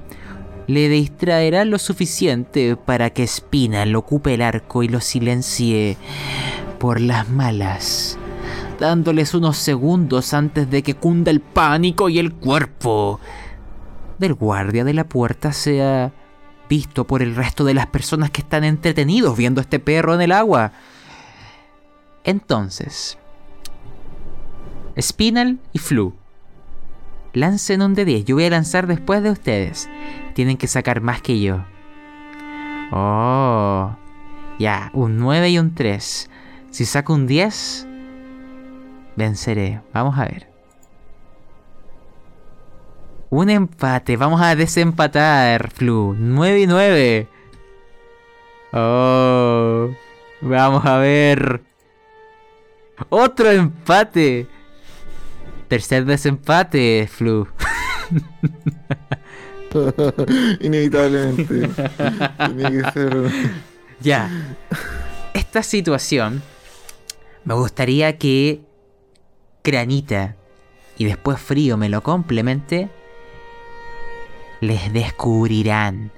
le 0.66 0.88
distraerá 0.88 1.64
lo 1.64 1.78
suficiente 1.78 2.76
para 2.76 3.10
que 3.10 3.26
Spinal 3.26 3.94
ocupe 3.94 4.34
el 4.34 4.42
arco 4.42 4.82
y 4.82 4.88
lo 4.88 5.00
silencie 5.00 5.96
por 6.78 7.00
las 7.00 7.28
malas, 7.28 8.18
dándoles 8.78 9.34
unos 9.34 9.56
segundos 9.56 10.32
antes 10.34 10.70
de 10.70 10.82
que 10.82 10.94
cunda 10.94 11.30
el 11.30 11.40
pánico 11.40 12.08
y 12.08 12.18
el 12.18 12.32
cuerpo 12.32 13.20
del 14.18 14.34
guardia 14.34 14.84
de 14.84 14.94
la 14.94 15.04
puerta 15.04 15.52
sea 15.52 16.12
visto 16.68 17.06
por 17.06 17.22
el 17.22 17.34
resto 17.34 17.64
de 17.64 17.74
las 17.74 17.86
personas 17.86 18.30
que 18.30 18.42
están 18.42 18.64
entretenidos 18.64 19.36
viendo 19.36 19.60
a 19.60 19.62
este 19.62 19.78
perro 19.78 20.14
en 20.14 20.20
el 20.20 20.32
agua. 20.32 20.72
Entonces, 22.24 23.18
Spinal 25.00 25.58
y 25.72 25.78
Flu, 25.78 26.14
lancen 27.32 27.82
un 27.82 27.94
de 27.94 28.04
10. 28.04 28.24
Yo 28.26 28.36
voy 28.36 28.44
a 28.44 28.50
lanzar 28.50 28.86
después 28.86 29.22
de 29.22 29.30
ustedes. 29.30 29.88
Tienen 30.34 30.56
que 30.56 30.66
sacar 30.66 31.00
más 31.00 31.22
que 31.22 31.40
yo. 31.40 31.64
Oh, 32.92 33.96
ya, 34.58 34.90
un 34.92 35.16
9 35.18 35.50
y 35.50 35.58
un 35.58 35.74
3. 35.74 36.30
Si 36.70 36.84
saco 36.84 37.14
un 37.14 37.26
10, 37.26 37.87
venceré. 39.18 39.82
Vamos 39.92 40.18
a 40.18 40.24
ver. 40.24 40.48
Un 43.28 43.50
empate. 43.50 44.16
Vamos 44.16 44.40
a 44.40 44.56
desempatar, 44.56 45.70
Flu. 45.70 46.16
9 46.18 46.60
y 46.60 46.66
9. 46.66 47.28
Oh. 48.72 49.90
Vamos 50.40 50.86
a 50.86 50.96
ver. 50.98 51.62
Otro 53.10 53.50
empate. 53.50 54.46
Tercer 55.68 56.06
desempate, 56.06 57.06
Flu. 57.12 57.46
Inevitablemente. 60.60 61.68
Tenía 62.38 62.70
que 62.70 62.90
ser. 62.92 63.30
Ya. 64.00 64.30
Esta 65.34 65.62
situación 65.62 66.42
me 67.44 67.54
gustaría 67.54 68.18
que 68.18 68.67
Granita 69.70 70.36
y 70.96 71.04
después 71.04 71.38
Frío 71.38 71.76
me 71.76 71.88
lo 71.88 72.02
complemente. 72.02 72.88
Les 74.60 74.92
descubrirán. 74.92 76.10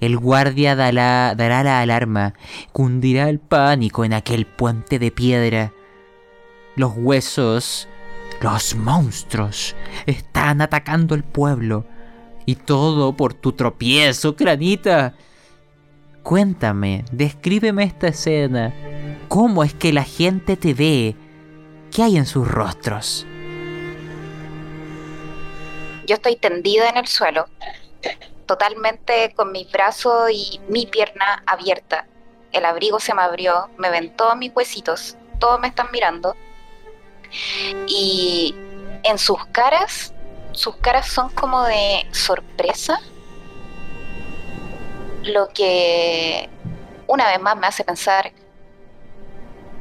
El 0.00 0.16
guardia 0.16 0.76
dará, 0.76 1.34
dará 1.34 1.64
la 1.64 1.80
alarma. 1.80 2.34
Cundirá 2.72 3.28
el 3.28 3.40
pánico 3.40 4.04
en 4.04 4.12
aquel 4.12 4.46
puente 4.46 4.98
de 4.98 5.10
piedra. 5.10 5.72
Los 6.76 6.92
huesos, 6.96 7.88
los 8.40 8.76
monstruos, 8.76 9.74
están 10.06 10.60
atacando 10.60 11.14
el 11.14 11.24
pueblo. 11.24 11.84
Y 12.46 12.54
todo 12.54 13.16
por 13.16 13.34
tu 13.34 13.52
tropiezo, 13.52 14.34
Granita. 14.34 15.14
Cuéntame, 16.22 17.04
descríbeme 17.10 17.82
esta 17.82 18.08
escena. 18.08 18.72
¿Cómo 19.28 19.64
es 19.64 19.74
que 19.74 19.92
la 19.92 20.04
gente 20.04 20.56
te 20.56 20.72
ve? 20.72 21.16
¿Qué 21.92 22.02
hay 22.02 22.16
en 22.16 22.24
sus 22.24 22.48
rostros? 22.48 23.26
Yo 26.06 26.14
estoy 26.14 26.36
tendida 26.36 26.88
en 26.88 26.96
el 26.96 27.06
suelo, 27.06 27.46
totalmente 28.46 29.34
con 29.34 29.52
mis 29.52 29.70
brazos 29.70 30.30
y 30.32 30.58
mi 30.68 30.86
pierna 30.86 31.42
abierta. 31.46 32.06
El 32.50 32.64
abrigo 32.64 32.98
se 32.98 33.12
me 33.12 33.20
abrió, 33.20 33.68
me 33.76 33.90
ven 33.90 34.16
todos 34.16 34.36
mis 34.38 34.52
huesitos, 34.54 35.18
todos 35.38 35.60
me 35.60 35.68
están 35.68 35.88
mirando. 35.92 36.34
Y 37.86 38.54
en 39.02 39.18
sus 39.18 39.44
caras, 39.46 40.14
sus 40.52 40.76
caras 40.76 41.08
son 41.08 41.28
como 41.28 41.62
de 41.64 42.06
sorpresa, 42.12 43.00
lo 45.24 45.48
que 45.48 46.48
una 47.06 47.28
vez 47.28 47.40
más 47.40 47.56
me 47.58 47.66
hace 47.66 47.84
pensar 47.84 48.32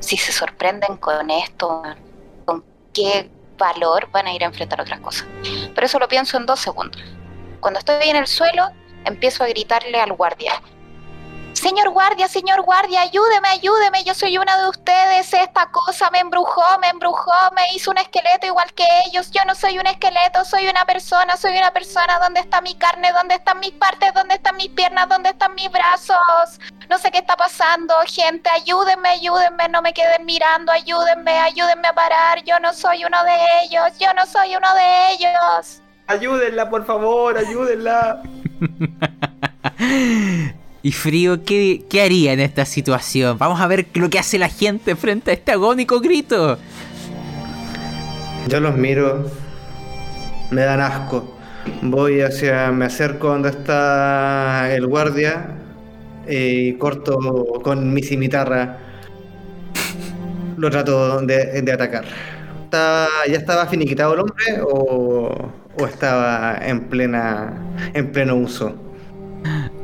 si 0.02 0.18
se 0.18 0.34
sorprenden 0.34 0.98
con 0.98 1.30
esto, 1.30 1.84
con 2.44 2.66
qué 2.94 3.30
valor 3.58 4.10
van 4.12 4.28
a 4.28 4.34
ir 4.34 4.44
a 4.44 4.48
enfrentar 4.48 4.82
otras 4.82 5.00
cosas. 5.00 5.26
Pero 5.74 5.86
eso 5.86 6.00
lo 6.00 6.08
pienso 6.10 6.36
en 6.38 6.46
dos 6.46 6.60
segundos. 6.60 7.02
Cuando 7.62 7.80
estoy 7.80 8.10
en 8.10 8.18
el 8.18 8.28
suelo, 8.28 8.68
empiezo 9.06 9.44
a 9.44 9.48
gritarle 9.48 10.00
al 10.02 10.14
guardia. 10.14 10.62
Señor 11.62 11.92
guardia, 11.92 12.28
señor 12.28 12.64
guardia, 12.64 13.02
ayúdeme, 13.02 13.48
ayúdeme, 13.50 14.04
yo 14.04 14.16
soy 14.16 14.36
una 14.40 14.58
de 14.58 14.68
ustedes, 14.68 15.32
esta 15.32 15.68
cosa 15.68 16.10
me 16.10 16.18
embrujó, 16.18 16.64
me 16.82 16.88
embrujó, 16.88 17.32
me 17.56 17.62
hizo 17.76 17.92
un 17.92 18.00
esqueleto 18.00 18.48
igual 18.48 18.74
que 18.74 18.84
ellos, 19.06 19.30
yo 19.30 19.42
no 19.46 19.54
soy 19.54 19.78
un 19.78 19.86
esqueleto, 19.86 20.44
soy 20.44 20.68
una 20.68 20.86
persona, 20.86 21.38
soy 21.38 21.56
una 21.56 21.72
persona, 21.72 22.18
¿dónde 22.18 22.40
está 22.40 22.62
mi 22.62 22.74
carne? 22.74 23.12
¿Dónde 23.12 23.36
están 23.36 23.60
mis 23.60 23.74
partes? 23.74 24.12
¿Dónde 24.16 24.34
están 24.34 24.58
mis 24.58 24.70
piernas? 24.70 25.08
¿Dónde 25.08 25.30
están 25.30 25.54
mis 25.54 25.72
brazos? 25.72 26.60
No 26.90 26.98
sé 26.98 27.12
qué 27.12 27.20
está 27.20 27.38
pasando, 27.38 27.94
gente, 28.08 28.50
ayúdenme, 28.50 29.10
ayúdenme, 29.10 29.70
no 29.70 29.84
me 29.84 29.94
queden 29.94 30.26
mirando, 30.26 30.72
ayúdenme, 30.72 31.38
ayúdenme 31.38 31.90
a 31.90 31.94
parar, 31.94 32.44
yo 32.44 32.60
no 32.60 32.74
soy 32.74 33.06
uno 33.06 33.24
de 33.24 33.38
ellos, 33.66 34.00
yo 34.00 34.12
no 34.16 34.26
soy 34.26 34.56
uno 34.56 34.74
de 34.74 35.14
ellos. 35.14 35.84
Ayúdenla, 36.08 36.72
por 36.72 36.88
favor, 36.88 37.38
ayúdenla. 37.38 38.24
Y 40.84 40.92
Frío, 40.94 41.44
¿qué, 41.44 41.84
¿qué 41.90 42.02
haría 42.02 42.34
en 42.34 42.40
esta 42.40 42.66
situación? 42.66 43.38
Vamos 43.38 43.62
a 43.62 43.68
ver 43.68 43.86
lo 43.94 44.10
que 44.10 44.18
hace 44.18 44.40
la 44.40 44.50
gente 44.50 44.96
frente 44.96 45.30
a 45.32 45.34
este 45.36 45.52
agónico 45.52 46.00
grito. 46.00 46.58
Yo 48.48 48.60
los 48.60 48.76
miro, 48.76 49.26
me 50.50 50.62
dan 50.62 50.82
asco. 50.82 51.38
Voy 51.84 52.22
hacia, 52.22 52.72
me 52.72 52.86
acerco 52.86 53.28
donde 53.28 53.50
está 53.50 54.74
el 54.74 54.88
guardia 54.88 55.52
y 56.28 56.74
corto 56.74 57.18
con 57.64 57.94
mi 57.94 58.02
cimitarra. 58.02 58.80
Lo 60.58 60.70
trato 60.72 61.22
de, 61.22 61.62
de 61.62 61.72
atacar. 61.72 62.06
¿Está- 62.66 63.08
¿Ya 63.30 63.38
estaba 63.38 63.68
finiquitado 63.68 64.16
el 64.16 64.22
hombre 64.22 64.62
o, 64.68 65.52
o 65.80 65.86
estaba 65.86 66.58
en 66.64 66.86
plena 66.90 67.54
en 67.94 68.12
pleno 68.12 68.36
uso? 68.36 68.76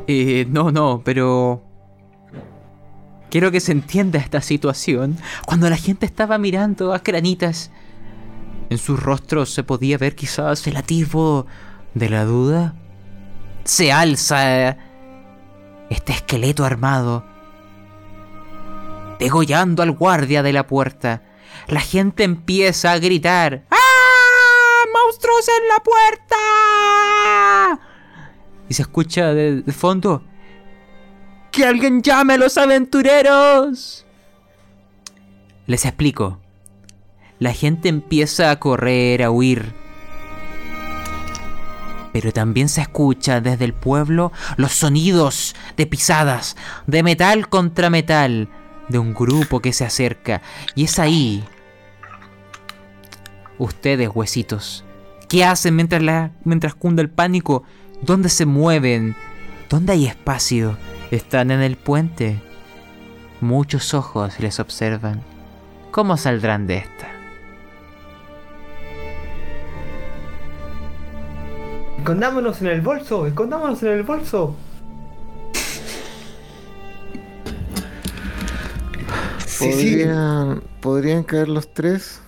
Eh, 0.07 0.45
no, 0.49 0.71
no, 0.71 1.01
pero... 1.03 1.63
Quiero 3.29 3.51
que 3.51 3.59
se 3.59 3.73
entienda 3.73 4.19
esta 4.19 4.41
situación. 4.41 5.17
Cuando 5.45 5.69
la 5.69 5.75
gente 5.75 6.05
estaba 6.05 6.37
mirando 6.37 6.93
a 6.93 6.99
Cranitas, 6.99 7.71
en 8.69 8.77
sus 8.77 9.01
rostros 9.01 9.53
se 9.53 9.63
podía 9.63 9.97
ver 9.97 10.15
quizás 10.15 10.65
el 10.67 10.77
atisbo 10.77 11.45
de 11.93 12.09
la 12.09 12.23
duda. 12.23 12.75
Se 13.65 13.91
alza 13.91 14.77
este 15.89 16.13
esqueleto 16.13 16.63
armado, 16.63 17.25
degollando 19.19 19.83
al 19.83 19.91
guardia 19.91 20.41
de 20.41 20.53
la 20.53 20.67
puerta. 20.67 21.23
La 21.67 21.81
gente 21.81 22.23
empieza 22.23 22.93
a 22.93 22.99
gritar. 22.99 23.65
¡Ah! 23.71 24.83
¡Monstruos 24.93 25.49
en 25.49 25.67
la 25.67 25.83
puerta! 25.83 26.37
Y 28.69 28.73
se 28.73 28.81
escucha 28.81 29.33
de, 29.33 29.63
fondo. 29.71 30.23
¡Que 31.51 31.65
alguien 31.65 32.01
llame 32.01 32.33
a 32.33 32.37
los 32.37 32.57
aventureros! 32.57 34.05
Les 35.65 35.85
explico. 35.85 36.39
La 37.39 37.53
gente 37.53 37.89
empieza 37.89 38.51
a 38.51 38.59
correr, 38.59 39.23
a 39.23 39.31
huir. 39.31 39.73
Pero 42.13 42.31
también 42.31 42.67
se 42.67 42.81
escucha 42.81 43.41
desde 43.41 43.65
el 43.65 43.73
pueblo 43.73 44.31
los 44.55 44.71
sonidos 44.71 45.55
de 45.75 45.85
pisadas, 45.85 46.55
de 46.87 47.03
metal 47.03 47.47
contra 47.47 47.89
metal, 47.89 48.49
de 48.89 48.97
un 48.97 49.13
grupo 49.13 49.59
que 49.59 49.73
se 49.73 49.85
acerca. 49.85 50.41
Y 50.73 50.85
es 50.85 50.99
ahí. 50.99 51.43
Ustedes, 53.59 54.09
huesitos. 54.13 54.83
¿Qué 55.27 55.43
hacen 55.43 55.75
mientras, 55.75 56.31
mientras 56.43 56.73
cunda 56.73 57.01
el 57.01 57.09
pánico? 57.09 57.63
¿Dónde 58.01 58.29
se 58.29 58.45
mueven? 58.45 59.15
¿Dónde 59.69 59.93
hay 59.93 60.05
espacio? 60.05 60.77
Están 61.09 61.51
en 61.51 61.61
el 61.61 61.77
puente. 61.77 62.39
Muchos 63.41 63.93
ojos 63.93 64.39
les 64.39 64.59
observan. 64.59 65.21
¿Cómo 65.91 66.15
saldrán 66.15 66.67
de 66.67 66.77
esta? 66.77 67.07
Escondámonos 71.97 72.61
en 72.61 72.67
el 72.67 72.81
bolso, 72.81 73.25
escondámonos 73.25 73.81
en 73.83 73.89
el 73.89 74.03
bolso. 74.03 74.55
Sí, 79.45 79.73
sí. 79.73 80.03
Podrían, 80.03 80.63
podrían 80.81 81.23
caer 81.23 81.49
los 81.49 81.73
tres 81.73 82.21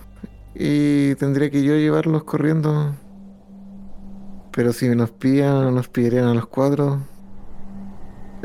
y 0.54 1.14
tendría 1.14 1.48
que 1.48 1.62
yo 1.62 1.76
llevarlos 1.76 2.24
corriendo. 2.24 2.94
Pero 4.52 4.72
si 4.72 4.88
nos 4.88 5.10
pillan, 5.10 5.74
nos 5.74 5.88
pillarían 5.88 6.28
a 6.28 6.34
los 6.34 6.46
cuatro. 6.46 7.00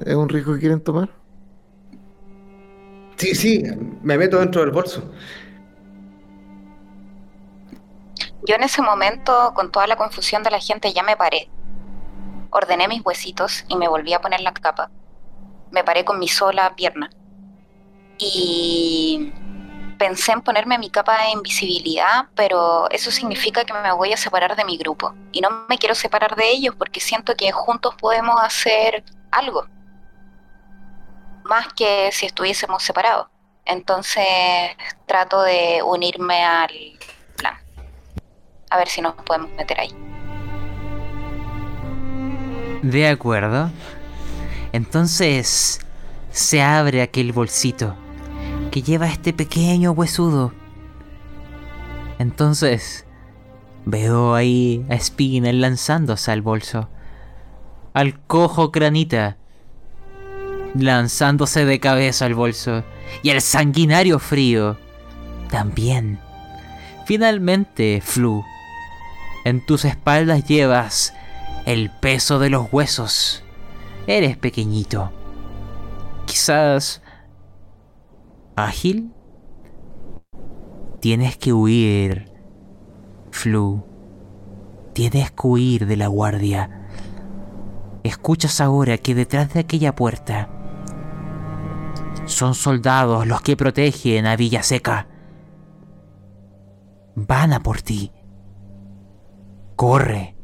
¿Es 0.05 0.15
un 0.15 0.29
riesgo 0.29 0.53
que 0.53 0.59
quieren 0.59 0.81
tomar? 0.81 1.09
Sí, 3.15 3.33
sí, 3.33 3.63
me 4.01 4.17
meto 4.17 4.39
dentro 4.39 4.61
del 4.61 4.71
bolso. 4.71 5.09
Yo 8.47 8.55
en 8.55 8.63
ese 8.63 8.81
momento, 8.81 9.53
con 9.55 9.71
toda 9.71 9.87
la 9.87 9.95
confusión 9.95 10.43
de 10.43 10.51
la 10.51 10.59
gente, 10.59 10.93
ya 10.93 11.01
me 11.01 11.17
paré. 11.17 11.49
Ordené 12.51 12.87
mis 12.87 13.03
huesitos 13.03 13.65
y 13.67 13.75
me 13.75 13.87
volví 13.87 14.13
a 14.13 14.21
poner 14.21 14.41
la 14.41 14.53
capa. 14.53 14.91
Me 15.71 15.83
paré 15.83 16.05
con 16.05 16.19
mi 16.19 16.27
sola 16.27 16.75
pierna. 16.75 17.09
Y 18.19 19.33
pensé 19.95 20.31
en 20.31 20.41
ponerme 20.41 20.77
mi 20.77 20.89
capa 20.89 21.23
de 21.23 21.31
invisibilidad, 21.31 22.27
pero 22.35 22.89
eso 22.91 23.11
significa 23.11 23.65
que 23.65 23.73
me 23.73 23.91
voy 23.91 24.13
a 24.13 24.17
separar 24.17 24.55
de 24.55 24.65
mi 24.65 24.77
grupo. 24.77 25.13
Y 25.31 25.41
no 25.41 25.65
me 25.67 25.77
quiero 25.77 25.95
separar 25.95 26.35
de 26.35 26.49
ellos 26.49 26.75
porque 26.77 26.99
siento 26.99 27.35
que 27.35 27.51
juntos 27.51 27.95
podemos 27.95 28.35
hacer 28.41 29.03
algo. 29.31 29.65
Más 31.43 31.67
que 31.73 32.09
si 32.11 32.25
estuviésemos 32.25 32.83
separados. 32.83 33.27
Entonces 33.65 34.27
trato 35.07 35.41
de 35.41 35.81
unirme 35.83 36.43
al 36.43 36.71
plan. 37.37 37.57
A 38.69 38.77
ver 38.77 38.87
si 38.87 39.01
nos 39.01 39.13
podemos 39.15 39.51
meter 39.51 39.79
ahí. 39.79 39.95
De 42.83 43.07
acuerdo. 43.07 43.71
Entonces 44.71 45.79
se 46.31 46.61
abre 46.61 47.01
aquel 47.01 47.31
bolsito 47.31 47.95
que 48.75 48.81
lleva 48.81 49.07
este 49.07 49.31
pequeño 49.31 49.93
huesudo. 49.93 50.51
Entonces 52.19 53.05
veo 53.85 54.35
ahí 54.35 54.85
a 54.89 54.99
Spinel 54.99 55.61
lanzándose 55.61 56.29
al 56.33 56.41
bolso. 56.41 56.89
Al 57.93 58.19
cojo 58.19 58.73
Cranita 58.73 59.37
lanzándose 60.77 61.63
de 61.63 61.79
cabeza 61.79 62.25
al 62.25 62.33
bolso. 62.33 62.83
Y 63.23 63.29
al 63.29 63.39
sanguinario 63.39 64.19
frío 64.19 64.77
también. 65.49 66.19
Finalmente, 67.05 68.01
Flu, 68.03 68.43
en 69.45 69.65
tus 69.65 69.85
espaldas 69.85 70.43
llevas 70.49 71.13
el 71.65 71.91
peso 71.91 72.39
de 72.39 72.49
los 72.49 72.67
huesos. 72.73 73.41
Eres 74.05 74.35
pequeñito. 74.35 75.13
Quizás... 76.25 77.01
ágil. 78.55 79.11
Tienes 80.99 81.37
que 81.37 81.53
huir, 81.53 82.31
Flu. 83.31 83.83
Tienes 84.93 85.31
que 85.31 85.47
huir 85.47 85.85
de 85.85 85.97
la 85.97 86.07
guardia. 86.07 86.87
Escuchas 88.03 88.61
ahora 88.61 88.97
que 88.97 89.13
detrás 89.15 89.53
de 89.53 89.59
aquella 89.59 89.95
puerta 89.95 90.49
son 92.25 92.55
soldados 92.55 93.27
los 93.27 93.41
que 93.41 93.57
protegen 93.57 94.25
a 94.25 94.35
Villa 94.35 94.63
Seca. 94.63 95.07
Van 97.15 97.53
a 97.53 97.61
por 97.61 97.81
ti. 97.81 98.11
Corre. 99.75 100.35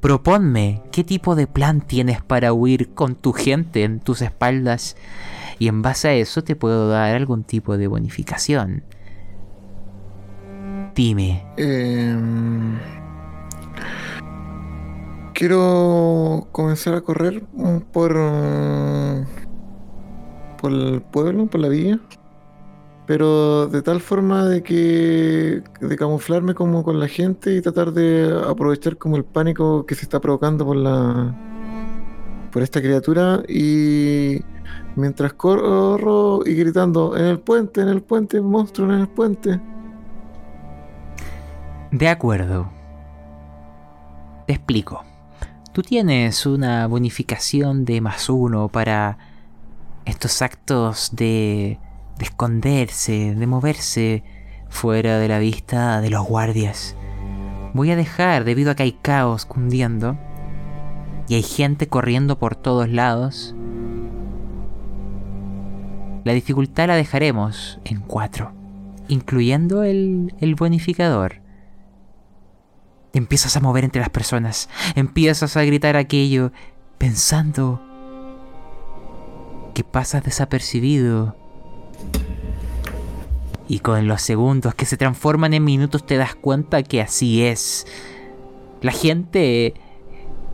Proponme 0.00 0.82
qué 0.92 1.02
tipo 1.02 1.34
de 1.34 1.46
plan 1.46 1.80
tienes 1.80 2.22
para 2.22 2.52
huir 2.52 2.94
con 2.94 3.14
tu 3.14 3.32
gente 3.32 3.84
en 3.84 4.00
tus 4.00 4.22
espaldas 4.22 4.96
y 5.58 5.68
en 5.68 5.82
base 5.82 6.08
a 6.08 6.14
eso 6.14 6.44
te 6.44 6.56
puedo 6.56 6.88
dar 6.88 7.14
algún 7.14 7.44
tipo 7.44 7.76
de 7.76 7.86
bonificación. 7.86 8.82
Dime. 10.94 11.46
Em, 11.56 12.78
quiero 15.34 16.48
comenzar 16.52 16.94
a 16.94 17.02
correr 17.02 17.42
por, 17.92 18.16
por 20.60 20.72
el 20.72 21.02
pueblo, 21.02 21.46
por 21.46 21.60
la 21.60 21.68
villa. 21.68 22.00
Pero 23.06 23.68
de 23.68 23.82
tal 23.82 24.00
forma 24.00 24.46
de 24.46 24.62
que 24.62 25.62
de 25.80 25.96
camuflarme 25.96 26.54
como 26.54 26.82
con 26.82 26.98
la 26.98 27.06
gente 27.06 27.54
y 27.54 27.60
tratar 27.60 27.92
de 27.92 28.36
aprovechar 28.48 28.96
como 28.96 29.16
el 29.16 29.24
pánico 29.24 29.86
que 29.86 29.94
se 29.94 30.02
está 30.02 30.20
provocando 30.20 30.64
por 30.66 30.76
la 30.76 31.32
por 32.50 32.62
esta 32.62 32.80
criatura 32.80 33.42
y 33.48 34.40
mientras 34.94 35.32
corro 35.34 36.40
y 36.44 36.54
gritando 36.54 37.16
en 37.16 37.24
el 37.24 37.38
puente, 37.40 37.80
en 37.80 37.88
el 37.88 38.02
puente, 38.02 38.40
monstruo 38.40 38.92
en 38.92 39.00
el 39.00 39.08
puente. 39.08 39.60
De 41.90 42.08
acuerdo. 42.08 42.70
Te 44.46 44.52
explico. 44.52 45.04
Tú 45.72 45.82
tienes 45.82 46.46
una 46.46 46.86
bonificación 46.86 47.84
de 47.84 48.00
más 48.00 48.28
uno 48.28 48.68
para 48.68 49.18
estos 50.04 50.40
actos 50.40 51.10
de, 51.12 51.78
de 52.18 52.24
esconderse, 52.24 53.34
de 53.34 53.46
moverse 53.46 54.24
fuera 54.68 55.18
de 55.18 55.28
la 55.28 55.38
vista 55.38 56.00
de 56.00 56.10
los 56.10 56.26
guardias. 56.26 56.96
Voy 57.74 57.90
a 57.90 57.96
dejar, 57.96 58.44
debido 58.44 58.70
a 58.70 58.74
que 58.74 58.84
hay 58.84 58.92
caos 58.92 59.44
cundiendo 59.44 60.16
y 61.28 61.34
hay 61.34 61.42
gente 61.42 61.88
corriendo 61.88 62.38
por 62.38 62.54
todos 62.54 62.88
lados, 62.88 63.55
la 66.26 66.32
dificultad 66.32 66.88
la 66.88 66.96
dejaremos 66.96 67.78
en 67.84 68.00
4, 68.00 68.52
incluyendo 69.06 69.84
el, 69.84 70.34
el 70.40 70.56
bonificador. 70.56 71.40
Empiezas 73.12 73.56
a 73.56 73.60
mover 73.60 73.84
entre 73.84 74.00
las 74.00 74.10
personas, 74.10 74.68
empiezas 74.96 75.56
a 75.56 75.62
gritar 75.62 75.96
aquello, 75.96 76.50
pensando 76.98 77.80
que 79.72 79.84
pasas 79.84 80.24
desapercibido. 80.24 81.36
Y 83.68 83.78
con 83.78 84.08
los 84.08 84.20
segundos 84.20 84.74
que 84.74 84.84
se 84.84 84.96
transforman 84.96 85.54
en 85.54 85.62
minutos 85.62 86.04
te 86.06 86.16
das 86.16 86.34
cuenta 86.34 86.82
que 86.82 87.02
así 87.02 87.44
es. 87.44 87.86
La 88.82 88.90
gente 88.90 89.74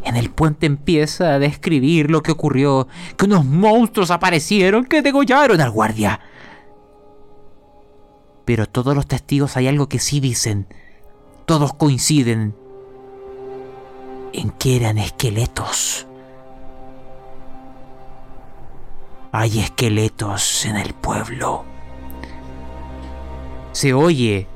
en 0.04 0.16
el 0.16 0.30
puente 0.30 0.66
empieza 0.66 1.34
a 1.34 1.38
describir 1.38 2.10
lo 2.10 2.22
que 2.22 2.32
ocurrió, 2.32 2.88
que 3.16 3.24
unos 3.24 3.44
monstruos 3.44 4.10
aparecieron 4.10 4.84
que 4.84 5.02
degollaron 5.02 5.60
al 5.60 5.70
guardia. 5.70 6.20
Pero 8.44 8.66
todos 8.66 8.94
los 8.94 9.06
testigos 9.06 9.56
hay 9.56 9.68
algo 9.68 9.88
que 9.88 9.98
sí 9.98 10.20
dicen. 10.20 10.66
Todos 11.46 11.74
coinciden 11.74 12.54
en 14.32 14.50
que 14.50 14.76
eran 14.76 14.98
esqueletos. 14.98 16.06
Hay 19.30 19.60
esqueletos 19.60 20.66
en 20.66 20.76
el 20.76 20.92
pueblo. 20.94 21.64
Se 23.72 23.94
oye 23.94 24.46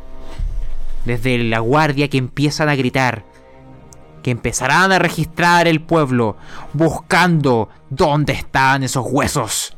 desde 1.05 1.39
la 1.39 1.61
guardia 1.61 2.09
que 2.09 2.19
empiezan 2.19 2.69
a 2.69 2.75
gritar, 2.75 3.25
que 4.27 4.33
empezarán 4.33 4.91
a 4.91 4.99
registrar 4.99 5.69
el 5.69 5.81
pueblo, 5.81 6.37
buscando 6.73 7.69
dónde 7.91 8.33
están 8.33 8.83
esos 8.83 9.07
huesos. 9.09 9.77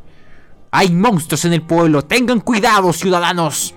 Hay 0.70 0.90
monstruos 0.90 1.44
en 1.44 1.52
el 1.52 1.60
pueblo, 1.60 2.00
tengan 2.00 2.40
cuidado 2.40 2.94
ciudadanos. 2.94 3.74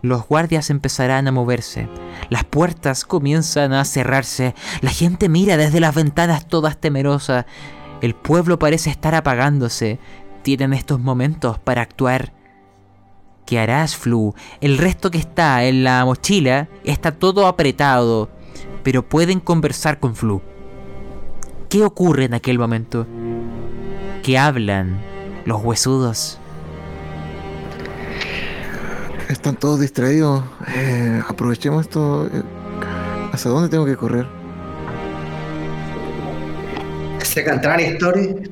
Los 0.00 0.26
guardias 0.26 0.70
empezarán 0.70 1.28
a 1.28 1.32
moverse, 1.32 1.90
las 2.30 2.44
puertas 2.44 3.04
comienzan 3.04 3.74
a 3.74 3.84
cerrarse, 3.84 4.54
la 4.80 4.92
gente 4.92 5.28
mira 5.28 5.58
desde 5.58 5.78
las 5.78 5.94
ventanas 5.94 6.48
todas 6.48 6.78
temerosas, 6.78 7.44
el 8.00 8.14
pueblo 8.14 8.58
parece 8.58 8.88
estar 8.88 9.14
apagándose, 9.14 9.98
tienen 10.40 10.72
estos 10.72 10.98
momentos 10.98 11.58
para 11.58 11.82
actuar. 11.82 12.32
¿Qué 13.46 13.58
harás, 13.58 13.96
Flu? 13.96 14.34
El 14.60 14.78
resto 14.78 15.10
que 15.10 15.18
está 15.18 15.64
en 15.64 15.84
la 15.84 16.04
mochila 16.04 16.68
está 16.84 17.12
todo 17.12 17.46
apretado, 17.46 18.28
pero 18.82 19.02
pueden 19.02 19.40
conversar 19.40 19.98
con 20.00 20.14
Flu. 20.14 20.40
¿Qué 21.68 21.84
ocurre 21.84 22.24
en 22.26 22.34
aquel 22.34 22.58
momento? 22.58 23.06
¿Qué 24.22 24.38
hablan 24.38 25.00
los 25.44 25.62
huesudos? 25.62 26.38
Están 29.28 29.56
todos 29.56 29.80
distraídos. 29.80 30.44
Eh, 30.74 31.20
aprovechemos 31.26 31.82
esto. 31.82 32.26
eh, 32.26 32.42
¿Hacia 33.32 33.50
dónde 33.50 33.68
tengo 33.70 33.86
que 33.86 33.96
correr? 33.96 34.26
Se 37.22 37.42
cantarán 37.42 37.80
historias. 37.80 38.51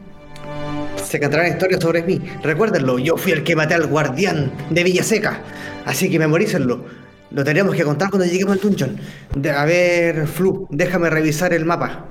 Se 1.10 1.18
cantarán 1.18 1.48
historias 1.48 1.82
sobre 1.82 2.04
mí. 2.04 2.20
Recuérdenlo, 2.40 2.96
yo 3.00 3.16
fui 3.16 3.32
el 3.32 3.42
que 3.42 3.56
maté 3.56 3.74
al 3.74 3.88
guardián 3.88 4.52
de 4.70 4.84
Villaseca. 4.84 5.42
Así 5.84 6.08
que 6.08 6.20
memorícenlo. 6.20 6.84
Lo 7.32 7.42
tenemos 7.42 7.74
que 7.74 7.82
contar 7.82 8.10
cuando 8.10 8.26
lleguemos 8.26 8.54
al 8.54 8.60
dungeon. 8.60 8.96
De, 9.34 9.50
a 9.50 9.64
ver, 9.64 10.28
Flu, 10.28 10.68
déjame 10.70 11.10
revisar 11.10 11.52
el 11.52 11.64
mapa. 11.64 12.06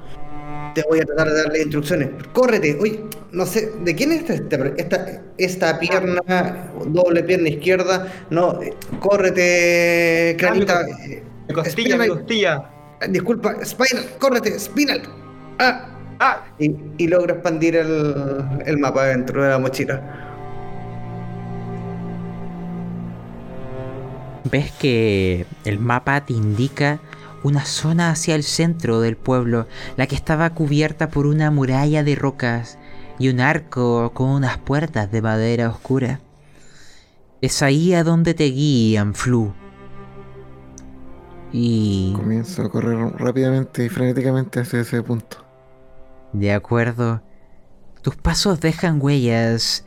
te 0.76 0.84
voy 0.90 1.00
a 1.00 1.06
tratar 1.06 1.30
de 1.30 1.44
darle 1.44 1.62
instrucciones. 1.62 2.10
Córrete, 2.34 2.78
oye, 2.82 3.06
no 3.32 3.46
sé, 3.46 3.72
¿de 3.86 3.96
quién 3.96 4.12
es 4.12 4.30
esta, 4.30 4.58
esta, 4.76 5.22
esta 5.38 5.80
pierna, 5.80 6.74
doble 6.88 7.24
pierna 7.24 7.48
izquierda? 7.48 8.06
No, 8.30 8.60
córrete, 9.00 10.36
Cranita. 10.38 10.86
Mi 11.48 11.54
costilla, 11.54 12.06
costilla. 12.06 12.70
Disculpa, 13.08 13.64
Spinal, 13.64 14.06
córrete, 14.20 14.60
Spinal. 14.60 15.02
Ah, 15.58 15.99
ah. 16.20 16.44
Y, 16.60 16.76
y 16.98 17.08
logro 17.08 17.34
expandir 17.34 17.76
el, 17.76 18.44
el 18.66 18.78
mapa 18.78 19.06
dentro 19.06 19.44
de 19.44 19.50
la 19.50 19.60
mochila. 19.60 20.02
Ves 24.52 24.72
que 24.80 25.46
el 25.66 25.80
mapa 25.80 26.26
te 26.26 26.34
indica 26.34 27.00
una 27.44 27.66
zona 27.66 28.12
hacia 28.12 28.36
el 28.36 28.44
centro 28.44 29.00
del 29.00 29.16
pueblo, 29.16 29.68
la 29.96 30.08
que 30.08 30.16
estaba 30.16 30.50
cubierta 30.52 31.10
por 31.10 31.26
una 31.26 31.52
muralla 31.52 32.04
de 32.04 32.16
rocas 32.16 32.78
y 33.18 33.30
un 33.30 33.40
arco 33.40 34.12
con 34.14 34.30
unas 34.30 34.58
puertas 34.58 35.12
de 35.12 35.22
madera 35.22 35.70
oscura. 35.70 36.20
Es 37.42 37.62
ahí 37.62 37.94
a 37.94 38.04
donde 38.04 38.34
te 38.34 38.46
guían, 38.46 39.14
Flu. 39.14 39.54
Y... 41.52 42.14
Comienzo 42.16 42.64
a 42.64 42.70
correr 42.70 42.98
rápidamente 43.18 43.86
y 43.86 43.90
frenéticamente 43.90 44.60
hacia 44.60 44.82
ese 44.82 45.02
punto. 45.02 45.49
De 46.34 46.54
acuerdo. 46.54 47.22
Tus 48.02 48.16
pasos 48.16 48.60
dejan 48.62 49.02
huellas 49.02 49.86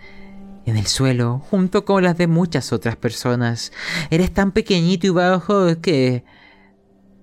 en 0.66 0.76
el 0.76 0.86
suelo, 0.86 1.38
junto 1.50 1.84
con 1.84 2.02
las 2.04 2.16
de 2.18 2.26
muchas 2.26 2.72
otras 2.72 2.96
personas. 2.96 3.72
Eres 4.10 4.32
tan 4.32 4.52
pequeñito 4.52 5.06
y 5.06 5.10
bajo 5.10 5.80
que 5.80 6.24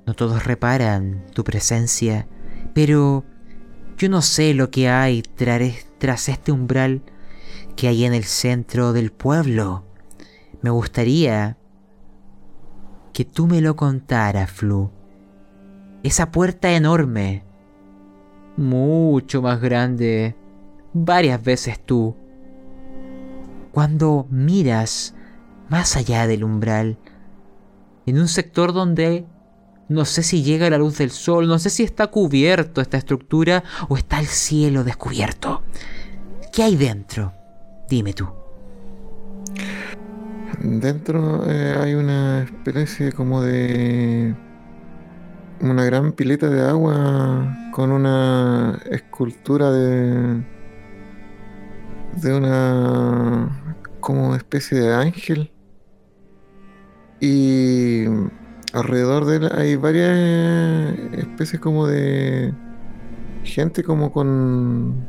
no 0.06 0.14
todos 0.14 0.44
reparan 0.46 1.26
tu 1.34 1.44
presencia, 1.44 2.28
pero 2.74 3.24
yo 3.98 4.10
no 4.10 4.22
sé 4.22 4.54
lo 4.54 4.72
que 4.72 4.90
hay 4.90 5.22
tras 5.22 6.30
este 6.30 6.52
umbral 6.52 7.04
que 7.76 7.88
hay 7.88 8.06
en 8.06 8.14
el 8.14 8.24
centro 8.24 8.94
del 8.94 9.12
pueblo. 9.12 9.86
Me 10.62 10.70
gustaría 10.70 11.58
que 13.14 13.26
tú 13.26 13.48
me 13.48 13.62
lo 13.62 13.76
contaras, 13.76 14.52
Flu. 14.52 14.92
Esa 16.04 16.32
puerta 16.32 16.72
enorme, 16.72 17.44
mucho 18.60 19.42
más 19.42 19.62
grande, 19.62 20.36
varias 20.94 21.42
veces 21.42 21.80
tú. 21.80 22.16
Cuando 23.72 24.28
miras 24.30 25.16
más 25.70 25.96
allá 25.96 26.28
del 26.28 26.44
umbral, 26.44 26.98
en 28.06 28.20
un 28.20 28.28
sector 28.28 28.74
donde 28.74 29.26
no 29.88 30.06
sé 30.06 30.24
si 30.24 30.44
llega 30.44 30.70
la 30.70 30.78
luz 30.78 30.98
del 30.98 31.12
sol, 31.12 31.48
no 31.48 31.58
sé 31.58 31.70
si 31.70 31.84
está 31.84 32.08
cubierto 32.08 32.82
esta 32.82 32.98
estructura 32.98 33.64
o 33.88 33.98
está 33.98 34.20
el 34.20 34.28
cielo 34.28 34.84
descubierto. 34.84 35.64
¿Qué 36.54 36.64
hay 36.64 36.76
dentro? 36.76 37.34
Dime 37.90 38.14
tú. 38.14 38.28
Dentro 40.60 41.50
eh, 41.50 41.76
hay 41.80 41.94
una 41.94 42.44
especie 42.44 43.12
como 43.14 43.42
de 43.42 44.36
una 45.62 45.84
gran 45.84 46.14
pileta 46.14 46.50
de 46.50 46.62
agua 46.62 47.56
con 47.74 47.92
una 47.92 48.80
escultura 48.90 49.72
de 49.72 50.44
de 52.22 52.34
una 52.34 53.78
como 54.00 54.36
especie 54.36 54.80
de 54.80 54.94
ángel. 54.94 55.52
Y 57.20 58.06
alrededor 58.74 59.26
de 59.26 59.38
él 59.38 59.50
hay 59.54 59.76
varias 59.76 60.98
especies 61.14 61.62
como 61.62 61.88
de 61.88 62.54
gente 63.44 63.84
como 63.84 64.12
con 64.12 65.06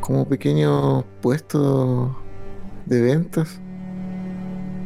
como 0.00 0.28
pequeños 0.28 1.04
puestos 1.20 2.10
de 2.86 3.00
ventas. 3.02 3.60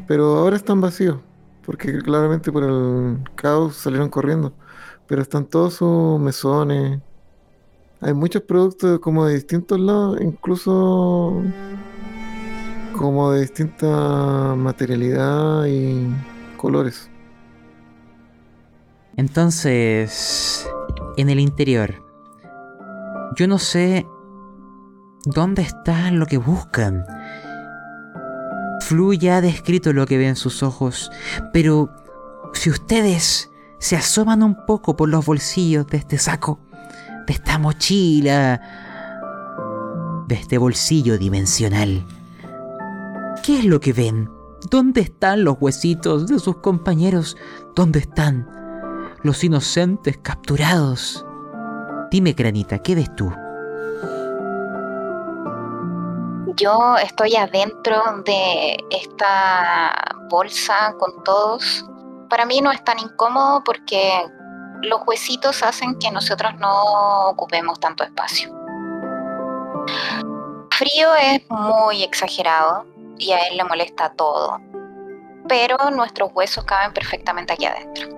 Pero 0.06 0.36
ahora 0.38 0.56
están 0.56 0.80
vacíos 0.80 1.18
porque 1.64 1.98
claramente 1.98 2.50
por 2.50 2.64
el 2.64 3.18
caos 3.34 3.76
salieron 3.76 4.08
corriendo. 4.08 4.52
Pero 5.06 5.22
están 5.22 5.44
todos 5.46 5.74
sus 5.74 6.20
mesones. 6.20 7.00
Hay 8.00 8.14
muchos 8.14 8.42
productos 8.42 8.98
como 9.00 9.26
de 9.26 9.34
distintos 9.34 9.78
lados 9.78 10.18
incluso 10.20 11.42
como 12.96 13.32
de 13.32 13.40
distinta 13.40 14.54
materialidad 14.56 15.66
y 15.66 16.08
colores. 16.56 17.10
Entonces, 19.16 20.68
en 21.16 21.28
el 21.28 21.38
interior, 21.38 22.02
yo 23.36 23.46
no 23.46 23.58
sé 23.58 24.06
dónde 25.24 25.62
está 25.62 26.10
lo 26.10 26.26
que 26.26 26.38
buscan. 26.38 27.04
Flu 28.86 29.12
ya 29.14 29.36
ha 29.36 29.40
descrito 29.40 29.92
lo 29.92 30.06
que 30.06 30.18
ve 30.18 30.28
en 30.28 30.36
sus 30.36 30.62
ojos, 30.62 31.10
pero 31.52 31.90
si 32.52 32.70
ustedes 32.70 33.50
se 33.78 33.96
asoman 33.96 34.42
un 34.42 34.66
poco 34.66 34.96
por 34.96 35.08
los 35.08 35.24
bolsillos 35.24 35.86
de 35.86 35.98
este 35.98 36.18
saco, 36.18 36.60
de 37.26 37.32
esta 37.32 37.58
mochila, 37.58 38.60
de 40.28 40.34
este 40.34 40.58
bolsillo 40.58 41.18
dimensional, 41.18 42.04
¿qué 43.42 43.60
es 43.60 43.64
lo 43.64 43.80
que 43.80 43.92
ven? 43.92 44.30
¿Dónde 44.70 45.00
están 45.00 45.44
los 45.44 45.56
huesitos 45.60 46.26
de 46.26 46.38
sus 46.38 46.56
compañeros? 46.58 47.36
¿Dónde 47.74 48.00
están? 48.00 48.46
los 49.22 49.44
inocentes 49.44 50.18
capturados. 50.18 51.24
Dime, 52.10 52.32
Granita, 52.32 52.80
¿qué 52.80 52.94
ves 52.94 53.14
tú? 53.16 53.32
Yo 56.56 56.96
estoy 56.96 57.36
adentro 57.36 58.02
de 58.24 58.76
esta 58.90 59.92
bolsa 60.28 60.94
con 60.98 61.22
todos. 61.24 61.84
Para 62.28 62.44
mí 62.44 62.60
no 62.60 62.72
es 62.72 62.82
tan 62.84 62.98
incómodo 62.98 63.62
porque 63.64 64.26
los 64.82 65.00
huesitos 65.06 65.62
hacen 65.62 65.98
que 65.98 66.10
nosotros 66.10 66.52
no 66.58 67.28
ocupemos 67.30 67.78
tanto 67.80 68.04
espacio. 68.04 68.50
Frío 70.72 71.14
es 71.20 71.42
muy 71.48 72.02
exagerado 72.02 72.86
y 73.18 73.30
a 73.32 73.46
él 73.46 73.56
le 73.56 73.64
molesta 73.64 74.12
todo, 74.14 74.58
pero 75.48 75.76
nuestros 75.90 76.30
huesos 76.34 76.64
caben 76.64 76.92
perfectamente 76.92 77.52
aquí 77.52 77.66
adentro. 77.66 78.08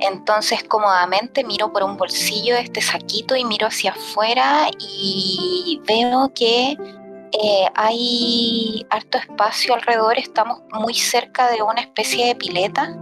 Entonces 0.00 0.64
cómodamente 0.64 1.44
miro 1.44 1.72
por 1.72 1.82
un 1.82 1.96
bolsillo 1.96 2.56
este 2.56 2.80
saquito 2.80 3.36
y 3.36 3.44
miro 3.44 3.66
hacia 3.66 3.90
afuera 3.90 4.68
y 4.78 5.80
veo 5.86 6.32
que 6.34 6.76
eh, 7.32 7.66
hay 7.74 8.86
harto 8.90 9.18
espacio 9.18 9.74
alrededor, 9.74 10.18
estamos 10.18 10.60
muy 10.72 10.94
cerca 10.94 11.50
de 11.50 11.62
una 11.62 11.80
especie 11.80 12.26
de 12.26 12.34
pileta 12.34 12.96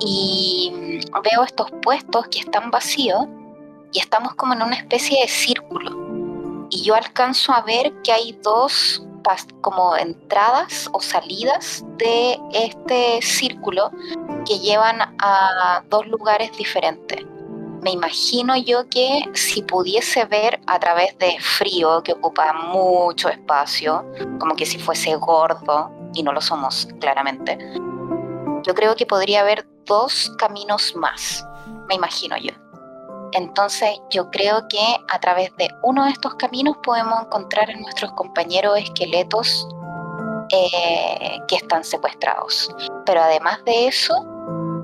y 0.00 1.00
veo 1.22 1.44
estos 1.44 1.70
puestos 1.82 2.26
que 2.28 2.40
están 2.40 2.70
vacíos 2.70 3.26
y 3.92 4.00
estamos 4.00 4.34
como 4.34 4.54
en 4.54 4.62
una 4.62 4.76
especie 4.76 5.22
de 5.22 5.28
círculo 5.28 6.06
y 6.70 6.82
yo 6.82 6.94
alcanzo 6.94 7.52
a 7.52 7.62
ver 7.62 7.92
que 8.02 8.12
hay 8.12 8.32
dos 8.42 9.02
como 9.60 9.96
entradas 9.96 10.88
o 10.92 11.00
salidas 11.00 11.84
de 11.98 12.38
este 12.52 13.20
círculo 13.22 13.90
que 14.46 14.58
llevan 14.60 15.00
a 15.18 15.82
dos 15.88 16.06
lugares 16.06 16.56
diferentes. 16.56 17.24
Me 17.86 17.92
imagino 17.92 18.56
yo 18.56 18.88
que 18.88 19.22
si 19.34 19.62
pudiese 19.62 20.24
ver 20.24 20.58
a 20.66 20.76
través 20.80 21.16
de 21.18 21.38
frío, 21.38 22.02
que 22.02 22.14
ocupa 22.14 22.52
mucho 22.52 23.28
espacio, 23.28 24.04
como 24.40 24.56
que 24.56 24.66
si 24.66 24.76
fuese 24.76 25.14
gordo, 25.14 25.92
y 26.12 26.24
no 26.24 26.32
lo 26.32 26.40
somos 26.40 26.88
claramente, 26.98 27.56
yo 28.64 28.74
creo 28.74 28.96
que 28.96 29.06
podría 29.06 29.42
haber 29.42 29.68
dos 29.84 30.32
caminos 30.36 30.96
más, 30.96 31.46
me 31.88 31.94
imagino 31.94 32.36
yo. 32.36 32.50
Entonces 33.30 34.00
yo 34.10 34.32
creo 34.32 34.66
que 34.66 34.84
a 35.08 35.20
través 35.20 35.56
de 35.56 35.68
uno 35.84 36.06
de 36.06 36.10
estos 36.10 36.34
caminos 36.34 36.76
podemos 36.82 37.20
encontrar 37.20 37.70
a 37.70 37.76
nuestros 37.76 38.10
compañeros 38.14 38.78
esqueletos 38.78 39.68
eh, 40.50 41.38
que 41.46 41.54
están 41.54 41.84
secuestrados. 41.84 42.68
Pero 43.04 43.22
además 43.22 43.64
de 43.64 43.86
eso, 43.86 44.12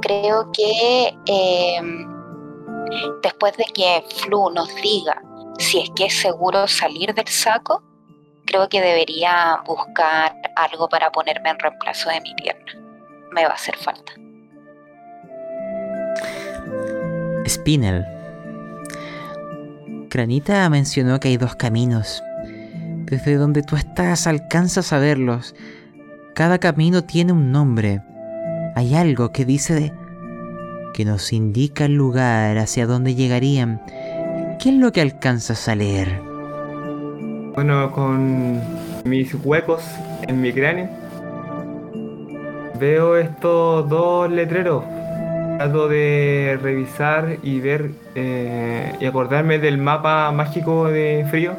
creo 0.00 0.52
que 0.52 1.18
em, 1.26 2.11
después 3.22 3.56
de 3.56 3.64
que 3.74 4.04
Flu 4.16 4.50
nos 4.50 4.74
diga 4.76 5.20
si 5.58 5.80
es 5.80 5.90
que 5.90 6.06
es 6.06 6.14
seguro 6.14 6.66
salir 6.66 7.14
del 7.14 7.28
saco, 7.28 7.82
creo 8.46 8.68
que 8.68 8.80
debería 8.80 9.60
buscar 9.66 10.34
algo 10.56 10.88
para 10.88 11.10
ponerme 11.10 11.50
en 11.50 11.58
reemplazo 11.58 12.10
de 12.10 12.20
mi 12.20 12.34
pierna. 12.34 12.72
Me 13.32 13.44
va 13.44 13.50
a 13.50 13.54
hacer 13.54 13.76
falta. 13.76 14.12
Spinel. 17.46 18.04
Granita 20.08 20.68
mencionó 20.68 21.20
que 21.20 21.28
hay 21.28 21.36
dos 21.36 21.54
caminos. 21.56 22.22
Desde 23.04 23.36
donde 23.36 23.62
tú 23.62 23.76
estás 23.76 24.26
alcanzas 24.26 24.92
a 24.92 24.98
verlos. 24.98 25.54
Cada 26.34 26.58
camino 26.58 27.04
tiene 27.04 27.32
un 27.32 27.52
nombre. 27.52 28.02
Hay 28.74 28.94
algo 28.94 29.32
que 29.32 29.44
dice 29.44 29.74
de, 29.74 29.92
que 30.92 31.04
nos 31.04 31.32
indica 31.32 31.86
el 31.86 31.94
lugar 31.94 32.58
hacia 32.58 32.86
donde 32.86 33.14
llegarían. 33.14 33.80
¿Qué 34.60 34.68
es 34.68 34.74
lo 34.76 34.92
que 34.92 35.00
alcanzas 35.00 35.68
a 35.68 35.74
leer? 35.74 36.20
Bueno, 37.54 37.90
con 37.92 38.60
mis 39.04 39.34
huecos 39.44 39.82
en 40.26 40.40
mi 40.40 40.52
cráneo, 40.52 40.88
veo 42.78 43.16
estos 43.16 43.88
dos 43.88 44.30
letreros. 44.30 44.84
Trato 45.58 45.88
de 45.88 46.58
revisar 46.60 47.36
y 47.42 47.60
ver 47.60 47.90
eh, 48.14 48.92
y 49.00 49.04
acordarme 49.04 49.58
del 49.58 49.78
mapa 49.78 50.30
mágico 50.32 50.86
de 50.88 51.26
frío. 51.30 51.52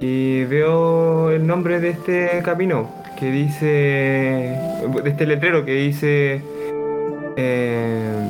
Y 0.00 0.44
veo 0.44 1.30
el 1.30 1.46
nombre 1.46 1.80
de 1.80 1.90
este 1.90 2.42
camino 2.44 2.88
que 3.18 3.30
dice. 3.30 3.66
de 3.66 5.10
este 5.10 5.26
letrero 5.26 5.64
que 5.64 5.74
dice. 5.74 6.57
Eh, 7.38 8.28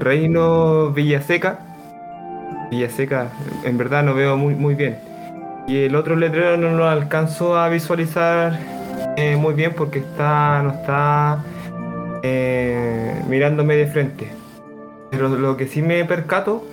Reino 0.00 0.90
Villaseca. 0.90 1.60
Villaseca, 2.70 3.30
en 3.64 3.78
verdad 3.78 4.02
no 4.02 4.14
veo 4.14 4.36
muy, 4.36 4.54
muy 4.54 4.74
bien. 4.74 4.98
Y 5.68 5.84
el 5.84 5.94
otro 5.94 6.16
letrero 6.16 6.56
no 6.56 6.72
lo 6.72 6.88
alcanzo 6.88 7.56
a 7.56 7.68
visualizar 7.68 8.58
eh, 9.16 9.36
muy 9.36 9.54
bien 9.54 9.72
porque 9.76 10.00
está, 10.00 10.62
no 10.62 10.70
está 10.70 11.44
eh, 12.22 13.22
mirándome 13.28 13.76
de 13.76 13.86
frente. 13.86 14.28
Pero 15.12 15.28
lo 15.28 15.56
que 15.56 15.68
sí 15.68 15.82
me 15.82 16.04
percato 16.04 16.66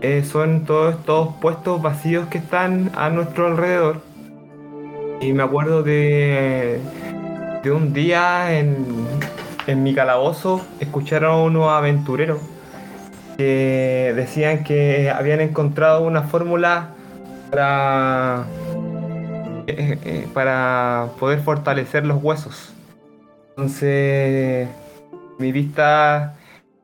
eh, 0.00 0.24
son 0.24 0.64
todos 0.64 0.96
estos 0.96 1.34
puestos 1.40 1.80
vacíos 1.80 2.26
que 2.28 2.38
están 2.38 2.90
a 2.96 3.10
nuestro 3.10 3.46
alrededor. 3.46 4.00
Y 5.20 5.32
me 5.32 5.44
acuerdo 5.44 5.84
de, 5.84 6.80
de 7.62 7.70
un 7.70 7.92
día 7.92 8.58
en, 8.58 8.76
en 9.66 9.82
mi 9.82 9.94
calabozo 9.94 10.64
escuchar 10.80 11.24
a 11.24 11.36
unos 11.36 11.68
aventureros 11.68 12.40
que 13.36 14.12
decían 14.16 14.64
que 14.64 15.10
habían 15.10 15.40
encontrado 15.40 16.02
una 16.02 16.22
fórmula 16.22 16.90
para, 17.50 18.44
eh, 19.66 19.98
eh, 20.04 20.28
para 20.32 21.10
poder 21.18 21.40
fortalecer 21.40 22.04
los 22.06 22.22
huesos. 22.22 22.72
Entonces 23.50 24.68
mi 25.38 25.52
vista 25.52 26.34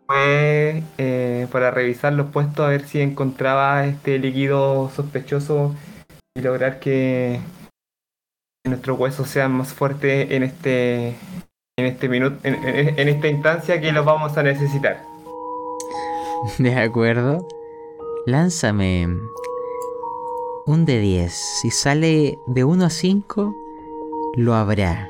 fue 0.07 0.83
eh, 0.97 1.47
para 1.53 1.71
revisar 1.71 2.13
los 2.13 2.29
puestos 2.29 2.65
a 2.65 2.69
ver 2.69 2.87
si 2.87 3.01
encontraba 3.01 3.85
este 3.85 4.19
líquido 4.19 4.91
sospechoso 4.95 5.75
y 6.35 6.41
lograr 6.41 6.81
que 6.81 7.41
nuestros 8.65 8.99
huesos 8.99 9.29
sean 9.29 9.53
más 9.53 9.73
fuertes 9.73 10.31
en 10.31 10.43
este 10.43 11.17
en 11.79 11.87
este 11.87 12.09
minuto 12.09 12.37
en, 12.43 12.55
en- 12.67 12.99
en 12.99 13.09
esta 13.09 13.29
instancia 13.29 13.81
que 13.81 13.93
los 13.93 14.05
vamos 14.05 14.37
a 14.37 14.43
necesitar. 14.43 15.05
De 16.59 16.75
acuerdo. 16.77 17.47
Lánzame 18.27 19.09
un 20.67 20.85
de 20.85 20.99
10. 21.01 21.33
Si 21.33 21.71
sale 21.71 22.39
de 22.47 22.65
1 22.65 22.85
a 22.85 22.91
5, 22.91 23.55
lo 24.35 24.55
habrá. 24.55 25.09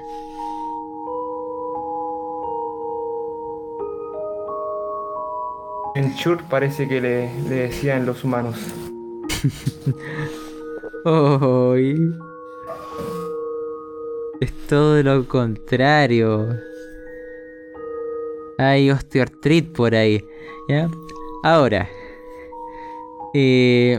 En 5.95 6.13
Shur 6.15 6.43
parece 6.45 6.87
que 6.87 7.01
le, 7.01 7.33
le 7.49 7.55
decían 7.69 8.07
los 8.07 8.23
humanos. 8.23 8.57
Ay. 11.05 11.95
Es 14.41 14.53
todo 14.69 15.03
lo 15.03 15.27
contrario. 15.27 16.49
Hay 18.59 18.91
osteoartritis 18.91 19.71
por 19.71 19.95
ahí. 19.95 20.25
¿Ya? 20.69 20.89
Ahora. 21.43 21.89
Eh, 23.35 23.99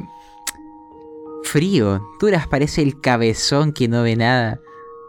frío. 1.43 2.01
Duras 2.19 2.47
parece 2.47 2.81
el 2.81 2.99
cabezón 3.01 3.73
que 3.73 3.87
no 3.87 4.03
ve 4.03 4.15
nada. 4.15 4.59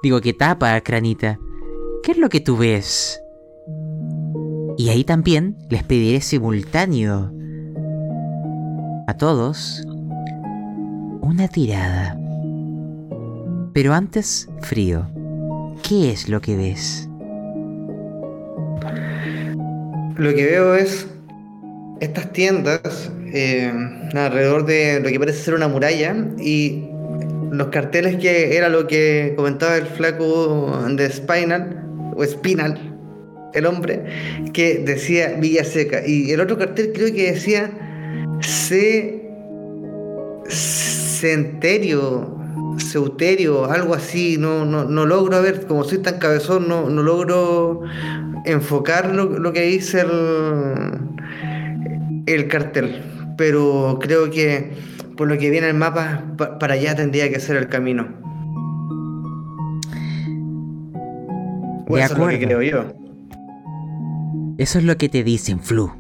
Digo 0.02 0.20
que 0.20 0.32
tapa 0.32 0.81
Cranita. 0.81 1.39
¿Qué 2.02 2.12
es 2.12 2.19
lo 2.19 2.28
que 2.28 2.40
tú 2.40 2.57
ves? 2.57 3.20
Y 4.78 4.89
ahí 4.89 5.05
también 5.05 5.57
les 5.69 5.85
pediré 5.85 6.20
simultáneo 6.20 7.31
a 9.07 9.16
todos 9.19 9.85
una 11.20 11.48
tirada. 11.48 12.19
Pero 13.73 13.93
antes, 13.93 14.48
frío. 14.62 15.07
¿Qué 15.89 16.11
es 16.11 16.28
lo 16.28 16.40
que 16.40 16.57
ves? 16.57 17.09
Lo 20.16 20.35
que 20.35 20.44
veo 20.44 20.74
es 20.74 21.07
estas 22.01 22.32
tiendas 22.32 23.11
eh, 23.32 23.73
alrededor 24.15 24.66
de 24.66 25.01
lo 25.01 25.09
que 25.09 25.19
parece 25.19 25.39
ser 25.39 25.55
una 25.55 25.69
muralla 25.69 26.16
y 26.39 26.85
los 27.51 27.69
carteles 27.69 28.16
que 28.16 28.57
era 28.57 28.69
lo 28.69 28.86
que 28.86 29.35
comentaba 29.36 29.77
el 29.77 29.86
flaco 29.86 30.78
de 30.90 31.11
Spinal 31.11 31.85
o 32.16 32.24
Spinal, 32.24 32.97
el 33.55 33.66
hombre, 33.66 34.05
que 34.52 34.78
decía 34.78 35.35
Villa 35.39 35.65
Seca 35.65 36.07
y 36.07 36.31
el 36.31 36.40
otro 36.40 36.59
cartel 36.59 36.93
creo 36.94 37.12
que 37.15 37.32
decía 37.32 37.70
C 38.40 39.28
Centerio 40.48 42.39
Ceuterio, 42.78 43.64
algo 43.70 43.94
así, 43.94 44.36
no, 44.38 44.64
no, 44.64 44.84
no 44.84 45.06
logro 45.06 45.40
ver, 45.42 45.66
como 45.66 45.84
soy 45.84 45.98
tan 45.98 46.18
cabezón, 46.18 46.68
no, 46.68 46.88
no 46.88 47.02
logro 47.02 47.82
enfocar 48.44 49.14
lo, 49.14 49.38
lo 49.38 49.52
que 49.52 49.62
dice 49.62 50.01
el, 50.01 51.01
el 52.26 52.48
cartel. 52.48 53.02
Pero 53.36 53.98
creo 54.01 54.30
que 54.30 54.72
por 55.16 55.28
lo 55.28 55.36
que 55.38 55.51
viene 55.51 55.68
el 55.68 55.74
mapa, 55.76 56.24
pa- 56.36 56.59
para 56.59 56.74
allá 56.74 56.94
tendría 56.94 57.28
que 57.30 57.40
ser 57.40 57.56
el 57.56 57.68
camino. 57.68 58.09
O 61.88 61.97
De 61.97 62.02
eso 62.02 62.12
es 62.14 62.18
lo 62.18 62.26
que 62.28 62.34
acuerdo. 62.34 62.47
creo 62.47 62.62
yo. 62.62 62.84
Eso 64.59 64.78
es 64.78 64.84
lo 64.84 64.97
que 64.97 65.09
te 65.09 65.24
dicen, 65.24 65.60
Flu. 65.60 65.90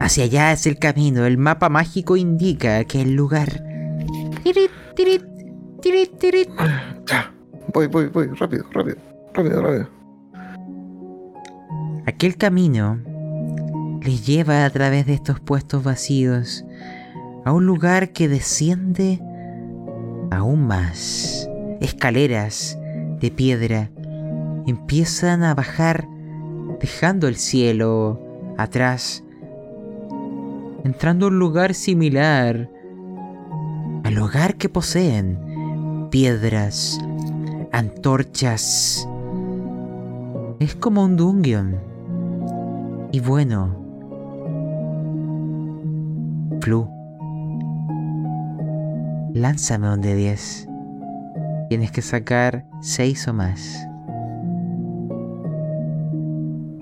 Hacia 0.00 0.24
allá 0.24 0.52
es 0.52 0.66
el 0.66 0.78
camino. 0.78 1.26
El 1.26 1.38
mapa 1.38 1.68
mágico 1.68 2.16
indica 2.16 2.82
que 2.84 3.02
el 3.02 3.14
lugar. 3.14 3.62
Tirit, 4.42 4.70
tirit, 4.96 5.22
tirit, 5.82 6.18
tirit. 6.18 6.48
Ya. 7.06 7.34
Voy, 7.74 7.88
voy, 7.88 8.06
voy. 8.06 8.28
Rápido, 8.28 8.64
rápido. 8.72 8.96
Rápido, 9.34 9.62
rápido. 9.62 9.88
Aquel 12.06 12.36
camino 12.36 13.00
les 14.02 14.26
lleva 14.26 14.64
a 14.64 14.70
través 14.70 15.06
de 15.06 15.14
estos 15.14 15.40
puestos 15.40 15.84
vacíos 15.84 16.64
a 17.44 17.52
un 17.52 17.66
lugar 17.66 18.12
que 18.12 18.28
desciende 18.28 19.20
aún 20.30 20.66
más. 20.66 21.48
Escaleras 21.80 22.78
de 23.20 23.30
piedra 23.30 23.90
empiezan 24.66 25.42
a 25.42 25.54
bajar 25.54 26.08
dejando 26.80 27.28
el 27.28 27.36
cielo 27.36 28.20
atrás, 28.58 29.24
entrando 30.84 31.26
a 31.26 31.28
un 31.28 31.38
lugar 31.38 31.74
similar 31.74 32.68
al 34.04 34.18
hogar 34.18 34.56
que 34.56 34.68
poseen. 34.68 35.51
Piedras, 36.12 37.00
antorchas. 37.72 39.08
Es 40.60 40.74
como 40.74 41.04
un 41.04 41.16
dungeon. 41.16 41.78
Y 43.12 43.20
bueno. 43.20 43.74
Flu. 46.60 46.86
Lánzame 49.32 49.90
un 49.90 50.02
de 50.02 50.14
10. 50.14 50.68
Tienes 51.70 51.90
que 51.92 52.02
sacar 52.02 52.66
6 52.82 53.28
o 53.28 53.32
más. 53.32 53.82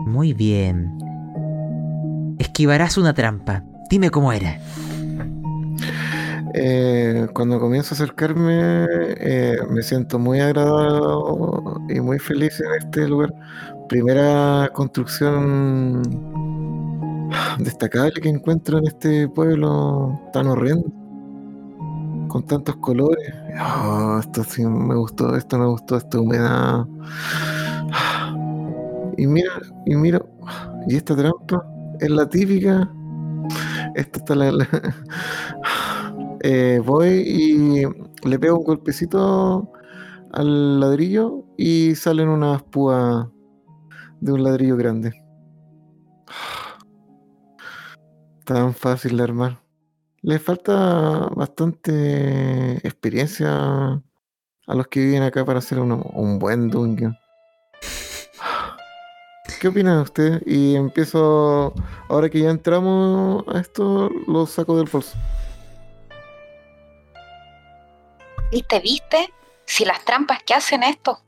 Muy 0.07 0.35
bien. 0.35 0.99
Esquivarás 2.41 2.99
una 2.99 3.15
trampa. 3.15 3.63
Dime 3.89 4.11
cómo 4.11 4.33
era. 4.33 4.59
Eh, 6.55 7.29
cuando 7.33 7.61
comienzo 7.61 7.95
a 7.95 7.97
acercarme, 7.97 8.87
eh, 8.91 9.59
me 9.71 9.83
siento 9.83 10.19
muy 10.19 10.41
agradado 10.41 11.81
y 11.89 12.01
muy 12.01 12.19
feliz 12.19 12.61
en 12.61 12.75
este 12.79 13.09
lugar. 13.09 13.33
Primera 13.89 14.71
construcción 14.73 16.03
destacable 17.59 18.21
que 18.21 18.29
encuentro 18.29 18.79
en 18.79 18.87
este 18.89 19.29
pueblo 19.29 20.21
tan 20.33 20.47
horrendo, 20.49 20.87
con 22.29 22.45
tantos 22.47 22.77
colores. 22.77 23.33
Ah, 23.57 24.19
esto 24.21 24.45
sí 24.45 24.65
me 24.65 24.95
gustó, 24.95 25.37
esto 25.37 25.59
me 25.59 25.67
gustó, 25.67 25.97
esta 25.97 26.21
humedad. 26.21 26.87
Y 29.17 29.27
mira, 29.27 29.51
y 29.87 29.95
miro, 29.97 30.27
y 30.89 30.97
esta 30.97 31.15
trampa 31.15 31.65
es 32.01 32.11
la 32.11 32.29
típica. 32.29 32.91
Esta 33.95 34.19
está 34.19 34.35
la- 34.35 34.67
Eh, 36.43 36.81
voy 36.85 37.09
y 37.09 37.83
le 38.27 38.39
pego 38.39 38.59
un 38.59 38.65
golpecito 38.65 39.71
al 40.33 40.81
ladrillo 40.81 41.45
y 41.59 41.95
salen 41.95 42.29
unas 42.29 42.63
púas 42.63 43.27
de 44.21 44.33
un 44.33 44.43
ladrillo 44.43 44.77
grande. 44.77 45.13
tan 48.45 48.75
fácil 48.75 49.19
de 49.19 49.23
armar. 49.23 49.61
Le 50.23 50.39
falta 50.39 51.29
bastante 51.35 52.77
experiencia 52.87 53.51
a 53.53 54.75
los 54.75 54.89
que 54.89 55.01
viven 55.01 55.23
acá 55.23 55.45
para 55.45 55.59
hacer 55.59 55.79
un 55.79 56.39
buen 56.39 56.69
dungeon. 56.69 57.17
¿Qué 59.61 59.69
opina 59.69 60.01
usted? 60.01 60.43
Y 60.47 60.75
empiezo, 60.75 61.75
ahora 62.09 62.31
que 62.31 62.41
ya 62.41 62.51
entramos 62.51 63.45
a 63.49 63.61
esto, 63.61 64.09
lo 64.27 64.47
saco 64.47 64.79
del 64.79 64.89
bolso. 64.91 65.19
¿Viste, 68.51 68.81
viste? 68.81 69.33
Si 69.65 69.85
las 69.85 70.05
trampas 70.05 70.43
que 70.43 70.55
hacen 70.55 70.83
estos, 70.83 71.19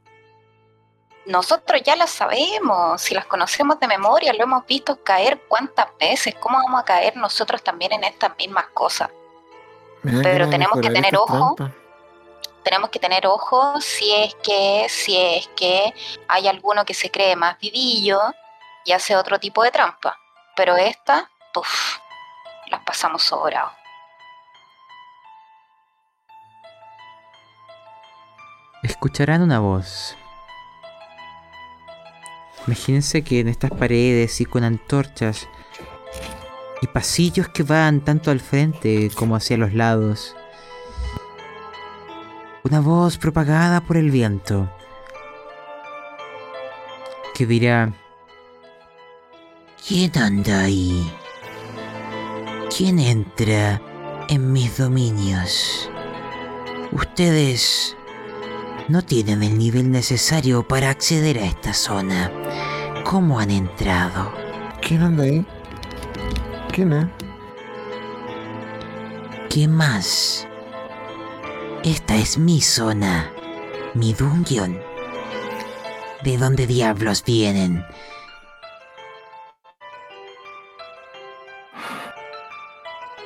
nosotros 1.27 1.81
ya 1.85 1.95
las 1.95 2.11
sabemos, 2.11 3.01
si 3.01 3.15
las 3.15 3.27
conocemos 3.27 3.79
de 3.79 3.87
memoria, 3.87 4.33
lo 4.33 4.43
hemos 4.43 4.67
visto 4.67 5.03
caer 5.05 5.41
cuántas 5.47 5.87
veces, 5.99 6.35
¿cómo 6.41 6.59
vamos 6.59 6.81
a 6.81 6.85
caer 6.85 7.17
nosotros 7.17 7.63
también 7.63 7.93
en 7.93 8.05
estas 8.05 8.37
mismas 8.37 8.67
cosas? 8.75 9.11
Pero 10.03 10.51
tenemos 10.51 10.81
que 10.81 10.91
tener 10.91 11.15
estas 11.15 11.21
ojo. 11.21 11.57
Tenemos 12.65 12.91
que 12.91 12.99
tener 12.99 13.27
ojo 13.27 13.81
si 13.81 14.13
es 14.13 14.35
que, 14.37 14.87
si 14.89 15.17
es 15.17 15.49
que 15.49 15.95
hay 16.29 16.49
alguno 16.49 16.85
que 16.85 16.95
se 16.95 17.11
cree 17.11 17.37
más 17.37 17.59
vivillo 17.59 18.21
y 18.85 18.93
hace 18.93 19.17
otro 19.17 19.39
tipo 19.39 19.63
de 19.63 19.71
trampa. 19.71 20.19
Pero 20.57 20.77
esta, 20.77 21.31
puf, 21.53 21.99
las 22.67 22.81
pasamos 22.83 23.23
sobrado. 23.23 23.71
Escucharán 28.83 29.43
una 29.43 29.61
voz. 29.61 30.17
Imagínense 32.67 33.23
que 33.23 33.41
en 33.41 33.49
estas 33.49 33.71
paredes 33.71 34.41
y 34.41 34.45
con 34.45 34.65
antorchas 34.65 35.49
y 36.81 36.87
pasillos 36.89 37.49
que 37.49 37.63
van 37.63 38.01
tanto 38.01 38.31
al 38.31 38.41
frente 38.41 39.11
como 39.15 39.37
hacia 39.37 39.57
los 39.57 39.73
lados. 39.73 40.37
Una 42.65 42.81
voz 42.81 43.19
propagada 43.19 43.81
por 43.81 43.97
el 43.97 44.11
viento 44.11 44.71
que 47.35 47.47
dirá, 47.47 47.93
¿quién 49.87 50.17
anda 50.17 50.61
ahí? 50.61 51.11
¿Quién 52.77 52.99
entra 52.99 53.81
en 54.29 54.53
mis 54.53 54.79
dominios? 54.79 55.91
Ustedes 56.93 57.97
no 58.89 59.03
tienen 59.03 59.43
el 59.43 59.59
nivel 59.59 59.91
necesario 59.91 60.67
para 60.67 60.91
acceder 60.91 61.39
a 61.39 61.45
esta 61.45 61.73
zona. 61.73 62.31
¿Cómo 63.05 63.39
han 63.39 63.51
entrado? 63.51 64.33
¿Quién 64.81 65.03
anda 65.03 65.25
ahí? 65.25 65.47
¿Quién 66.73 66.93
es? 66.93 67.07
¿Qué 69.51 69.69
más? 69.69 70.47
Esta 71.85 72.17
es 72.17 72.39
mi 72.39 72.61
zona, 72.61 73.31
mi 73.95 74.15
dungeon. 74.15 74.79
¿De 76.25 76.39
dónde 76.39 76.67
diablos 76.67 77.23
vienen? 77.25 77.85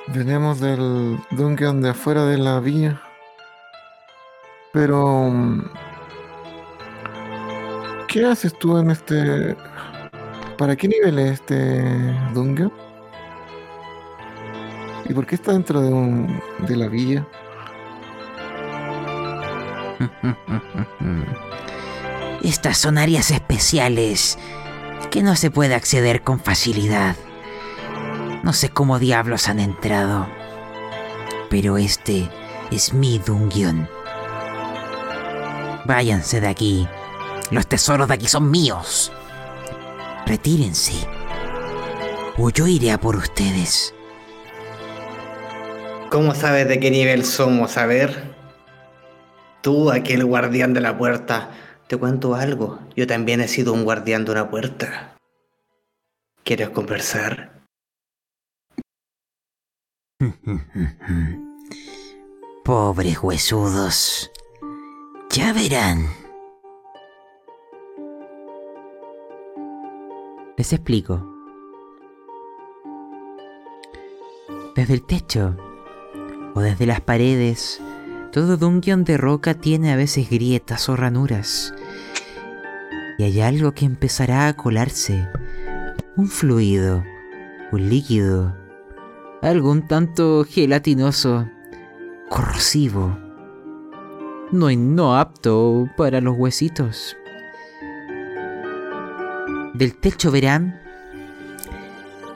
Venimos 0.08 0.60
del 0.60 1.18
dungeon 1.30 1.82
de 1.82 1.90
afuera 1.90 2.24
de 2.24 2.38
la 2.38 2.60
villa. 2.60 3.05
Pero... 4.76 5.30
mm, 5.30 5.62
¿Qué 8.08 8.26
haces 8.26 8.52
tú 8.58 8.76
en 8.76 8.90
este... 8.90 9.56
¿Para 10.58 10.76
qué 10.76 10.86
nivel 10.86 11.18
es 11.18 11.40
este 11.40 11.82
dungeon? 12.34 12.70
¿Y 15.08 15.14
por 15.14 15.26
qué 15.26 15.36
está 15.36 15.52
dentro 15.52 15.80
de 15.80 15.90
un... 15.90 16.42
de 16.68 16.76
la 16.76 16.88
villa? 16.88 17.26
Estas 22.42 22.76
son 22.76 22.98
áreas 22.98 23.30
especiales 23.30 24.36
que 25.10 25.22
no 25.22 25.36
se 25.36 25.50
puede 25.50 25.74
acceder 25.74 26.20
con 26.20 26.38
facilidad. 26.38 27.16
No 28.42 28.52
sé 28.52 28.68
cómo 28.68 28.98
diablos 28.98 29.48
han 29.48 29.58
entrado, 29.58 30.28
pero 31.48 31.78
este 31.78 32.28
es 32.70 32.92
mi 32.92 33.18
dungeon. 33.18 33.88
Váyanse 35.86 36.40
de 36.40 36.48
aquí. 36.48 36.88
Los 37.52 37.68
tesoros 37.68 38.08
de 38.08 38.14
aquí 38.14 38.26
son 38.26 38.50
míos. 38.50 39.12
Retírense. 40.26 41.06
O 42.36 42.50
yo 42.50 42.66
iré 42.66 42.90
a 42.90 42.98
por 42.98 43.14
ustedes. 43.14 43.94
¿Cómo 46.10 46.34
sabes 46.34 46.66
de 46.66 46.80
qué 46.80 46.90
nivel 46.90 47.24
somos? 47.24 47.76
A 47.76 47.86
ver. 47.86 48.34
Tú, 49.62 49.92
aquel 49.92 50.24
guardián 50.24 50.74
de 50.74 50.80
la 50.80 50.98
puerta, 50.98 51.50
te 51.86 51.96
cuento 51.96 52.34
algo. 52.34 52.80
Yo 52.96 53.06
también 53.06 53.40
he 53.40 53.46
sido 53.46 53.72
un 53.72 53.84
guardián 53.84 54.24
de 54.24 54.32
una 54.32 54.50
puerta. 54.50 55.16
¿Quieres 56.42 56.70
conversar? 56.70 57.62
Pobres 62.64 63.22
huesudos. 63.22 64.32
Ya 65.36 65.52
verán. 65.52 66.08
Les 70.56 70.72
explico. 70.72 71.30
Desde 74.74 74.94
el 74.94 75.02
techo 75.02 75.54
o 76.54 76.60
desde 76.62 76.86
las 76.86 77.02
paredes, 77.02 77.82
todo 78.32 78.56
dungeon 78.56 79.04
de 79.04 79.18
roca 79.18 79.52
tiene 79.52 79.92
a 79.92 79.96
veces 79.96 80.30
grietas 80.30 80.88
o 80.88 80.96
ranuras. 80.96 81.74
Y 83.18 83.24
hay 83.24 83.42
algo 83.42 83.72
que 83.72 83.84
empezará 83.84 84.48
a 84.48 84.56
colarse. 84.56 85.28
Un 86.16 86.28
fluido, 86.28 87.04
un 87.72 87.90
líquido, 87.90 88.56
algo 89.42 89.70
un 89.70 89.86
tanto 89.86 90.46
gelatinoso, 90.48 91.46
corrosivo, 92.30 93.25
no, 94.52 94.70
no 94.70 95.16
apto 95.16 95.88
para 95.96 96.20
los 96.20 96.36
huesitos. 96.36 97.16
Del 99.74 99.94
techo 99.96 100.30
verán 100.30 100.80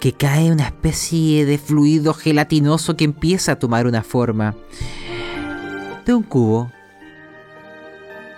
que 0.00 0.12
cae 0.12 0.50
una 0.50 0.64
especie 0.64 1.44
de 1.44 1.58
fluido 1.58 2.14
gelatinoso 2.14 2.96
que 2.96 3.04
empieza 3.04 3.52
a 3.52 3.58
tomar 3.58 3.86
una 3.86 4.02
forma 4.02 4.56
de 6.04 6.14
un 6.14 6.22
cubo 6.22 6.72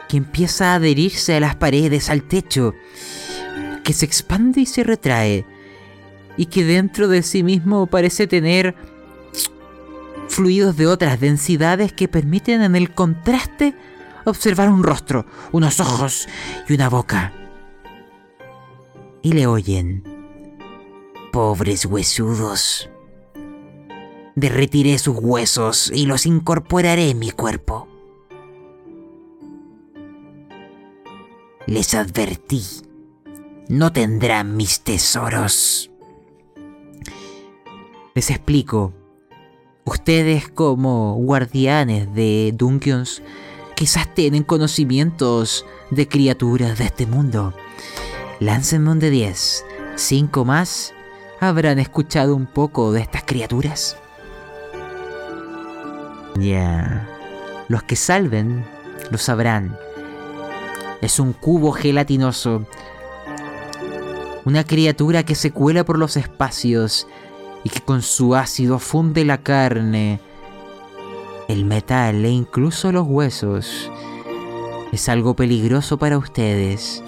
que 0.08 0.18
empieza 0.18 0.72
a 0.72 0.74
adherirse 0.74 1.34
a 1.34 1.40
las 1.40 1.56
paredes, 1.56 2.10
al 2.10 2.22
techo, 2.24 2.74
que 3.82 3.94
se 3.94 4.04
expande 4.04 4.60
y 4.60 4.66
se 4.66 4.84
retrae, 4.84 5.46
y 6.36 6.46
que 6.46 6.64
dentro 6.64 7.08
de 7.08 7.22
sí 7.22 7.42
mismo 7.42 7.86
parece 7.86 8.26
tener 8.26 8.74
fluidos 10.28 10.76
de 10.76 10.86
otras 10.86 11.20
densidades 11.20 11.92
que 11.92 12.08
permiten 12.08 12.62
en 12.62 12.76
el 12.76 12.94
contraste 12.94 13.74
observar 14.24 14.70
un 14.70 14.82
rostro, 14.82 15.26
unos 15.52 15.80
ojos 15.80 16.28
y 16.68 16.74
una 16.74 16.88
boca. 16.88 17.32
Y 19.22 19.32
le 19.32 19.46
oyen. 19.46 20.04
Pobres 21.32 21.86
huesudos. 21.86 22.90
Derretiré 24.34 24.98
sus 24.98 25.16
huesos 25.18 25.90
y 25.94 26.06
los 26.06 26.26
incorporaré 26.26 27.10
en 27.10 27.18
mi 27.18 27.30
cuerpo. 27.30 27.88
Les 31.66 31.94
advertí. 31.94 32.62
No 33.68 33.92
tendrán 33.92 34.56
mis 34.56 34.80
tesoros. 34.80 35.90
Les 38.14 38.30
explico. 38.30 38.92
Ustedes 39.84 40.48
como 40.48 41.14
guardianes 41.16 42.14
de 42.14 42.52
Dungeons 42.54 43.20
quizás 43.74 44.12
tienen 44.14 44.44
conocimientos 44.44 45.66
de 45.90 46.06
criaturas 46.06 46.78
de 46.78 46.84
este 46.84 47.04
mundo. 47.04 47.52
Láncenme 48.38 48.92
un 48.92 49.00
de 49.00 49.10
10. 49.10 49.64
Cinco 49.96 50.44
más 50.44 50.94
habrán 51.40 51.80
escuchado 51.80 52.36
un 52.36 52.46
poco 52.46 52.92
de 52.92 53.00
estas 53.00 53.24
criaturas. 53.24 53.96
Ya. 56.36 57.08
Los 57.66 57.82
que 57.82 57.96
salven 57.96 58.64
lo 59.10 59.18
sabrán. 59.18 59.76
Es 61.00 61.18
un 61.18 61.32
cubo 61.32 61.72
gelatinoso. 61.72 62.66
Una 64.44 64.62
criatura 64.62 65.24
que 65.24 65.34
se 65.34 65.50
cuela 65.50 65.84
por 65.84 65.98
los 65.98 66.16
espacios 66.16 67.08
y 67.64 67.70
que 67.70 67.80
con 67.80 68.02
su 68.02 68.34
ácido 68.34 68.78
funde 68.78 69.24
la 69.24 69.38
carne, 69.38 70.20
el 71.48 71.64
metal 71.64 72.24
e 72.24 72.30
incluso 72.30 72.92
los 72.92 73.06
huesos. 73.06 73.90
Es 74.92 75.08
algo 75.08 75.34
peligroso 75.34 75.98
para 75.98 76.18
ustedes. 76.18 77.02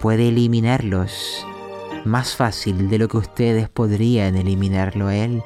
Puede 0.00 0.28
eliminarlos 0.28 1.46
más 2.04 2.36
fácil 2.36 2.90
de 2.90 2.98
lo 2.98 3.08
que 3.08 3.16
ustedes 3.16 3.68
podrían 3.68 4.36
eliminarlo 4.36 5.10
él. 5.10 5.42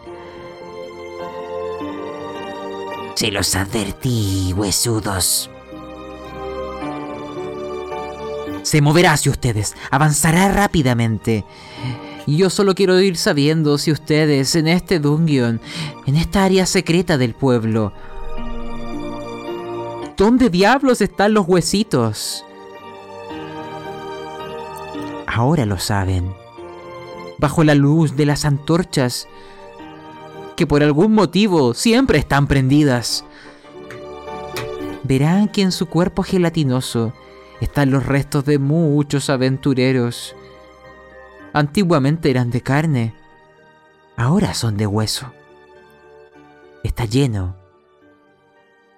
Se 3.14 3.30
los 3.30 3.54
advertí, 3.56 4.52
huesudos. 4.56 5.50
Se 8.62 8.80
moverá 8.80 9.12
hacia 9.14 9.32
ustedes, 9.32 9.74
avanzará 9.90 10.52
rápidamente. 10.52 11.44
Y 12.28 12.36
yo 12.36 12.50
solo 12.50 12.74
quiero 12.74 13.00
ir 13.00 13.16
sabiendo 13.16 13.78
si 13.78 13.90
ustedes 13.90 14.54
en 14.54 14.68
este 14.68 15.00
dungeon, 15.00 15.62
en 16.04 16.14
esta 16.14 16.44
área 16.44 16.66
secreta 16.66 17.16
del 17.16 17.32
pueblo, 17.32 17.94
¿dónde 20.14 20.50
diablos 20.50 21.00
están 21.00 21.32
los 21.32 21.48
huesitos? 21.48 22.44
Ahora 25.26 25.64
lo 25.64 25.78
saben. 25.78 26.30
Bajo 27.38 27.64
la 27.64 27.74
luz 27.74 28.14
de 28.14 28.26
las 28.26 28.44
antorchas, 28.44 29.26
que 30.54 30.66
por 30.66 30.82
algún 30.82 31.14
motivo 31.14 31.72
siempre 31.72 32.18
están 32.18 32.46
prendidas. 32.46 33.24
Verán 35.02 35.48
que 35.48 35.62
en 35.62 35.72
su 35.72 35.86
cuerpo 35.86 36.22
gelatinoso 36.24 37.14
están 37.62 37.90
los 37.90 38.04
restos 38.04 38.44
de 38.44 38.58
muchos 38.58 39.30
aventureros. 39.30 40.36
Antiguamente 41.52 42.30
eran 42.30 42.50
de 42.50 42.60
carne, 42.60 43.14
ahora 44.16 44.54
son 44.54 44.76
de 44.76 44.86
hueso. 44.86 45.32
Está 46.84 47.04
lleno, 47.04 47.56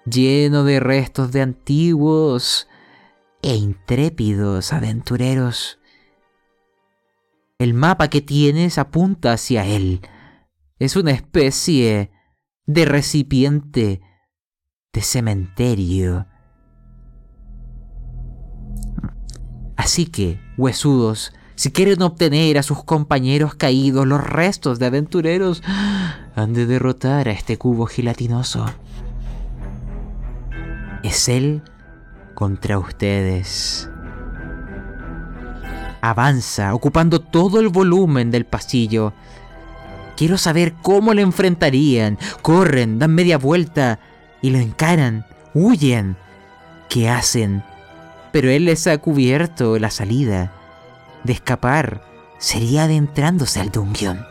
lleno 0.05 0.63
de 0.63 0.79
restos 0.79 1.31
de 1.31 1.41
antiguos 1.41 2.67
e 3.41 3.55
intrépidos 3.55 4.73
aventureros. 4.73 5.79
El 7.57 7.73
mapa 7.73 8.09
que 8.09 8.21
tienes 8.21 8.77
apunta 8.77 9.33
hacia 9.33 9.65
él. 9.65 10.01
Es 10.79 10.95
una 10.95 11.11
especie 11.11 12.11
de 12.65 12.85
recipiente 12.85 14.01
de 14.93 15.01
cementerio. 15.01 16.27
Así 19.77 20.05
que, 20.05 20.39
huesudos, 20.57 21.33
si 21.61 21.71
quieren 21.71 22.01
obtener 22.01 22.57
a 22.57 22.63
sus 22.63 22.83
compañeros 22.83 23.53
caídos 23.53 24.07
los 24.07 24.23
restos 24.23 24.79
de 24.79 24.87
aventureros, 24.87 25.61
han 26.35 26.53
de 26.53 26.65
derrotar 26.65 27.27
a 27.27 27.33
este 27.33 27.59
cubo 27.59 27.85
gelatinoso. 27.85 28.65
Es 31.03 31.29
él 31.29 31.61
contra 32.33 32.79
ustedes. 32.79 33.87
Avanza, 36.01 36.73
ocupando 36.73 37.19
todo 37.21 37.59
el 37.59 37.69
volumen 37.69 38.31
del 38.31 38.45
pasillo. 38.45 39.13
Quiero 40.17 40.39
saber 40.39 40.73
cómo 40.81 41.13
le 41.13 41.21
enfrentarían. 41.21 42.17
Corren, 42.41 42.97
dan 42.97 43.13
media 43.13 43.37
vuelta 43.37 43.99
y 44.41 44.49
lo 44.49 44.57
encaran, 44.57 45.27
huyen. 45.53 46.17
¿Qué 46.89 47.07
hacen? 47.07 47.63
Pero 48.31 48.49
él 48.49 48.65
les 48.65 48.87
ha 48.87 48.97
cubierto 48.97 49.77
la 49.77 49.91
salida. 49.91 50.53
De 51.23 51.33
escapar 51.33 52.01
sería 52.39 52.83
adentrándose 52.83 53.59
al 53.59 53.71
dungeon. 53.71 54.25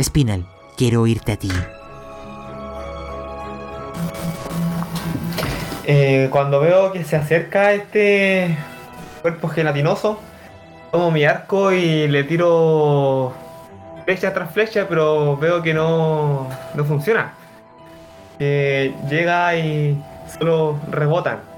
Spinal, 0.00 0.46
quiero 0.76 1.02
oírte 1.02 1.32
a 1.32 1.36
ti. 1.36 1.50
Eh, 5.84 6.28
cuando 6.30 6.60
veo 6.60 6.92
que 6.92 7.04
se 7.04 7.16
acerca 7.16 7.72
este 7.72 8.56
cuerpo 9.22 9.48
gelatinoso, 9.48 10.20
tomo 10.90 11.10
mi 11.10 11.24
arco 11.24 11.72
y 11.72 12.06
le 12.08 12.24
tiro 12.24 13.32
flecha 14.04 14.32
tras 14.34 14.52
flecha, 14.52 14.86
pero 14.88 15.36
veo 15.36 15.62
que 15.62 15.72
no, 15.72 16.48
no 16.74 16.84
funciona. 16.84 17.32
Que 18.38 18.94
llega 19.08 19.56
y 19.56 20.00
solo 20.38 20.78
rebotan. 20.90 21.51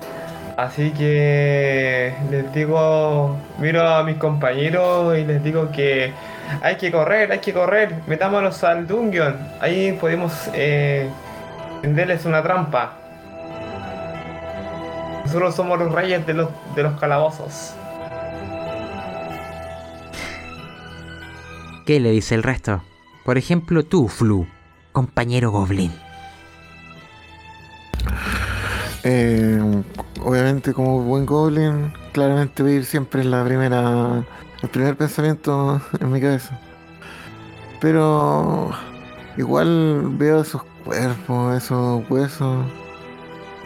Así 0.56 0.93
que 0.93 2.14
les 2.31 2.52
digo, 2.55 3.36
miro 3.59 3.89
a 3.89 4.05
mis 4.05 4.16
compañeros 4.18 5.18
y 5.18 5.24
les 5.24 5.43
digo 5.43 5.72
que 5.72 6.12
hay 6.62 6.76
que 6.76 6.93
correr, 6.93 7.32
hay 7.32 7.40
que 7.40 7.52
correr, 7.52 8.02
metámonos 8.06 8.62
al 8.62 8.86
dungeon. 8.86 9.36
Ahí 9.60 9.93
podemos 10.01 10.32
eh, 10.55 11.09
tenderles 11.82 12.24
una 12.24 12.43
trampa. 12.43 12.93
Nosotros 15.24 15.56
somos 15.56 15.78
los 15.78 15.93
reyes 15.93 16.24
de 16.24 16.35
los, 16.35 16.51
de 16.76 16.82
los 16.85 17.01
calabozos. 17.01 17.74
¿Qué 21.85 21.98
le 21.98 22.10
dice 22.12 22.36
el 22.36 22.44
resto? 22.44 22.82
Por 23.24 23.39
ejemplo, 23.39 23.82
tú, 23.82 24.09
Flu, 24.09 24.47
compañero 24.93 25.51
Goblin. 25.51 26.03
Eh, 29.06 29.60
obviamente 30.22 30.72
como 30.72 31.02
buen 31.02 31.26
goblin, 31.26 31.93
claramente 32.12 32.62
voy 32.62 32.72
a 32.72 32.74
ir 32.76 32.85
siempre 32.86 33.20
en 33.20 33.31
la 33.31 33.44
primera, 33.44 34.24
el 34.62 34.68
primer 34.70 34.97
pensamiento 34.97 35.78
en 36.01 36.10
mi 36.10 36.22
cabeza. 36.22 36.59
Pero 37.82 38.70
igual 39.36 40.16
veo 40.16 40.40
esos 40.40 40.62
cuerpos, 40.85 41.55
esos 41.55 42.02
huesos. 42.09 42.64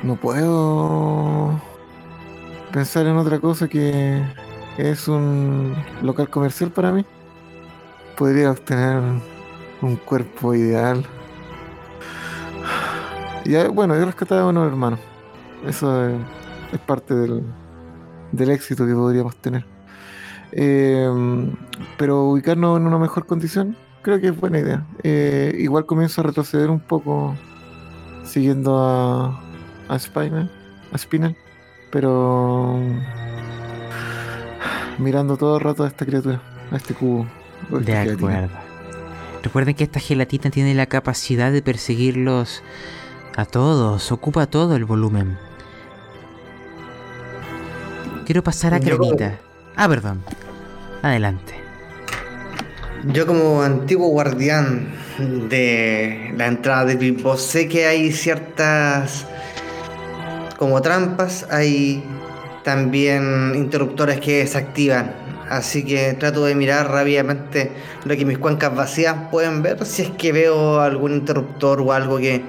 No 0.02 0.16
puedo 0.16 1.60
pensar 2.72 3.06
en 3.06 3.16
otra 3.16 3.38
cosa 3.38 3.68
que 3.68 4.20
es 4.76 5.06
un 5.06 5.72
local 6.02 6.28
comercial 6.30 6.72
para 6.72 6.90
mí. 6.90 7.04
Podría 8.16 8.50
obtener 8.50 9.00
un 9.82 9.96
cuerpo 9.96 10.52
ideal. 10.52 11.06
Y 13.44 13.54
eh, 13.54 13.68
bueno, 13.68 13.96
yo 13.96 14.04
rescataba 14.04 14.42
a 14.42 14.46
unos 14.46 14.66
hermanos. 14.66 14.98
Eso 15.66 16.06
es, 16.08 16.14
es 16.72 16.80
parte 16.80 17.14
del, 17.14 17.42
del 18.32 18.50
éxito 18.50 18.86
que 18.86 18.94
podríamos 18.94 19.36
tener. 19.36 19.64
Eh, 20.52 21.08
pero 21.96 22.24
ubicarnos 22.24 22.78
en 22.78 22.86
una 22.86 22.98
mejor 22.98 23.26
condición, 23.26 23.76
creo 24.02 24.20
que 24.20 24.28
es 24.28 24.36
buena 24.36 24.58
idea. 24.58 24.86
Eh, 25.02 25.54
igual 25.58 25.86
comienzo 25.86 26.20
a 26.20 26.24
retroceder 26.24 26.70
un 26.70 26.80
poco 26.80 27.34
siguiendo 28.24 28.78
a, 28.78 29.40
a 29.88 29.98
Spinal, 29.98 30.50
a 30.92 30.98
Spinal, 30.98 31.36
pero 31.90 32.78
mirando 34.98 35.36
todo 35.36 35.56
el 35.56 35.62
rato 35.62 35.84
a 35.84 35.88
esta 35.88 36.04
criatura, 36.06 36.40
a 36.70 36.76
este 36.76 36.94
cubo. 36.94 37.26
De 37.70 37.84
gelatina. 37.84 38.14
acuerdo. 38.14 38.56
Recuerden 39.42 39.74
que 39.74 39.84
esta 39.84 40.00
gelatina 40.00 40.50
tiene 40.50 40.74
la 40.74 40.86
capacidad 40.86 41.52
de 41.52 41.62
perseguirlos 41.62 42.62
a 43.36 43.44
todos, 43.44 44.10
ocupa 44.10 44.46
todo 44.46 44.76
el 44.76 44.84
volumen. 44.84 45.38
Quiero 48.28 48.44
pasar 48.44 48.74
a 48.74 48.78
Crenita. 48.78 49.38
Ah, 49.74 49.88
perdón. 49.88 50.22
Adelante. 51.00 51.54
Yo 53.14 53.26
como 53.26 53.62
antiguo 53.62 54.08
guardián 54.08 54.92
de 55.48 56.34
la 56.36 56.48
entrada 56.48 56.84
de 56.84 56.96
Bilbo 56.96 57.38
sé 57.38 57.68
que 57.68 57.86
hay 57.86 58.12
ciertas 58.12 59.24
como 60.58 60.82
trampas, 60.82 61.46
hay 61.50 62.04
también 62.64 63.54
interruptores 63.54 64.20
que 64.20 64.40
desactivan. 64.40 65.14
Así 65.48 65.82
que 65.86 66.12
trato 66.12 66.44
de 66.44 66.54
mirar 66.54 66.90
rápidamente 66.90 67.72
lo 68.04 68.14
que 68.14 68.26
mis 68.26 68.36
cuencas 68.36 68.76
vacías 68.76 69.16
pueden 69.30 69.62
ver 69.62 69.86
si 69.86 70.02
es 70.02 70.10
que 70.10 70.32
veo 70.32 70.80
algún 70.80 71.14
interruptor 71.14 71.80
o 71.80 71.94
algo 71.94 72.18
que 72.18 72.42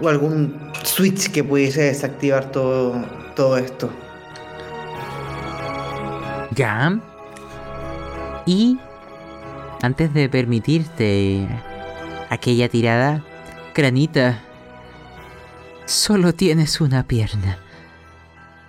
o 0.00 0.08
algún 0.08 0.72
switch 0.84 1.30
que 1.30 1.44
pudiese 1.44 1.82
desactivar 1.82 2.50
todo 2.50 2.94
todo 3.36 3.58
esto. 3.58 3.90
Gam. 6.54 7.02
Y 8.46 8.78
antes 9.82 10.12
de 10.14 10.28
permitirte 10.28 11.48
aquella 12.30 12.68
tirada, 12.68 13.24
Cranita, 13.72 14.42
solo 15.86 16.32
tienes 16.32 16.80
una 16.80 17.06
pierna. 17.06 17.58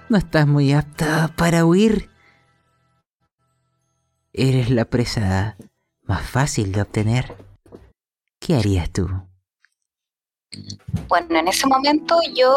No 0.09 0.17
estás 0.17 0.47
muy 0.47 0.73
apta 0.73 1.31
para 1.35 1.65
huir. 1.65 2.09
Eres 4.31 4.69
la 4.69 4.85
presa 4.85 5.57
más 6.03 6.27
fácil 6.27 6.71
de 6.71 6.81
obtener. 6.81 7.35
¿Qué 8.39 8.55
harías 8.55 8.89
tú? 8.91 9.07
Bueno, 11.07 11.39
en 11.39 11.47
ese 11.47 11.67
momento 11.67 12.19
yo, 12.35 12.55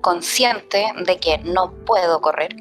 consciente 0.00 0.86
de 1.06 1.18
que 1.18 1.38
no 1.38 1.72
puedo 1.84 2.20
correr, 2.20 2.56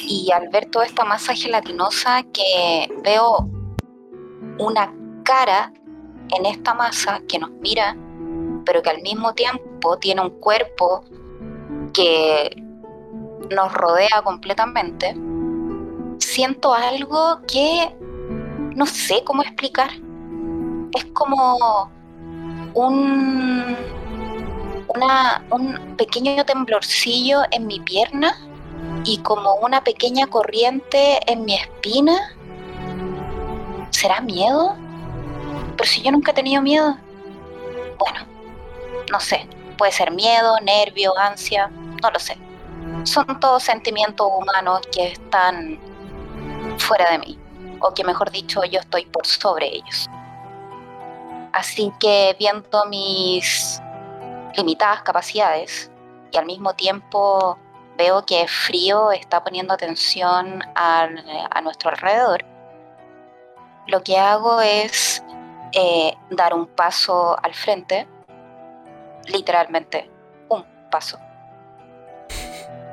y 0.00 0.30
al 0.32 0.48
ver 0.48 0.66
toda 0.66 0.84
esta 0.84 1.04
masa 1.04 1.34
gelatinosa 1.34 2.22
que 2.32 2.88
veo 3.02 3.48
una 4.58 4.92
cara 5.24 5.72
en 6.30 6.46
esta 6.46 6.74
masa 6.74 7.20
que 7.28 7.38
nos 7.38 7.50
mira, 7.50 7.96
pero 8.64 8.82
que 8.82 8.90
al 8.90 9.02
mismo 9.02 9.34
tiempo 9.34 9.98
tiene 9.98 10.22
un 10.22 10.30
cuerpo 10.40 11.04
que 11.92 12.56
nos 13.50 13.72
rodea 13.72 14.22
completamente, 14.24 15.14
siento 16.18 16.72
algo 16.72 17.40
que 17.46 17.94
no 18.74 18.86
sé 18.86 19.22
cómo 19.24 19.42
explicar. 19.42 19.90
Es 20.94 21.04
como 21.12 21.90
un, 22.74 23.76
una, 24.88 25.44
un 25.50 25.96
pequeño 25.96 26.44
temblorcillo 26.44 27.42
en 27.50 27.66
mi 27.66 27.80
pierna 27.80 28.34
y 29.04 29.18
como 29.18 29.54
una 29.56 29.84
pequeña 29.84 30.26
corriente 30.26 31.20
en 31.30 31.44
mi 31.44 31.54
espina. 31.54 32.34
¿Será 33.90 34.20
miedo? 34.20 34.76
Pero 35.76 35.88
si 35.88 36.02
yo 36.02 36.12
nunca 36.12 36.32
he 36.32 36.34
tenido 36.34 36.62
miedo. 36.62 36.96
Bueno, 37.98 38.20
no 39.10 39.20
sé. 39.20 39.48
Puede 39.76 39.92
ser 39.92 40.10
miedo, 40.10 40.58
nervio, 40.60 41.16
ansia, 41.18 41.68
no 42.02 42.10
lo 42.10 42.18
sé. 42.18 42.36
Son 43.04 43.40
todos 43.40 43.62
sentimientos 43.62 44.28
humanos 44.30 44.80
que 44.92 45.12
están 45.12 45.78
fuera 46.78 47.10
de 47.10 47.18
mí. 47.18 47.38
O 47.80 47.92
que 47.92 48.04
mejor 48.04 48.30
dicho, 48.30 48.62
yo 48.64 48.80
estoy 48.80 49.06
por 49.06 49.26
sobre 49.26 49.66
ellos. 49.66 50.08
Así 51.52 51.92
que 51.98 52.36
viendo 52.38 52.84
mis 52.86 53.80
limitadas 54.56 55.02
capacidades 55.02 55.90
y 56.30 56.36
al 56.36 56.46
mismo 56.46 56.74
tiempo 56.74 57.58
veo 58.02 58.24
que 58.24 58.48
frío 58.48 59.12
está 59.12 59.44
poniendo 59.44 59.72
atención 59.74 60.62
a 60.74 61.60
nuestro 61.62 61.90
alrededor, 61.90 62.44
lo 63.86 64.02
que 64.02 64.18
hago 64.18 64.60
es 64.60 65.22
eh, 65.72 66.14
dar 66.30 66.54
un 66.54 66.66
paso 66.66 67.36
al 67.42 67.54
frente, 67.54 68.08
literalmente 69.26 70.10
un 70.48 70.64
paso. 70.90 71.18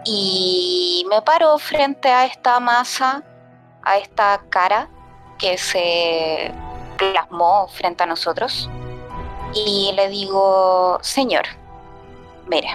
Y 0.06 1.06
me 1.10 1.22
paro 1.22 1.58
frente 1.58 2.10
a 2.10 2.26
esta 2.26 2.60
masa, 2.60 3.24
a 3.84 3.98
esta 3.98 4.42
cara 4.50 4.90
que 5.38 5.58
se 5.58 6.52
plasmó 6.98 7.68
frente 7.68 8.04
a 8.04 8.06
nosotros 8.06 8.70
y 9.54 9.92
le 9.96 10.10
digo, 10.10 11.00
señor, 11.02 11.46
mire, 12.48 12.70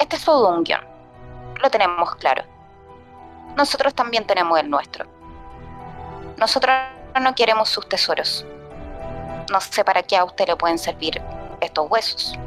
este 0.00 0.16
es 0.16 0.24
todo 0.24 0.48
un 0.48 0.64
guion, 0.64 0.80
lo 1.62 1.70
tenemos 1.70 2.14
claro. 2.16 2.42
Nosotros 3.54 3.94
también 3.94 4.26
tenemos 4.26 4.58
el 4.58 4.70
nuestro. 4.70 5.04
Nosotros 6.38 6.74
no 7.20 7.34
queremos 7.34 7.68
sus 7.68 7.86
tesoros. 7.86 8.46
No 9.52 9.60
sé 9.60 9.84
para 9.84 10.02
qué 10.02 10.16
a 10.16 10.24
usted 10.24 10.48
le 10.48 10.56
pueden 10.56 10.78
servir 10.78 11.20
estos 11.60 11.90
huesos. 11.90 12.38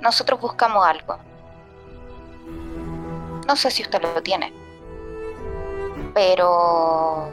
Nosotros 0.00 0.40
buscamos 0.40 0.86
algo. 0.86 1.18
No 3.46 3.56
sé 3.56 3.70
si 3.72 3.82
usted 3.82 4.00
lo 4.00 4.22
tiene. 4.22 4.52
Pero 6.14 7.28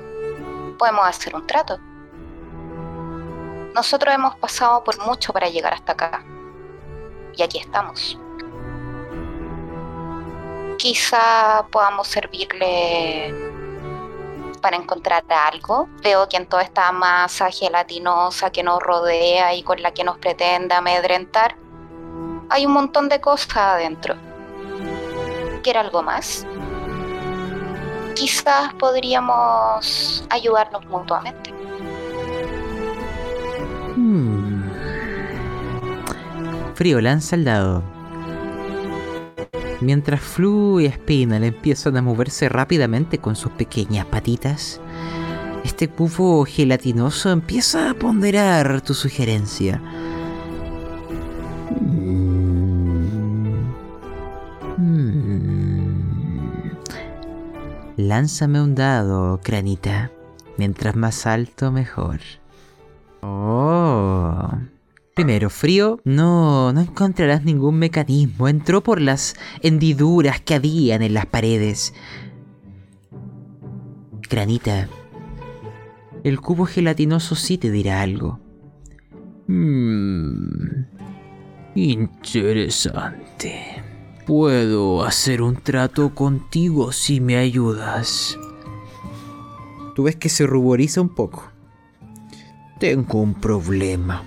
podemos 0.79 1.05
hacer 1.05 1.35
un 1.35 1.45
trato. 1.45 1.77
Nosotros 3.75 4.15
hemos 4.15 4.35
pasado 4.37 4.83
por 4.83 4.99
mucho 5.05 5.31
para 5.33 5.49
llegar 5.49 5.73
hasta 5.73 5.91
acá. 5.91 6.23
Y 7.35 7.43
aquí 7.43 7.59
estamos. 7.59 8.17
Quizá 10.79 11.65
podamos 11.69 12.07
servirle 12.07 13.33
para 14.61 14.77
encontrar 14.77 15.25
algo. 15.27 15.89
Veo 16.01 16.29
que 16.29 16.37
en 16.37 16.45
toda 16.45 16.63
esta 16.63 16.89
masa 16.93 17.51
gelatinosa 17.51 18.49
que 18.49 18.63
nos 18.63 18.81
rodea 18.81 19.53
y 19.53 19.61
con 19.63 19.81
la 19.81 19.91
que 19.91 20.05
nos 20.05 20.17
pretende 20.19 20.73
amedrentar, 20.73 21.57
hay 22.49 22.65
un 22.65 22.71
montón 22.71 23.09
de 23.09 23.19
cosas 23.19 23.57
adentro. 23.57 24.15
¿Quiere 25.63 25.79
algo 25.79 26.01
más? 26.01 26.47
Quizás 28.15 28.73
podríamos 28.75 30.25
ayudarnos 30.29 30.85
mutuamente. 30.85 31.51
Hmm. 33.97 34.71
Frío 36.73 37.01
lanza. 37.01 37.35
Mientras 39.81 40.19
Flu 40.19 40.79
y 40.79 40.89
Spinal 40.89 41.43
empiezan 41.43 41.97
a 41.97 42.01
moverse 42.01 42.49
rápidamente 42.49 43.17
con 43.19 43.35
sus 43.35 43.51
pequeñas 43.51 44.05
patitas, 44.05 44.81
este 45.63 45.87
pufo 45.87 46.45
gelatinoso 46.45 47.31
empieza 47.31 47.89
a 47.89 47.93
ponderar 47.93 48.81
tu 48.81 48.93
sugerencia. 48.93 49.81
Hmm. 54.77 55.29
Lánzame 57.97 58.61
un 58.61 58.75
dado, 58.75 59.39
cranita. 59.43 60.11
Mientras 60.57 60.95
más 60.95 61.25
alto, 61.25 61.71
mejor. 61.71 62.19
Oh. 63.21 64.49
Primero, 65.19 65.49
frío, 65.49 65.99
no, 66.05 66.71
no 66.71 66.79
encontrarás 66.79 67.43
ningún 67.43 67.77
mecanismo. 67.77 68.47
Entró 68.47 68.81
por 68.81 69.01
las 69.01 69.35
hendiduras 69.61 70.39
que 70.39 70.55
habían 70.55 71.01
en 71.01 71.13
las 71.13 71.25
paredes. 71.25 71.93
Granita, 74.29 74.87
el 76.23 76.39
cubo 76.39 76.65
gelatinoso 76.65 77.35
sí 77.35 77.57
te 77.57 77.69
dirá 77.69 77.99
algo. 77.99 78.39
Hmm. 79.47 80.85
Interesante. 81.75 83.83
Puedo 84.25 85.03
hacer 85.03 85.41
un 85.41 85.57
trato 85.57 86.15
contigo 86.15 86.93
si 86.93 87.19
me 87.19 87.35
ayudas. 87.35 88.39
Tú 89.95 90.03
ves 90.03 90.15
que 90.15 90.29
se 90.29 90.47
ruboriza 90.47 91.01
un 91.01 91.09
poco. 91.09 91.51
Tengo 92.79 93.19
un 93.19 93.33
problema. 93.33 94.23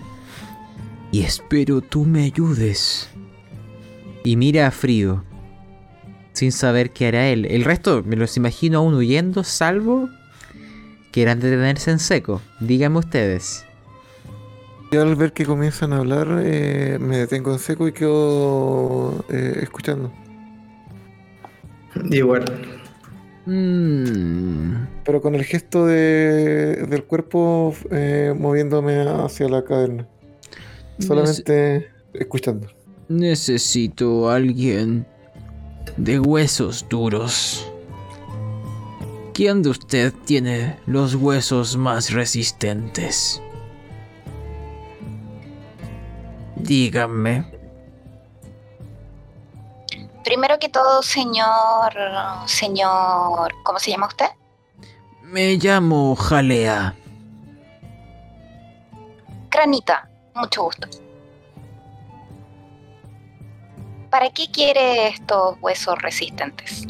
Y 1.13 1.23
espero 1.23 1.81
tú 1.81 2.05
me 2.05 2.25
ayudes. 2.25 3.09
Y 4.25 4.37
mira 4.37 4.67
a 4.67 4.71
Frío. 4.71 5.23
Sin 6.33 6.51
saber 6.53 6.91
qué 6.91 7.09
hará 7.09 7.29
él. 7.29 7.45
El 7.47 7.65
resto 7.65 8.03
me 8.05 8.17
los 8.17 8.37
imagino 8.37 8.79
aún 8.79 8.95
huyendo, 8.95 9.45
salvo 9.45 10.09
que 11.13 11.21
eran 11.23 11.41
de 11.41 11.51
detenerse 11.51 11.91
en 11.91 11.99
seco. 11.99 12.41
Díganme 12.61 12.99
ustedes. 13.01 13.67
Yo 14.91 15.03
al 15.03 15.15
ver 15.17 15.33
que 15.35 15.45
comienzan 15.45 15.93
a 15.93 15.99
hablar, 15.99 16.41
eh, 16.43 16.97
me 17.01 17.19
detengo 17.19 17.53
en 17.53 17.59
seco 17.59 17.87
y 17.89 17.93
quedo 17.93 19.23
eh, 19.31 19.59
escuchando. 19.63 20.11
Igual. 22.11 22.45
Mm, 23.45 24.87
Pero 25.05 25.21
con 25.21 25.35
el 25.35 25.45
gesto 25.45 25.85
de- 25.87 26.87
del 26.89 27.05
cuerpo 27.05 27.75
eh, 27.91 28.35
moviéndome 28.39 29.01
hacia 29.03 29.49
la 29.49 29.65
caverna. 29.65 30.07
Solamente 31.07 31.91
escuchando. 32.15 32.69
necesito 33.09 34.31
a 34.31 34.37
alguien 34.37 35.07
de 35.97 36.21
huesos 36.21 36.87
duros. 36.89 37.69
¿Quién 39.35 39.63
de 39.63 39.71
usted 39.71 40.13
tiene 40.25 40.79
los 40.87 41.15
huesos 41.15 41.77
más 41.77 42.13
resistentes? 42.13 43.43
Dígame. 46.57 47.45
Primero 50.25 50.59
que 50.59 50.69
todo, 50.69 51.03
señor, 51.03 51.93
señor, 52.47 53.53
¿cómo 53.65 53.79
se 53.79 53.91
llama 53.91 54.07
usted? 54.07 54.27
Me 55.23 55.57
llamo 55.57 56.15
Jalea. 56.15 56.95
Granita, 59.51 60.09
mucho 60.35 60.65
gusto. 60.65 60.89
¿Para 64.11 64.31
qué 64.31 64.47
quiere 64.53 65.09
estos 65.09 65.57
huesos 65.61 66.01
resistentes? 66.03 66.87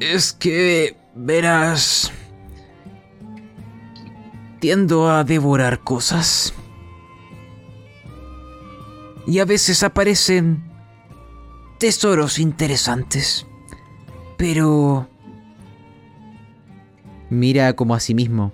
Es 0.00 0.32
que, 0.32 0.96
verás... 1.14 2.12
Tiendo 4.60 5.10
a 5.10 5.24
devorar 5.24 5.80
cosas. 5.80 6.54
Y 9.26 9.40
a 9.40 9.44
veces 9.44 9.82
aparecen 9.82 10.62
tesoros 11.78 12.38
interesantes. 12.38 13.46
Pero... 14.36 15.08
Mira 17.28 17.74
como 17.74 17.94
a 17.94 18.00
sí 18.00 18.14
mismo. 18.14 18.52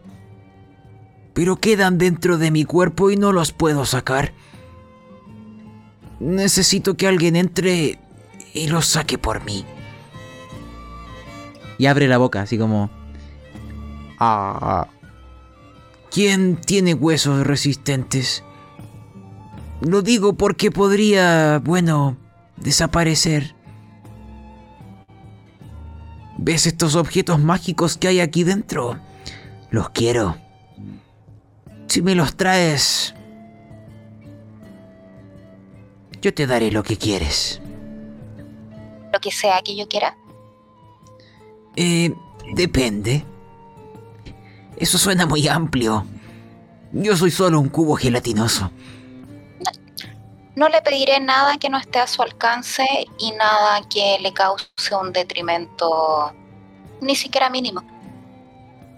Pero 1.35 1.57
quedan 1.57 1.99
dentro 1.99 2.39
de 2.39 2.51
mi 2.51 2.65
cuerpo 2.65 3.11
y 3.11 3.17
no 3.17 3.33
los 3.33 3.53
puedo 3.53 3.85
sacar. 3.85 4.33
Necesito 6.21 6.97
que 6.97 7.09
alguien 7.09 7.37
entre 7.37 7.99
y 8.55 8.69
los 8.69 8.87
saque 8.87 9.19
por 9.19 9.45
mí. 9.45 9.65
Y 11.79 11.87
abre 11.87 12.07
la 12.07 12.19
boca, 12.19 12.43
así 12.43 12.59
como. 12.59 12.91
Ah. 14.19 14.89
¿Quién 16.11 16.57
tiene 16.57 16.95
huesos 16.95 17.47
resistentes? 17.47 18.45
Lo 19.81 20.03
digo 20.03 20.35
porque 20.35 20.71
podría, 20.71 21.59
bueno, 21.65 22.17
desaparecer. 22.57 23.57
¿Ves 26.39 26.67
estos 26.67 26.95
objetos 26.97 27.41
mágicos 27.41 27.97
que 27.97 28.09
hay 28.09 28.21
aquí 28.21 28.45
dentro? 28.45 28.99
Los 29.71 29.91
quiero. 29.91 30.37
Si 31.93 32.01
me 32.01 32.15
los 32.15 32.35
traes, 32.39 33.15
yo 36.23 36.33
te 36.33 36.47
daré 36.47 36.71
lo 36.71 36.83
que 36.83 36.97
quieres. 36.97 37.61
Lo 39.13 39.21
que 39.21 39.31
sea 39.31 39.61
que 39.61 39.77
yo 39.77 39.87
quiera. 39.87 40.17
Eh, 41.77 42.15
depende. 42.55 43.27
Eso 44.79 44.97
suena 44.97 45.27
muy 45.27 45.47
amplio. 45.49 46.07
Yo 46.93 47.15
soy 47.15 47.31
solo 47.31 47.61
un 47.61 47.69
cubo 47.69 47.95
gelatinoso. 47.97 48.71
No 50.57 50.71
le 50.71 50.81
pediré 50.81 51.21
nada 51.21 51.59
que 51.59 51.69
no 51.69 51.77
esté 51.77 51.99
a 51.99 52.07
su 52.07 52.23
alcance 52.23 52.87
y 53.19 53.33
nada 53.33 53.87
que 53.91 54.17
le 54.23 54.33
cause 54.33 54.67
un 54.99 55.13
detrimento 55.13 56.33
ni 57.03 57.17
siquiera 57.17 57.51
mínimo. 57.51 57.83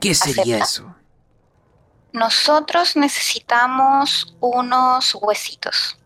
¿Qué 0.00 0.14
sería 0.14 0.62
¿Acepta? 0.62 0.64
eso? 0.64 0.93
Nosotros 2.14 2.94
necesitamos 2.94 4.36
unos 4.38 5.16
huesitos 5.16 5.98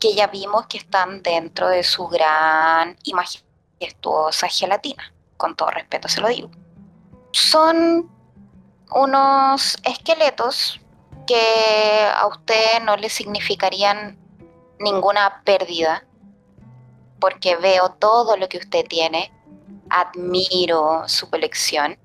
que 0.00 0.12
ya 0.12 0.26
vimos 0.26 0.66
que 0.66 0.78
están 0.78 1.22
dentro 1.22 1.68
de 1.68 1.84
su 1.84 2.08
gran 2.08 2.96
y 3.04 3.14
majestuosa 3.14 4.48
gelatina. 4.48 5.14
Con 5.36 5.54
todo 5.54 5.70
respeto 5.70 6.08
se 6.08 6.20
lo 6.20 6.26
digo. 6.26 6.50
Son 7.30 8.10
unos 8.90 9.78
esqueletos 9.84 10.80
que 11.24 12.10
a 12.12 12.26
usted 12.26 12.82
no 12.82 12.96
le 12.96 13.08
significarían 13.08 14.18
ninguna 14.80 15.40
pérdida, 15.44 16.04
porque 17.20 17.54
veo 17.54 17.90
todo 17.90 18.36
lo 18.36 18.48
que 18.48 18.58
usted 18.58 18.84
tiene, 18.88 19.32
admiro 19.88 21.04
su 21.06 21.30
colección. 21.30 21.96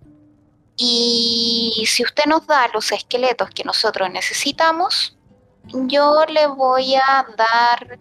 Y 0.81 1.83
si 1.87 2.03
usted 2.03 2.23
nos 2.25 2.47
da 2.47 2.69
los 2.73 2.89
esqueletos 2.93 3.49
que 3.49 3.65
nosotros 3.65 4.09
necesitamos, 4.09 5.17
yo 5.73 6.23
le 6.29 6.47
voy 6.47 6.95
a 6.95 7.27
dar 7.37 7.99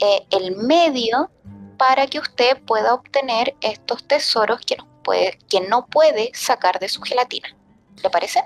eh, 0.00 0.26
el 0.30 0.56
medio 0.56 1.30
para 1.76 2.08
que 2.08 2.18
usted 2.18 2.60
pueda 2.66 2.92
obtener 2.92 3.54
estos 3.60 4.02
tesoros 4.02 4.60
que, 4.66 4.76
nos 4.76 4.88
puede, 5.04 5.38
que 5.48 5.60
no 5.60 5.86
puede 5.86 6.32
sacar 6.34 6.80
de 6.80 6.88
su 6.88 7.02
gelatina. 7.02 7.54
¿Le 8.02 8.10
parece? 8.10 8.42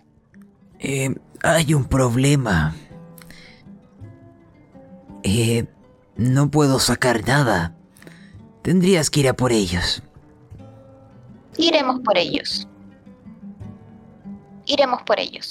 Eh, 0.78 1.14
hay 1.42 1.72
un 1.72 1.86
problema. 1.86 2.74
Eh, 5.22 5.64
no 6.16 6.50
puedo 6.50 6.78
sacar 6.78 7.26
nada. 7.26 7.74
Tendrías 8.60 9.08
que 9.08 9.20
ir 9.20 9.28
a 9.30 9.32
por 9.32 9.50
ellos. 9.50 10.02
Iremos 11.56 12.00
por 12.00 12.18
ellos. 12.18 12.68
Iremos 14.66 15.02
por 15.02 15.18
ellos. 15.20 15.48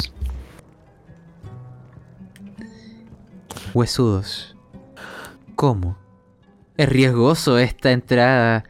Huesudos. 3.73 4.55
¿Cómo? 5.55 5.97
Es 6.77 6.89
riesgoso 6.89 7.57
esta 7.57 7.91
entrada. 7.91 8.63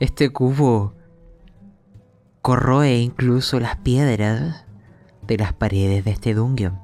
Este 0.00 0.30
cubo 0.30 0.94
corroe 2.42 2.98
incluso 2.98 3.60
las 3.60 3.76
piedras 3.76 4.64
de 5.26 5.36
las 5.36 5.52
paredes 5.52 6.04
de 6.04 6.10
este 6.10 6.34
dungeon. 6.34 6.78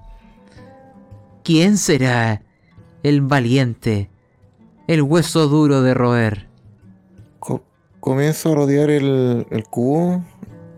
¿Quién 1.42 1.76
será 1.76 2.42
el 3.02 3.20
valiente, 3.20 4.10
el 4.86 5.02
hueso 5.02 5.48
duro 5.48 5.82
de 5.82 5.94
roer? 5.94 6.48
Co- 7.38 7.64
comienzo 8.00 8.52
a 8.52 8.54
rodear 8.54 8.90
el, 8.90 9.46
el 9.50 9.64
cubo 9.64 10.22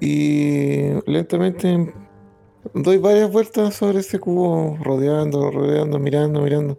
y 0.01 0.91
lentamente 1.11 1.93
doy 2.75 2.99
varias 2.99 3.31
vueltas 3.31 3.75
sobre 3.75 4.01
ese 4.01 4.19
cubo, 4.19 4.79
rodeando, 4.83 5.51
rodeando, 5.51 5.99
mirando, 5.99 6.41
mirando. 6.41 6.79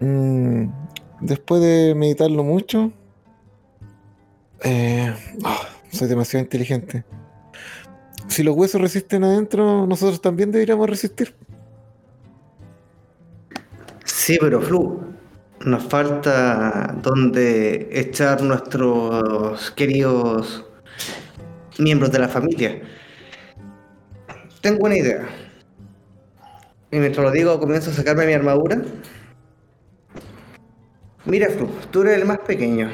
Mm, 0.00 0.66
después 1.20 1.62
de 1.62 1.94
meditarlo 1.94 2.44
mucho, 2.44 2.92
eh, 4.62 5.14
ah, 5.44 5.68
soy 5.90 6.08
demasiado 6.08 6.44
inteligente. 6.44 7.04
Si 8.28 8.42
los 8.42 8.56
huesos 8.56 8.80
resisten 8.80 9.24
adentro, 9.24 9.86
nosotros 9.86 10.20
también 10.20 10.50
deberíamos 10.50 10.90
resistir. 10.90 11.34
Sí, 14.04 14.36
pero 14.40 14.60
Flu, 14.60 15.00
nos 15.64 15.84
falta 15.84 16.96
donde 17.02 17.88
echar 17.92 18.42
nuestros 18.42 19.70
queridos 19.70 20.65
miembros 21.78 22.12
de 22.12 22.18
la 22.18 22.28
familia. 22.28 22.80
Tengo 24.60 24.86
una 24.86 24.96
idea. 24.96 25.26
Y 26.90 26.98
mientras 26.98 27.24
lo 27.24 27.30
digo, 27.30 27.58
comienzo 27.58 27.90
a 27.90 27.94
sacarme 27.94 28.26
mi 28.26 28.32
armadura. 28.32 28.82
Mira, 31.24 31.50
Flu, 31.50 31.68
tú 31.90 32.02
eres 32.02 32.18
el 32.18 32.24
más 32.24 32.38
pequeño. 32.38 32.88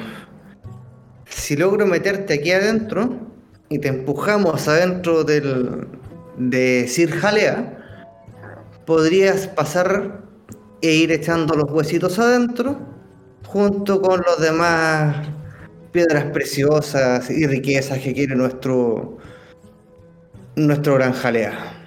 Si 1.26 1.56
logro 1.56 1.86
meterte 1.86 2.34
aquí 2.34 2.52
adentro 2.52 3.10
y 3.68 3.78
te 3.78 3.88
empujamos 3.88 4.68
adentro 4.68 5.24
del, 5.24 5.86
de 6.38 6.86
Sir 6.88 7.10
Jalea, 7.10 7.78
podrías 8.86 9.46
pasar 9.48 10.22
e 10.80 10.92
ir 10.92 11.12
echando 11.12 11.54
los 11.54 11.70
huesitos 11.70 12.18
adentro 12.18 12.78
junto 13.46 14.00
con 14.00 14.22
los 14.26 14.40
demás 14.40 15.28
piedras 15.93 16.24
preciosas 16.32 17.31
y 17.31 17.47
riquezas 17.47 17.98
que 18.01 18.12
quiere 18.14 18.35
nuestro 18.35 19.19
nuestro 20.56 20.94
gran 20.94 21.12
jalea. 21.12 21.78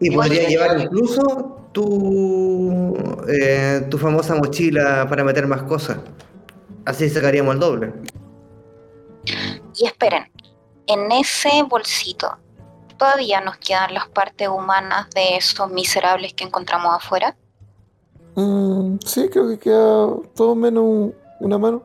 Y 0.00 0.10
podría 0.10 0.48
llevar 0.48 0.80
incluso 0.80 1.68
tu 1.72 2.94
eh, 3.28 3.86
tu 3.88 3.98
famosa 3.98 4.34
mochila 4.34 5.06
para 5.08 5.22
meter 5.24 5.46
más 5.46 5.62
cosas. 5.62 5.98
Así 6.84 7.08
sacaríamos 7.08 7.54
el 7.54 7.60
doble. 7.60 7.92
Y 9.76 9.86
esperen, 9.86 10.24
en 10.86 11.12
ese 11.12 11.62
bolsito 11.68 12.36
todavía 12.98 13.40
nos 13.40 13.56
quedan 13.58 13.94
las 13.94 14.08
partes 14.08 14.48
humanas 14.48 15.08
de 15.14 15.36
esos 15.36 15.70
miserables 15.70 16.34
que 16.34 16.44
encontramos 16.44 16.94
afuera. 16.94 17.36
Mm, 18.34 18.96
sí, 19.04 19.28
creo 19.30 19.48
que 19.48 19.58
queda 19.58 20.08
todo 20.34 20.54
menos 20.54 20.82
un- 20.84 21.14
una 21.40 21.58
mano. 21.58 21.82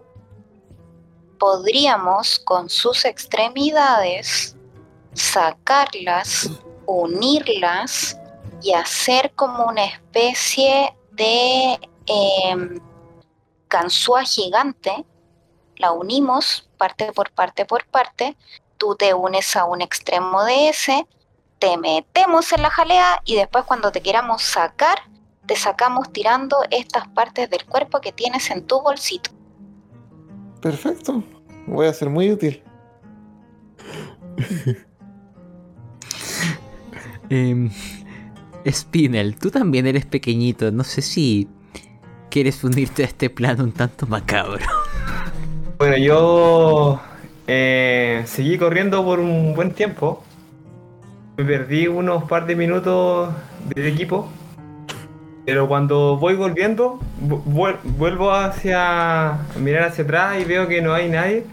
Podríamos 1.40 2.40
con 2.40 2.70
sus 2.70 3.06
extremidades 3.06 4.56
sacarlas, 5.14 6.50
unirlas 6.86 8.18
y 8.62 8.74
hacer 8.74 9.34
como 9.36 9.66
una 9.66 9.86
especie 9.86 10.96
de 11.12 11.80
em, 12.06 12.80
ganzúa 13.70 14.24
gigante. 14.24 15.06
La 15.76 15.92
unimos 15.92 16.68
parte 16.78 17.12
por 17.12 17.32
parte 17.32 17.66
por 17.66 17.86
parte. 17.88 18.38
Tú 18.78 18.96
te 18.96 19.14
unes 19.14 19.56
a 19.56 19.66
un 19.66 19.82
extremo 19.82 20.44
de 20.44 20.70
ese, 20.70 21.08
te 21.60 21.78
metemos 21.78 22.52
en 22.54 22.62
la 22.62 22.70
jalea 22.70 23.22
y 23.26 23.36
después 23.36 23.66
cuando 23.66 23.92
te 23.92 24.02
queramos 24.02 24.44
sacar, 24.44 25.02
te 25.48 25.56
sacamos 25.56 26.12
tirando 26.12 26.58
estas 26.70 27.08
partes 27.08 27.50
del 27.50 27.66
cuerpo 27.66 28.00
que 28.02 28.12
tienes 28.12 28.52
en 28.52 28.68
tu 28.68 28.82
bolsito. 28.82 29.32
Perfecto. 30.68 31.24
Voy 31.66 31.88
a 31.88 31.94
ser 31.94 32.10
muy 32.10 32.30
útil. 32.30 32.62
Em, 37.30 37.70
Spinel, 38.66 39.36
tú 39.36 39.52
también 39.52 39.86
eres 39.86 40.06
pequeñito. 40.06 40.72
No 40.72 40.86
sé 40.86 41.02
si 41.02 41.50
quieres 42.30 42.64
unirte 42.64 43.04
a 43.04 43.06
este 43.06 43.30
plan 43.30 43.60
un 43.62 43.72
tanto 43.72 44.08
macabro. 44.08 44.66
Bueno, 45.78 45.96
yo 45.98 47.00
eh, 47.46 48.24
seguí 48.26 48.58
corriendo 48.58 49.06
por 49.06 49.20
un 49.20 49.54
buen 49.54 49.72
tiempo. 49.74 50.24
Me 51.38 51.46
perdí 51.46 51.88
unos 51.88 52.24
par 52.24 52.48
de 52.48 52.56
minutos 52.56 53.32
del 53.76 53.86
equipo. 53.86 54.28
Pero 55.48 55.66
cuando 55.70 56.18
voy 56.18 56.36
volviendo, 56.36 57.00
vu- 57.22 57.42
vuel- 57.46 57.80
vuelvo 57.82 58.34
hacia. 58.34 59.38
mirar 59.58 59.84
hacia 59.84 60.04
atrás 60.04 60.42
y 60.42 60.44
veo 60.44 60.68
que 60.68 60.82
no 60.82 60.94
hay 60.94 61.08
nadie. 61.08 61.46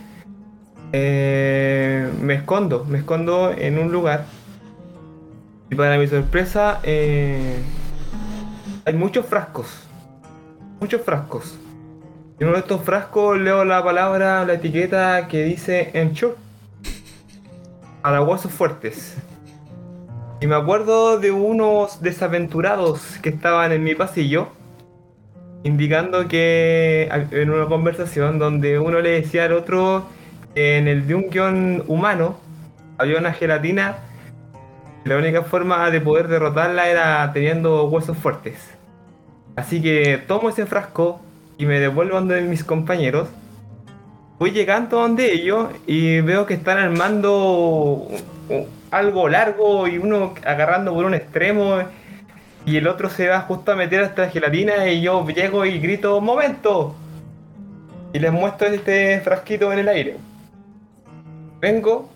Eh, 0.93 2.11
me 2.21 2.35
escondo, 2.35 2.85
me 2.89 2.99
escondo 2.99 3.53
en 3.57 3.79
un 3.79 3.93
lugar. 3.93 4.25
Y 5.71 5.77
para 5.77 5.97
mi 5.97 6.09
sorpresa, 6.09 6.81
eh, 6.83 7.57
hay 8.85 8.95
muchos 8.95 9.27
frascos. 9.27 9.69
Muchos 10.81 11.01
frascos. 11.03 11.57
En 12.41 12.49
uno 12.49 12.55
de 12.57 12.62
estos 12.62 12.83
frascos 12.83 13.39
leo 13.39 13.65
la 13.65 13.85
palabra, 13.85 14.45
la 14.45 14.55
etiqueta 14.55 15.29
que 15.29 15.45
dice 15.45 15.91
Ensure. 15.95 16.35
Para 18.03 18.23
huesos 18.23 18.51
fuertes. 18.51 19.15
Y 20.45 20.47
me 20.47 20.57
acuerdo 20.57 21.19
de 21.19 21.31
unos 21.31 22.03
desaventurados 22.03 23.01
que 23.23 23.31
estaban 23.31 23.73
en 23.73 23.83
mi 23.83 23.95
pasillo. 23.95 24.49
Indicando 25.62 26.29
que 26.29 27.09
en 27.31 27.49
una 27.49 27.65
conversación 27.65 28.39
donde 28.39 28.79
uno 28.79 29.01
le 29.01 29.23
decía 29.23 29.47
al 29.47 29.55
otro 29.55 30.07
En 30.55 30.87
el 30.87 31.09
Dungeon 31.09 31.85
humano 31.87 32.37
había 32.99 33.16
una 33.16 33.33
gelatina. 33.33 34.01
La 35.07 35.16
única 35.16 35.45
forma 35.45 35.91
de 35.91 36.03
poder 36.03 36.29
derrotarla 36.29 36.91
era 36.91 37.33
teniendo 37.33 37.87
huesos 37.87 38.19
fuertes. 38.19 38.59
Así 39.57 39.81
que 39.81 40.23
tomo 40.29 40.51
ese 40.51 40.66
frasco 40.66 41.23
y 41.57 41.65
me 41.65 41.81
devuelvo 41.81 42.16
donde 42.16 42.43
mis 42.43 42.65
compañeros. 42.65 43.31
Voy 44.39 44.51
llegando 44.51 45.01
donde 45.01 45.33
ellos 45.33 45.69
y 45.87 46.21
veo 46.21 46.45
que 46.45 46.53
están 46.53 46.77
armando 46.77 48.09
algo 48.97 49.29
largo 49.29 49.89
y 49.89 49.99
uno 49.99 50.35
agarrando 50.45 50.95
por 50.95 51.05
un 51.05 51.15
extremo 51.15 51.79
y 52.66 52.77
el 52.77 52.89
otro 52.89 53.11
se 53.11 53.29
va 53.29 53.41
justo 53.41 53.73
a 53.73 53.77
meter 53.77 54.03
hasta 54.03 54.23
la 54.23 54.31
gelatina 54.31 54.89
y 54.89 55.03
yo 55.03 55.27
llego 55.29 55.65
y 55.65 55.79
grito 55.79 56.21
¡Momento! 56.21 56.95
Y 58.12 58.19
les 58.21 58.33
muestro 58.33 58.69
este 58.69 59.21
frasquito 59.21 59.73
en 59.73 59.81
el 59.81 59.89
aire. 59.89 60.16
Vengo 61.61 62.09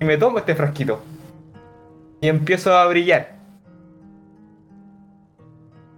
y 0.00 0.04
me 0.04 0.16
tomo 0.16 0.38
este 0.38 0.54
frasquito. 0.54 1.00
Y 2.20 2.28
empiezo 2.28 2.76
a 2.76 2.86
brillar. 2.86 3.34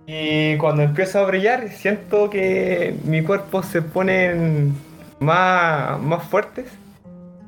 Y 0.07 0.57
cuando 0.59 0.83
empiezo 0.83 1.21
a 1.21 1.25
brillar 1.25 1.71
siento 1.71 2.29
que 2.29 2.95
mi 3.05 3.23
cuerpo 3.23 3.63
se 3.63 3.81
pone 3.81 4.73
más, 5.21 6.01
más 6.01 6.23
fuertes 6.25 6.67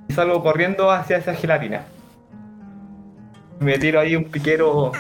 y 0.08 0.14
salgo 0.14 0.42
corriendo 0.42 0.90
hacia 0.90 1.18
esa 1.18 1.34
gelatina. 1.34 1.84
Me 3.62 3.78
tiro 3.78 4.00
ahí 4.00 4.16
un 4.16 4.24
piquero 4.24 4.92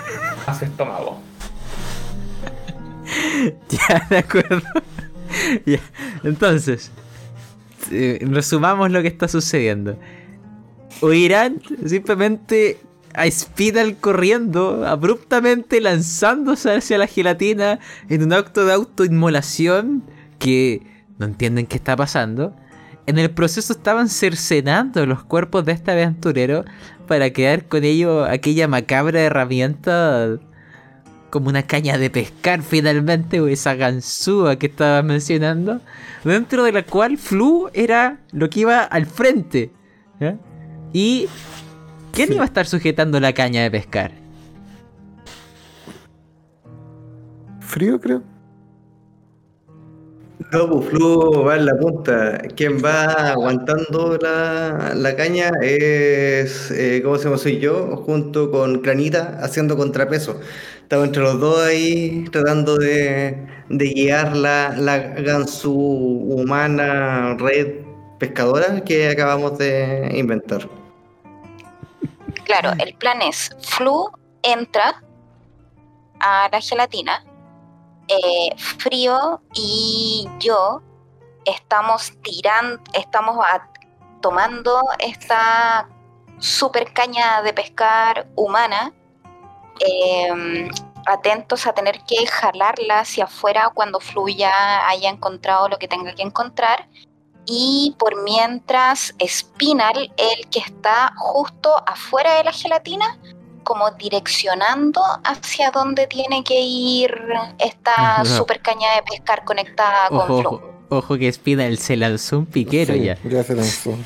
a 0.46 0.54
su 0.54 0.64
estómago. 0.64 1.20
ya, 3.68 4.06
de 4.08 4.18
acuerdo. 4.18 4.62
ya. 5.66 5.80
Entonces, 6.22 6.90
resumamos 7.90 8.90
lo 8.90 9.02
que 9.02 9.08
está 9.08 9.28
sucediendo. 9.28 9.98
Oirán 11.00 11.60
simplemente 11.86 12.78
a 13.14 13.30
Spinal 13.30 13.96
corriendo, 13.96 14.86
abruptamente 14.86 15.80
lanzándose 15.80 16.74
hacia 16.74 16.98
la 16.98 17.06
gelatina 17.06 17.78
en 18.08 18.22
un 18.22 18.32
acto 18.32 18.64
de 18.64 18.72
autoinmolación 18.72 20.02
que 20.38 20.82
no 21.18 21.26
entienden 21.26 21.66
qué 21.66 21.76
está 21.76 21.96
pasando. 21.96 22.54
En 23.06 23.18
el 23.18 23.30
proceso 23.30 23.72
estaban 23.72 24.08
cercenando 24.08 25.04
los 25.06 25.24
cuerpos 25.24 25.64
de 25.64 25.72
este 25.72 25.90
aventurero 25.90 26.64
para 27.12 27.28
quedar 27.28 27.66
con 27.66 27.84
ello 27.84 28.24
aquella 28.24 28.68
macabra 28.68 29.20
herramienta 29.20 30.38
como 31.28 31.50
una 31.50 31.62
caña 31.62 31.98
de 31.98 32.08
pescar 32.08 32.62
finalmente, 32.62 33.38
o 33.38 33.48
esa 33.48 33.74
ganzúa 33.74 34.56
que 34.56 34.64
estaba 34.68 35.02
mencionando, 35.02 35.82
dentro 36.24 36.64
de 36.64 36.72
la 36.72 36.84
cual 36.84 37.18
Flu 37.18 37.68
era 37.74 38.20
lo 38.30 38.48
que 38.48 38.60
iba 38.60 38.82
al 38.82 39.04
frente. 39.04 39.70
Y 40.94 41.28
¿quién 42.12 42.32
iba 42.32 42.44
a 42.44 42.46
estar 42.46 42.64
sujetando 42.64 43.20
la 43.20 43.34
caña 43.34 43.62
de 43.62 43.70
pescar? 43.70 44.12
Frío, 47.60 48.00
creo. 48.00 48.22
No, 50.52 50.68
pues 50.68 50.90
Flu 50.90 51.44
va 51.44 51.56
en 51.56 51.64
la 51.64 51.74
punta. 51.76 52.38
Quien 52.56 52.84
va 52.84 53.04
aguantando 53.30 54.18
la, 54.20 54.92
la 54.94 55.16
caña 55.16 55.50
es, 55.62 56.70
eh, 56.70 57.00
¿cómo 57.02 57.16
se 57.16 57.24
llama? 57.24 57.38
Soy 57.38 57.58
yo, 57.58 57.96
junto 57.96 58.50
con 58.50 58.80
Cranita, 58.80 59.38
haciendo 59.40 59.78
contrapeso. 59.78 60.38
Estamos 60.82 61.06
entre 61.06 61.22
los 61.22 61.40
dos 61.40 61.58
ahí 61.58 62.26
tratando 62.30 62.76
de, 62.76 63.46
de 63.70 63.88
guiar 63.94 64.36
la, 64.36 64.74
la 64.76 64.98
gansu 64.98 65.72
humana 65.72 67.34
red 67.38 67.78
pescadora 68.18 68.84
que 68.84 69.08
acabamos 69.08 69.56
de 69.56 70.10
inventar. 70.14 70.68
Claro, 72.44 72.72
el 72.78 72.92
plan 72.94 73.22
es, 73.22 73.50
Flu 73.62 74.10
entra 74.42 75.02
a 76.20 76.50
la 76.52 76.60
gelatina, 76.60 77.24
eh, 78.08 78.56
Frío 78.56 79.40
y 79.54 80.28
yo 80.38 80.82
estamos 81.44 82.12
tirando, 82.22 82.82
estamos 82.94 83.36
tomando 84.20 84.80
esta 84.98 85.88
super 86.38 86.92
caña 86.92 87.42
de 87.42 87.52
pescar 87.52 88.28
humana, 88.36 88.92
eh, 89.80 90.68
atentos 91.06 91.66
a 91.66 91.72
tener 91.72 92.00
que 92.04 92.26
jalarla 92.26 93.00
hacia 93.00 93.24
afuera 93.24 93.70
cuando 93.74 94.00
Fluya 94.00 94.86
haya 94.88 95.08
encontrado 95.08 95.68
lo 95.68 95.78
que 95.78 95.88
tenga 95.88 96.14
que 96.14 96.22
encontrar. 96.22 96.88
Y 97.44 97.96
por 97.98 98.22
mientras, 98.22 99.14
Spinal, 99.26 100.12
el 100.16 100.48
que 100.50 100.60
está 100.60 101.12
justo 101.16 101.74
afuera 101.86 102.34
de 102.34 102.44
la 102.44 102.52
gelatina, 102.52 103.18
como 103.62 103.90
direccionando 103.92 105.00
hacia 105.24 105.70
dónde 105.70 106.06
tiene 106.06 106.42
que 106.44 106.60
ir 106.60 107.12
esta 107.58 107.92
Ajá. 108.20 108.24
super 108.24 108.60
caña 108.60 108.94
de 108.96 109.02
pescar 109.02 109.44
conectada 109.44 110.08
con 110.08 110.18
Ojo, 110.18 110.40
Flu. 110.40 110.48
ojo, 110.48 110.62
ojo 110.90 111.16
que 111.18 111.32
Spinal 111.32 111.78
se 111.78 111.96
lanzó 111.96 112.38
un 112.38 112.46
piquero 112.46 112.94
Sí, 112.94 113.04
ya. 113.04 113.18
Ya 113.24 113.42
se 113.44 113.54
lanzó. 113.54 113.90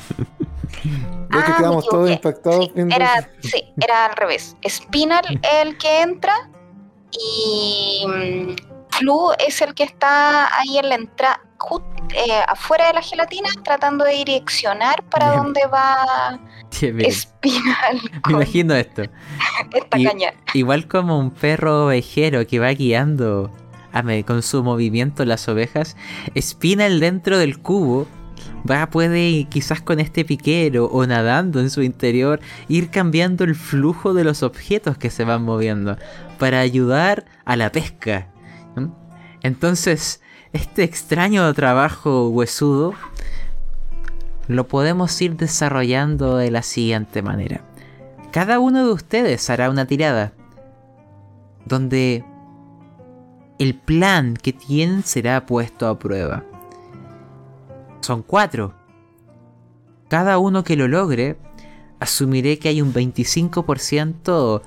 Ya 1.29 1.43
que 1.43 1.51
Ah, 1.51 1.55
quedamos 1.57 1.87
todos 1.87 2.09
impactados 2.09 2.65
Sí, 2.65 2.71
era, 2.91 3.29
sí, 3.41 3.63
era 3.81 4.05
al 4.05 4.15
revés. 4.15 4.55
Spinal 4.67 5.25
el 5.61 5.77
que 5.77 6.01
entra 6.01 6.49
y 7.11 8.05
mm, 8.07 8.55
Flu 8.91 9.31
es 9.45 9.61
el 9.61 9.73
que 9.73 9.83
está 9.83 10.47
ahí 10.57 10.77
en 10.77 10.89
la 10.89 10.95
entrada, 10.95 11.41
afuera 12.47 12.87
de 12.87 12.93
la 12.93 13.01
gelatina, 13.01 13.49
tratando 13.63 14.05
de 14.05 14.13
direccionar 14.13 15.03
para 15.03 15.31
Bien. 15.31 15.43
dónde 15.43 15.61
va 15.71 16.39
Qué 16.77 16.91
bien. 16.91 17.11
Spinal 17.11 18.01
Me 18.13 18.21
con 18.21 18.33
imagino 18.33 18.73
esto. 18.75 19.03
esta 19.73 19.97
y- 19.99 20.05
caña. 20.05 20.33
Igual 20.53 20.87
como 20.87 21.19
un 21.19 21.31
perro 21.31 21.85
ovejero 21.85 22.45
que 22.47 22.59
va 22.59 22.69
guiando 22.71 23.51
a 23.93 24.03
con 24.25 24.43
su 24.43 24.63
movimiento 24.63 25.25
las 25.25 25.47
ovejas, 25.47 25.95
Spinal 26.39 26.99
dentro 26.99 27.37
del 27.39 27.59
cubo 27.59 28.05
va 28.69 28.89
puede 28.89 29.45
quizás 29.49 29.81
con 29.81 29.99
este 29.99 30.23
piquero 30.25 30.85
o 30.85 31.05
nadando 31.07 31.59
en 31.59 31.69
su 31.71 31.81
interior 31.81 32.39
ir 32.67 32.89
cambiando 32.91 33.43
el 33.43 33.55
flujo 33.55 34.13
de 34.13 34.23
los 34.23 34.43
objetos 34.43 34.97
que 34.97 35.09
se 35.09 35.23
van 35.23 35.41
moviendo 35.43 35.97
para 36.37 36.59
ayudar 36.59 37.25
a 37.45 37.55
la 37.55 37.71
pesca. 37.71 38.27
Entonces, 39.41 40.21
este 40.53 40.83
extraño 40.83 41.53
trabajo 41.53 42.29
huesudo 42.29 42.93
lo 44.47 44.67
podemos 44.67 45.21
ir 45.21 45.35
desarrollando 45.35 46.37
de 46.37 46.51
la 46.51 46.61
siguiente 46.61 47.21
manera. 47.21 47.61
Cada 48.31 48.59
uno 48.59 48.85
de 48.85 48.93
ustedes 48.93 49.49
hará 49.49 49.69
una 49.69 49.85
tirada 49.85 50.33
donde 51.65 52.23
el 53.59 53.75
plan 53.75 54.35
que 54.35 54.53
tienen 54.53 55.03
será 55.03 55.45
puesto 55.45 55.87
a 55.87 55.99
prueba. 55.99 56.43
Son 58.01 58.23
cuatro. 58.23 58.73
Cada 60.07 60.37
uno 60.37 60.63
que 60.63 60.77
lo 60.77 60.87
logre, 60.87 61.37
asumiré 61.99 62.59
que 62.59 62.69
hay 62.69 62.81
un 62.81 62.93
25% 62.93 64.61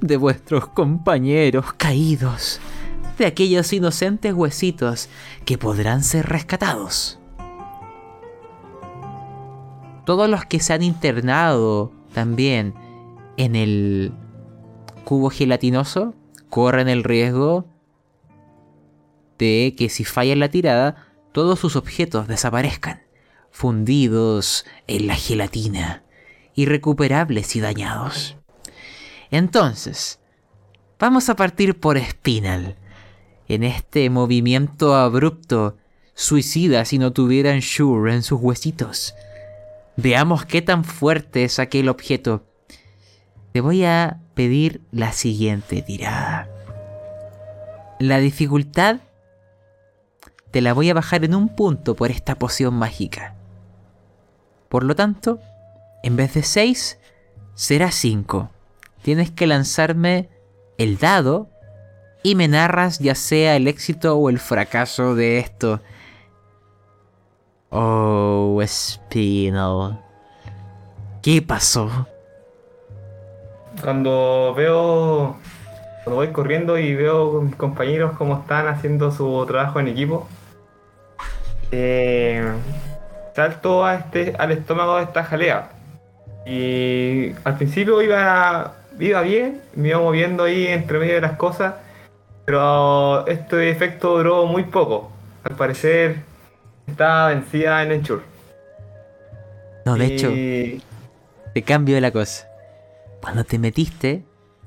de 0.00 0.16
vuestros 0.16 0.66
compañeros 0.68 1.72
caídos, 1.74 2.60
de 3.18 3.26
aquellos 3.26 3.72
inocentes 3.72 4.32
huesitos 4.32 5.08
que 5.44 5.58
podrán 5.58 6.02
ser 6.02 6.26
rescatados. 6.26 7.18
Todos 10.06 10.30
los 10.30 10.46
que 10.46 10.60
se 10.60 10.72
han 10.72 10.82
internado 10.82 11.92
también 12.14 12.74
en 13.36 13.56
el 13.56 14.12
cubo 15.04 15.30
gelatinoso 15.30 16.14
corren 16.48 16.88
el 16.88 17.04
riesgo 17.04 17.66
de 19.38 19.74
que 19.76 19.88
si 19.88 20.04
fallan 20.04 20.40
la 20.40 20.48
tirada, 20.48 21.06
todos 21.32 21.58
sus 21.58 21.76
objetos 21.76 22.26
desaparezcan, 22.26 23.02
fundidos 23.50 24.64
en 24.86 25.06
la 25.06 25.14
gelatina, 25.14 26.02
irrecuperables 26.54 27.54
y 27.54 27.60
dañados. 27.60 28.36
Entonces, 29.30 30.20
vamos 30.98 31.28
a 31.28 31.36
partir 31.36 31.78
por 31.78 31.98
Spinal, 31.98 32.76
en 33.48 33.64
este 33.64 34.10
movimiento 34.10 34.94
abrupto, 34.94 35.76
suicida 36.14 36.84
si 36.84 36.98
no 36.98 37.12
tuvieran 37.12 37.60
Shure 37.60 38.14
en 38.14 38.22
sus 38.22 38.40
huesitos. 38.40 39.14
Veamos 39.96 40.44
qué 40.44 40.62
tan 40.62 40.84
fuerte 40.84 41.44
es 41.44 41.58
aquel 41.58 41.88
objeto. 41.88 42.44
Te 43.52 43.60
voy 43.60 43.84
a 43.84 44.20
pedir 44.34 44.82
la 44.92 45.12
siguiente 45.12 45.82
tirada. 45.82 46.48
La 47.98 48.18
dificultad 48.18 49.00
te 50.50 50.60
la 50.60 50.72
voy 50.72 50.90
a 50.90 50.94
bajar 50.94 51.24
en 51.24 51.34
un 51.34 51.48
punto 51.48 51.94
por 51.94 52.10
esta 52.10 52.36
poción 52.36 52.74
mágica. 52.74 53.34
Por 54.68 54.84
lo 54.84 54.94
tanto, 54.94 55.40
en 56.02 56.16
vez 56.16 56.34
de 56.34 56.42
6, 56.42 56.98
será 57.54 57.90
5. 57.90 58.50
Tienes 59.02 59.30
que 59.30 59.46
lanzarme 59.46 60.28
el 60.76 60.98
dado 60.98 61.50
y 62.22 62.34
me 62.34 62.48
narras 62.48 62.98
ya 62.98 63.14
sea 63.14 63.56
el 63.56 63.68
éxito 63.68 64.16
o 64.16 64.30
el 64.30 64.38
fracaso 64.38 65.14
de 65.14 65.38
esto. 65.38 65.80
Oh, 67.70 68.60
Spinal. 68.64 70.00
¿Qué 71.22 71.42
pasó? 71.42 72.06
Cuando 73.82 74.54
veo. 74.56 75.36
Cuando 76.04 76.16
voy 76.16 76.28
corriendo 76.28 76.78
y 76.78 76.94
veo 76.94 77.40
a 77.40 77.42
mis 77.42 77.54
compañeros 77.56 78.16
cómo 78.16 78.38
están 78.38 78.66
haciendo 78.66 79.10
su 79.10 79.44
trabajo 79.46 79.78
en 79.78 79.88
equipo, 79.88 80.26
eh, 81.70 82.50
salto 83.36 83.84
a 83.84 83.96
este, 83.96 84.34
al 84.38 84.52
estómago 84.52 84.96
de 84.96 85.02
esta 85.02 85.22
jalea. 85.24 85.70
Y 86.46 87.34
al 87.44 87.56
principio 87.56 88.00
iba, 88.00 88.72
iba 88.98 89.20
bien, 89.20 89.60
me 89.74 89.88
iba 89.88 89.98
moviendo 89.98 90.44
ahí 90.44 90.66
entre 90.66 90.98
medio 90.98 91.16
de 91.16 91.20
las 91.20 91.36
cosas, 91.36 91.74
pero 92.48 93.26
este 93.26 93.68
efecto 93.68 94.16
duró 94.16 94.46
muy 94.46 94.62
poco. 94.64 95.12
Al 95.44 95.54
parecer 95.54 96.22
estaba 96.86 97.28
vencida 97.28 97.82
en 97.82 97.92
Enchur. 97.92 98.22
No, 99.84 99.96
de 99.96 100.06
hecho, 100.06 100.30
te 101.52 101.62
cambio 101.62 102.00
la 102.00 102.10
cosa. 102.10 102.48
Cuando 103.20 103.44
te 103.44 103.58
metiste, 103.58 104.24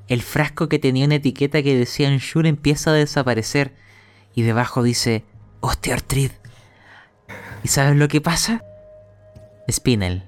el 0.07 0.21
frasco 0.21 0.69
que 0.69 0.77
tenía 0.77 1.07
una 1.07 1.15
etiqueta 1.15 1.63
que 1.63 1.75
decía 1.75 2.07
Ensure 2.07 2.49
empieza 2.49 2.91
a 2.91 2.93
desaparecer. 2.93 3.73
Y 4.35 4.43
debajo 4.43 4.83
dice 4.83 5.23
osteoartritis. 5.61 6.39
¿Y 7.63 7.67
sabes 7.69 7.95
lo 7.95 8.07
que 8.09 8.21
pasa? 8.21 8.63
Spinel. 9.67 10.21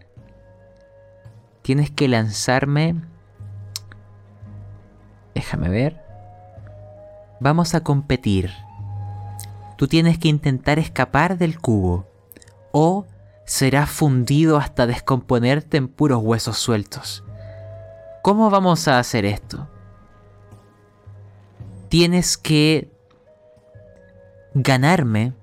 Tienes 1.62 1.92
que 1.92 2.08
lanzarme. 2.08 2.96
Déjame 5.36 5.70
ver. 5.70 6.03
Vamos 7.44 7.76
a 7.76 7.82
competir. 7.82 8.54
Tú 9.76 9.90
tienes 9.90 10.18
que 10.18 10.30
intentar 10.30 10.80
escapar 10.80 11.38
del 11.38 11.60
cubo. 11.60 12.08
O 12.72 13.06
serás 13.46 13.90
fundido 13.90 14.56
hasta 14.56 14.88
descomponerte 14.88 15.76
en 15.76 15.90
puros 15.90 16.24
huesos 16.24 16.58
sueltos. 16.58 17.22
¿Cómo 18.22 18.50
vamos 18.50 18.88
a 18.88 18.98
hacer 18.98 19.26
esto? 19.26 19.68
Tienes 21.90 22.38
que 22.38 22.90
ganarme 24.54 25.34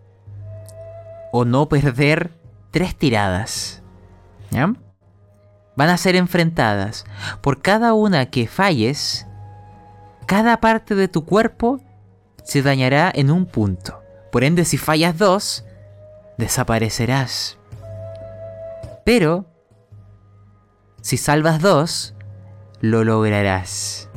o 1.33 1.45
no 1.45 1.69
perder 1.69 2.31
tres 2.71 2.97
tiradas. 2.97 3.83
¿Ya? 4.51 4.73
Van 5.77 5.91
a 5.91 5.99
ser 5.99 6.17
enfrentadas. 6.17 7.05
Por 7.43 7.61
cada 7.61 7.93
una 7.93 8.25
que 8.31 8.47
falles, 8.49 9.27
cada 10.25 10.63
parte 10.63 10.95
de 10.95 11.07
tu 11.07 11.27
cuerpo 11.27 11.83
se 12.51 12.63
dañará 12.63 13.13
en 13.15 13.31
un 13.31 13.47
punto. 13.47 14.03
Por 14.33 14.43
ende, 14.43 14.65
si 14.65 14.77
fallas 14.77 15.17
dos, 15.17 15.65
desaparecerás. 16.37 17.59
Pero, 19.05 19.47
si 21.01 21.17
salvas 21.17 21.63
dos, 21.63 22.13
lo 22.81 23.05
lograrás. 23.05 24.09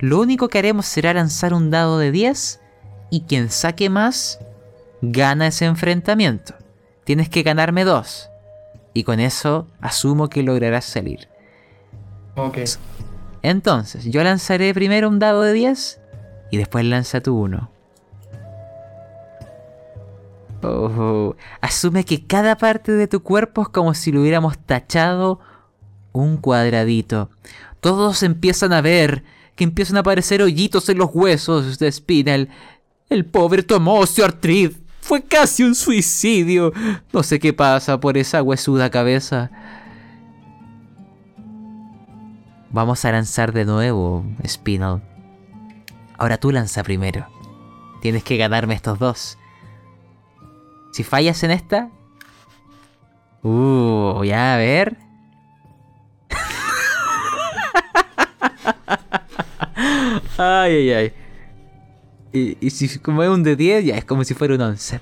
Lo 0.00 0.18
único 0.18 0.48
que 0.48 0.58
haremos 0.58 0.86
será 0.86 1.14
lanzar 1.14 1.54
un 1.54 1.70
dado 1.70 2.00
de 2.00 2.10
10 2.10 2.58
y 3.10 3.20
quien 3.20 3.48
saque 3.48 3.90
más 3.90 4.40
gana 5.00 5.46
ese 5.46 5.66
enfrentamiento. 5.66 6.52
Tienes 7.04 7.28
que 7.28 7.44
ganarme 7.44 7.84
dos. 7.84 8.28
Y 8.92 9.04
con 9.04 9.20
eso 9.20 9.68
asumo 9.80 10.28
que 10.28 10.42
lograrás 10.42 10.84
salir. 10.84 11.28
Ok. 12.34 12.58
Entonces, 13.42 14.04
yo 14.06 14.24
lanzaré 14.24 14.74
primero 14.74 15.08
un 15.08 15.20
dado 15.20 15.42
de 15.42 15.52
10 15.52 16.00
y 16.50 16.56
después 16.56 16.84
lanza 16.84 17.20
tú 17.20 17.38
uno. 17.38 17.70
Oh, 20.62 21.36
asume 21.60 22.04
que 22.04 22.26
cada 22.26 22.56
parte 22.56 22.92
de 22.92 23.06
tu 23.06 23.22
cuerpo 23.22 23.62
es 23.62 23.68
como 23.68 23.94
si 23.94 24.10
lo 24.10 24.22
hubiéramos 24.22 24.58
tachado 24.58 25.38
un 26.12 26.38
cuadradito. 26.38 27.30
Todos 27.80 28.22
empiezan 28.22 28.72
a 28.72 28.80
ver 28.80 29.22
que 29.54 29.64
empiezan 29.64 29.96
a 29.96 30.00
aparecer 30.00 30.42
hoyitos 30.42 30.88
en 30.88 30.98
los 30.98 31.10
huesos 31.12 31.78
de 31.78 31.90
Spinal. 31.92 32.48
El 33.08 33.24
pobre 33.24 33.62
tomó 33.62 33.98
osteoartritis. 34.00 34.78
Fue 35.00 35.22
casi 35.22 35.62
un 35.62 35.74
suicidio. 35.74 36.72
No 37.12 37.22
sé 37.22 37.38
qué 37.38 37.52
pasa 37.52 38.00
por 38.00 38.18
esa 38.18 38.42
huesuda 38.42 38.90
cabeza. 38.90 39.50
Vamos 42.70 43.04
a 43.04 43.12
lanzar 43.12 43.52
de 43.52 43.64
nuevo, 43.64 44.24
Spinal. 44.44 45.00
Ahora 46.18 46.38
tú 46.38 46.52
lanza 46.52 46.82
primero. 46.82 47.26
Tienes 48.00 48.24
que 48.24 48.36
ganarme 48.36 48.74
estos 48.74 48.98
dos. 48.98 49.38
Si 50.92 51.04
fallas 51.04 51.42
en 51.42 51.50
esta... 51.50 51.90
Uh, 53.42 54.24
ya 54.24 54.54
a 54.54 54.56
ver. 54.56 54.96
ay, 60.38 60.74
ay, 60.74 60.90
ay. 60.90 61.12
Y, 62.32 62.70
si 62.70 62.98
como 62.98 63.22
es 63.22 63.30
un 63.30 63.42
de 63.42 63.56
10, 63.56 63.84
ya 63.84 63.96
es 63.96 64.04
como 64.04 64.24
si 64.24 64.34
fuera 64.34 64.54
un 64.54 64.60
11. 64.60 65.00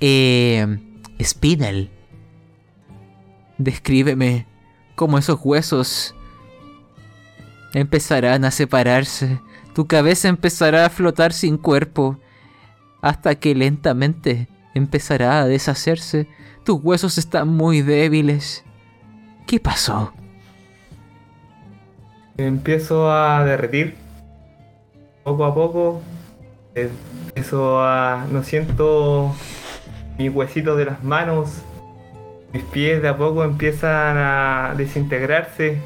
Eh, 0.00 0.78
Spinal. 1.22 1.90
Descríbeme 3.58 4.46
cómo 4.94 5.18
esos 5.18 5.38
huesos 5.42 6.14
empezarán 7.74 8.44
a 8.44 8.50
separarse. 8.50 9.40
Tu 9.74 9.86
cabeza 9.86 10.28
empezará 10.28 10.86
a 10.86 10.90
flotar 10.90 11.32
sin 11.32 11.56
cuerpo. 11.56 12.18
Hasta 13.00 13.34
que 13.34 13.54
lentamente 13.54 14.48
empezará 14.74 15.40
a 15.40 15.46
deshacerse. 15.46 16.28
Tus 16.64 16.80
huesos 16.82 17.18
están 17.18 17.48
muy 17.48 17.82
débiles. 17.82 18.64
¿Qué 19.46 19.58
pasó? 19.58 20.12
Empiezo 22.36 23.10
a 23.12 23.44
derretir 23.44 23.96
poco 25.24 25.44
a 25.44 25.54
poco. 25.54 26.02
eh, 26.74 26.90
Empiezo 27.28 27.80
a. 27.82 28.26
No 28.30 28.42
siento 28.42 29.34
mis 30.18 30.32
huesitos 30.32 30.76
de 30.78 30.84
las 30.86 31.02
manos. 31.02 31.62
Mis 32.52 32.62
pies 32.64 33.02
de 33.02 33.08
a 33.08 33.16
poco 33.16 33.44
empiezan 33.44 34.16
a 34.18 34.74
desintegrarse. 34.76 35.78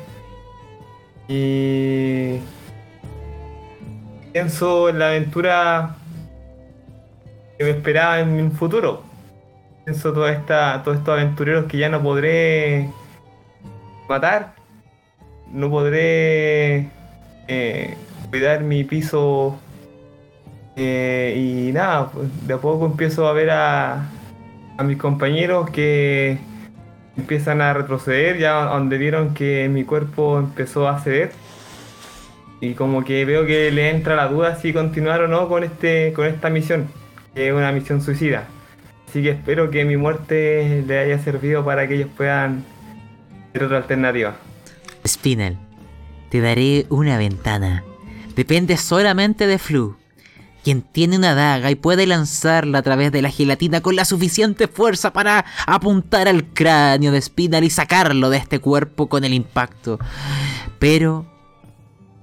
Y. 1.28 2.40
Pienso 4.36 4.90
en 4.90 4.98
la 4.98 5.08
aventura 5.08 5.96
que 7.56 7.64
me 7.64 7.70
esperaba 7.70 8.20
en 8.20 8.32
un 8.38 8.52
futuro. 8.52 9.02
Pienso 9.86 10.12
toda 10.12 10.30
esta, 10.30 10.82
todos 10.82 10.98
estos 10.98 11.14
aventureros 11.14 11.64
que 11.64 11.78
ya 11.78 11.88
no 11.88 12.02
podré 12.02 12.90
matar 14.10 14.52
no 15.50 15.70
podré 15.70 16.90
eh, 17.48 17.96
cuidar 18.28 18.60
mi 18.62 18.84
piso 18.84 19.58
eh, 20.76 21.32
y 21.34 21.72
nada, 21.72 22.10
pues, 22.10 22.28
de 22.46 22.52
a 22.52 22.58
poco 22.58 22.84
empiezo 22.84 23.26
a 23.28 23.32
ver 23.32 23.48
a, 23.48 24.06
a 24.76 24.82
mis 24.84 24.98
compañeros 24.98 25.70
que 25.70 26.36
empiezan 27.16 27.62
a 27.62 27.72
retroceder, 27.72 28.36
ya 28.36 28.64
donde 28.66 28.98
vieron 28.98 29.32
que 29.32 29.70
mi 29.70 29.84
cuerpo 29.84 30.38
empezó 30.38 30.86
a 30.88 31.00
ceder 31.00 31.32
y 32.60 32.74
como 32.74 33.04
que 33.04 33.24
veo 33.24 33.46
que 33.46 33.70
le 33.70 33.90
entra 33.90 34.16
la 34.16 34.28
duda 34.28 34.56
si 34.56 34.72
continuar 34.72 35.22
o 35.22 35.28
no 35.28 35.48
con 35.48 35.64
este 35.64 36.12
con 36.12 36.26
esta 36.26 36.50
misión, 36.50 36.88
que 37.34 37.48
es 37.48 37.54
una 37.54 37.72
misión 37.72 38.00
suicida. 38.02 38.46
Así 39.08 39.22
que 39.22 39.30
espero 39.30 39.70
que 39.70 39.84
mi 39.84 39.96
muerte 39.96 40.84
le 40.86 40.98
haya 40.98 41.18
servido 41.18 41.64
para 41.64 41.86
que 41.86 41.94
ellos 41.94 42.08
puedan 42.16 42.64
ver 43.52 43.64
otra 43.64 43.78
alternativa. 43.78 44.36
Spinel, 45.06 45.56
te 46.30 46.40
daré 46.40 46.86
una 46.88 47.16
ventana. 47.16 47.84
Depende 48.34 48.76
solamente 48.76 49.46
de 49.46 49.58
Flu, 49.58 49.96
quien 50.62 50.82
tiene 50.82 51.16
una 51.16 51.34
daga 51.34 51.70
y 51.70 51.76
puede 51.76 52.06
lanzarla 52.06 52.78
a 52.78 52.82
través 52.82 53.12
de 53.12 53.22
la 53.22 53.30
gelatina 53.30 53.80
con 53.80 53.96
la 53.96 54.04
suficiente 54.04 54.68
fuerza 54.68 55.12
para 55.12 55.44
apuntar 55.66 56.28
al 56.28 56.44
cráneo 56.44 57.12
de 57.12 57.22
Spinel 57.22 57.64
y 57.64 57.70
sacarlo 57.70 58.28
de 58.28 58.38
este 58.38 58.58
cuerpo 58.58 59.08
con 59.08 59.24
el 59.24 59.32
impacto. 59.32 59.98
Pero 60.78 61.35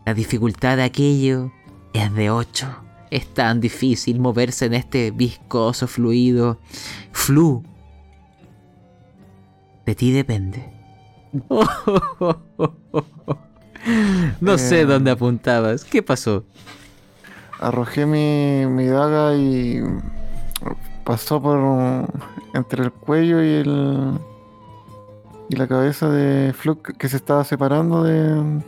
la 0.05 0.13
dificultad 0.13 0.77
de 0.77 0.83
aquello 0.83 1.51
es 1.93 2.13
de 2.13 2.29
8. 2.29 2.67
Es 3.11 3.27
tan 3.33 3.59
difícil 3.61 4.19
moverse 4.19 4.65
en 4.65 4.73
este 4.73 5.11
viscoso 5.11 5.87
fluido. 5.87 6.59
Flu, 7.11 7.63
de 9.85 9.95
ti 9.95 10.11
depende. 10.11 10.71
No 14.39 14.57
sé 14.57 14.81
Eh. 14.81 14.85
dónde 14.85 15.11
apuntabas. 15.11 15.83
¿Qué 15.83 16.01
pasó? 16.01 16.45
Arrojé 17.59 18.05
mi, 18.05 18.65
mi 18.65 18.85
daga 18.87 19.35
y 19.35 19.81
pasó 21.03 21.41
por 21.41 21.59
entre 22.53 22.83
el 22.85 22.91
cuello 22.91 23.43
y 23.43 23.47
el 23.49 24.19
y 25.49 25.55
la 25.57 25.67
cabeza 25.67 26.09
de 26.09 26.53
Fluke 26.53 26.95
que 26.97 27.09
se 27.09 27.17
estaba 27.17 27.43
separando 27.43 28.03
de, 28.03 28.61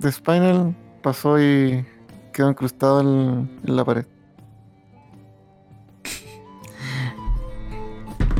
de 0.00 0.12
Spinal. 0.12 0.74
Pasó 1.02 1.40
y 1.40 1.84
quedó 2.32 2.50
incrustado 2.50 3.00
en, 3.00 3.60
la 3.64 3.84
pared. 3.84 4.06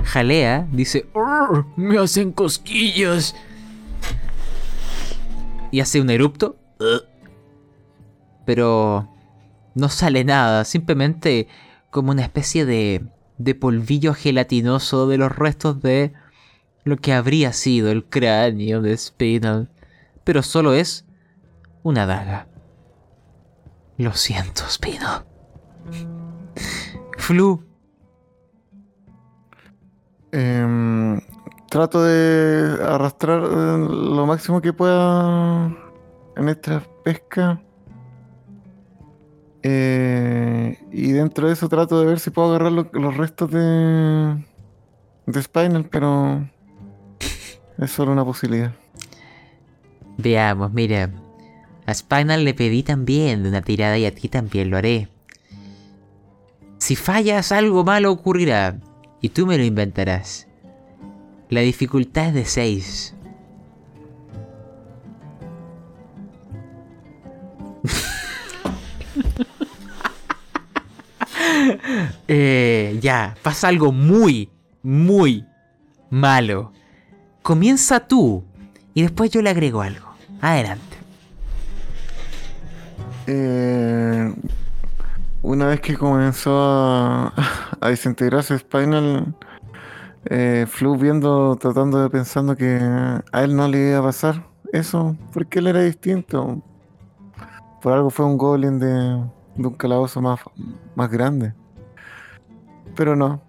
jalea 0.05 0.68
dice 0.70 1.06
"Arr, 1.14 1.64
Me 1.76 1.98
hacen 1.98 2.30
cosquillas. 2.32 3.34
y 5.72 5.80
hace 5.80 6.01
un 6.01 6.09
erupto, 6.09 6.56
pero 8.46 9.09
no 9.74 9.88
sale 9.88 10.22
nada, 10.22 10.64
simplemente 10.64 11.48
como 11.90 12.12
una 12.12 12.22
especie 12.22 12.64
de, 12.64 13.05
de 13.38 13.55
polvillo 13.56 14.14
gelatinoso 14.14 15.09
de 15.09 15.18
los 15.18 15.34
restos 15.34 15.82
de 15.82 16.12
lo 16.84 16.96
que 16.96 17.12
habría 17.12 17.52
sido 17.52 17.90
el 17.90 18.05
cráneo 18.05 18.82
de 18.82 18.96
Spinal, 18.96 19.68
pero 20.22 20.42
solo 20.42 20.74
es 20.74 21.05
una 21.85 22.05
daga. 22.06 22.48
Lo 23.98 24.12
siento, 24.15 24.65
Spinal. 24.69 25.24
Flu, 27.19 27.62
Em, 30.32 31.20
trato 31.70 32.02
de 32.02 32.82
arrastrar 32.85 33.40
eh, 33.44 33.78
lo 33.89 34.27
máximo 34.27 34.61
que 34.61 34.73
pueda 34.73 35.66
en 36.36 36.48
esta 36.48 36.82
pesca. 37.05 37.62
Eh, 39.62 40.77
y 40.90 41.12
dentro 41.12 41.47
de 41.47 41.52
eso 41.52 41.69
trato 41.69 42.01
de 42.01 42.06
ver 42.06 42.19
si 42.19 42.31
puedo 42.31 42.48
agarrar 42.48 42.73
lo- 42.73 42.90
los 42.93 43.16
restos 43.16 43.48
de, 43.52 44.44
de 45.27 45.43
Spinal, 45.43 45.85
pero 45.89 46.48
es 47.78 47.90
solo 47.93 48.11
una 48.11 48.24
posibilidad. 48.24 48.73
Veamos, 50.19 50.73
mira. 50.73 51.11
A 51.86 51.94
Spinal 51.94 52.44
le 52.44 52.55
pedí 52.55 52.82
también 52.82 53.47
una 53.47 53.62
tirada 53.62 53.98
y 53.98 54.06
a 54.06 54.15
ti 54.15 54.28
también 54.28 54.70
lo 54.70 54.78
haré. 54.78 55.09
Si 56.78 56.97
fallas, 56.97 57.52
algo 57.52 57.85
malo 57.85 58.11
ocurrirá. 58.12 58.78
Y 59.20 59.28
tú 59.31 59.47
me 59.47 59.59
lo 59.59 59.65
inventarás. 59.65 60.47
La 61.48 61.61
dificultad 61.61 62.28
es 62.28 62.35
de 62.35 62.44
6. 62.44 63.15
eh, 72.28 72.98
ya, 73.01 73.35
pasa 73.43 73.69
algo 73.69 73.93
muy, 73.93 74.51
muy 74.82 75.47
malo. 76.11 76.73
Comienza 77.43 78.06
tú 78.06 78.44
y 78.94 79.02
después 79.02 79.31
yo 79.31 79.43
le 79.43 79.51
agrego 79.51 79.82
algo. 79.82 80.15
Adelante. 80.40 80.93
Eh, 83.26 84.34
una 85.42 85.66
vez 85.66 85.80
que 85.80 85.96
comenzó 85.96 86.52
a, 86.59 87.32
desintegrarse 87.82 88.59
Spinal, 88.59 89.34
eh, 90.26 90.66
viendo, 90.98 91.56
tratando 91.56 92.02
de 92.02 92.10
pensando 92.10 92.56
que 92.56 92.78
a 92.78 93.42
él 93.42 93.56
no 93.56 93.68
le 93.68 93.90
iba 93.90 93.98
a 93.98 94.02
pasar 94.02 94.46
eso, 94.72 95.16
porque 95.32 95.59
él 95.59 95.68
era 95.68 95.80
distinto. 95.80 96.62
Por 97.80 97.92
algo 97.92 98.10
fue 98.10 98.26
un 98.26 98.36
goblin 98.36 98.78
de, 98.78 99.22
un 99.56 99.74
calabozo 99.74 100.20
más, 100.20 100.40
más 100.94 101.10
grande. 101.10 101.55
Pero 102.94 103.16
no. 103.16 103.40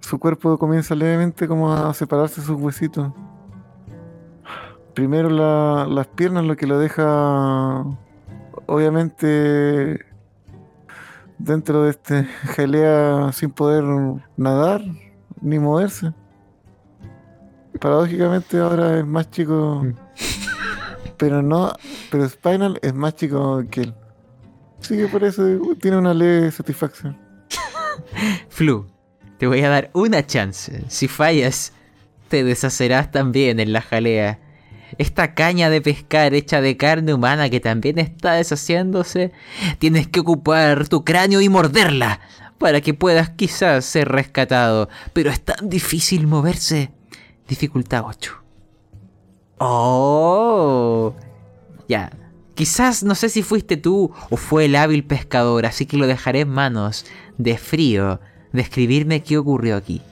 Su 0.00 0.18
cuerpo 0.18 0.58
comienza 0.58 0.94
levemente 0.94 1.46
como 1.46 1.72
a 1.72 1.92
separarse 1.94 2.40
sus 2.40 2.60
huesitos. 2.60 3.12
Primero 4.94 5.28
la- 5.28 5.86
las 5.88 6.06
piernas, 6.08 6.44
lo 6.44 6.56
que 6.56 6.66
lo 6.66 6.78
deja 6.78 7.84
obviamente 8.68 10.04
dentro 11.38 11.84
de 11.84 11.90
este 11.90 12.24
gelea 12.54 13.30
sin 13.32 13.50
poder 13.50 13.84
nadar 14.36 14.82
ni 15.40 15.58
moverse. 15.58 16.12
Paradójicamente 17.80 18.58
ahora 18.58 18.98
es 18.98 19.06
más 19.06 19.30
chico, 19.30 19.86
pero 21.16 21.42
no, 21.42 21.72
pero 22.10 22.28
Spinal 22.28 22.78
es 22.82 22.94
más 22.94 23.14
chico 23.14 23.64
que 23.70 23.82
él. 23.82 23.94
Así 24.80 24.96
que 24.96 25.06
por 25.08 25.24
eso 25.24 25.44
tiene 25.80 25.96
una 25.96 26.14
leve 26.14 26.50
satisfacción. 26.50 27.16
Flu, 28.48 28.86
te 29.38 29.46
voy 29.46 29.62
a 29.62 29.68
dar 29.68 29.90
una 29.94 30.26
chance. 30.26 30.84
Si 30.88 31.08
fallas, 31.08 31.72
te 32.28 32.44
deshacerás 32.44 33.10
también 33.10 33.60
en 33.60 33.72
la 33.72 33.80
jalea. 33.80 34.40
Esta 34.96 35.34
caña 35.34 35.68
de 35.70 35.80
pescar 35.80 36.34
hecha 36.34 36.60
de 36.60 36.76
carne 36.76 37.12
humana 37.12 37.50
que 37.50 37.60
también 37.60 37.98
está 37.98 38.34
deshaciéndose, 38.34 39.32
tienes 39.78 40.08
que 40.08 40.20
ocupar 40.20 40.88
tu 40.88 41.04
cráneo 41.04 41.40
y 41.40 41.48
morderla 41.48 42.20
para 42.58 42.80
que 42.80 42.94
puedas 42.94 43.30
quizás 43.30 43.84
ser 43.84 44.08
rescatado. 44.08 44.88
Pero 45.12 45.30
es 45.30 45.40
tan 45.40 45.68
difícil 45.68 46.26
moverse. 46.26 46.90
Dificultad 47.48 48.04
8. 48.06 48.32
Oh. 49.58 51.14
Ya. 51.88 52.10
Quizás 52.54 53.04
no 53.04 53.14
sé 53.14 53.28
si 53.28 53.42
fuiste 53.42 53.76
tú 53.76 54.12
o 54.30 54.36
fue 54.36 54.64
el 54.64 54.74
hábil 54.74 55.04
pescador, 55.04 55.64
así 55.64 55.86
que 55.86 55.96
lo 55.96 56.06
dejaré 56.06 56.40
en 56.40 56.48
manos 56.48 57.06
de 57.36 57.56
frío 57.56 58.20
describirme 58.52 59.22
qué 59.22 59.38
ocurrió 59.38 59.76
aquí. 59.76 60.02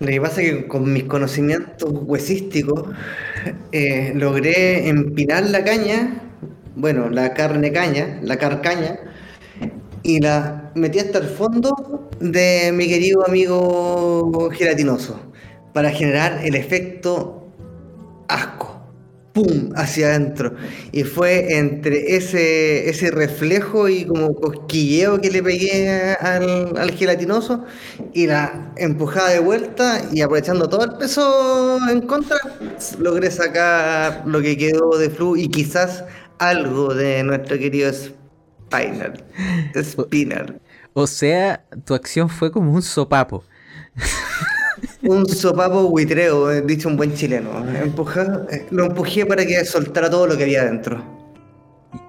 Lo 0.00 0.06
que 0.06 0.20
pasa 0.20 0.40
es 0.40 0.50
que 0.50 0.66
con 0.66 0.90
mis 0.90 1.04
conocimientos 1.04 1.90
huesísticos 1.92 2.88
eh, 3.70 4.12
logré 4.14 4.88
empinar 4.88 5.44
la 5.50 5.62
caña, 5.62 6.22
bueno, 6.74 7.10
la 7.10 7.34
carne 7.34 7.70
caña, 7.70 8.18
la 8.22 8.38
carcaña, 8.38 8.98
y 10.02 10.20
la 10.20 10.72
metí 10.74 10.98
hasta 11.00 11.18
el 11.18 11.26
fondo 11.26 12.08
de 12.18 12.72
mi 12.72 12.88
querido 12.88 13.26
amigo 13.26 14.48
gelatinoso 14.52 15.20
para 15.74 15.90
generar 15.90 16.40
el 16.44 16.54
efecto 16.54 17.52
asco. 18.28 18.69
¡Pum! 19.32 19.70
hacia 19.76 20.08
adentro. 20.08 20.54
Y 20.90 21.04
fue 21.04 21.56
entre 21.56 22.16
ese, 22.16 22.90
ese 22.90 23.12
reflejo 23.12 23.88
y 23.88 24.04
como 24.04 24.34
cosquilleo 24.34 25.20
que 25.20 25.30
le 25.30 25.42
pegué 25.42 26.16
al, 26.20 26.76
al 26.76 26.90
gelatinoso 26.92 27.64
y 28.12 28.26
la 28.26 28.72
empujada 28.76 29.30
de 29.30 29.38
vuelta 29.38 30.02
y 30.12 30.22
aprovechando 30.22 30.68
todo 30.68 30.84
el 30.84 30.96
peso 30.96 31.78
en 31.88 32.02
contra, 32.02 32.38
logré 32.98 33.30
sacar 33.30 34.22
lo 34.26 34.40
que 34.40 34.56
quedó 34.56 34.98
de 34.98 35.10
flu 35.10 35.36
y 35.36 35.48
quizás 35.48 36.04
algo 36.38 36.94
de 36.94 37.22
nuestro 37.22 37.56
querido 37.56 37.92
Spinal. 37.92 39.24
Spinal. 39.82 40.60
O 40.92 41.06
sea, 41.06 41.64
tu 41.84 41.94
acción 41.94 42.28
fue 42.28 42.50
como 42.50 42.72
un 42.72 42.82
sopapo. 42.82 43.44
Un 45.02 45.26
sopapo 45.28 45.84
buitreo, 45.88 46.50
eh, 46.50 46.62
dicho 46.62 46.88
un 46.88 46.96
buen 46.96 47.14
chileno. 47.14 47.50
Empuja- 47.74 48.46
eh, 48.50 48.66
lo 48.70 48.84
empujé 48.86 49.24
para 49.24 49.46
que 49.46 49.64
soltara 49.64 50.10
todo 50.10 50.26
lo 50.26 50.36
que 50.36 50.44
había 50.44 50.64
dentro. 50.64 51.02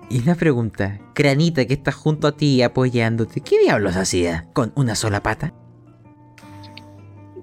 Y 0.10 0.22
una 0.22 0.36
pregunta, 0.36 1.00
Cranita 1.14 1.66
que 1.66 1.74
está 1.74 1.92
junto 1.94 2.28
a 2.28 2.34
ti 2.34 2.62
apoyándote, 2.62 3.40
¿qué 3.40 3.60
diablos 3.60 3.96
hacía? 3.96 4.46
¿Con 4.54 4.74
una 4.76 4.96
sola 4.96 5.24
pata? 5.24 5.54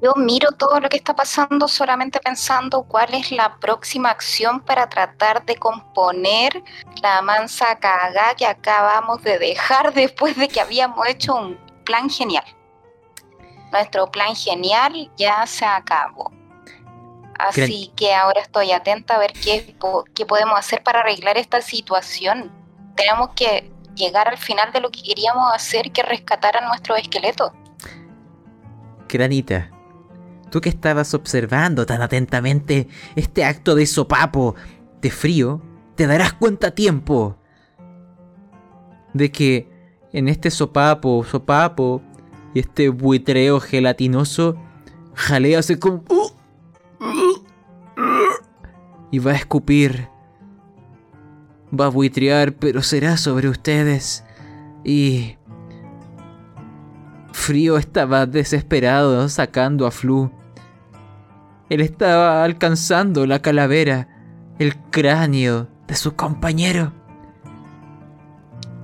Yo 0.03 0.12
miro 0.16 0.53
todo 0.53 0.79
lo 0.79 0.89
que 0.89 0.99
está 0.99 1.16
pasando 1.16 1.66
solamente 1.66 2.20
pensando 2.20 2.85
cuál 2.85 3.15
es 3.15 3.33
la 3.33 3.57
próxima 3.59 4.11
acción 4.11 4.61
para 4.61 4.89
tratar 4.89 5.45
de 5.45 5.57
componer 5.57 6.62
la 7.03 7.20
mansa 7.23 7.75
caga 7.81 8.35
que 8.37 8.47
acabamos 8.47 9.23
de 9.23 9.39
dejar 9.39 9.93
después 9.95 10.37
de 10.37 10.47
que 10.49 10.61
habíamos 10.61 11.09
hecho 11.09 11.35
un 11.35 11.57
plan 11.85 12.09
genial. 12.11 12.45
Nuestro 13.73 14.11
plan 14.11 14.35
genial 14.35 15.11
ya 15.16 15.47
se 15.47 15.65
acabó. 15.65 16.32
Así 17.39 17.93
que 17.95 18.15
ahora 18.15 18.40
estoy 18.40 18.73
atenta 18.73 19.15
a 19.15 19.19
ver 19.19 19.32
qué, 19.32 19.77
qué 20.15 20.27
podemos 20.27 20.59
hacer 20.59 20.82
para 20.82 21.01
arreglar 21.01 21.39
esta 21.39 21.61
situación. 21.61 22.51
Tenemos 22.97 23.31
que 23.36 23.70
llegar 23.95 24.28
al 24.28 24.39
final 24.39 24.73
de 24.73 24.81
lo 24.81 24.90
que 24.90 25.03
queríamos 25.03 25.53
hacer, 25.55 25.93
que 25.93 26.03
rescatar 26.03 26.57
a 26.57 26.66
nuestro 26.66 26.97
esqueleto. 26.97 27.53
Cranita, 29.07 29.70
tú 30.51 30.61
que 30.61 30.69
estabas 30.69 31.15
observando 31.15 31.86
tan 31.86 32.03
atentamente 32.03 32.89
este 33.15 33.45
acto 33.45 33.74
de 33.74 33.86
sopapo, 33.86 34.57
de 35.01 35.11
frío, 35.11 35.62
te 35.95 36.07
darás 36.07 36.32
cuenta 36.32 36.69
a 36.69 36.70
tiempo 36.73 37.36
de 39.15 39.31
que 39.31 39.69
en 40.12 40.28
este 40.28 40.51
sopapo, 40.51 41.24
sopapo 41.24 42.03
y 42.55 42.61
este 42.61 42.89
buitreo 42.89 43.61
gelatinoso, 43.61 44.57
jalea 45.15 45.61
como... 45.79 46.03
y 49.11 49.19
va 49.19 49.33
a 49.33 49.37
escupir. 49.37 50.09
Va 51.79 51.87
a 51.87 51.91
buitrear, 51.91 52.55
pero 52.55 52.83
será 52.83 53.16
sobre 53.16 53.49
ustedes. 53.49 54.25
Y... 54.85 55.37
Frío 57.33 57.79
estaba 57.79 58.27
desesperado 58.27 59.29
sacando 59.29 59.87
a 59.87 59.91
Flu. 59.91 60.31
Él 61.69 61.81
estaba 61.83 62.43
alcanzando 62.45 63.27
la 63.27 63.41
calavera, 63.41 64.09
el 64.59 64.77
cráneo 64.91 65.69
de 65.87 65.95
su 65.95 66.16
compañero. 66.16 66.93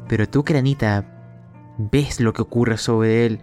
Pero 0.08 0.28
tú, 0.28 0.44
Cranita, 0.44 1.04
ves 1.78 2.20
lo 2.20 2.32
que 2.32 2.42
ocurre 2.42 2.76
sobre 2.76 3.26
él 3.26 3.40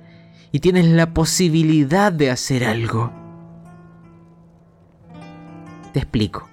y 0.51 0.59
tienes 0.59 0.85
la 0.85 1.13
posibilidad 1.13 2.11
de 2.11 2.29
hacer 2.29 2.63
algo. 2.63 3.11
Te 5.93 5.99
explico. 5.99 6.47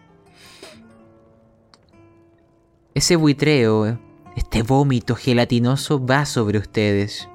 Ese 2.95 3.17
buitreo, 3.17 3.99
este 4.37 4.63
vómito 4.63 5.15
gelatinoso 5.15 6.05
va 6.05 6.27
sobre 6.27 6.59
ustedes. 6.59 7.29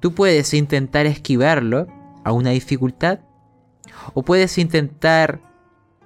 Tú 0.00 0.14
puedes 0.14 0.52
intentar 0.54 1.06
esquivarlo 1.06 1.86
a 2.24 2.32
una 2.32 2.50
dificultad 2.50 3.20
o 4.14 4.22
puedes 4.22 4.58
intentar 4.58 5.40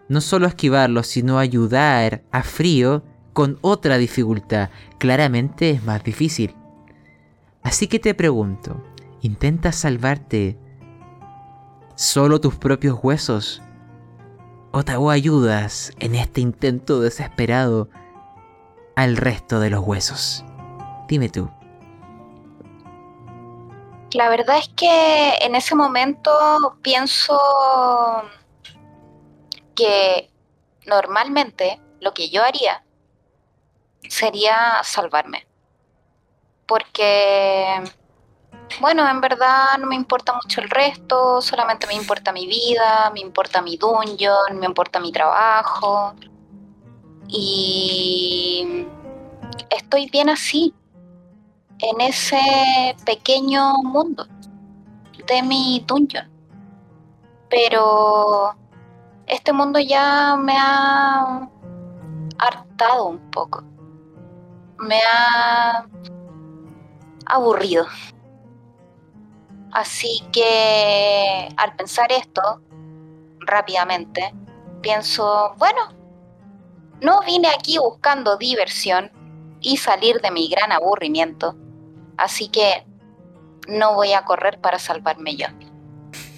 no 0.08 0.20
solo 0.20 0.46
esquivarlo, 0.46 1.02
sino 1.02 1.38
ayudar 1.38 2.22
a 2.30 2.42
Frío 2.42 3.04
con 3.32 3.58
otra 3.60 3.98
dificultad. 3.98 4.70
Claramente 4.98 5.70
es 5.70 5.84
más 5.84 6.02
difícil. 6.02 6.54
Así 7.62 7.86
que 7.86 7.98
te 7.98 8.14
pregunto, 8.14 8.82
¿intentas 9.20 9.76
salvarte 9.76 10.58
solo 11.94 12.40
tus 12.40 12.56
propios 12.56 12.98
huesos? 13.02 13.62
¿O 14.70 14.84
te 14.84 14.92
ayudas 14.92 15.92
en 15.98 16.14
este 16.14 16.40
intento 16.40 17.00
desesperado 17.00 17.88
al 18.96 19.16
resto 19.16 19.60
de 19.60 19.70
los 19.70 19.80
huesos? 19.80 20.44
Dime 21.08 21.28
tú. 21.28 21.50
La 24.12 24.30
verdad 24.30 24.58
es 24.58 24.68
que 24.70 25.34
en 25.40 25.54
ese 25.54 25.74
momento 25.74 26.30
pienso 26.82 27.38
que 29.74 30.30
normalmente 30.86 31.80
lo 32.00 32.14
que 32.14 32.30
yo 32.30 32.42
haría 32.42 32.84
sería 34.08 34.80
salvarme. 34.82 35.46
Porque, 36.66 37.82
bueno, 38.80 39.08
en 39.08 39.20
verdad 39.20 39.78
no 39.78 39.86
me 39.86 39.96
importa 39.96 40.32
mucho 40.34 40.60
el 40.60 40.70
resto, 40.70 41.40
solamente 41.40 41.86
me 41.86 41.94
importa 41.94 42.32
mi 42.32 42.46
vida, 42.46 43.10
me 43.12 43.20
importa 43.20 43.60
mi 43.62 43.76
dungeon, 43.76 44.58
me 44.58 44.66
importa 44.66 45.00
mi 45.00 45.12
trabajo. 45.12 46.14
Y 47.26 48.86
estoy 49.70 50.08
bien 50.10 50.30
así, 50.30 50.74
en 51.80 52.00
ese 52.00 52.96
pequeño 53.04 53.74
mundo 53.82 54.26
de 55.26 55.42
mi 55.42 55.84
dungeon. 55.86 56.28
Pero 57.50 58.54
este 59.26 59.52
mundo 59.52 59.78
ya 59.78 60.36
me 60.36 60.54
ha 60.56 61.48
hartado 62.38 63.06
un 63.06 63.30
poco. 63.30 63.62
Me 64.78 65.00
ha 65.00 65.86
aburrido. 67.26 67.86
Así 69.72 70.22
que 70.32 71.48
al 71.56 71.76
pensar 71.76 72.10
esto, 72.12 72.62
rápidamente, 73.40 74.32
pienso, 74.80 75.54
bueno, 75.58 75.80
no 77.00 77.20
vine 77.26 77.48
aquí 77.48 77.78
buscando 77.78 78.36
diversión 78.36 79.10
y 79.60 79.76
salir 79.76 80.20
de 80.20 80.30
mi 80.30 80.48
gran 80.48 80.72
aburrimiento. 80.72 81.56
Así 82.16 82.48
que 82.48 82.84
no 83.68 83.94
voy 83.94 84.12
a 84.12 84.24
correr 84.24 84.60
para 84.60 84.78
salvarme 84.78 85.36
yo. 85.36 85.46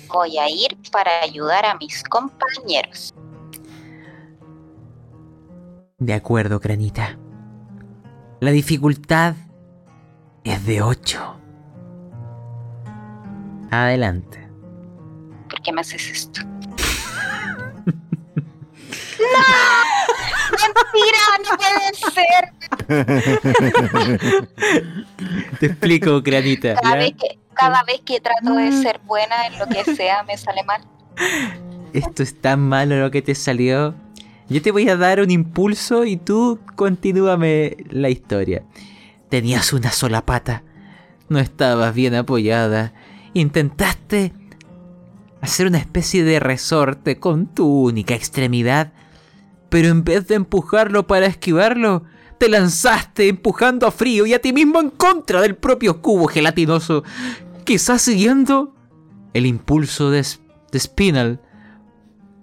Voy 0.08 0.38
a 0.38 0.48
ir 0.50 0.76
para 0.90 1.22
ayudar 1.22 1.64
a 1.64 1.76
mis 1.76 2.02
compañeros. 2.02 3.14
De 5.98 6.14
acuerdo, 6.14 6.58
Granita. 6.58 7.18
La 8.40 8.50
dificultad 8.50 9.34
es 10.44 10.64
de 10.66 10.82
8. 10.82 11.36
Adelante. 13.70 14.48
¿Por 15.48 15.62
qué 15.62 15.72
me 15.72 15.80
haces 15.80 16.10
esto? 16.10 16.42
¡No! 16.44 17.94
¡Mentira! 20.60 21.18
¡No 21.48 21.56
puede 21.56 21.94
ser! 22.14 22.44
Te 25.60 25.66
explico, 25.66 26.20
Granita. 26.22 26.74
Cada 26.74 26.96
vez, 26.96 27.12
que, 27.12 27.38
cada 27.54 27.82
vez 27.84 28.00
que 28.04 28.20
trato 28.20 28.54
de 28.54 28.72
ser 28.72 29.00
buena 29.06 29.46
en 29.46 29.58
lo 29.58 29.66
que 29.66 29.84
sea, 29.94 30.22
me 30.24 30.36
sale 30.36 30.62
mal. 30.64 30.82
Esto 31.92 32.22
es 32.22 32.40
tan 32.40 32.60
malo 32.60 32.98
lo 32.98 33.10
que 33.10 33.22
te 33.22 33.34
salió. 33.34 33.94
Yo 34.48 34.60
te 34.62 34.72
voy 34.72 34.88
a 34.88 34.96
dar 34.96 35.20
un 35.20 35.30
impulso 35.30 36.04
y 36.04 36.16
tú 36.16 36.58
continúame 36.74 37.76
la 37.90 38.08
historia. 38.08 38.64
Tenías 39.28 39.72
una 39.72 39.92
sola 39.92 40.26
pata. 40.26 40.64
No 41.28 41.38
estabas 41.38 41.94
bien 41.94 42.16
apoyada. 42.16 42.92
Intentaste 43.34 44.32
hacer 45.40 45.66
una 45.66 45.78
especie 45.78 46.24
de 46.24 46.40
resorte 46.40 47.18
con 47.18 47.46
tu 47.46 47.66
única 47.66 48.14
extremidad. 48.14 48.92
Pero 49.68 49.88
en 49.88 50.04
vez 50.04 50.26
de 50.26 50.34
empujarlo 50.34 51.06
para 51.06 51.26
esquivarlo, 51.26 52.04
te 52.38 52.48
lanzaste 52.48 53.28
empujando 53.28 53.86
a 53.86 53.90
frío 53.90 54.26
y 54.26 54.34
a 54.34 54.40
ti 54.40 54.52
mismo 54.52 54.80
en 54.80 54.90
contra 54.90 55.40
del 55.40 55.56
propio 55.56 56.02
cubo 56.02 56.26
gelatinoso. 56.26 57.04
Quizás 57.64 58.02
siguiendo 58.02 58.74
el 59.34 59.46
impulso 59.46 60.10
de, 60.10 60.24
Spinal. 60.76 61.40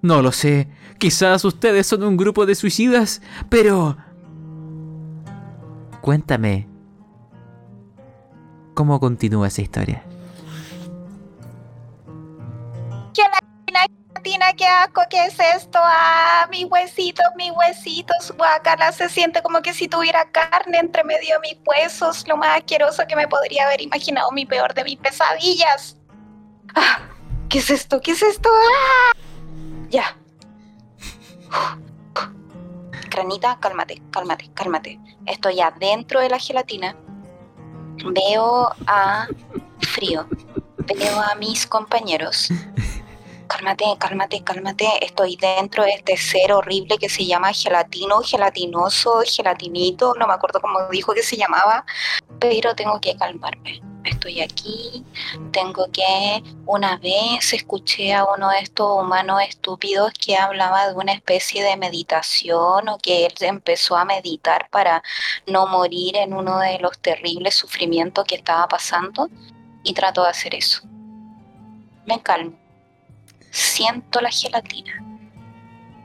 No 0.01 0.21
lo 0.21 0.31
sé. 0.31 0.69
Quizás 0.99 1.43
ustedes 1.45 1.87
son 1.87 2.03
un 2.03 2.17
grupo 2.17 2.45
de 2.45 2.55
suicidas, 2.55 3.21
pero... 3.49 3.97
Cuéntame. 6.01 6.67
¿Cómo 8.73 8.99
continúa 8.99 9.47
esa 9.47 9.61
historia? 9.61 10.06
Tina, 14.23 14.51
qué 14.53 14.65
asco, 14.65 15.01
¿qué 15.09 15.25
es 15.25 15.37
esto? 15.55 15.79
Ah, 15.81 16.47
mis 16.51 16.65
huesitos, 16.65 17.25
mis 17.35 17.51
huesitos. 17.51 18.33
Guacala, 18.35 18.91
se 18.91 19.09
siente 19.09 19.41
como 19.41 19.61
que 19.61 19.73
si 19.73 19.87
tuviera 19.87 20.29
carne 20.31 20.79
entre 20.79 21.03
medio 21.03 21.35
de 21.35 21.39
mis 21.39 21.57
huesos. 21.65 22.27
Lo 22.27 22.35
más 22.35 22.57
asqueroso 22.57 23.03
que 23.07 23.15
me 23.15 23.27
podría 23.27 23.65
haber 23.65 23.81
imaginado, 23.81 24.29
mi 24.31 24.45
peor 24.45 24.73
de 24.73 24.83
mis 24.83 24.97
pesadillas. 24.97 25.97
Ah, 26.75 26.99
¿Qué 27.49 27.59
es 27.59 27.69
esto? 27.69 28.01
¿Qué 28.01 28.11
es 28.11 28.21
esto? 28.21 28.49
¡Ah! 28.49 29.17
Ya. 29.89 30.17
Granita, 33.09 33.57
cálmate, 33.59 34.01
cálmate, 34.11 34.51
cálmate. 34.53 34.99
Estoy 35.25 35.61
adentro 35.61 36.19
de 36.19 36.29
la 36.29 36.39
gelatina. 36.39 36.95
Veo 38.03 38.69
a 38.87 39.27
Frío. 39.79 40.27
Veo 40.77 41.21
a 41.21 41.35
mis 41.35 41.65
compañeros. 41.65 42.49
Cálmate, 43.47 43.85
cálmate, 43.97 44.43
cálmate. 44.43 45.05
Estoy 45.05 45.37
dentro 45.37 45.83
de 45.83 45.91
este 45.91 46.17
ser 46.17 46.51
horrible 46.51 46.97
que 46.97 47.07
se 47.07 47.25
llama 47.25 47.53
gelatino, 47.53 48.21
gelatinoso, 48.21 49.21
gelatinito. 49.25 50.13
No 50.15 50.27
me 50.27 50.33
acuerdo 50.33 50.59
cómo 50.59 50.89
dijo 50.89 51.13
que 51.13 51.23
se 51.23 51.37
llamaba. 51.37 51.85
Pero 52.39 52.75
tengo 52.75 52.99
que 52.99 53.15
calmarme. 53.15 53.81
Estoy 54.03 54.41
aquí. 54.41 55.05
Tengo 55.51 55.87
que. 55.91 56.43
Una 56.65 56.97
vez 56.97 57.53
escuché 57.53 58.13
a 58.13 58.25
uno 58.25 58.49
de 58.49 58.59
estos 58.59 59.01
humanos 59.01 59.41
estúpidos 59.47 60.11
que 60.13 60.35
hablaba 60.35 60.87
de 60.87 60.95
una 60.95 61.13
especie 61.13 61.63
de 61.63 61.77
meditación 61.77 62.89
o 62.89 62.97
que 62.97 63.25
él 63.25 63.33
empezó 63.39 63.95
a 63.95 64.05
meditar 64.05 64.69
para 64.69 65.01
no 65.45 65.67
morir 65.67 66.17
en 66.17 66.33
uno 66.33 66.59
de 66.59 66.79
los 66.79 66.99
terribles 66.99 67.55
sufrimientos 67.55 68.25
que 68.25 68.35
estaba 68.35 68.67
pasando. 68.67 69.29
Y 69.83 69.93
trato 69.93 70.23
de 70.23 70.29
hacer 70.29 70.53
eso. 70.53 70.81
Me 72.05 72.21
calmo. 72.21 72.66
Siento 73.51 74.21
la 74.21 74.31
gelatina. 74.31 75.03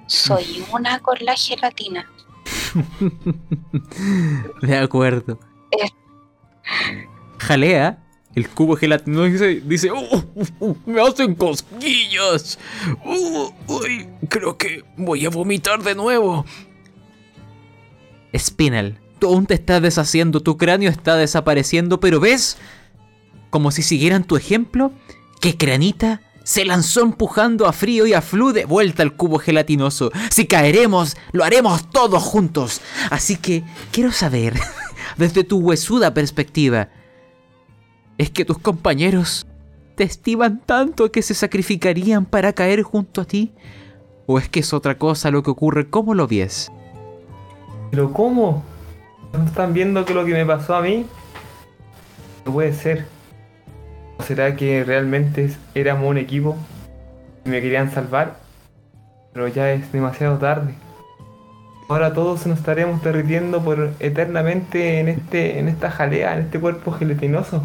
Soy 0.07 0.65
una 0.73 0.99
con 1.01 1.17
la 1.21 1.35
gelatina. 1.37 2.09
De 4.63 4.79
acuerdo. 4.79 5.39
Eh. 5.71 5.89
Jalea. 7.39 7.99
El 8.35 8.49
cubo 8.49 8.77
gelatinoso 8.77 9.25
dice, 9.31 9.61
dice 9.61 9.93
"Uh, 9.93 10.25
uh, 10.35 10.47
uh, 10.61 10.77
me 10.87 11.03
hacen 11.03 11.35
cosquillas. 11.35 12.59
Uh, 13.05 13.51
uy, 13.67 14.09
creo 14.31 14.57
que 14.57 14.85
voy 14.97 15.27
a 15.27 15.29
vomitar 15.29 15.83
de 15.83 15.95
nuevo. 15.95 16.47
Spinal, 18.35 18.99
tú 19.19 19.29
aún 19.29 19.45
te 19.45 19.53
estás 19.53 19.83
deshaciendo, 19.83 20.41
tu 20.41 20.57
cráneo 20.57 20.89
está 20.89 21.17
desapareciendo, 21.17 22.01
pero 22.01 22.21
ves, 22.21 22.57
como 23.51 23.71
si 23.71 23.83
siguieran 23.83 24.25
tu 24.25 24.37
ejemplo, 24.37 24.93
que 25.43 25.59
Cranita 25.59 26.23
se 26.45 26.65
lanzó 26.65 27.03
empujando 27.03 27.67
a 27.67 27.73
Frío 27.73 28.07
y 28.07 28.15
a 28.15 28.23
Flu 28.23 28.53
de 28.53 28.65
vuelta 28.65 29.03
al 29.03 29.17
cubo 29.17 29.39
gelatinoso. 29.39 30.11
Si 30.31 30.47
caeremos, 30.47 31.17
lo 31.33 31.45
haremos 31.45 31.89
todos 31.91 32.23
juntos. 32.23 32.81
Así 33.11 33.37
que 33.37 33.65
quiero 33.91 34.13
saber, 34.13 34.55
desde 35.17 35.45
tu 35.45 35.59
huesuda 35.59 36.15
perspectiva, 36.15 36.89
¿es 38.19 38.31
que 38.31 38.45
tus 38.45 38.59
compañeros 38.59 39.47
te 39.97 40.05
estiman 40.05 40.61
tanto 40.65 41.13
que 41.13 41.23
se 41.23 41.35
sacrificarían 41.35 42.25
para 42.25 42.53
caer 42.53 42.83
junto 42.83 43.21
a 43.21 43.25
ti? 43.25 43.53
¿O 44.27 44.39
es 44.39 44.49
que 44.49 44.61
es 44.61 44.73
otra 44.73 44.99
cosa 44.99 45.31
lo 45.31 45.43
que 45.43 45.51
ocurre? 45.51 45.91
¿Cómo 45.91 46.15
lo 46.15 46.27
vies? 46.27 46.71
¿Pero 47.91 48.13
cómo? 48.13 48.65
¿No 49.33 49.45
están 49.45 49.73
viendo 49.73 50.05
que 50.05 50.15
lo 50.15 50.25
que 50.25 50.33
me 50.33 50.47
pasó 50.47 50.77
a 50.77 50.83
mí? 50.83 51.07
No 52.47 52.53
puede 52.53 52.73
ser. 52.73 53.07
¿O 54.23 54.25
será 54.25 54.55
que 54.55 54.85
realmente 54.85 55.51
éramos 55.75 56.09
un 56.09 56.17
equipo 56.17 56.57
y 57.45 57.49
me 57.49 57.61
querían 57.61 57.91
salvar? 57.91 58.37
Pero 59.33 59.49
ya 59.49 59.73
es 59.73 59.91
demasiado 59.91 60.39
tarde. 60.39 60.75
Ahora 61.89 62.15
todos 62.15 62.47
nos 62.47 62.61
estaremos 62.61 63.03
derritiendo 63.03 63.65
por 63.65 63.91
eternamente 63.99 65.01
en 65.01 65.09
este 65.09 65.59
en 65.59 65.67
esta 65.67 65.91
jalea, 65.91 66.37
en 66.37 66.45
este 66.45 66.61
cuerpo 66.61 66.93
gelatinoso. 66.93 67.65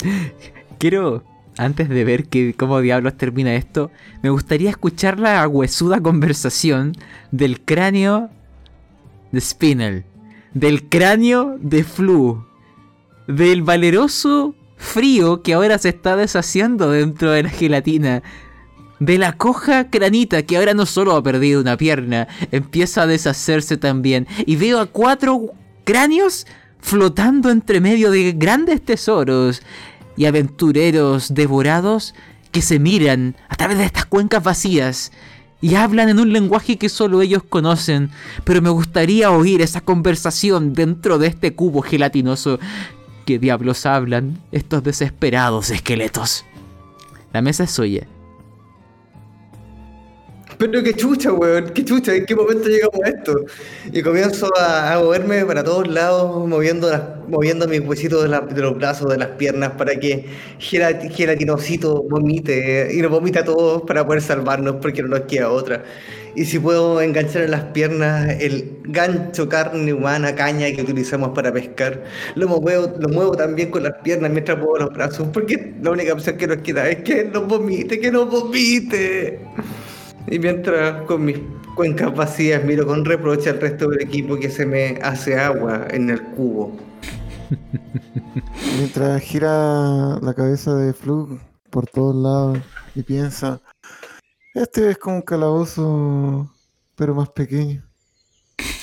Quiero, 0.78 1.24
antes 1.56 1.88
de 1.88 2.04
ver 2.04 2.26
que, 2.26 2.54
cómo 2.54 2.80
diablos 2.80 3.16
termina 3.16 3.56
esto, 3.56 3.90
me 4.22 4.30
gustaría 4.30 4.70
escuchar 4.70 5.18
la 5.18 5.48
huesuda 5.48 6.00
conversación 6.00 6.92
del 7.32 7.60
cráneo 7.62 8.30
de 9.32 9.40
Spinel, 9.40 10.04
del 10.54 10.88
cráneo 10.88 11.56
de 11.58 11.82
Flu, 11.82 12.47
del 13.28 13.62
valeroso 13.62 14.54
frío 14.76 15.42
que 15.42 15.54
ahora 15.54 15.78
se 15.78 15.90
está 15.90 16.16
deshaciendo 16.16 16.90
dentro 16.90 17.30
de 17.30 17.44
la 17.44 17.50
gelatina, 17.50 18.22
de 18.98 19.18
la 19.18 19.34
coja 19.34 19.90
cranita 19.90 20.42
que 20.42 20.56
ahora 20.56 20.74
no 20.74 20.86
solo 20.86 21.14
ha 21.14 21.22
perdido 21.22 21.60
una 21.60 21.76
pierna, 21.76 22.26
empieza 22.50 23.02
a 23.02 23.06
deshacerse 23.06 23.76
también. 23.76 24.26
Y 24.46 24.56
veo 24.56 24.80
a 24.80 24.86
cuatro 24.86 25.52
cráneos 25.84 26.46
flotando 26.80 27.50
entre 27.50 27.80
medio 27.80 28.10
de 28.10 28.32
grandes 28.32 28.82
tesoros 28.82 29.62
y 30.16 30.24
aventureros 30.24 31.34
devorados 31.34 32.14
que 32.50 32.62
se 32.62 32.78
miran 32.78 33.36
a 33.48 33.56
través 33.56 33.78
de 33.78 33.84
estas 33.84 34.06
cuencas 34.06 34.42
vacías 34.42 35.12
y 35.60 35.74
hablan 35.74 36.08
en 36.08 36.20
un 36.20 36.32
lenguaje 36.32 36.78
que 36.78 36.88
solo 36.88 37.20
ellos 37.20 37.42
conocen, 37.42 38.10
pero 38.44 38.62
me 38.62 38.70
gustaría 38.70 39.30
oír 39.30 39.60
esa 39.60 39.80
conversación 39.80 40.72
dentro 40.72 41.18
de 41.18 41.26
este 41.26 41.54
cubo 41.54 41.82
gelatinoso. 41.82 42.58
¿Qué 43.28 43.38
diablos 43.38 43.84
hablan 43.84 44.38
estos 44.52 44.82
desesperados 44.82 45.68
esqueletos? 45.68 46.46
La 47.30 47.42
mesa 47.42 47.64
es 47.64 47.70
suya. 47.72 48.06
Pero 50.58 50.82
qué 50.82 50.92
chucha, 50.92 51.32
weón, 51.32 51.70
qué 51.72 51.84
chucha, 51.84 52.14
¿en 52.16 52.26
qué 52.26 52.34
momento 52.34 52.68
llegamos 52.68 53.00
a 53.04 53.10
esto? 53.10 53.44
Y 53.92 54.02
comienzo 54.02 54.50
a, 54.58 54.98
moverme 55.00 55.44
para 55.46 55.62
todos 55.62 55.86
lados, 55.86 56.48
moviendo, 56.48 56.90
las, 56.90 57.02
moviendo 57.28 57.68
mis 57.68 57.80
huesitos 57.80 58.24
de, 58.24 58.60
los 58.62 58.76
brazos, 58.76 59.08
de 59.08 59.18
las 59.18 59.28
piernas, 59.36 59.72
para 59.78 59.94
que 60.00 60.26
Gelat- 60.58 62.08
vomite 62.08 62.88
y 62.92 63.00
nos 63.02 63.10
vomita 63.12 63.40
a 63.40 63.44
todos 63.44 63.82
para 63.82 64.04
poder 64.04 64.20
salvarnos, 64.20 64.76
porque 64.82 65.00
no 65.02 65.08
nos 65.10 65.20
queda 65.22 65.48
otra. 65.50 65.84
Y 66.34 66.44
si 66.44 66.58
puedo 66.58 67.00
enganchar 67.00 67.42
en 67.42 67.52
las 67.52 67.64
piernas 67.66 68.28
el 68.40 68.78
gancho 68.84 69.48
carne 69.48 69.92
humana, 69.92 70.34
caña 70.34 70.72
que 70.72 70.82
utilizamos 70.82 71.30
para 71.36 71.52
pescar, 71.52 72.02
lo 72.34 72.48
muevo, 72.48 72.92
lo 72.98 73.08
muevo 73.08 73.36
también 73.36 73.70
con 73.70 73.84
las 73.84 73.94
piernas 74.02 74.30
mientras 74.32 74.58
muevo 74.58 74.76
los 74.78 74.90
brazos, 74.92 75.28
porque 75.32 75.74
la 75.82 75.92
única 75.92 76.12
opción 76.12 76.36
que 76.36 76.46
nos 76.48 76.58
queda 76.58 76.88
es 76.88 77.02
que 77.04 77.24
nos 77.24 77.46
vomite, 77.46 78.00
que 78.00 78.10
nos 78.10 78.28
vomite. 78.28 79.40
Y 80.30 80.38
mientras 80.38 81.02
con 81.02 81.24
mis 81.24 81.38
cuencas 81.74 82.14
vacías 82.14 82.64
miro 82.64 82.86
con 82.86 83.04
reproche 83.04 83.50
al 83.50 83.60
resto 83.60 83.88
del 83.88 84.02
equipo 84.02 84.36
que 84.36 84.50
se 84.50 84.66
me 84.66 84.98
hace 85.02 85.38
agua 85.38 85.86
en 85.90 86.10
el 86.10 86.22
cubo. 86.22 86.76
Mientras 88.76 89.22
gira 89.22 90.18
la 90.20 90.34
cabeza 90.34 90.74
de 90.74 90.92
Flug 90.92 91.38
por 91.70 91.86
todos 91.86 92.14
lados 92.14 92.58
y 92.94 93.02
piensa, 93.02 93.60
este 94.54 94.90
es 94.90 94.98
como 94.98 95.16
un 95.16 95.22
calabozo, 95.22 96.52
pero 96.94 97.14
más 97.14 97.30
pequeño. 97.30 97.82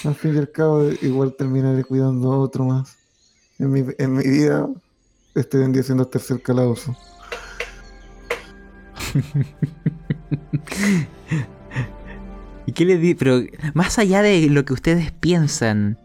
Al 0.03 0.15
fin 0.15 0.35
y 0.35 0.38
al 0.38 0.51
cabo, 0.51 0.89
igual 1.01 1.35
terminaré 1.35 1.84
cuidando 1.84 2.31
a 2.31 2.39
otro 2.39 2.65
más. 2.65 2.97
En 3.59 3.72
mi, 3.72 3.84
en 3.97 4.13
mi 4.13 4.23
vida, 4.23 4.67
vendría 5.34 5.84
siendo 5.84 6.03
el 6.03 6.09
tercer 6.09 6.41
calabozo. 6.41 6.95
¿Y 12.65 12.72
qué 12.72 12.85
le 12.85 12.97
di? 12.97 13.15
Pero 13.15 13.41
más 13.73 13.99
allá 13.99 14.22
de 14.22 14.49
lo 14.49 14.65
que 14.65 14.73
ustedes 14.73 15.11
piensan 15.11 15.97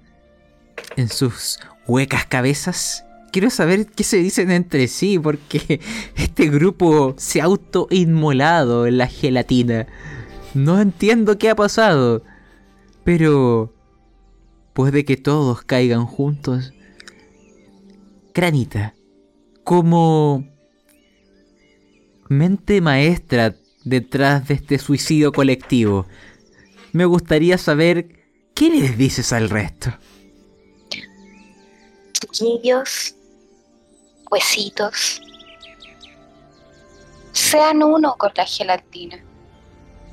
en 0.97 1.09
sus 1.09 1.61
huecas 1.87 2.27
cabezas, 2.27 3.05
quiero 3.33 3.51
saber 3.51 3.87
qué 3.87 4.05
se 4.05 4.19
dicen 4.19 4.51
entre 4.51 4.89
sí, 4.89 5.19
porque 5.19 5.81
este 6.17 6.49
grupo 6.49 7.15
se 7.17 7.41
ha 7.41 7.45
autoinmolado 7.45 8.87
en 8.87 8.99
la 8.99 9.07
gelatina. 9.07 9.87
No 10.55 10.81
entiendo 10.81 11.39
qué 11.39 11.51
ha 11.51 11.55
pasado, 11.55 12.23
pero 13.05 13.73
puede 14.73 15.05
que 15.05 15.17
todos 15.17 15.63
caigan 15.63 16.07
juntos. 16.07 16.73
Cranita, 18.33 18.95
como 19.65 20.45
mente 22.31 22.81
maestra 22.81 23.57
detrás 23.83 24.47
de 24.47 24.55
este 24.55 24.79
suicidio 24.79 25.33
colectivo, 25.33 26.07
me 26.93 27.05
gustaría 27.05 27.59
saber 27.59 28.07
qué 28.55 28.71
les 28.71 28.97
dices 28.97 29.33
al 29.33 29.51
resto. 29.51 29.91
chiquillos, 32.13 33.17
huesitos, 34.31 35.21
sean 37.33 37.83
uno 37.83 38.15
con 38.17 38.31
la 38.37 38.47
gelatina, 38.47 39.19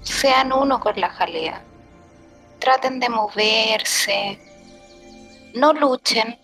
sean 0.01 0.51
uno 0.51 0.79
con 0.79 0.99
la 0.99 1.11
jalea. 1.11 1.63
Traten 2.57 2.99
de 2.99 3.09
moverse, 3.09 4.39
no 5.53 5.71
luchen, 5.71 6.35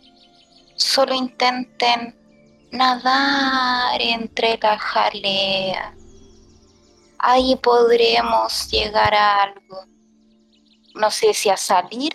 solo 0.75 1.15
intenten 1.15 2.15
nadar 2.73 4.01
entre 4.01 4.59
la 4.61 4.77
jalea. 4.77 5.95
Ahí 7.19 7.55
podremos 7.55 8.69
llegar 8.69 9.15
a 9.15 9.43
algo. 9.43 9.85
No 10.95 11.09
sé 11.09 11.33
si 11.33 11.49
a 11.49 11.57
salir 11.57 12.13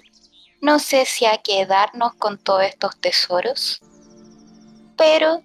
no 0.60 0.80
sé 0.80 1.05
si 1.05 1.24
a 1.24 1.39
quedarnos 1.39 2.14
con 2.14 2.36
todos 2.36 2.64
estos 2.64 3.01
tesoros, 3.01 3.80
pero 4.97 5.40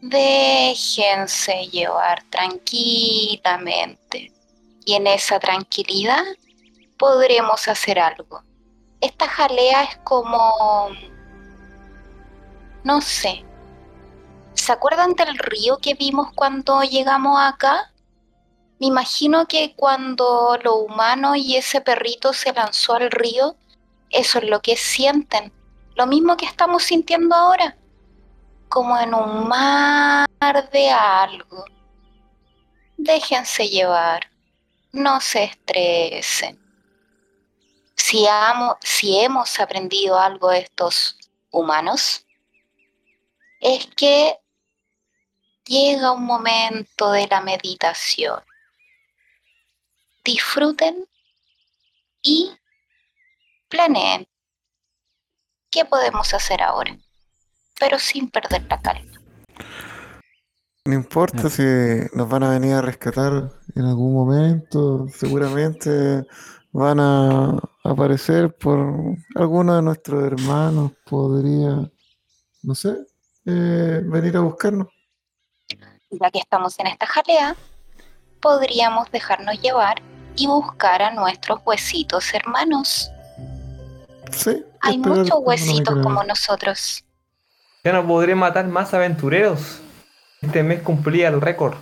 déjense 0.00 1.66
llevar 1.66 2.22
tranquilamente. 2.30 4.32
Y 4.86 4.94
en 4.94 5.08
esa 5.08 5.38
tranquilidad 5.38 6.24
podremos 6.96 7.68
hacer 7.68 7.98
algo. 7.98 8.42
Esta 9.02 9.28
jalea 9.28 9.84
es 9.84 9.98
como... 9.98 10.88
No 12.82 13.02
sé. 13.02 13.44
¿Se 14.66 14.72
acuerdan 14.72 15.14
del 15.14 15.38
río 15.38 15.78
que 15.78 15.94
vimos 15.94 16.32
cuando 16.34 16.82
llegamos 16.82 17.38
acá? 17.40 17.92
Me 18.80 18.88
imagino 18.88 19.46
que 19.46 19.76
cuando 19.76 20.58
lo 20.60 20.78
humano 20.78 21.36
y 21.36 21.54
ese 21.54 21.80
perrito 21.80 22.32
se 22.32 22.52
lanzó 22.52 22.94
al 22.94 23.12
río, 23.12 23.54
eso 24.10 24.38
es 24.38 24.50
lo 24.50 24.60
que 24.62 24.76
sienten. 24.76 25.52
Lo 25.94 26.08
mismo 26.08 26.36
que 26.36 26.46
estamos 26.46 26.82
sintiendo 26.82 27.32
ahora. 27.36 27.76
Como 28.68 28.98
en 28.98 29.14
un 29.14 29.46
mar 29.46 30.26
de 30.72 30.90
algo. 30.90 31.64
Déjense 32.96 33.68
llevar. 33.68 34.32
No 34.90 35.20
se 35.20 35.44
estresen. 35.44 36.60
Si, 37.94 38.26
si 38.80 39.20
hemos 39.20 39.60
aprendido 39.60 40.18
algo 40.18 40.50
de 40.50 40.58
estos 40.58 41.16
humanos, 41.52 42.26
es 43.60 43.86
que 43.94 44.40
llega 45.66 46.12
un 46.12 46.24
momento 46.24 47.12
de 47.12 47.26
la 47.28 47.40
meditación. 47.40 48.40
Disfruten 50.24 51.06
y 52.22 52.50
planeen 53.68 54.26
qué 55.70 55.84
podemos 55.84 56.32
hacer 56.34 56.62
ahora, 56.62 56.96
pero 57.78 57.98
sin 57.98 58.30
perder 58.30 58.66
la 58.68 58.80
calma. 58.80 59.12
No 60.84 60.94
importa 60.94 61.50
si 61.50 61.64
nos 62.12 62.28
van 62.28 62.44
a 62.44 62.50
venir 62.50 62.74
a 62.74 62.82
rescatar 62.82 63.50
en 63.74 63.84
algún 63.84 64.14
momento, 64.14 65.06
seguramente 65.08 66.24
van 66.72 67.00
a 67.00 67.58
aparecer 67.82 68.54
por 68.56 68.94
alguno 69.34 69.76
de 69.76 69.82
nuestros 69.82 70.22
hermanos, 70.24 70.92
podría, 71.04 71.90
no 72.62 72.74
sé, 72.74 72.98
eh, 73.46 74.00
venir 74.04 74.36
a 74.36 74.40
buscarnos. 74.40 74.95
Ya 76.20 76.30
que 76.30 76.38
estamos 76.38 76.78
en 76.78 76.86
esta 76.86 77.06
jalea, 77.06 77.56
podríamos 78.40 79.10
dejarnos 79.10 79.60
llevar 79.60 80.00
y 80.36 80.46
buscar 80.46 81.02
a 81.02 81.10
nuestros 81.12 81.60
huesitos 81.64 82.32
hermanos. 82.34 83.10
Sí, 84.30 84.64
Hay 84.80 84.98
muchos 84.98 85.38
huesitos 85.40 85.96
como 86.02 86.22
nosotros. 86.24 87.04
Ya 87.84 87.92
no 87.92 88.06
podré 88.06 88.34
matar 88.34 88.66
más 88.66 88.92
aventureros. 88.94 89.80
Este 90.42 90.62
mes 90.62 90.82
cumplía 90.82 91.28
el 91.28 91.40
récord. 91.40 91.74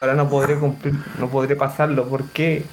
Ahora 0.00 0.14
no 0.14 0.28
podré 0.28 0.58
cumplir, 0.58 0.94
no 1.18 1.28
podré 1.28 1.56
pasarlo. 1.56 2.08
¿Por 2.08 2.24
qué? 2.30 2.64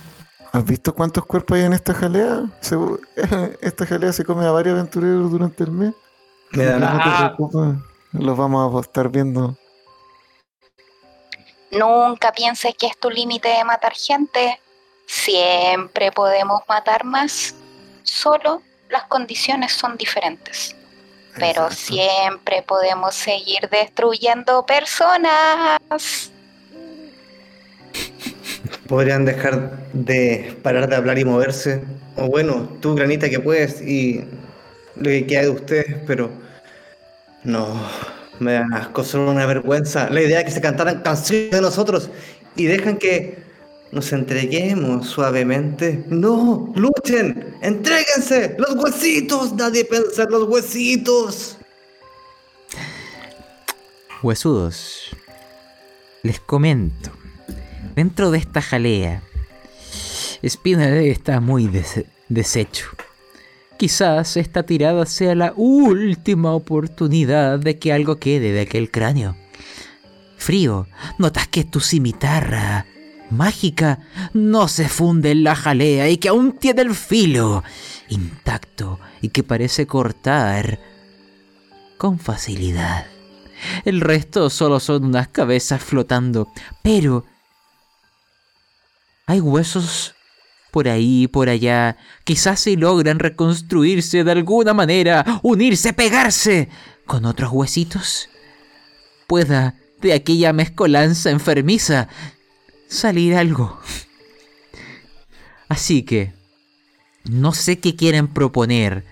¿Has 0.52 0.64
visto 0.66 0.94
cuántos 0.94 1.26
cuerpos 1.26 1.58
hay 1.58 1.64
en 1.64 1.74
esta 1.74 1.94
jalea? 1.94 2.44
Segu- 2.62 3.00
Esta 3.62 3.86
jalea 3.86 4.14
se 4.14 4.24
come 4.24 4.46
a 4.46 4.52
varios 4.52 4.74
aventureros 4.78 5.32
durante 5.32 5.64
el 5.64 5.72
mes. 5.72 5.94
Me 6.52 6.66
da, 6.66 6.78
No 6.80 6.98
te 7.04 7.10
preocupes. 7.36 7.82
los 8.14 8.38
vamos 8.38 8.76
a 8.76 8.80
estar 8.82 9.10
viendo. 9.10 9.58
Nunca 11.74 12.32
pienses 12.32 12.76
que 12.76 12.88
es 12.88 12.98
tu 12.98 13.10
límite 13.10 13.50
de 13.50 13.64
matar 13.64 13.94
gente. 13.94 14.60
Siempre 15.08 16.12
podemos 16.12 16.62
matar 16.68 17.04
más. 17.04 17.56
Solo 18.04 18.62
las 18.90 19.04
condiciones 19.06 19.74
son 19.74 19.98
diferentes. 19.98 20.76
Pero 21.36 21.66
Exacto. 21.66 21.76
siempre 21.76 22.62
podemos 22.62 23.16
seguir 23.16 23.68
destruyendo 23.70 24.66
personas. 24.66 25.80
Podrían 28.88 29.26
dejar 29.26 29.90
de 29.94 30.56
parar 30.62 30.88
de 30.88 30.96
hablar 30.96 31.18
y 31.18 31.26
moverse. 31.26 31.84
O 32.16 32.28
bueno, 32.28 32.70
tú, 32.82 32.94
Granita, 32.94 33.30
que 33.30 33.40
puedes 33.40 33.82
y 33.82 34.24
lo 34.96 35.06
que 35.06 35.26
queda 35.26 35.42
de 35.42 35.50
ustedes, 35.50 35.96
pero 36.06 36.30
no, 37.44 37.82
me 38.44 38.54
da 38.54 38.68
asco, 38.74 39.04
una 39.16 39.46
vergüenza. 39.46 40.10
La 40.10 40.22
idea 40.22 40.40
de 40.40 40.46
que 40.46 40.52
se 40.52 40.62
cantaran 40.62 41.02
canciones 41.02 41.52
de 41.52 41.62
nosotros 41.62 42.10
y 42.56 42.66
dejan 42.66 42.98
que 42.98 43.42
nos 43.92 44.12
entreguemos 44.12 45.08
suavemente. 45.08 46.04
No, 46.08 46.72
luchen, 46.76 47.56
entréguense, 47.62 48.56
los 48.58 48.76
huesitos, 48.76 49.54
nadie 49.54 49.86
piensa 49.86 50.24
en 50.24 50.32
los 50.32 50.44
huesitos. 50.50 51.58
Huesudos, 54.22 55.10
les 56.24 56.40
comento. 56.40 57.12
Dentro 57.96 58.32
de 58.32 58.38
esta 58.40 58.62
jalea, 58.62 59.22
Spinner 60.48 60.94
está 61.08 61.40
muy 61.40 61.68
des- 61.68 62.06
deshecho. 62.30 62.88
Quizás 63.84 64.38
esta 64.38 64.64
tirada 64.64 65.06
sea 65.06 65.36
la 65.36 65.52
última 65.58 66.54
oportunidad 66.54 67.60
de 67.60 67.80
que 67.80 67.92
algo 67.92 68.16
quede 68.16 68.54
de 68.54 68.62
aquel 68.62 68.90
cráneo. 68.90 69.36
Frío, 70.38 70.88
notas 71.18 71.50
que 71.50 71.66
tu 71.66 71.82
cimitarra 71.82 72.86
mágica 73.30 74.00
no 74.32 74.70
se 74.70 74.88
funde 74.88 75.32
en 75.32 75.44
la 75.44 75.54
jalea 75.58 76.08
y 76.10 76.16
que 76.16 76.30
aún 76.30 76.54
tiene 76.54 76.84
el 76.84 76.96
filo 76.96 77.62
intacto 78.08 79.02
y 79.22 79.28
que 79.28 79.44
parece 79.44 79.86
cortar 79.86 80.80
con 81.98 82.20
facilidad. 82.20 83.06
El 83.84 84.00
resto 84.00 84.50
solo 84.50 84.80
son 84.80 85.04
unas 85.04 85.28
cabezas 85.28 85.84
flotando, 85.84 86.48
pero 86.84 87.26
hay 89.26 89.42
huesos 89.42 90.16
por 90.74 90.90
ahí 90.90 91.28
por 91.28 91.50
allá. 91.50 91.98
Quizás 92.24 92.62
si 92.62 92.76
logran 92.76 93.20
reconstruirse 93.20 94.24
de 94.24 94.32
alguna 94.32 94.74
manera, 94.74 95.40
unirse, 95.44 95.94
pegarse 95.94 96.68
con 97.06 97.26
otros 97.26 97.52
huesitos, 97.52 98.28
pueda 99.28 99.76
de 100.02 100.14
aquella 100.14 100.52
mezcolanza 100.52 101.30
enfermiza 101.30 102.10
salir 102.88 103.36
algo. 103.36 103.80
Así 105.70 106.02
que, 106.02 106.34
no 107.30 107.54
sé 107.54 107.78
qué 107.78 107.96
quieren 107.96 108.28
proponer, 108.28 109.06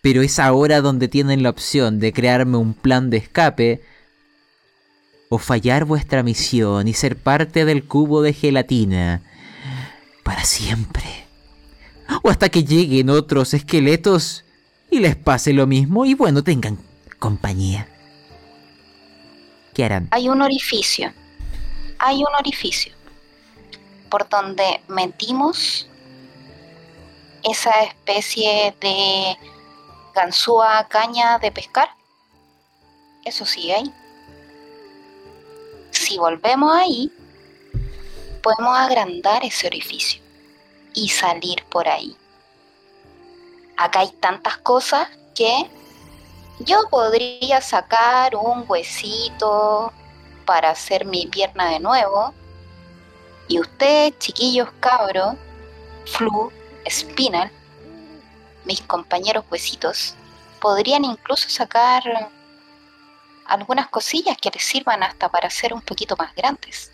pero 0.00 0.22
es 0.22 0.38
ahora 0.38 0.80
donde 0.80 1.08
tienen 1.08 1.42
la 1.42 1.50
opción 1.50 2.00
de 2.00 2.14
crearme 2.14 2.56
un 2.56 2.72
plan 2.72 3.10
de 3.10 3.18
escape 3.18 3.82
o 5.28 5.36
fallar 5.36 5.84
vuestra 5.84 6.22
misión 6.22 6.88
y 6.88 6.94
ser 6.94 7.16
parte 7.16 7.66
del 7.66 7.84
cubo 7.84 8.22
de 8.22 8.32
gelatina 8.32 9.20
para 10.24 10.44
siempre. 10.44 11.26
O 12.22 12.30
hasta 12.30 12.48
que 12.48 12.64
lleguen 12.64 13.10
otros 13.10 13.54
esqueletos 13.54 14.44
y 14.90 14.98
les 14.98 15.14
pase 15.14 15.52
lo 15.52 15.66
mismo 15.66 16.04
y 16.04 16.14
bueno, 16.14 16.42
tengan 16.42 16.78
compañía. 17.18 17.88
¿Qué 19.72 19.84
harán? 19.84 20.08
Hay 20.10 20.28
un 20.28 20.42
orificio. 20.42 21.12
Hay 21.98 22.16
un 22.16 22.34
orificio. 22.38 22.92
Por 24.10 24.28
donde 24.28 24.80
metimos 24.88 25.88
esa 27.42 27.82
especie 27.82 28.74
de 28.80 29.36
ganzúa 30.14 30.86
caña 30.88 31.38
de 31.38 31.50
pescar. 31.52 31.88
Eso 33.24 33.44
sigue 33.44 33.74
ahí. 33.74 33.92
Si 35.90 36.18
volvemos 36.18 36.74
ahí, 36.74 37.10
podemos 38.44 38.78
agrandar 38.78 39.42
ese 39.42 39.66
orificio 39.66 40.20
y 40.92 41.08
salir 41.08 41.64
por 41.70 41.88
ahí. 41.88 42.14
Acá 43.78 44.00
hay 44.00 44.10
tantas 44.20 44.58
cosas 44.58 45.08
que 45.34 45.70
yo 46.60 46.82
podría 46.90 47.62
sacar 47.62 48.36
un 48.36 48.66
huesito 48.68 49.90
para 50.44 50.70
hacer 50.70 51.06
mi 51.06 51.26
pierna 51.26 51.70
de 51.70 51.80
nuevo. 51.80 52.34
Y 53.48 53.58
ustedes, 53.60 54.18
chiquillos 54.18 54.68
cabros, 54.78 55.36
Flu, 56.04 56.52
Spinal, 56.88 57.50
mis 58.66 58.82
compañeros 58.82 59.46
huesitos, 59.50 60.16
podrían 60.60 61.04
incluso 61.06 61.48
sacar 61.48 62.30
algunas 63.46 63.88
cosillas 63.88 64.36
que 64.36 64.50
les 64.50 64.62
sirvan 64.62 65.02
hasta 65.02 65.30
para 65.30 65.48
ser 65.48 65.72
un 65.72 65.80
poquito 65.80 66.14
más 66.16 66.34
grandes. 66.34 66.92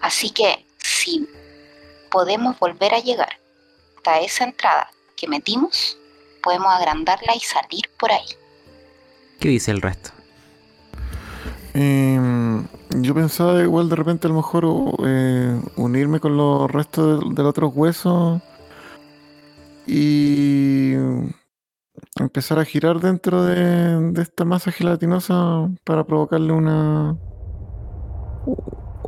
Así 0.00 0.30
que 0.30 0.64
si 0.78 1.28
podemos 2.10 2.58
volver 2.58 2.94
a 2.94 3.00
llegar 3.00 3.38
hasta 3.96 4.20
esa 4.20 4.44
entrada 4.44 4.90
que 5.16 5.28
metimos, 5.28 5.98
podemos 6.42 6.72
agrandarla 6.72 7.34
y 7.36 7.40
salir 7.40 7.88
por 7.98 8.10
ahí. 8.12 8.26
¿Qué 9.38 9.48
dice 9.48 9.70
el 9.70 9.82
resto? 9.82 10.10
Em, 11.72 12.66
yo 12.90 13.14
pensaba 13.14 13.62
igual 13.62 13.88
de 13.88 13.96
repente 13.96 14.26
a 14.26 14.30
lo 14.30 14.36
mejor 14.36 14.64
eh, 15.06 15.60
unirme 15.76 16.18
con 16.18 16.36
los 16.36 16.70
restos 16.70 17.20
del, 17.20 17.34
del 17.34 17.46
otros 17.46 17.72
huesos 17.74 18.42
y 19.86 20.94
empezar 22.18 22.58
a 22.58 22.64
girar 22.64 23.00
dentro 23.00 23.44
de, 23.44 24.12
de 24.12 24.22
esta 24.22 24.44
masa 24.44 24.72
gelatinosa 24.72 25.70
para 25.84 26.04
provocarle 26.04 26.52
una 26.52 27.16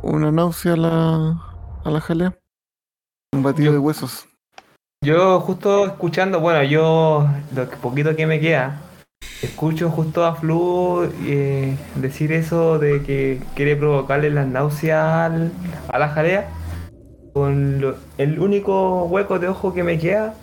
una 0.03 0.31
náusea 0.31 0.73
a 0.73 0.77
la, 0.77 1.41
a 1.83 1.89
la 1.89 2.01
jalea. 2.01 2.37
Un 3.33 3.41
batido 3.43 3.71
de 3.71 3.79
huesos. 3.79 4.27
Yo 5.03 5.39
justo 5.41 5.85
escuchando, 5.85 6.39
bueno, 6.39 6.63
yo 6.63 7.27
lo 7.55 7.69
poquito 7.81 8.15
que 8.15 8.25
me 8.27 8.39
queda, 8.39 8.79
escucho 9.41 9.89
justo 9.89 10.23
a 10.25 10.35
Flu 10.35 11.09
eh, 11.23 11.75
decir 11.95 12.31
eso 12.31 12.79
de 12.79 13.01
que 13.03 13.41
quiere 13.55 13.75
provocarle 13.75 14.29
las 14.29 14.47
náuseas 14.47 15.31
al- 15.31 15.51
a 15.89 15.99
la 15.99 16.09
jalea. 16.09 16.49
Con 17.33 17.81
lo- 17.81 17.95
el 18.17 18.39
único 18.39 19.05
hueco 19.05 19.39
de 19.39 19.47
ojo 19.47 19.73
que 19.73 19.83
me 19.83 19.97
queda, 19.97 20.35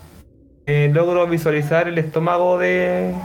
eh, 0.67 0.91
logro 0.93 1.25
visualizar 1.27 1.87
el 1.87 1.97
estómago 1.97 2.57
de, 2.59 3.15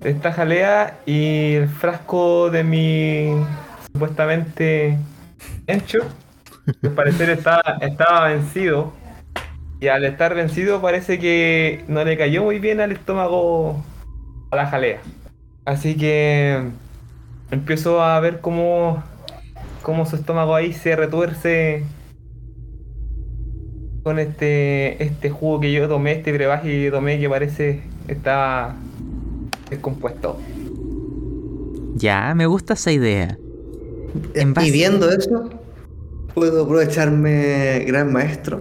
de 0.00 0.10
esta 0.10 0.32
jalea 0.32 0.98
y 1.06 1.54
el 1.54 1.68
frasco 1.68 2.50
de 2.50 2.64
mi 2.64 3.34
supuestamente 3.92 4.98
Encho. 5.66 6.00
Al 6.82 6.92
parecer 6.92 7.30
estaba, 7.30 8.28
vencido. 8.28 8.92
Y 9.80 9.88
al 9.88 10.04
estar 10.04 10.34
vencido 10.34 10.80
parece 10.80 11.18
que 11.18 11.84
no 11.88 12.04
le 12.04 12.16
cayó 12.16 12.42
muy 12.42 12.58
bien 12.58 12.80
al 12.80 12.92
estómago 12.92 13.84
a 14.50 14.56
la 14.56 14.66
jalea. 14.66 15.00
Así 15.64 15.96
que 15.96 16.62
empiezo 17.50 18.02
a 18.02 18.18
ver 18.20 18.40
cómo, 18.40 19.02
cómo 19.82 20.06
su 20.06 20.16
estómago 20.16 20.54
ahí 20.54 20.72
se 20.72 20.96
retuerce 20.96 21.84
con 24.02 24.18
este, 24.18 25.02
este 25.02 25.30
jugo 25.30 25.60
que 25.60 25.72
yo 25.72 25.88
tomé, 25.88 26.12
este 26.12 26.32
brebaje 26.32 26.68
que 26.68 26.90
tomé 26.90 27.18
que 27.18 27.28
parece 27.28 27.82
está 28.06 28.74
descompuesto. 29.70 30.38
Ya, 31.94 32.34
me 32.34 32.46
gusta 32.46 32.74
esa 32.74 32.92
idea. 32.92 33.38
En 34.34 34.54
base- 34.54 34.68
Y 34.68 34.70
viendo 34.70 35.10
eso, 35.10 35.50
puedo 36.34 36.64
aprovecharme, 36.64 37.84
gran 37.86 38.12
maestro. 38.12 38.60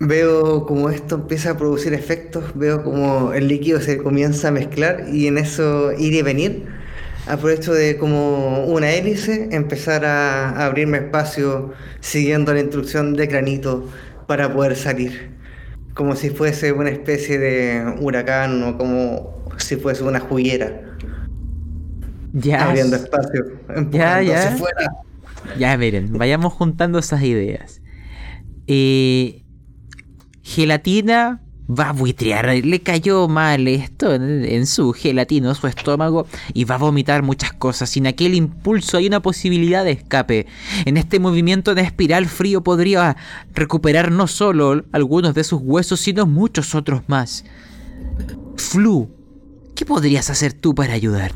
Veo 0.00 0.66
como 0.66 0.90
esto 0.90 1.14
empieza 1.14 1.50
a 1.50 1.56
producir 1.58 1.94
efectos, 1.94 2.44
veo 2.54 2.82
como 2.82 3.32
el 3.32 3.48
líquido 3.48 3.80
se 3.80 3.98
comienza 3.98 4.48
a 4.48 4.50
mezclar 4.50 5.06
y 5.12 5.28
en 5.28 5.38
eso 5.38 5.92
ir 5.96 6.12
y 6.14 6.20
venir, 6.22 6.66
aprovecho 7.26 7.72
de 7.72 7.96
como 7.96 8.64
una 8.66 8.90
hélice 8.90 9.48
empezar 9.52 10.04
a, 10.04 10.66
abrirme 10.66 10.98
espacio 10.98 11.72
siguiendo 12.00 12.52
la 12.52 12.60
instrucción 12.60 13.14
de 13.14 13.26
Granito 13.28 13.88
para 14.26 14.52
poder 14.52 14.76
salir. 14.76 15.30
Como 15.94 16.16
si 16.16 16.30
fuese 16.30 16.72
una 16.72 16.90
especie 16.90 17.38
de 17.38 17.94
huracán 18.00 18.62
o 18.64 18.76
como 18.76 19.44
si 19.58 19.76
fuese 19.76 20.02
una 20.02 20.18
juguera, 20.20 20.93
Ya, 22.36 22.68
abriendo 22.68 22.96
espacio, 22.96 23.44
ya. 23.92 24.18
hacia 24.18 24.54
afuera. 24.54 24.92
ya 25.56 25.78
miren, 25.78 26.18
vayamos 26.18 26.52
juntando 26.52 26.98
esas 26.98 27.22
ideas. 27.22 27.80
Eh, 28.66 29.44
gelatina 30.42 31.40
va 31.70 31.90
a 31.90 31.92
buitrear, 31.92 32.52
le 32.56 32.80
cayó 32.82 33.28
mal 33.28 33.68
esto 33.68 34.12
en, 34.12 34.44
en 34.44 34.66
su 34.66 34.92
gelatino, 34.92 35.54
su 35.54 35.68
estómago, 35.68 36.26
y 36.52 36.64
va 36.64 36.74
a 36.74 36.78
vomitar 36.78 37.22
muchas 37.22 37.52
cosas. 37.52 37.90
Sin 37.90 38.08
aquel 38.08 38.34
impulso 38.34 38.96
hay 38.96 39.06
una 39.06 39.20
posibilidad 39.20 39.84
de 39.84 39.92
escape. 39.92 40.46
En 40.86 40.96
este 40.96 41.20
movimiento 41.20 41.76
de 41.76 41.82
espiral 41.82 42.26
frío 42.26 42.64
podría 42.64 43.16
recuperar 43.54 44.10
no 44.10 44.26
solo 44.26 44.84
algunos 44.90 45.34
de 45.34 45.44
sus 45.44 45.60
huesos, 45.62 46.00
sino 46.00 46.26
muchos 46.26 46.74
otros 46.74 47.02
más. 47.06 47.44
Flu, 48.56 49.08
¿qué 49.76 49.86
podrías 49.86 50.30
hacer 50.30 50.52
tú 50.52 50.74
para 50.74 50.94
ayudar? 50.94 51.30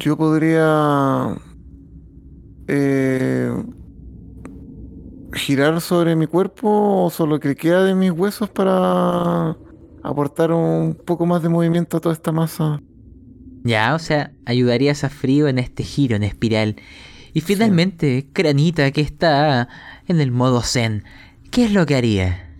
Yo 0.00 0.16
podría 0.16 1.36
eh, 2.68 3.52
girar 5.34 5.78
sobre 5.82 6.16
mi 6.16 6.26
cuerpo 6.26 7.04
o 7.04 7.10
solo 7.10 7.38
que 7.38 7.54
queda 7.54 7.84
de 7.84 7.94
mis 7.94 8.10
huesos 8.10 8.48
para 8.48 9.58
aportar 10.02 10.52
un 10.52 10.94
poco 10.94 11.26
más 11.26 11.42
de 11.42 11.50
movimiento 11.50 11.98
a 11.98 12.00
toda 12.00 12.14
esta 12.14 12.32
masa. 12.32 12.80
Ya, 13.62 13.94
o 13.94 13.98
sea, 13.98 14.32
ayudarías 14.46 15.04
a 15.04 15.10
Frío 15.10 15.48
en 15.48 15.58
este 15.58 15.84
giro 15.84 16.16
en 16.16 16.22
espiral. 16.22 16.76
Y 17.34 17.42
finalmente, 17.42 18.30
Cranita, 18.32 18.90
que 18.92 19.02
está 19.02 19.68
en 20.08 20.18
el 20.22 20.30
modo 20.30 20.62
Zen, 20.62 21.04
¿qué 21.50 21.66
es 21.66 21.72
lo 21.72 21.84
que 21.84 21.96
haría? 21.96 22.50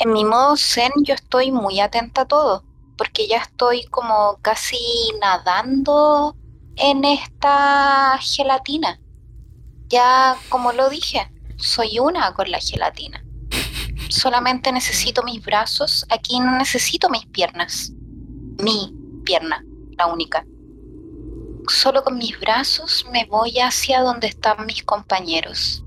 En 0.00 0.12
mi 0.12 0.24
modo 0.24 0.56
zen 0.56 0.92
yo 1.04 1.14
estoy 1.14 1.50
muy 1.50 1.80
atenta 1.80 2.22
a 2.22 2.24
todo, 2.24 2.64
porque 2.98 3.26
ya 3.26 3.38
estoy 3.38 3.84
como 3.84 4.38
casi 4.42 4.78
nadando 5.20 6.36
en 6.76 7.04
esta 7.04 8.18
gelatina. 8.20 9.00
Ya, 9.86 10.36
como 10.50 10.72
lo 10.72 10.90
dije, 10.90 11.32
soy 11.56 11.98
una 11.98 12.34
con 12.34 12.50
la 12.50 12.58
gelatina. 12.60 13.24
Solamente 14.10 14.72
necesito 14.72 15.22
mis 15.22 15.42
brazos, 15.42 16.04
aquí 16.10 16.40
no 16.40 16.58
necesito 16.58 17.08
mis 17.08 17.24
piernas. 17.26 17.92
Mi 18.58 18.92
pierna, 19.24 19.64
la 19.96 20.06
única. 20.06 20.44
Solo 21.68 22.02
con 22.02 22.16
mis 22.18 22.38
brazos 22.40 23.04
me 23.12 23.26
voy 23.26 23.58
hacia 23.58 24.00
donde 24.00 24.26
están 24.26 24.66
mis 24.66 24.82
compañeros. 24.82 25.84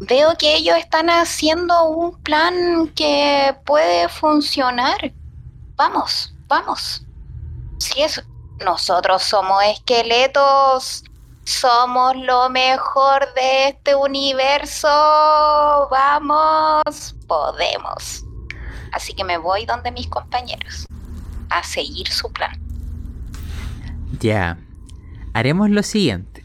Veo 0.00 0.34
que 0.38 0.56
ellos 0.56 0.76
están 0.78 1.10
haciendo 1.10 1.84
un 1.90 2.20
plan 2.22 2.88
que 2.96 3.54
puede 3.66 4.08
funcionar. 4.08 5.12
Vamos, 5.80 6.34
vamos. 6.46 7.06
Si 7.78 8.02
es, 8.02 8.22
nosotros 8.62 9.22
somos 9.22 9.62
esqueletos, 9.64 11.02
somos 11.44 12.16
lo 12.18 12.50
mejor 12.50 13.32
de 13.34 13.68
este 13.68 13.94
universo. 13.94 14.88
Vamos, 15.90 17.16
podemos. 17.26 18.26
Así 18.92 19.14
que 19.14 19.24
me 19.24 19.38
voy 19.38 19.64
donde 19.64 19.90
mis 19.90 20.06
compañeros 20.08 20.84
a 21.48 21.62
seguir 21.62 22.08
su 22.08 22.30
plan. 22.30 22.60
Ya, 24.20 24.58
haremos 25.32 25.70
lo 25.70 25.82
siguiente. 25.82 26.44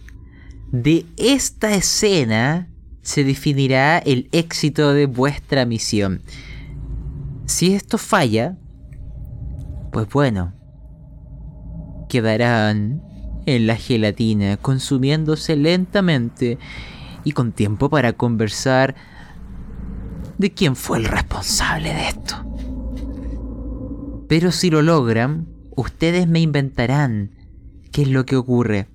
De 0.72 1.06
esta 1.18 1.74
escena 1.74 2.70
se 3.02 3.26
definirá 3.26 3.98
el 3.98 4.30
éxito 4.32 4.94
de 4.94 5.08
vuestra 5.08 5.66
misión. 5.66 6.22
Si 7.48 7.76
esto 7.76 7.98
falla, 7.98 8.56
pues 9.96 10.10
bueno, 10.10 10.52
quedarán 12.10 13.02
en 13.46 13.66
la 13.66 13.78
gelatina 13.78 14.58
consumiéndose 14.58 15.56
lentamente 15.56 16.58
y 17.24 17.32
con 17.32 17.54
tiempo 17.54 17.90
para 17.90 18.12
conversar 18.12 18.94
de 20.38 20.52
quién 20.52 20.76
fue 20.76 20.98
el 20.98 21.06
responsable 21.06 21.94
de 21.94 22.10
esto. 22.10 22.36
Pero 24.28 24.52
si 24.52 24.70
lo 24.70 24.82
logran, 24.82 25.48
ustedes 25.78 26.28
me 26.28 26.42
inventarán 26.42 27.32
qué 27.94 28.02
es 28.02 28.10
lo 28.10 28.26
que 28.26 28.36
ocurre. 28.36 28.90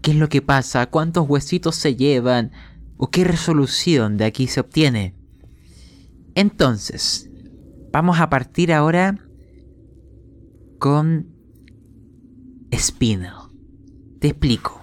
¿Qué 0.00 0.12
es 0.12 0.16
lo 0.16 0.30
que 0.30 0.40
pasa? 0.40 0.86
¿Cuántos 0.86 1.28
huesitos 1.28 1.74
se 1.74 1.96
llevan? 1.96 2.50
¿O 2.96 3.10
qué 3.10 3.24
resolución 3.24 4.16
de 4.16 4.24
aquí 4.24 4.46
se 4.46 4.60
obtiene? 4.60 5.14
Entonces, 6.34 7.28
vamos 7.92 8.20
a 8.20 8.30
partir 8.30 8.72
ahora 8.72 9.23
con 10.78 11.26
Spinel. 12.72 13.32
Te 14.20 14.28
explico. 14.28 14.80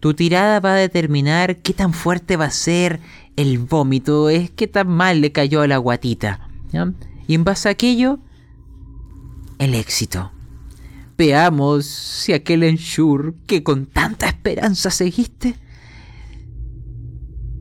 Tu 0.00 0.14
tirada 0.14 0.60
va 0.60 0.74
a 0.74 0.76
determinar 0.76 1.58
qué 1.58 1.72
tan 1.72 1.92
fuerte 1.92 2.36
va 2.36 2.46
a 2.46 2.50
ser 2.50 3.00
el 3.36 3.58
vómito, 3.58 4.28
es 4.28 4.50
qué 4.50 4.66
tan 4.66 4.88
mal 4.88 5.20
le 5.20 5.32
cayó 5.32 5.60
a 5.60 5.66
la 5.66 5.78
guatita. 5.78 6.48
Y 7.26 7.34
en 7.34 7.44
base 7.44 7.68
a 7.68 7.72
aquello, 7.72 8.20
el 9.58 9.74
éxito. 9.74 10.30
Veamos 11.16 11.86
si 11.86 12.32
aquel 12.32 12.62
ensure 12.62 13.34
que 13.46 13.64
con 13.64 13.86
tanta 13.86 14.28
esperanza 14.28 14.90
seguiste 14.90 15.56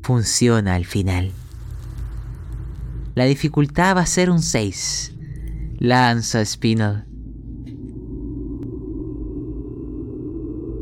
funciona 0.03 0.76
al 0.76 0.86
final. 0.86 1.32
La 3.16 3.26
dificultad 3.26 3.98
va 3.98 4.02
a 4.02 4.06
ser 4.06 4.30
un 4.30 4.44
6. 4.44 5.16
Lanza 5.80 6.43
Spinal. 6.43 7.06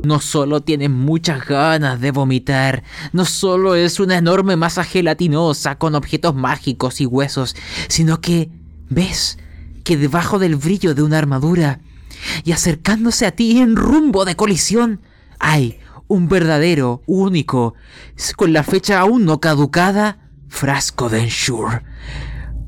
No 0.04 0.20
solo 0.20 0.62
tienes 0.62 0.92
muchas 0.92 1.46
ganas 1.48 2.00
de 2.00 2.12
vomitar, 2.12 2.84
no 3.12 3.26
solo 3.26 3.74
es 3.74 4.00
una 4.00 4.18
enorme 4.18 4.56
masa 4.56 4.84
gelatinosa 4.84 5.80
con 5.80 5.96
objetos 5.96 6.36
mágicos 6.36 7.02
y 7.02 7.08
huesos, 7.08 7.56
sino 7.88 8.22
que 8.22 8.52
ves 8.88 9.40
que 9.84 9.98
debajo 9.98 10.38
del 10.38 10.58
brillo 10.58 10.94
de 10.94 11.02
una 11.02 11.18
armadura 11.18 11.80
y 12.44 12.52
acercándose 12.52 13.26
a 13.26 13.32
ti 13.32 13.60
en 13.60 13.76
rumbo 13.76 14.26
de 14.26 14.36
colisión, 14.36 15.02
hay 15.40 15.80
un 16.08 16.28
verdadero, 16.28 17.02
único, 17.08 17.74
con 18.36 18.54
la 18.54 18.64
fecha 18.64 19.00
aún 19.00 19.26
no 19.26 19.40
caducada, 19.40 20.30
frasco 20.48 21.10
de 21.10 21.24
Ensure. 21.24 21.82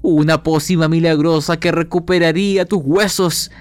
Una 0.09 0.41
pócima 0.41 0.87
milagrosa 0.87 1.59
que 1.59 1.69
recuperaría 1.69 2.63
tus 2.63 2.79
huesos. 2.81 3.51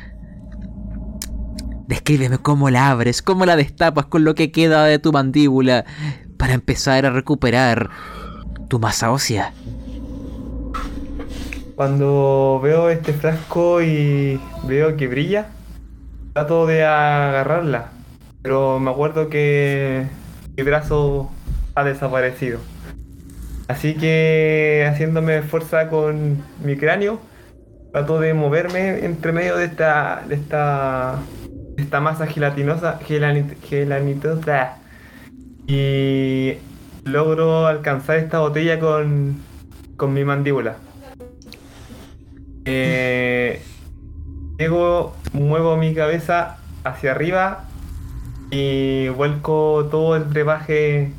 Descríbeme 1.89 2.39
cómo 2.39 2.71
la 2.71 2.89
abres, 2.89 3.21
cómo 3.21 3.45
la 3.47 3.57
destapas 3.57 4.07
con 4.07 4.23
lo 4.23 4.37
que 4.37 4.53
queda 4.53 4.85
de 4.85 5.01
tu 5.01 5.11
mandíbula 5.11 5.85
para 6.37 6.55
empezar 6.55 7.05
a 7.05 7.11
recuperar 7.11 7.91
tu 8.69 8.79
masa 8.79 9.11
ósea. 9.11 9.53
Cuando 11.75 12.61
veo 12.63 12.91
este 12.91 13.13
frasco 13.13 13.83
y 13.83 14.41
veo 14.69 14.97
que 14.97 15.09
brilla, 15.09 15.49
trato 16.33 16.65
de 16.69 16.85
agarrarla, 16.85 17.91
pero 18.43 18.79
me 18.79 18.93
acuerdo 18.93 19.29
que 19.29 20.07
mi 20.57 20.63
brazo 20.63 21.29
ha 21.75 21.83
desaparecido. 21.83 22.61
Así 23.69 23.95
que 23.95 24.87
haciéndome 24.89 25.43
fuerza 25.43 25.89
con 25.89 26.43
mi 26.63 26.77
cráneo, 26.77 27.21
trato 27.93 28.21
de 28.21 28.33
moverme 28.33 29.05
entre 29.05 29.33
medio 29.33 29.57
de 29.57 29.65
esta, 29.65 30.23
de 30.29 30.37
esta, 30.37 31.19
esta 31.77 32.01
masa 32.01 32.27
gelatinosa, 32.27 33.01
gelani- 33.01 33.57
gelanitosa, 33.63 34.77
y 35.67 36.55
logro 37.05 37.67
alcanzar 37.67 38.19
esta 38.19 38.39
botella 38.39 38.79
con, 38.79 39.43
con 39.97 40.15
mi 40.15 40.25
mandíbula. 40.25 40.77
Eh, 42.67 43.61
llego, 44.59 45.17
muevo 45.33 45.77
mi 45.77 45.93
cabeza 45.93 46.59
hacia 46.85 47.11
arriba 47.13 47.65
y 48.51 49.09
vuelco 49.09 49.89
todo 49.91 50.15
el 50.15 50.25
brebaje 50.25 51.11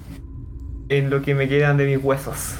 en 0.89 1.09
lo 1.09 1.21
que 1.21 1.35
me 1.35 1.47
quedan 1.47 1.77
de 1.77 1.85
mis 1.85 2.03
huesos. 2.03 2.55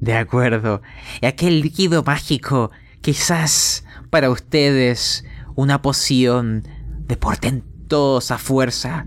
De 0.00 0.14
acuerdo. 0.16 0.82
Y 1.20 1.26
aquel 1.26 1.60
líquido 1.60 2.02
mágico, 2.02 2.70
quizás 3.00 3.84
para 4.10 4.30
ustedes 4.30 5.24
una 5.54 5.80
poción 5.82 6.66
de 7.06 7.16
portentosa 7.16 8.38
fuerza, 8.38 9.06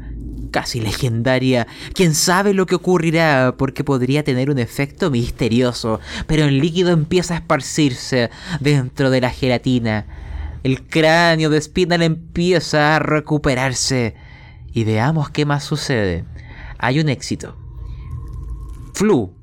casi 0.51 0.79
legendaria. 0.79 1.67
Quién 1.93 2.13
sabe 2.13 2.53
lo 2.53 2.65
que 2.65 2.75
ocurrirá 2.75 3.55
porque 3.57 3.83
podría 3.83 4.23
tener 4.23 4.49
un 4.49 4.59
efecto 4.59 5.11
misterioso, 5.11 5.99
pero 6.27 6.45
el 6.45 6.59
líquido 6.59 6.91
empieza 6.91 7.33
a 7.33 7.37
esparcirse 7.37 8.29
dentro 8.61 9.09
de 9.09 9.21
la 9.21 9.31
gelatina. 9.31 10.05
El 10.63 10.87
cráneo 10.87 11.49
de 11.49 11.61
Spinal 11.61 12.01
empieza 12.03 12.95
a 12.95 12.99
recuperarse. 12.99 14.15
Y 14.71 14.83
veamos 14.83 15.29
qué 15.29 15.45
más 15.45 15.63
sucede. 15.63 16.25
Hay 16.77 16.99
un 16.99 17.09
éxito. 17.09 17.55
Flu, 18.93 19.33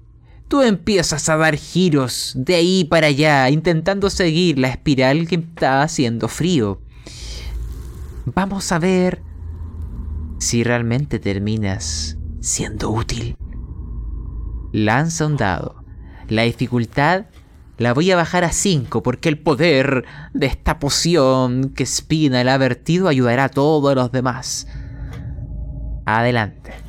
tú 0.48 0.62
empiezas 0.62 1.28
a 1.28 1.36
dar 1.36 1.56
giros 1.56 2.32
de 2.36 2.54
ahí 2.54 2.84
para 2.84 3.08
allá, 3.08 3.48
intentando 3.50 4.10
seguir 4.10 4.58
la 4.58 4.68
espiral 4.68 5.26
que 5.26 5.36
está 5.36 5.82
haciendo 5.82 6.28
frío. 6.28 6.80
Vamos 8.24 8.70
a 8.72 8.78
ver 8.78 9.22
si 10.38 10.64
realmente 10.64 11.18
terminas 11.18 12.18
siendo 12.40 12.90
útil. 12.90 13.36
Lanza 14.72 15.26
un 15.26 15.36
dado. 15.36 15.84
La 16.28 16.42
dificultad 16.42 17.26
la 17.78 17.94
voy 17.94 18.10
a 18.10 18.16
bajar 18.16 18.44
a 18.44 18.52
5 18.52 19.02
porque 19.02 19.28
el 19.28 19.38
poder 19.38 20.04
de 20.34 20.46
esta 20.46 20.78
poción 20.78 21.72
que 21.74 21.84
Spina 21.84 22.44
le 22.44 22.50
ha 22.50 22.58
vertido 22.58 23.08
ayudará 23.08 23.44
a 23.44 23.48
todos 23.48 23.94
los 23.94 24.12
demás. 24.12 24.66
Adelante. 26.06 26.81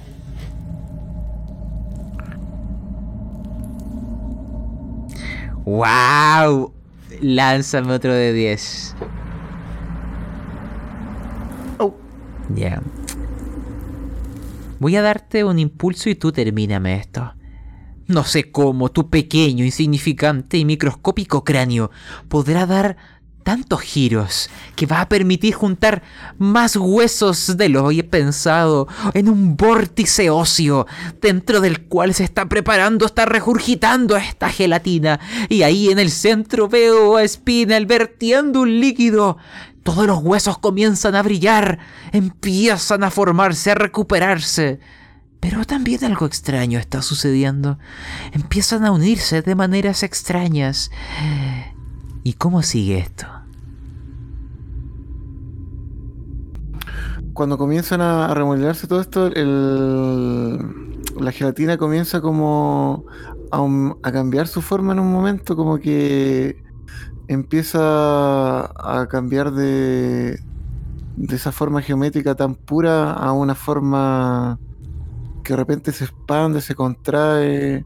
¡Wow! 5.66 6.74
Lánzame 7.22 7.94
otro 7.94 8.14
de 8.14 8.34
10. 8.34 8.96
Oh. 11.80 11.96
Ya. 12.54 12.82
Voy 14.80 14.96
a 14.98 15.02
darte 15.02 15.44
un 15.44 15.60
impulso 15.60 16.10
y 16.10 16.16
tú 16.16 16.32
termíname 16.32 16.98
esto. 16.98 17.34
No 18.08 18.26
sé 18.26 18.52
cómo 18.52 18.90
tu 18.90 19.10
pequeño, 19.10 19.64
insignificante 19.64 20.58
y 20.58 20.66
microscópico 20.66 21.46
cráneo 21.46 21.90
podrá 22.28 22.66
dar 22.66 22.98
tantos 23.44 23.82
giros 23.82 24.50
que 24.76 24.86
va 24.86 25.02
a 25.02 25.10
permitir 25.10 25.54
juntar 25.54 26.02
más 26.38 26.76
huesos 26.76 27.58
de 27.58 27.70
lo 27.70 27.92
he 27.92 28.04
pensado 28.04 28.88
en 29.14 29.30
un 29.30 29.56
vórtice 29.56 30.30
óseo 30.30 30.88
dentro 31.22 31.62
del 31.62 31.86
cual 31.86 32.14
se 32.14 32.24
está 32.24 32.48
preparando, 32.48 33.06
está 33.06 33.26
regurgitando 33.26 34.18
esta 34.18 34.50
gelatina 34.50 35.20
y 35.50 35.64
ahí 35.64 35.90
en 35.90 36.00
el 36.00 36.10
centro 36.10 36.68
veo 36.68 37.18
a 37.18 37.28
Spinel 37.28 37.86
vertiendo 37.86 38.62
un 38.62 38.80
líquido. 38.80 39.38
Todos 39.84 40.08
los 40.08 40.20
huesos 40.20 40.58
comienzan 40.58 41.14
a 41.16 41.22
brillar, 41.22 41.80
empiezan 42.14 43.04
a 43.04 43.12
formarse, 43.12 43.72
a 43.72 43.76
recuperarse. 43.76 44.80
Pero 45.42 45.66
también 45.66 46.06
algo 46.06 46.26
extraño 46.26 46.80
está 46.80 47.02
sucediendo. 47.02 47.78
Empiezan 48.32 48.86
a 48.86 48.92
unirse 48.92 49.42
de 49.42 49.56
maneras 49.56 50.02
extrañas. 50.04 50.90
¿Y 52.24 52.34
cómo 52.34 52.62
sigue 52.62 53.00
esto? 53.00 53.26
Cuando 57.34 57.58
comienzan 57.58 58.02
a 58.02 58.34
remodelarse 58.34 58.88
todo 58.88 59.02
esto, 59.02 59.30
la 59.30 61.32
gelatina 61.32 61.78
comienza 61.78 62.22
como 62.22 63.06
a, 63.52 63.60
a 64.04 64.12
cambiar 64.12 64.48
su 64.48 64.62
forma 64.62 64.94
en 64.94 65.00
un 65.00 65.12
momento, 65.12 65.56
como 65.56 65.80
que 65.80 66.64
empieza 67.28 68.66
a 68.66 69.08
cambiar 69.10 69.52
de, 69.52 70.40
de 71.18 71.36
esa 71.36 71.52
forma 71.52 71.82
geométrica 71.82 72.36
tan 72.36 72.56
pura 72.56 73.14
a 73.14 73.34
una 73.34 73.56
forma 73.56 74.60
que 75.44 75.54
de 75.54 75.58
repente 75.58 75.92
se 75.92 76.06
expande, 76.06 76.62
se 76.62 76.76
contrae, 76.76 77.86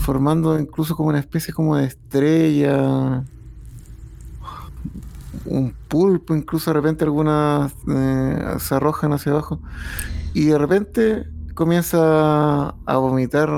formando 0.00 0.58
incluso 0.58 0.96
como 0.96 1.10
una 1.10 1.20
especie 1.20 1.54
como 1.54 1.76
de 1.76 1.86
estrella, 1.86 3.24
un 5.46 5.74
pulpo, 5.88 6.34
incluso 6.34 6.70
de 6.70 6.74
repente 6.74 7.04
algunas 7.04 7.72
eh, 7.88 8.56
se 8.58 8.74
arrojan 8.74 9.12
hacia 9.12 9.32
abajo 9.32 9.60
y 10.32 10.46
de 10.46 10.58
repente 10.58 11.26
comienza 11.54 12.68
a 12.68 12.96
vomitar 12.96 13.48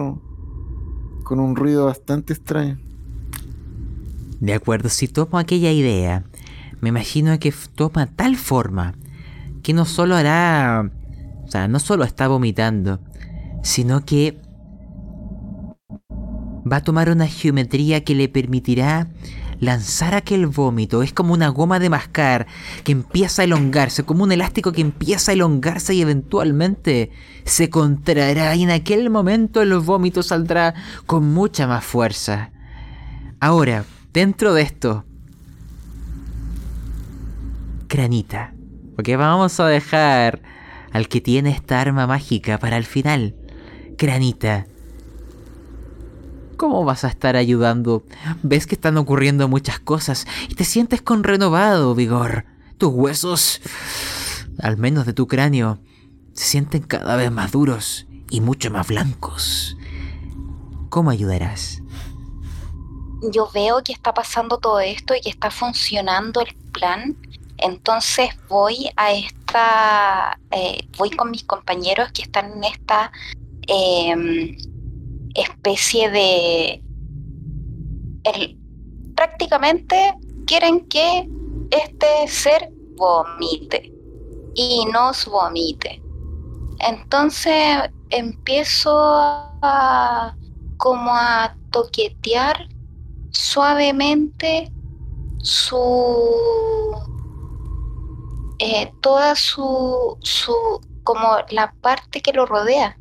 con 1.23 1.41
un 1.41 1.57
ruido 1.57 1.87
bastante 1.87 2.33
extraño. 2.33 2.79
De 4.41 4.53
acuerdo, 4.55 4.89
si 4.89 5.09
tomo 5.09 5.39
aquella 5.39 5.73
idea, 5.73 6.25
me 6.81 6.91
imagino 6.91 7.39
que 7.39 7.53
toma 7.75 8.07
tal 8.07 8.37
forma 8.37 8.95
que 9.63 9.73
no 9.73 9.85
solo 9.85 10.15
hará 10.15 10.91
o 11.47 11.51
sea, 11.51 11.69
no 11.69 11.79
solo 11.79 12.05
está 12.05 12.27
vomitando, 12.27 13.01
sino 13.63 14.05
que 14.05 14.37
va 16.71 16.79
a 16.79 16.83
tomar 16.83 17.09
una 17.09 17.29
geometría 17.29 18.03
que 18.03 18.17
le 18.17 18.29
permitirá 18.29 19.07
lanzar 19.61 20.15
aquel 20.15 20.47
vómito. 20.47 21.03
Es 21.03 21.13
como 21.13 21.35
una 21.35 21.49
goma 21.49 21.79
de 21.79 21.91
mascar 21.91 22.47
que 22.85 22.93
empieza 22.93 23.43
a 23.43 23.45
elongarse, 23.45 24.05
como 24.05 24.25
un 24.25 24.33
elástico 24.33 24.73
que 24.73 24.81
empieza 24.81 25.33
a 25.33 25.35
elongarse 25.35 25.95
y 25.95 26.03
eventualmente 26.03 27.11
se 27.45 27.71
contraerá 27.71 28.55
y 28.55 28.63
en 28.63 28.71
aquel 28.71 29.11
momento 29.11 29.63
el 29.63 29.75
vómito 29.79 30.23
saldrá 30.23 30.75
con 31.07 31.33
mucha 31.33 31.67
más 31.67 31.85
fuerza. 31.85 32.51
Ahora, 33.41 33.85
dentro 34.13 34.55
de 34.55 34.63
esto, 34.63 35.05
Granita, 37.89 38.53
porque 38.95 39.17
vamos 39.17 39.61
a 39.61 39.67
dejar 39.67 40.43
al 40.93 41.09
que 41.09 41.21
tiene 41.21 41.51
esta 41.51 41.81
arma 41.81 42.07
mágica 42.07 42.59
para 42.59 42.77
el 42.77 42.85
final. 42.85 43.35
Granita, 43.99 44.67
¿cómo 46.57 46.85
vas 46.85 47.05
a 47.05 47.09
estar 47.09 47.37
ayudando? 47.37 48.03
Ves 48.43 48.67
que 48.67 48.75
están 48.75 48.97
ocurriendo 48.97 49.49
muchas 49.49 49.79
cosas 49.79 50.27
y 50.49 50.55
te 50.55 50.65
sientes 50.65 51.03
con 51.03 51.25
renovado 51.25 51.95
vigor. 51.95 52.45
Tus 52.79 52.93
huesos, 52.93 53.61
al 54.61 54.77
menos 54.77 55.07
de 55.07 55.13
tu 55.13 55.27
cráneo, 55.27 55.79
se 56.33 56.45
sienten 56.45 56.83
cada 56.83 57.17
vez 57.17 57.31
más 57.31 57.53
duros 57.53 58.07
y 58.31 58.41
mucho 58.41 58.71
más 58.71 58.89
blancos. 58.89 59.77
¿Cómo 60.89 61.11
ayudarás? 61.11 61.83
Yo 63.33 63.49
veo 63.53 63.83
que 63.83 63.93
está 63.93 64.13
pasando 64.13 64.59
todo 64.59 64.81
esto 64.81 65.15
y 65.15 65.21
que 65.21 65.31
está 65.31 65.51
funcionando 65.51 66.41
el 66.41 66.55
plan 66.73 67.17
entonces 67.59 68.31
voy 68.49 68.91
a 68.97 69.13
esta, 69.13 70.39
eh, 70.51 70.87
voy 70.99 71.11
con 71.11 71.31
mis 71.31 71.45
compañeros 71.45 72.13
que 72.13 72.23
están 72.23 72.53
en 72.53 72.65
esta 72.65 73.13
em, 73.67 74.57
especie 75.37 76.11
de, 76.11 76.83
prácticamente 79.15 80.15
quieren 80.47 80.87
que 80.87 81.29
este 81.71 82.29
ser 82.29 82.71
vomite 82.97 83.93
y 84.55 84.85
nos 84.93 85.27
vomite. 85.27 86.03
Entonces 86.81 87.91
empiezo 88.11 88.99
a 88.99 90.37
como 90.77 91.11
a 91.15 91.57
toquetear 91.71 92.69
suavemente 93.31 94.71
su 95.39 95.77
eh, 98.59 98.91
toda 99.03 99.35
su, 99.37 100.17
su, 100.23 100.55
como 101.05 101.39
la 101.51 101.75
parte 101.83 102.23
que 102.23 102.33
lo 102.33 102.47
rodea. 102.47 102.99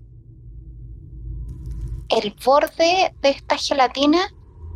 El 2.16 2.34
borde 2.46 3.14
de 3.22 3.30
esta 3.30 3.58
gelatina 3.58 4.34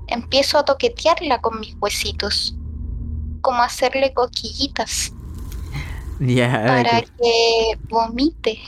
empiezo 0.07 0.57
a 0.57 0.65
toquetearla 0.65 1.39
con 1.39 1.61
mis 1.61 1.73
huesitos, 1.79 2.53
como 3.39 3.61
hacerle 3.61 4.13
coquillitas. 4.13 5.13
para 6.67 7.01
que 7.01 7.79
vomite 7.87 8.59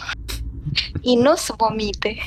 y 1.02 1.18
no 1.18 1.36
se 1.36 1.52
vomite. 1.54 2.18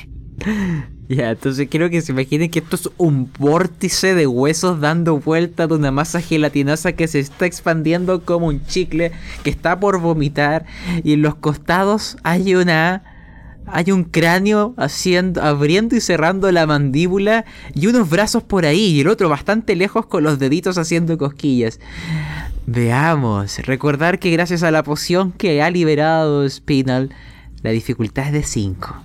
Ya, 1.07 1.31
entonces 1.31 1.67
quiero 1.69 1.89
que 1.89 2.01
se 2.01 2.11
imaginen 2.11 2.49
que 2.49 2.59
esto 2.59 2.75
es 2.75 2.89
un 2.97 3.31
vórtice 3.37 4.15
de 4.15 4.25
huesos 4.25 4.81
dando 4.81 5.19
vuelta 5.19 5.67
de 5.67 5.75
una 5.75 5.91
masa 5.91 6.19
gelatinosa 6.19 6.93
que 6.93 7.07
se 7.07 7.19
está 7.19 7.45
expandiendo 7.45 8.25
como 8.25 8.47
un 8.47 8.65
chicle 8.65 9.11
que 9.43 9.51
está 9.51 9.79
por 9.79 9.99
vomitar 9.99 10.65
y 11.03 11.13
en 11.13 11.21
los 11.21 11.35
costados 11.35 12.17
hay 12.23 12.55
una 12.55 13.14
hay 13.67 13.91
un 13.91 14.03
cráneo 14.03 14.73
haciendo 14.77 15.41
abriendo 15.41 15.95
y 15.95 16.01
cerrando 16.01 16.51
la 16.51 16.65
mandíbula 16.65 17.45
y 17.73 17.87
unos 17.87 18.09
brazos 18.09 18.43
por 18.43 18.65
ahí 18.65 18.87
y 18.87 19.01
el 19.01 19.07
otro 19.07 19.29
bastante 19.29 19.75
lejos 19.75 20.05
con 20.05 20.23
los 20.23 20.39
deditos 20.39 20.77
haciendo 20.77 21.17
cosquillas. 21.17 21.79
Veamos, 22.67 23.59
recordar 23.59 24.19
que 24.19 24.31
gracias 24.31 24.63
a 24.63 24.71
la 24.71 24.83
poción 24.83 25.31
que 25.31 25.61
ha 25.61 25.69
liberado 25.69 26.47
Spinal, 26.49 27.09
la 27.61 27.71
dificultad 27.71 28.27
es 28.27 28.33
de 28.33 28.43
5. 28.43 29.03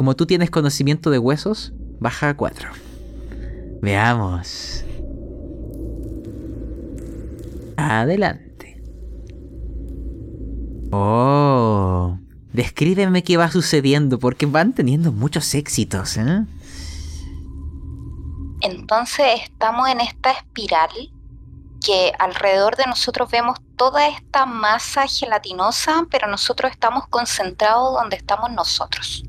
Como 0.00 0.16
tú 0.16 0.24
tienes 0.24 0.48
conocimiento 0.48 1.10
de 1.10 1.18
huesos, 1.18 1.74
baja 1.98 2.30
a 2.30 2.34
4. 2.34 2.70
Veamos. 3.82 4.82
Adelante. 7.76 8.49
Oh. 10.90 12.18
Descríbeme 12.52 13.22
qué 13.22 13.36
va 13.36 13.50
sucediendo 13.50 14.18
porque 14.18 14.46
van 14.46 14.72
teniendo 14.72 15.12
muchos 15.12 15.54
éxitos, 15.54 16.16
¿eh? 16.16 16.44
Entonces 18.60 19.26
estamos 19.42 19.88
en 19.88 20.00
esta 20.00 20.32
espiral 20.32 20.90
que 21.84 22.12
alrededor 22.18 22.76
de 22.76 22.84
nosotros 22.86 23.30
vemos 23.30 23.58
toda 23.76 24.06
esta 24.08 24.44
masa 24.44 25.06
gelatinosa, 25.06 26.06
pero 26.10 26.26
nosotros 26.28 26.70
estamos 26.72 27.06
concentrados 27.08 27.94
donde 27.94 28.16
estamos 28.16 28.50
nosotros 28.50 29.24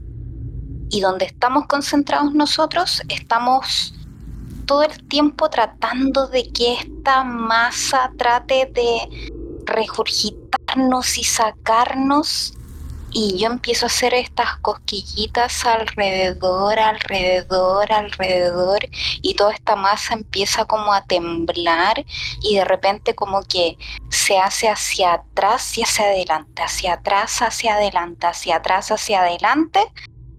y 0.90 1.00
donde 1.00 1.26
estamos 1.26 1.68
concentrados 1.68 2.34
nosotros, 2.34 3.02
estamos 3.08 3.94
todo 4.66 4.84
el 4.84 5.08
tiempo 5.08 5.50
tratando 5.50 6.28
de 6.28 6.52
que 6.52 6.74
esta 6.74 7.24
masa 7.24 8.12
trate 8.18 8.70
de 8.74 9.32
y 11.18 11.24
sacarnos 11.24 12.54
y 13.14 13.38
yo 13.38 13.48
empiezo 13.48 13.86
a 13.86 13.88
hacer 13.88 14.14
estas 14.14 14.56
cosquillitas 14.58 15.66
alrededor, 15.66 16.80
alrededor, 16.80 17.92
alrededor 17.92 18.80
y 19.22 19.34
toda 19.36 19.54
esta 19.54 19.76
masa 19.76 20.14
empieza 20.14 20.66
como 20.66 20.94
a 20.94 21.04
temblar 21.04 22.06
y 22.42 22.56
de 22.56 22.64
repente 22.64 23.14
como 23.14 23.44
que 23.44 23.78
se 24.10 24.40
hace 24.40 24.70
hacia 24.70 25.14
atrás 25.14 25.78
y 25.78 25.84
hacia 25.84 26.06
adelante, 26.06 26.62
hacia 26.62 26.94
atrás, 26.94 27.42
hacia 27.42 27.76
adelante, 27.76 28.28
hacia 28.28 28.56
atrás, 28.58 28.92
hacia 28.92 29.22
adelante 29.22 29.82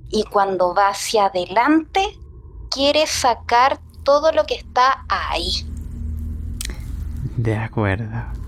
y 0.08 0.24
cuando 0.24 0.74
va 0.74 0.88
hacia 0.88 1.26
adelante 1.26 2.18
quiere 2.70 3.06
sacar 3.06 3.78
todo 4.02 4.32
lo 4.32 4.44
que 4.46 4.54
está 4.54 5.04
ahí. 5.08 5.66
De 7.36 7.56
acuerdo. 7.56 8.41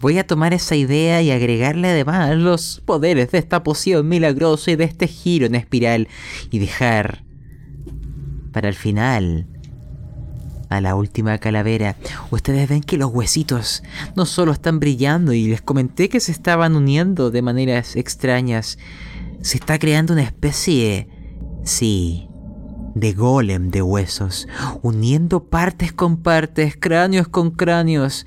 Voy 0.00 0.18
a 0.18 0.26
tomar 0.26 0.54
esa 0.54 0.76
idea 0.76 1.22
y 1.22 1.30
agregarle 1.30 1.88
además 1.88 2.36
los 2.36 2.82
poderes 2.84 3.30
de 3.30 3.38
esta 3.38 3.62
poción 3.62 4.08
milagrosa 4.08 4.70
y 4.70 4.76
de 4.76 4.84
este 4.84 5.08
giro 5.08 5.46
en 5.46 5.54
espiral 5.54 6.08
y 6.50 6.58
dejar 6.58 7.24
para 8.52 8.68
el 8.68 8.74
final 8.74 9.46
a 10.68 10.80
la 10.80 10.94
última 10.94 11.38
calavera. 11.38 11.96
Ustedes 12.30 12.68
ven 12.68 12.82
que 12.82 12.96
los 12.96 13.12
huesitos 13.12 13.82
no 14.16 14.26
solo 14.26 14.52
están 14.52 14.80
brillando 14.80 15.32
y 15.32 15.46
les 15.48 15.62
comenté 15.62 16.08
que 16.08 16.20
se 16.20 16.32
estaban 16.32 16.76
uniendo 16.76 17.30
de 17.30 17.42
maneras 17.42 17.96
extrañas, 17.96 18.78
se 19.40 19.58
está 19.58 19.78
creando 19.78 20.12
una 20.12 20.22
especie, 20.22 21.08
sí, 21.64 22.28
de 22.94 23.12
golem 23.12 23.70
de 23.70 23.82
huesos, 23.82 24.48
uniendo 24.82 25.44
partes 25.44 25.92
con 25.92 26.16
partes, 26.16 26.76
cráneos 26.78 27.28
con 27.28 27.50
cráneos 27.50 28.26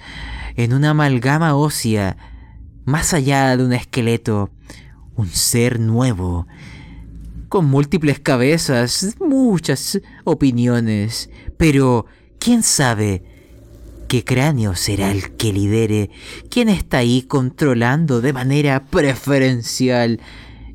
en 0.56 0.74
una 0.74 0.92
amalgama 0.92 1.56
ósea, 1.56 2.18
más 2.86 3.14
allá 3.14 3.56
de 3.56 3.64
un 3.64 3.74
esqueleto, 3.74 4.50
un 5.16 5.28
ser 5.28 5.80
nuevo, 5.80 6.48
con 7.50 7.66
múltiples 7.66 8.20
cabezas, 8.20 9.16
muchas 9.20 10.02
opiniones, 10.26 11.30
pero 11.58 12.06
¿quién 12.40 12.62
sabe 12.62 13.24
qué 14.08 14.24
cráneo 14.24 14.76
será 14.76 15.12
el 15.12 15.32
que 15.36 15.54
lidere? 15.54 16.10
¿Quién 16.50 16.70
está 16.70 16.98
ahí 16.98 17.22
controlando 17.22 18.20
de 18.22 18.34
manera 18.34 18.86
preferencial 18.86 20.20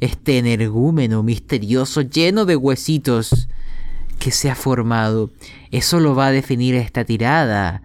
este 0.01 0.39
energúmeno 0.39 1.23
misterioso 1.23 2.01
lleno 2.01 2.45
de 2.45 2.57
huesitos 2.57 3.49
que 4.23 4.31
se 4.31 4.51
ha 4.51 4.55
formado? 4.55 5.33
Eso 5.71 5.99
lo 5.99 6.15
va 6.15 6.27
a 6.27 6.33
definir 6.33 6.75
esta 6.75 7.05
tirada. 7.05 7.83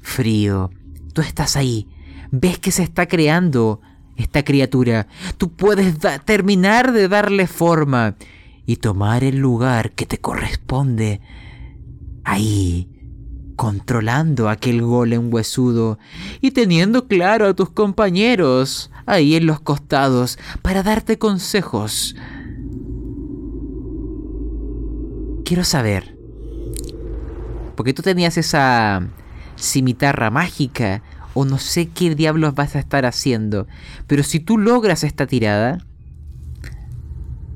Frío, 0.00 0.70
Tú 1.12 1.20
estás 1.20 1.56
ahí, 1.56 1.88
ves 2.30 2.58
que 2.58 2.72
se 2.72 2.82
está 2.82 3.06
creando 3.06 3.80
esta 4.16 4.42
criatura. 4.42 5.08
Tú 5.36 5.52
puedes 5.52 5.96
terminar 6.24 6.92
de 6.92 7.08
darle 7.08 7.46
forma 7.46 8.16
y 8.64 8.76
tomar 8.76 9.22
el 9.22 9.36
lugar 9.36 9.92
que 9.92 10.06
te 10.06 10.18
corresponde. 10.18 11.20
Ahí, 12.24 12.88
controlando 13.56 14.48
aquel 14.48 14.80
golem 14.80 15.32
huesudo 15.32 15.98
y 16.40 16.52
teniendo 16.52 17.08
claro 17.08 17.48
a 17.48 17.54
tus 17.54 17.68
compañeros 17.68 18.90
ahí 19.04 19.34
en 19.34 19.44
los 19.46 19.60
costados 19.60 20.38
para 20.62 20.82
darte 20.82 21.18
consejos. 21.18 22.16
Quiero 25.52 25.64
saber, 25.64 26.16
porque 27.76 27.92
tú 27.92 28.00
tenías 28.00 28.38
esa 28.38 29.06
cimitarra 29.58 30.30
mágica 30.30 31.02
o 31.34 31.44
no 31.44 31.58
sé 31.58 31.90
qué 31.90 32.14
diablos 32.14 32.54
vas 32.54 32.74
a 32.74 32.78
estar 32.78 33.04
haciendo. 33.04 33.66
Pero 34.06 34.22
si 34.22 34.40
tú 34.40 34.56
logras 34.56 35.04
esta 35.04 35.26
tirada, 35.26 35.84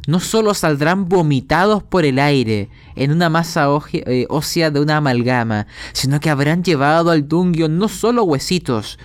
no 0.06 0.20
solo 0.20 0.52
saldrán 0.52 1.08
vomitados 1.08 1.82
por 1.84 2.04
el 2.04 2.18
aire 2.18 2.68
en 2.96 3.12
una 3.12 3.30
masa 3.30 3.66
eh, 3.94 4.26
ósea 4.28 4.70
de 4.70 4.80
una 4.80 4.98
amalgama, 4.98 5.66
sino 5.94 6.20
que 6.20 6.28
habrán 6.28 6.62
llevado 6.62 7.10
al 7.10 7.26
Dungeon 7.26 7.78
no 7.78 7.88
solo 7.88 8.24
huesitos, 8.24 8.98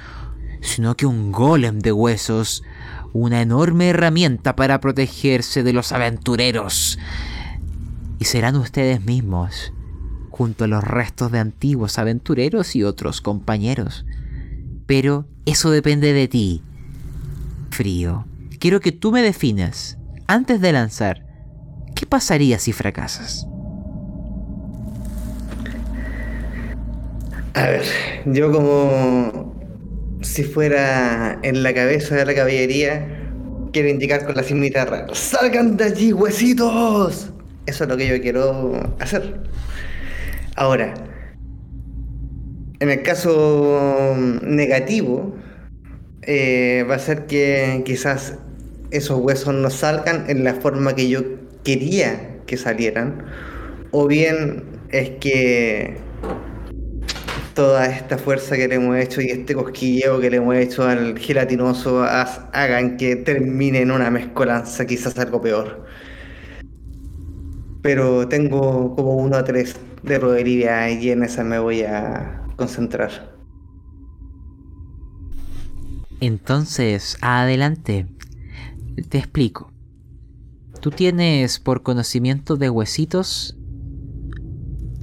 sino 0.60 0.98
que 0.98 1.06
un 1.06 1.32
golem 1.32 1.80
de 1.80 1.94
huesos, 1.94 2.62
una 3.14 3.42
enorme 3.42 3.88
herramienta 3.88 4.58
para 4.58 4.82
protegerse 4.82 5.64
de 5.64 5.72
los 5.72 5.94
aventureros. 5.94 7.00
Y 8.22 8.26
serán 8.26 8.56
ustedes 8.56 9.04
mismos 9.04 9.74
junto 10.30 10.66
a 10.66 10.68
los 10.68 10.84
restos 10.84 11.32
de 11.32 11.40
antiguos 11.40 11.98
aventureros 11.98 12.76
y 12.76 12.84
otros 12.84 13.20
compañeros. 13.20 14.06
Pero 14.86 15.26
eso 15.48 15.72
depende 15.72 16.14
de 16.14 16.28
ti. 16.28 16.62
Frío, 17.72 18.28
quiero 18.60 18.80
que 18.80 18.92
tú 18.92 19.12
me 19.12 19.24
definas, 19.24 19.98
antes 20.28 20.62
de 20.62 20.72
lanzar, 20.72 21.26
¿qué 21.96 22.06
pasaría 22.06 22.60
si 22.60 22.74
fracasas? 22.74 23.48
A 27.56 27.64
ver, 27.64 27.86
yo 28.28 28.52
como 28.52 29.56
si 30.22 30.44
fuera 30.44 31.40
en 31.42 31.64
la 31.64 31.74
cabeza 31.74 32.18
de 32.18 32.26
la 32.28 32.36
caballería, 32.36 33.32
quiero 33.74 33.90
indicar 33.90 34.28
con 34.28 34.36
la 34.36 34.44
cimitarra, 34.44 35.08
¡salgan 35.12 35.76
de 35.76 35.86
allí, 35.86 36.14
huesitos! 36.14 37.32
Eso 37.66 37.84
es 37.84 37.90
lo 37.90 37.98
que 37.98 38.08
yo 38.08 38.22
quiero 38.22 38.74
hacer. 39.00 39.42
Ahora, 40.56 40.94
en 42.80 42.90
el 42.90 43.04
caso 43.04 44.16
negativo, 44.42 45.36
eh, 46.24 46.86
va 46.90 46.96
a 46.96 47.00
ser 47.00 47.26
que 47.28 47.84
quizás 47.86 48.38
esos 48.92 49.20
huesos 49.20 49.54
no 49.54 49.70
salgan 49.70 50.30
en 50.30 50.44
la 50.44 50.56
forma 50.56 50.96
que 50.96 51.08
yo 51.10 51.22
quería 51.64 52.40
que 52.46 52.58
salieran, 52.58 53.24
o 53.92 54.08
bien 54.08 54.64
es 54.90 55.12
que 55.22 55.98
toda 57.54 57.86
esta 57.86 58.18
fuerza 58.18 58.56
que 58.56 58.68
le 58.68 58.76
hemos 58.76 58.98
hecho 58.98 59.22
y 59.22 59.28
este 59.28 59.54
cosquilleo 59.54 60.20
que 60.20 60.30
le 60.30 60.38
hemos 60.38 60.56
hecho 60.56 60.84
al 60.84 61.18
gelatinoso 61.18 62.04
hagan 62.04 62.98
que 62.98 63.16
termine 63.18 63.82
en 63.82 63.92
una 63.92 64.10
mezcolanza, 64.10 64.86
quizás 64.86 65.18
algo 65.20 65.42
peor. 65.42 65.86
Pero 67.82 68.28
tengo 68.28 68.96
como 68.96 69.16
uno 69.16 69.38
a 69.38 69.44
tres 69.44 69.76
de 70.04 70.20
probabilidad 70.20 70.90
y 70.90 71.10
en 71.10 71.24
esa 71.24 71.44
me 71.44 71.60
voy 71.60 71.82
a 71.82 72.44
concentrar. 72.56 73.32
Entonces, 76.20 77.18
adelante. 77.22 78.06
Te 79.10 79.18
explico. 79.18 79.72
Tú 80.80 80.92
tienes 80.92 81.60
por 81.60 81.82
conocimiento 81.82 82.58
de 82.58 82.70
huesitos 82.70 83.58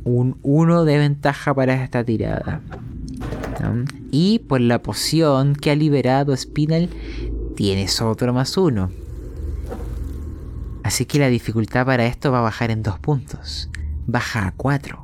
un 0.05 0.39
1 0.43 0.85
de 0.85 0.99
ventaja 0.99 1.55
para 1.55 1.83
esta 1.83 2.05
tirada. 2.05 2.63
Y 4.11 4.39
por 4.41 4.61
la 4.61 4.83
poción 4.83 5.55
que 5.55 5.71
ha 5.71 5.77
liberado 5.77 6.37
Spinal 6.37 6.89
tienes 7.57 8.01
otro 8.01 8.33
más 8.33 8.57
uno. 8.57 8.91
Así 10.89 11.05
que 11.05 11.19
la 11.19 11.29
dificultad 11.29 11.85
para 11.85 12.07
esto 12.07 12.33
va 12.33 12.39
a 12.39 12.41
bajar 12.41 12.71
en 12.71 12.83
dos 12.83 12.99
puntos 12.99 13.69
baja 14.07 14.47
a 14.47 14.53
4. 14.53 14.99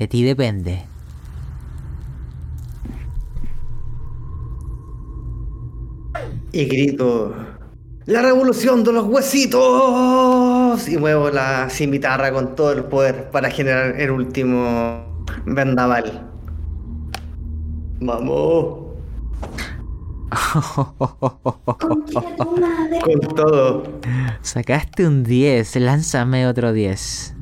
De 0.00 0.08
ti 0.08 0.24
depende. 0.24 0.84
Y 6.50 6.64
grito, 6.64 7.36
¡La 8.06 8.22
revolución 8.22 8.82
de 8.82 8.94
los 8.94 9.04
huesitos! 9.06 10.88
Y 10.88 10.96
muevo 10.96 11.30
la 11.30 11.70
cimitarra 11.70 12.32
con 12.32 12.56
todo 12.56 12.72
el 12.72 12.82
poder 12.82 13.30
para 13.30 13.48
generar 13.48 13.94
el 14.00 14.10
último 14.10 15.24
vendaval. 15.46 16.28
¡Vamos! 18.00 18.82
Con 23.04 23.20
todo. 23.36 23.82
Sacaste 24.42 25.06
un 25.06 25.24
10, 25.24 25.76
lánzame 25.76 26.46
otro 26.46 26.72
10. 26.72 27.34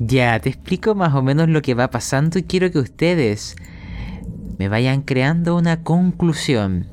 Ya, 0.00 0.38
te 0.40 0.50
explico 0.50 0.94
más 0.94 1.14
o 1.14 1.22
menos 1.22 1.48
lo 1.48 1.62
que 1.62 1.74
va 1.74 1.88
pasando 1.88 2.38
y 2.38 2.42
quiero 2.42 2.70
que 2.70 2.78
ustedes 2.78 3.56
me 4.58 4.68
vayan 4.68 5.02
creando 5.02 5.56
una 5.56 5.82
conclusión. 5.82 6.88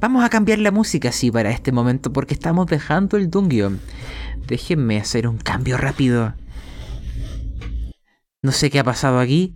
Vamos 0.00 0.24
a 0.24 0.30
cambiar 0.30 0.60
la 0.60 0.70
música 0.70 1.10
así 1.10 1.30
para 1.30 1.50
este 1.50 1.72
momento 1.72 2.12
porque 2.12 2.34
estamos 2.34 2.66
dejando 2.66 3.16
el 3.16 3.28
dungeon. 3.30 3.80
Déjenme 4.46 4.98
hacer 4.98 5.28
un 5.28 5.36
cambio 5.36 5.76
rápido. 5.76 6.34
No 8.44 8.52
sé 8.52 8.68
qué 8.68 8.78
ha 8.78 8.84
pasado 8.84 9.20
aquí, 9.20 9.54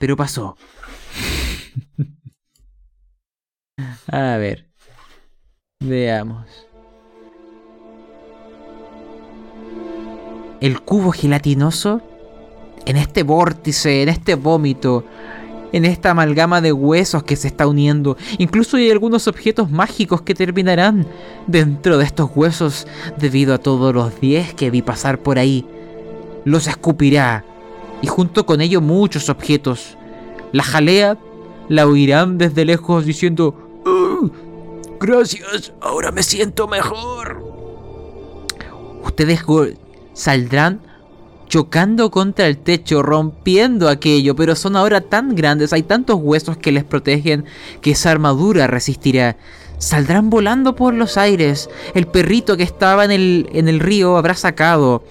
pero 0.00 0.16
pasó. 0.16 0.56
A 4.08 4.36
ver. 4.36 4.68
Veamos. 5.78 6.44
El 10.60 10.80
cubo 10.80 11.12
gelatinoso 11.12 12.02
en 12.84 12.96
este 12.96 13.22
vórtice, 13.22 14.02
en 14.02 14.08
este 14.08 14.34
vómito, 14.34 15.04
en 15.70 15.84
esta 15.84 16.10
amalgama 16.10 16.60
de 16.60 16.72
huesos 16.72 17.22
que 17.22 17.36
se 17.36 17.46
está 17.46 17.68
uniendo. 17.68 18.16
Incluso 18.38 18.76
hay 18.76 18.90
algunos 18.90 19.28
objetos 19.28 19.70
mágicos 19.70 20.22
que 20.22 20.34
terminarán 20.34 21.06
dentro 21.46 21.96
de 21.96 22.06
estos 22.06 22.28
huesos 22.34 22.88
debido 23.20 23.54
a 23.54 23.58
todos 23.58 23.94
los 23.94 24.20
10 24.20 24.54
que 24.54 24.68
vi 24.68 24.82
pasar 24.82 25.20
por 25.20 25.38
ahí. 25.38 25.64
Los 26.44 26.66
escupirá 26.66 27.44
y 28.02 28.06
junto 28.06 28.46
con 28.46 28.60
ello 28.60 28.80
muchos 28.80 29.28
objetos. 29.28 29.96
La 30.52 30.62
jalea 30.62 31.18
la 31.68 31.86
oirán 31.86 32.38
desde 32.38 32.64
lejos 32.64 33.04
diciendo, 33.04 33.54
"Oh, 33.86 34.30
gracias, 34.98 35.72
ahora 35.80 36.10
me 36.10 36.22
siento 36.22 36.66
mejor. 36.66 37.44
Ustedes 39.04 39.44
saldrán 40.12 40.80
chocando 41.48 42.10
contra 42.12 42.46
el 42.46 42.58
techo, 42.58 43.02
rompiendo 43.02 43.88
aquello, 43.88 44.36
pero 44.36 44.54
son 44.54 44.76
ahora 44.76 45.00
tan 45.00 45.34
grandes, 45.34 45.72
hay 45.72 45.82
tantos 45.82 46.16
huesos 46.22 46.56
que 46.56 46.70
les 46.70 46.84
protegen 46.84 47.44
que 47.80 47.90
esa 47.90 48.12
armadura 48.12 48.68
resistirá. 48.68 49.36
Saldrán 49.78 50.30
volando 50.30 50.76
por 50.76 50.94
los 50.94 51.16
aires. 51.16 51.68
El 51.94 52.06
perrito 52.06 52.56
que 52.56 52.62
estaba 52.62 53.04
en 53.04 53.10
el, 53.10 53.48
en 53.52 53.66
el 53.68 53.80
río 53.80 54.16
habrá 54.16 54.34
sacado 54.34 55.02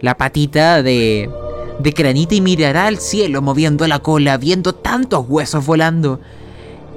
la 0.00 0.16
patita 0.16 0.82
de, 0.82 1.30
de 1.78 1.90
granita 1.90 2.34
y 2.34 2.40
mirará 2.40 2.86
al 2.86 2.98
cielo 2.98 3.42
moviendo 3.42 3.86
la 3.86 3.98
cola, 3.98 4.36
viendo 4.36 4.74
tantos 4.74 5.24
huesos 5.28 5.64
volando. 5.66 6.20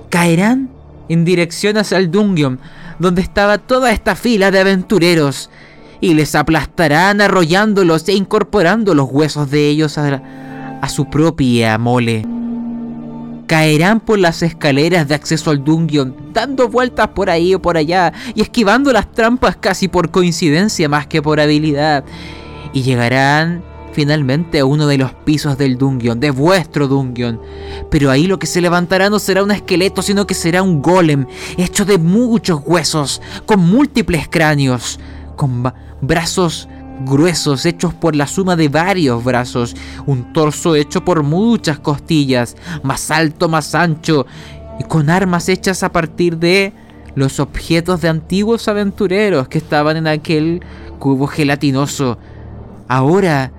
Caerán 0.09 0.69
en 1.09 1.25
dirección 1.25 1.77
hacia 1.77 1.97
el 1.97 2.11
Dungeon, 2.11 2.59
donde 2.99 3.21
estaba 3.21 3.57
toda 3.57 3.91
esta 3.91 4.15
fila 4.15 4.51
de 4.51 4.59
aventureros, 4.59 5.49
y 5.99 6.13
les 6.13 6.35
aplastarán 6.35 7.21
arrollándolos 7.21 8.07
e 8.07 8.13
incorporando 8.13 8.93
los 8.93 9.09
huesos 9.09 9.49
de 9.49 9.67
ellos 9.67 9.97
a, 9.97 10.21
a 10.81 10.89
su 10.89 11.09
propia 11.09 11.77
mole. 11.77 12.25
Caerán 13.47 14.01
por 14.01 14.19
las 14.19 14.43
escaleras 14.43 15.07
de 15.07 15.15
acceso 15.15 15.49
al 15.49 15.63
dungeon, 15.63 16.15
dando 16.33 16.67
vueltas 16.67 17.07
por 17.09 17.29
ahí 17.29 17.55
o 17.55 17.61
por 17.61 17.77
allá 17.77 18.13
y 18.35 18.41
esquivando 18.41 18.91
las 18.91 19.11
trampas 19.11 19.55
casi 19.55 19.87
por 19.87 20.11
coincidencia 20.11 20.89
más 20.89 21.07
que 21.07 21.21
por 21.21 21.39
habilidad. 21.39 22.03
Y 22.73 22.83
llegarán 22.83 23.63
finalmente 23.97 24.59
a 24.59 24.65
uno 24.65 24.85
de 24.85 24.99
los 24.99 25.11
pisos 25.11 25.57
del 25.57 25.75
dungeon, 25.75 26.19
de 26.19 26.29
vuestro 26.29 26.87
dungeon. 26.87 27.41
Pero 27.89 28.11
ahí 28.11 28.27
lo 28.27 28.37
que 28.37 28.45
se 28.45 28.61
levantará 28.61 29.09
no 29.09 29.17
será 29.17 29.41
un 29.41 29.49
esqueleto, 29.49 30.03
sino 30.03 30.27
que 30.27 30.35
será 30.35 30.61
un 30.61 30.83
golem 30.83 31.25
hecho 31.57 31.83
de 31.83 31.97
muchos 31.97 32.61
huesos, 32.63 33.23
con 33.47 33.59
múltiples 33.59 34.27
cráneos, 34.29 34.99
con 35.35 35.73
brazos 35.99 36.69
gruesos 37.07 37.65
hechos 37.65 37.91
por 37.95 38.15
la 38.15 38.27
suma 38.27 38.55
de 38.55 38.69
varios 38.69 39.23
brazos, 39.23 39.75
un 40.05 40.31
torso 40.31 40.75
hecho 40.75 41.03
por 41.03 41.23
muchas 41.23 41.79
costillas, 41.79 42.55
más 42.83 43.09
alto, 43.09 43.49
más 43.49 43.73
ancho, 43.73 44.27
y 44.79 44.83
con 44.83 45.09
armas 45.09 45.49
hechas 45.49 45.81
a 45.81 45.91
partir 45.91 46.37
de 46.37 46.71
los 47.15 47.39
objetos 47.39 48.01
de 48.01 48.09
antiguos 48.09 48.67
aventureros 48.67 49.47
que 49.47 49.57
estaban 49.57 49.97
en 49.97 50.05
aquel 50.05 50.61
cubo 50.99 51.25
gelatinoso. 51.25 52.19
Ahora 52.87 53.51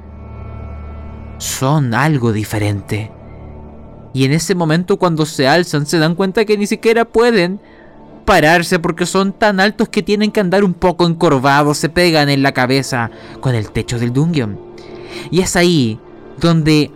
son 1.38 1.94
algo 1.94 2.32
diferente. 2.32 3.10
Y 4.12 4.24
en 4.24 4.32
ese 4.32 4.54
momento 4.54 4.98
cuando 4.98 5.26
se 5.26 5.46
alzan 5.48 5.86
se 5.86 5.98
dan 5.98 6.14
cuenta 6.14 6.44
que 6.44 6.58
ni 6.58 6.66
siquiera 6.66 7.04
pueden 7.04 7.60
pararse 8.24 8.78
porque 8.78 9.06
son 9.06 9.32
tan 9.32 9.60
altos 9.60 9.88
que 9.88 10.02
tienen 10.02 10.30
que 10.30 10.40
andar 10.40 10.64
un 10.64 10.74
poco 10.74 11.06
encorvados, 11.06 11.78
se 11.78 11.88
pegan 11.88 12.28
en 12.28 12.42
la 12.42 12.52
cabeza 12.52 13.10
con 13.40 13.54
el 13.54 13.70
techo 13.70 13.98
del 13.98 14.12
dungeon. 14.12 14.58
Y 15.30 15.40
es 15.40 15.56
ahí 15.56 15.98
donde 16.38 16.90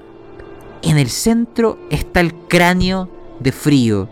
en 0.83 0.99
el 0.99 1.09
centro 1.09 1.79
está 1.91 2.21
el 2.21 2.35
cráneo 2.35 3.09
de 3.41 3.53
frío. 3.53 4.09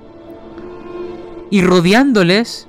Y 1.51 1.63
rodeándoles 1.63 2.69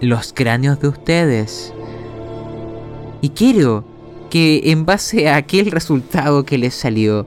los 0.00 0.32
cráneos 0.32 0.80
de 0.80 0.88
ustedes. 0.88 1.72
Y 3.20 3.30
quiero 3.30 3.84
que 4.30 4.70
en 4.70 4.84
base 4.86 5.28
a 5.28 5.36
aquel 5.36 5.70
resultado 5.70 6.44
que 6.44 6.58
les 6.58 6.74
salió, 6.74 7.26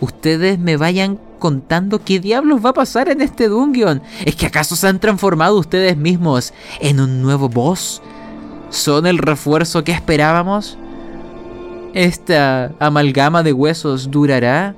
ustedes 0.00 0.58
me 0.58 0.76
vayan 0.76 1.18
contando 1.38 2.02
qué 2.04 2.20
diablos 2.20 2.64
va 2.64 2.70
a 2.70 2.74
pasar 2.74 3.08
en 3.08 3.20
este 3.20 3.48
dungeon. 3.48 4.02
¿Es 4.24 4.36
que 4.36 4.46
acaso 4.46 4.76
se 4.76 4.88
han 4.88 5.00
transformado 5.00 5.58
ustedes 5.58 5.96
mismos 5.96 6.52
en 6.80 7.00
un 7.00 7.22
nuevo 7.22 7.48
boss? 7.48 8.02
¿Son 8.70 9.06
el 9.06 9.18
refuerzo 9.18 9.84
que 9.84 9.92
esperábamos? 9.92 10.76
¿Esta 11.94 12.72
amalgama 12.78 13.42
de 13.42 13.52
huesos 13.52 14.10
durará? 14.10 14.74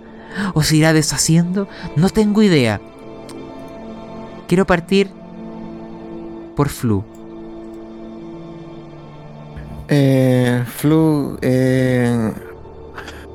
¿O 0.54 0.62
se 0.62 0.76
irá 0.76 0.92
deshaciendo? 0.92 1.68
No 1.96 2.08
tengo 2.08 2.42
idea. 2.42 2.80
Quiero 4.46 4.66
partir 4.66 5.10
por 6.54 6.68
Flu. 6.68 7.04
Eh, 9.92 10.62
Flu, 10.68 11.36
eh, 11.42 12.32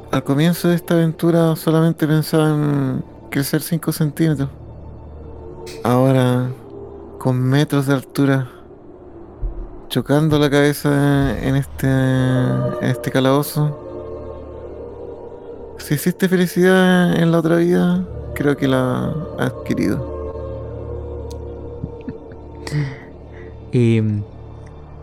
al 0.09 0.23
comienzo 0.23 0.69
de 0.69 0.75
esta 0.75 0.93
aventura 0.93 1.53
solamente 1.57 2.07
pensaba 2.07 2.49
en 2.49 3.03
crecer 3.29 3.61
5 3.61 3.91
centímetros. 3.91 4.47
Ahora, 5.83 6.47
con 7.19 7.41
metros 7.41 7.87
de 7.87 7.95
altura, 7.95 8.49
chocando 9.89 10.39
la 10.39 10.49
cabeza 10.49 11.37
en 11.41 11.57
este, 11.57 11.87
en 11.87 12.89
este 12.89 13.11
calabozo. 13.11 13.81
Si 15.77 15.95
hiciste 15.95 16.29
felicidad 16.29 17.17
en 17.17 17.33
la 17.33 17.39
otra 17.39 17.57
vida, 17.57 18.07
creo 18.33 18.55
que 18.55 18.69
la 18.69 19.13
ha 19.37 19.43
adquirido. 19.43 20.15
Eh, 23.77 24.01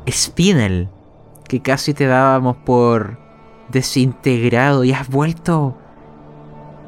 Spinel, 0.09 0.89
que 1.53 1.61
casi 1.61 1.93
te 1.93 2.07
dábamos 2.07 2.57
por 2.57 3.19
desintegrado 3.69 4.85
y 4.85 4.93
has 4.95 5.07
vuelto 5.11 5.77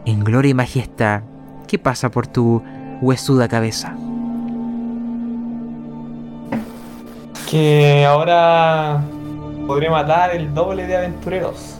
en 0.07 0.25
gloria 0.25 0.52
y 0.52 0.55
majestad. 0.55 1.20
¿Qué 1.68 1.78
pasa 1.78 2.10
por 2.10 2.26
tu 2.26 2.62
huesuda 3.02 3.47
cabeza? 3.47 3.94
Que 7.51 8.07
ahora 8.07 9.02
podré 9.67 9.91
matar 9.91 10.34
el 10.34 10.55
doble 10.55 10.86
de 10.86 10.97
aventureros. 10.97 11.78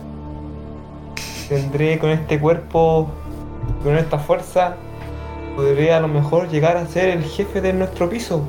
Tendré 1.49 1.99
con 1.99 2.11
este 2.11 2.39
cuerpo, 2.39 3.09
con 3.83 3.97
esta 3.97 4.19
fuerza, 4.19 4.77
podré 5.57 5.91
a 5.95 6.01
lo 6.01 6.09
mejor 6.09 6.51
llegar 6.51 6.77
a 6.77 6.85
ser 6.85 7.09
el 7.09 7.25
jefe 7.25 7.63
de 7.63 7.73
nuestro 7.73 8.11
piso. 8.11 8.45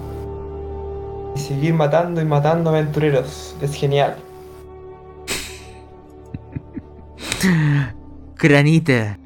Y 1.38 1.40
seguir 1.40 1.74
matando 1.74 2.20
y 2.20 2.26
matando 2.26 2.72
aventureros. 2.72 3.56
Es 3.62 3.74
genial. 3.74 4.25
Granita. 8.36 9.18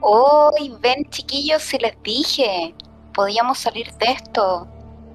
Hoy, 0.00 0.76
ven 0.80 1.08
chiquillos, 1.10 1.62
si 1.62 1.78
les 1.78 2.00
dije, 2.02 2.74
podíamos 3.14 3.58
salir 3.58 3.92
de 3.94 4.06
esto. 4.06 4.66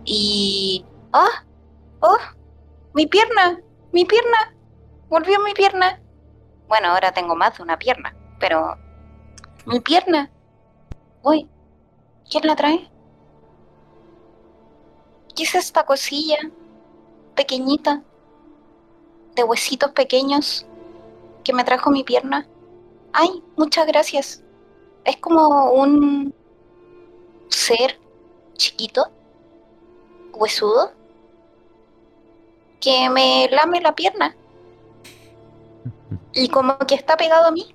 Y... 0.05 0.85
¡Ah! 1.13 1.43
¡Oh! 1.99 2.17
¡Mi 2.93 3.05
pierna! 3.05 3.59
¡Mi 3.91 4.05
pierna! 4.05 4.55
¡Volvió 5.09 5.39
mi 5.41 5.53
pierna! 5.53 6.01
Bueno, 6.67 6.89
ahora 6.89 7.11
tengo 7.11 7.35
más 7.35 7.57
de 7.57 7.63
una 7.63 7.77
pierna, 7.77 8.15
pero... 8.39 8.77
¡Mi 9.65 9.79
pierna! 9.79 10.31
Uy, 11.23 11.47
¿quién 12.29 12.47
la 12.47 12.55
trae? 12.55 12.89
¿Qué 15.35 15.43
es 15.43 15.55
esta 15.55 15.85
cosilla? 15.85 16.37
Pequeñita. 17.35 18.01
De 19.35 19.43
huesitos 19.43 19.91
pequeños. 19.91 20.65
Que 21.47 21.53
me 21.53 21.63
trajo 21.63 21.91
mi 21.91 22.03
pierna. 22.03 22.45
Ay, 23.13 23.41
muchas 23.55 23.87
gracias. 23.87 24.43
Es 25.05 25.15
como 25.15 25.71
un 25.71 26.35
ser 27.47 28.01
chiquito, 28.57 29.09
huesudo, 30.33 30.91
que 32.81 33.09
me 33.09 33.47
lame 33.49 33.79
la 33.79 33.95
pierna. 33.95 34.35
Y 36.33 36.49
como 36.49 36.77
que 36.79 36.95
está 36.95 37.15
pegado 37.15 37.45
a 37.45 37.51
mí. 37.51 37.73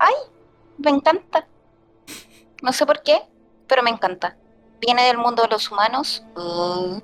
Ay, 0.00 0.14
me 0.78 0.90
encanta. 0.90 1.46
No 2.60 2.72
sé 2.72 2.86
por 2.86 3.04
qué, 3.04 3.22
pero 3.68 3.84
me 3.84 3.90
encanta. 3.90 4.36
Viene 4.80 5.04
del 5.04 5.18
mundo 5.18 5.42
de 5.42 5.48
los 5.50 5.70
humanos, 5.70 6.24
uh, 6.34 6.98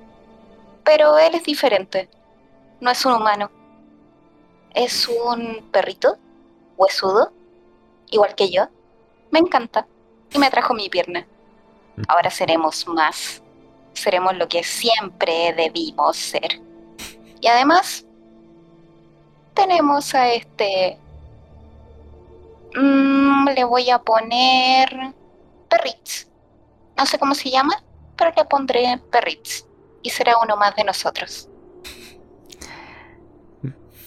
pero 0.82 1.16
él 1.16 1.36
es 1.36 1.44
diferente. 1.44 2.10
No 2.80 2.90
es 2.90 3.06
un 3.06 3.12
humano. 3.12 3.52
Es 4.74 5.08
un 5.08 5.68
perrito, 5.70 6.16
huesudo, 6.76 7.32
igual 8.10 8.34
que 8.34 8.50
yo. 8.50 8.68
Me 9.30 9.38
encanta. 9.38 9.86
Y 10.32 10.38
me 10.38 10.50
trajo 10.50 10.74
mi 10.74 10.88
pierna. 10.88 11.26
Ahora 12.08 12.30
seremos 12.30 12.86
más. 12.88 13.42
Seremos 13.92 14.36
lo 14.36 14.48
que 14.48 14.64
siempre 14.64 15.52
debimos 15.54 16.16
ser. 16.16 16.60
Y 17.40 17.46
además, 17.46 18.06
tenemos 19.54 20.14
a 20.14 20.32
este 20.32 20.98
Mm, 22.74 23.48
le 23.50 23.64
voy 23.64 23.90
a 23.90 23.98
poner 23.98 25.14
Perritz. 25.68 26.26
No 26.96 27.04
sé 27.06 27.18
cómo 27.18 27.34
se 27.34 27.50
llama, 27.50 27.82
pero 28.16 28.32
le 28.36 28.44
pondré 28.44 28.98
Perritz. 29.10 29.66
Y 30.02 30.10
será 30.10 30.34
uno 30.42 30.56
más 30.56 30.74
de 30.76 30.84
nosotros. 30.84 31.48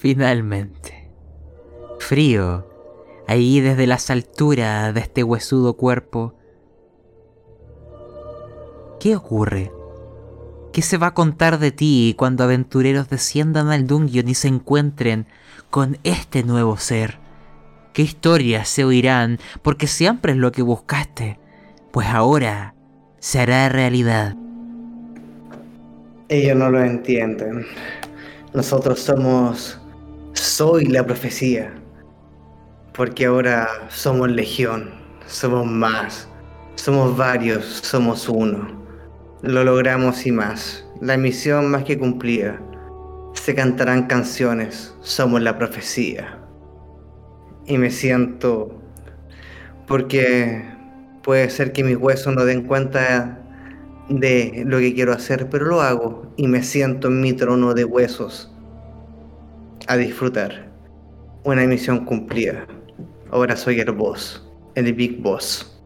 Finalmente. 0.06 1.10
Frío. 1.98 2.68
Ahí 3.28 3.60
desde 3.60 3.88
las 3.88 4.12
alturas 4.12 4.94
de 4.94 5.00
este 5.00 5.24
huesudo 5.24 5.78
cuerpo. 5.78 6.36
¿Qué 9.00 9.16
ocurre? 9.16 9.72
¿Qué 10.72 10.84
se 10.84 11.00
va 11.00 11.08
a 11.08 11.14
contar 11.16 11.58
de 11.58 11.72
ti 11.72 12.14
cuando 12.20 12.44
aventureros 12.44 13.10
desciendan 13.10 13.70
al 13.70 13.88
dungeon 13.88 14.30
y 14.30 14.36
se 14.36 14.48
encuentren 14.48 15.26
con 15.72 15.98
este 16.04 16.44
nuevo 16.44 16.78
ser? 16.78 17.18
¿Qué 17.92 18.04
historias 18.04 18.70
se 18.70 18.86
oirán? 18.86 19.40
Porque 19.64 19.88
siempre 19.88 20.34
es 20.34 20.38
lo 20.38 20.52
que 20.52 20.62
buscaste. 20.62 21.40
Pues 21.92 22.06
ahora 22.10 22.76
se 23.18 23.40
hará 23.40 23.70
realidad. 23.70 24.36
Ellos 26.30 26.56
no 26.56 26.70
lo 26.70 26.84
entienden. 26.84 27.66
Nosotros 28.54 29.00
somos... 29.00 29.82
Soy 30.36 30.86
la 30.86 31.06
profecía. 31.06 31.74
Porque 32.94 33.26
ahora 33.26 33.68
somos 33.90 34.30
legión. 34.30 34.92
Somos 35.28 35.66
más. 35.66 36.28
Somos 36.76 37.16
varios. 37.16 37.66
Somos 37.66 38.28
uno. 38.28 38.68
Lo 39.42 39.64
logramos 39.64 40.26
y 40.26 40.32
más. 40.32 40.86
La 41.02 41.18
misión 41.18 41.72
más 41.72 41.86
que 41.86 41.98
cumplida. 41.98 42.62
Se 43.34 43.56
cantarán 43.56 44.08
canciones. 44.08 44.94
Somos 45.02 45.42
la 45.42 45.58
profecía. 45.58 46.38
Y 47.66 47.78
me 47.78 47.90
siento... 47.90 48.82
Porque 49.88 50.66
puede 51.24 51.50
ser 51.50 51.72
que 51.72 51.84
mis 51.84 51.96
huesos 51.96 52.36
no 52.36 52.44
den 52.44 52.64
cuenta 52.64 53.40
de 54.10 54.64
lo 54.66 54.80
que 54.80 54.94
quiero 54.94 55.14
hacer, 55.14 55.50
pero 55.50 55.66
lo 55.66 55.82
hago 55.82 56.34
y 56.36 56.48
me 56.48 56.62
siento 56.62 57.08
en 57.08 57.22
mi 57.22 57.34
trono 57.34 57.74
de 57.74 57.86
huesos 57.86 58.55
a 59.88 59.98
disfrutar. 59.98 60.72
Una 61.44 61.66
misión 61.66 62.06
cumplida. 62.06 62.68
Ahora 63.32 63.56
soy 63.56 63.80
el 63.80 63.92
boss, 63.92 64.48
el 64.76 64.94
big 64.94 65.22
boss. 65.22 65.80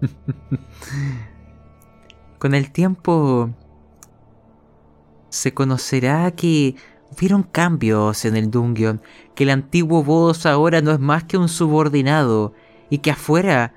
Con 2.38 2.54
el 2.54 2.72
tiempo 2.72 3.50
se 5.28 5.54
conocerá 5.54 6.30
que 6.32 6.74
hubieron 7.10 7.42
cambios 7.42 8.24
en 8.24 8.36
el 8.36 8.50
dungeon, 8.50 9.00
que 9.34 9.44
el 9.44 9.50
antiguo 9.50 10.02
boss 10.02 10.46
ahora 10.46 10.80
no 10.80 10.92
es 10.92 11.00
más 11.00 11.24
que 11.24 11.38
un 11.38 11.48
subordinado 11.48 12.54
y 12.90 12.98
que 12.98 13.10
afuera 13.10 13.74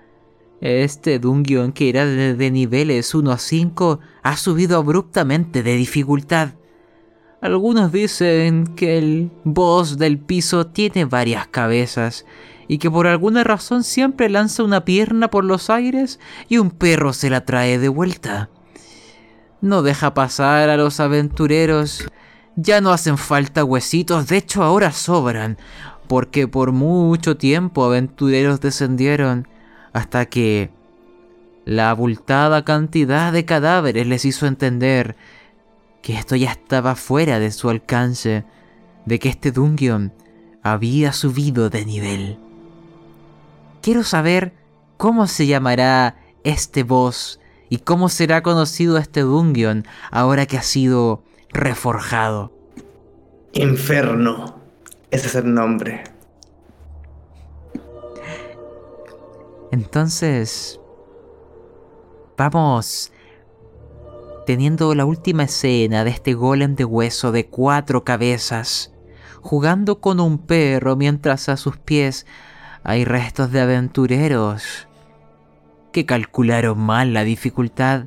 este 0.61 1.19
dungeon 1.19 1.72
que 1.72 1.90
era 1.90 2.06
de, 2.06 2.51
niveles 2.51 3.14
1 3.14 3.32
a 3.32 3.38
5 3.38 4.00
ha 4.24 4.38
subido 4.38 4.77
abruptamente 4.77 5.64
de 5.64 5.76
dificultad. 5.76 6.53
Algunos 7.40 7.91
dicen 7.91 8.66
que 8.75 8.98
el 8.98 9.32
boss 9.43 9.99
del 9.99 10.17
piso 10.17 10.66
tiene 10.66 11.06
varias 11.06 11.48
cabezas 11.48 12.25
y 12.67 12.80
que 12.80 12.90
por 12.90 13.06
alguna 13.06 13.43
razón 13.43 13.83
siempre 13.83 14.27
lanza 14.27 14.64
una 14.64 14.85
pierna 14.85 15.30
por 15.30 15.45
los 15.45 15.69
aires 15.69 16.19
y 16.49 16.57
un 16.57 16.72
perro 16.72 17.14
se 17.14 17.30
la 17.30 17.45
trae 17.45 17.77
de 17.77 17.90
vuelta. 17.90 18.49
No 19.61 19.83
deja 19.83 20.16
pasar 20.16 20.69
a 20.69 20.77
los 20.77 20.99
aventureros. 20.99 22.07
Ya 22.56 22.82
no 22.82 22.91
hacen 22.91 23.19
falta 23.19 23.64
huesitos, 23.64 24.27
de 24.27 24.38
hecho 24.38 24.64
ahora 24.64 24.91
sobran, 24.91 25.59
porque 26.07 26.48
por 26.48 26.72
mucho 26.72 27.38
tiempo 27.38 27.85
aventureros 27.85 28.61
descendieron 28.61 29.48
hasta 29.93 30.25
que 30.25 30.72
la 31.66 31.91
abultada 31.91 32.66
cantidad 32.66 33.32
de 33.32 33.45
cadáveres 33.45 34.07
les 34.07 34.25
hizo 34.25 34.48
entender 34.48 35.16
que 36.07 36.13
esto 36.13 36.37
ya 36.37 36.51
estaba 36.51 36.95
fuera 36.95 37.37
de 37.37 37.51
su 37.51 37.69
alcance, 37.69 38.45
de 39.05 39.19
que 39.19 39.27
este 39.27 39.51
dungeon 39.51 40.13
había 40.63 41.11
subido 41.11 41.69
de 41.69 41.83
nivel. 41.83 42.39
Quiero 43.81 44.05
saber 44.05 44.53
cómo 44.95 45.27
se 45.27 45.47
llamará 45.47 46.15
este 46.45 46.83
boss 46.83 47.41
y 47.67 47.79
cómo 47.79 48.07
será 48.07 48.41
conocido 48.41 48.97
este 48.97 49.19
dungeon 49.19 49.85
ahora 50.09 50.45
que 50.45 50.57
ha 50.57 50.61
sido 50.61 51.25
reforjado. 51.49 52.53
Inferno. 53.51 54.61
Ese 55.11 55.27
es 55.27 55.35
el 55.35 55.53
nombre. 55.53 56.05
Entonces, 59.73 60.79
vamos 62.37 63.11
teniendo 64.48 64.95
la 64.95 65.03
última 65.03 65.43
escena 65.43 66.06
de 66.06 66.09
este 66.09 66.34
golem 66.34 66.77
de 66.77 66.85
hueso 66.85 67.34
de 67.34 67.48
cuatro 67.48 68.06
cabezas, 68.06 68.93
jugando 69.42 70.00
con 70.00 70.22
un 70.22 70.38
perro 70.38 70.95
mientras 70.95 71.50
a 71.50 71.58
sus 71.58 71.76
pies 71.76 72.26
hay 72.82 73.03
restos 73.03 73.51
de 73.51 73.59
aventureros 73.59 74.88
que 75.92 76.06
calcularon 76.06 76.80
mal 76.80 77.14
la 77.14 77.26
dificultad. 77.26 78.06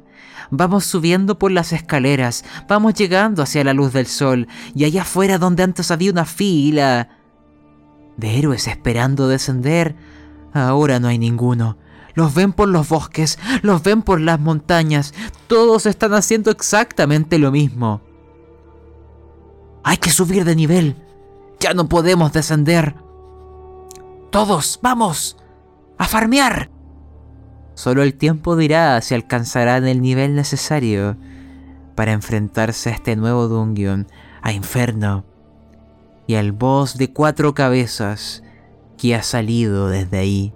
Vamos 0.51 0.87
subiendo 0.87 1.39
por 1.39 1.51
las 1.53 1.75
escaleras, 1.75 2.47
vamos 2.67 2.95
llegando 2.95 3.43
hacia 3.43 3.63
la 3.63 3.75
luz 3.75 3.93
del 3.93 4.07
sol, 4.07 4.49
y 4.75 4.87
allá 4.87 5.03
afuera 5.03 5.37
donde 5.37 5.63
antes 5.63 5.91
había 5.91 6.11
una 6.11 6.25
fila 6.25 7.11
de 8.17 8.39
héroes 8.39 8.67
esperando 8.67 9.29
descender, 9.29 9.95
Ahora 10.53 10.99
no 10.99 11.09
hay 11.09 11.19
ninguno. 11.19 11.77
Los 12.15 12.35
ven 12.35 12.53
por 12.53 12.69
los 12.69 12.89
bosques, 12.89 13.39
los 13.63 13.83
ven 13.83 14.03
por 14.03 14.21
las 14.21 14.41
montañas. 14.41 15.15
Todos 15.47 15.87
están 15.87 16.15
haciendo 16.15 16.51
exactamente 16.51 17.39
lo 17.39 17.51
mismo. 17.51 18.01
Hay 19.85 19.97
que 19.97 20.11
subir 20.11 20.45
de 20.45 20.57
nivel. 20.57 20.97
Ya 21.59 21.75
no 21.75 21.89
podemos 21.89 22.33
descender. 22.33 22.95
Todos, 24.31 24.79
vamos. 24.83 25.37
A 25.99 26.07
farmear. 26.07 26.71
Solo 27.75 28.03
el 28.03 28.15
tiempo 28.15 28.57
dirá 28.57 29.01
si 29.01 29.15
alcanzarán 29.15 29.87
el 29.87 30.03
nivel 30.03 30.35
necesario 30.35 31.17
para 31.95 32.13
enfrentarse 32.13 32.91
a 32.91 32.93
este 32.93 33.17
nuevo 33.17 33.49
dungeon, 33.49 34.07
a 34.43 34.53
Inferno 34.53 35.25
y 36.27 36.35
al 36.35 36.53
boss 36.53 36.97
de 36.97 37.13
cuatro 37.13 37.55
cabezas 37.55 38.43
que 38.97 39.15
ha 39.15 39.23
salido 39.23 39.89
desde 39.89 40.19
ahí. 40.19 40.55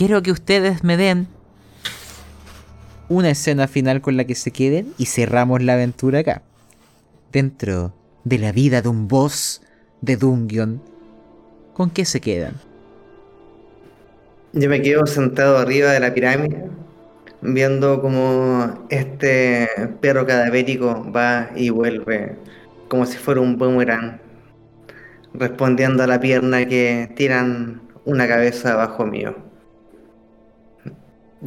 Quiero 0.00 0.22
que 0.22 0.32
ustedes 0.32 0.82
me 0.82 0.96
den 0.96 1.26
una 3.10 3.28
escena 3.28 3.68
final 3.68 4.00
con 4.00 4.16
la 4.16 4.24
que 4.24 4.34
se 4.34 4.50
queden 4.50 4.94
y 4.96 5.04
cerramos 5.04 5.62
la 5.62 5.74
aventura 5.74 6.20
acá. 6.20 6.40
Dentro 7.30 7.92
de 8.24 8.38
la 8.38 8.50
vida 8.50 8.80
de 8.80 8.88
un 8.88 9.08
boss 9.08 9.60
de 10.00 10.16
Dungeon, 10.16 10.80
¿con 11.74 11.90
qué 11.90 12.06
se 12.06 12.18
quedan? 12.18 12.54
Yo 14.54 14.70
me 14.70 14.80
quedo 14.80 15.04
sentado 15.06 15.58
arriba 15.58 15.92
de 15.92 16.00
la 16.00 16.14
pirámide, 16.14 16.64
viendo 17.42 18.00
como 18.00 18.86
este 18.88 19.68
perro 20.00 20.26
cadavérico 20.26 21.12
va 21.12 21.50
y 21.54 21.68
vuelve, 21.68 22.36
como 22.88 23.04
si 23.04 23.18
fuera 23.18 23.42
un 23.42 23.58
boomerang 23.58 24.18
respondiendo 25.34 26.02
a 26.02 26.06
la 26.06 26.18
pierna 26.18 26.64
que 26.64 27.12
tiran 27.16 27.82
una 28.06 28.26
cabeza 28.26 28.72
abajo 28.72 29.04
mío. 29.04 29.49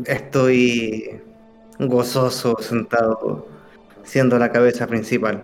Estoy 0.06 1.22
gozoso 1.80 2.56
sentado, 2.60 3.48
siendo 4.04 4.38
la 4.40 4.52
cabeza 4.52 4.88
principal. 4.88 5.44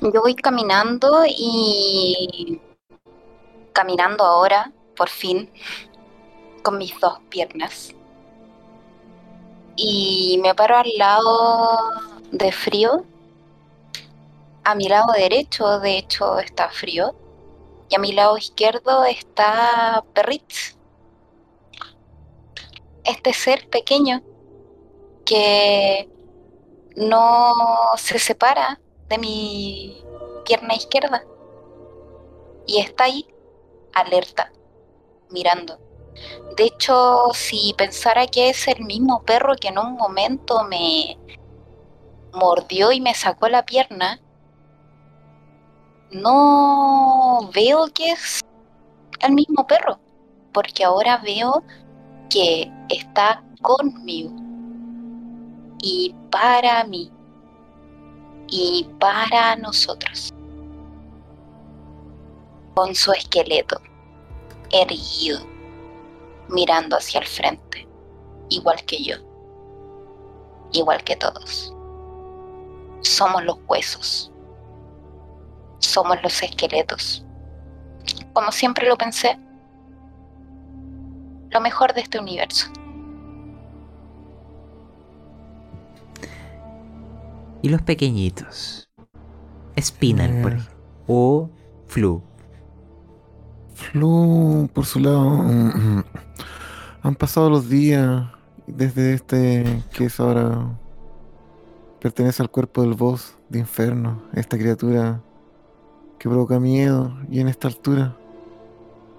Yo 0.00 0.20
voy 0.22 0.34
caminando 0.34 1.24
y 1.26 2.60
caminando 3.72 4.24
ahora, 4.24 4.72
por 4.96 5.08
fin, 5.08 5.50
con 6.62 6.78
mis 6.78 6.98
dos 7.00 7.18
piernas. 7.28 7.94
Y 9.76 10.38
me 10.42 10.54
paro 10.54 10.76
al 10.78 10.90
lado 10.96 11.90
de 12.32 12.52
frío 12.52 13.04
a 14.66 14.74
mi 14.74 14.88
lado 14.88 15.12
derecho, 15.12 15.78
de 15.78 15.96
hecho, 15.96 16.40
está 16.40 16.68
frío. 16.70 17.14
Y 17.88 17.94
a 17.94 18.00
mi 18.00 18.10
lado 18.10 18.36
izquierdo 18.36 19.04
está 19.04 20.02
Perritz. 20.12 20.75
Este 23.06 23.32
ser 23.32 23.68
pequeño 23.68 24.22
que 25.24 26.08
no 26.96 27.52
se 27.96 28.18
separa 28.18 28.80
de 29.08 29.18
mi 29.18 30.04
pierna 30.44 30.74
izquierda. 30.74 31.24
Y 32.66 32.80
está 32.80 33.04
ahí, 33.04 33.26
alerta, 33.94 34.52
mirando. 35.30 35.78
De 36.56 36.64
hecho, 36.64 37.28
si 37.34 37.74
pensara 37.76 38.26
que 38.26 38.48
es 38.48 38.66
el 38.68 38.84
mismo 38.84 39.22
perro 39.22 39.54
que 39.60 39.68
en 39.68 39.78
un 39.78 39.94
momento 39.94 40.64
me 40.64 41.18
mordió 42.32 42.92
y 42.92 43.00
me 43.00 43.14
sacó 43.14 43.48
la 43.48 43.66
pierna, 43.66 44.20
no 46.10 47.50
veo 47.54 47.88
que 47.92 48.12
es 48.12 48.40
el 49.20 49.32
mismo 49.32 49.66
perro, 49.66 49.98
porque 50.52 50.84
ahora 50.84 51.18
veo 51.18 51.62
que 52.28 52.70
está 52.88 53.42
conmigo 53.62 54.30
y 55.82 56.14
para 56.30 56.84
mí 56.84 57.10
y 58.48 58.88
para 59.00 59.56
nosotros, 59.56 60.32
con 62.74 62.94
su 62.94 63.12
esqueleto 63.12 63.80
erguido, 64.70 65.40
mirando 66.48 66.96
hacia 66.96 67.20
el 67.20 67.26
frente, 67.26 67.88
igual 68.48 68.84
que 68.84 69.02
yo, 69.02 69.16
igual 70.72 71.02
que 71.04 71.16
todos. 71.16 71.72
Somos 73.00 73.44
los 73.44 73.58
huesos, 73.68 74.32
somos 75.78 76.22
los 76.22 76.42
esqueletos. 76.42 77.24
Como 78.32 78.52
siempre 78.52 78.88
lo 78.88 78.96
pensé, 78.96 79.38
lo 81.56 81.62
mejor 81.62 81.94
de 81.94 82.02
este 82.02 82.18
universo. 82.18 82.66
Y 87.62 87.70
los 87.70 87.80
pequeñitos. 87.80 88.90
Spinal, 89.80 90.42
por 90.42 90.52
ejemplo. 90.52 90.76
O 91.06 91.50
Flu. 91.86 92.22
Flu, 93.74 94.68
por 94.74 94.84
su 94.84 95.00
lado, 95.00 95.30
mm, 95.30 96.04
han 97.02 97.14
pasado 97.14 97.48
los 97.48 97.68
días 97.70 98.26
desde 98.66 99.14
este 99.14 99.82
que 99.92 100.06
es 100.06 100.20
ahora 100.20 100.78
pertenece 102.00 102.42
al 102.42 102.50
cuerpo 102.50 102.82
del 102.82 102.94
boss 102.94 103.36
de 103.48 103.60
Inferno, 103.60 104.22
esta 104.34 104.58
criatura 104.58 105.22
que 106.18 106.28
provoca 106.28 106.60
miedo 106.60 107.16
y 107.30 107.40
en 107.40 107.48
esta 107.48 107.68
altura. 107.68 108.14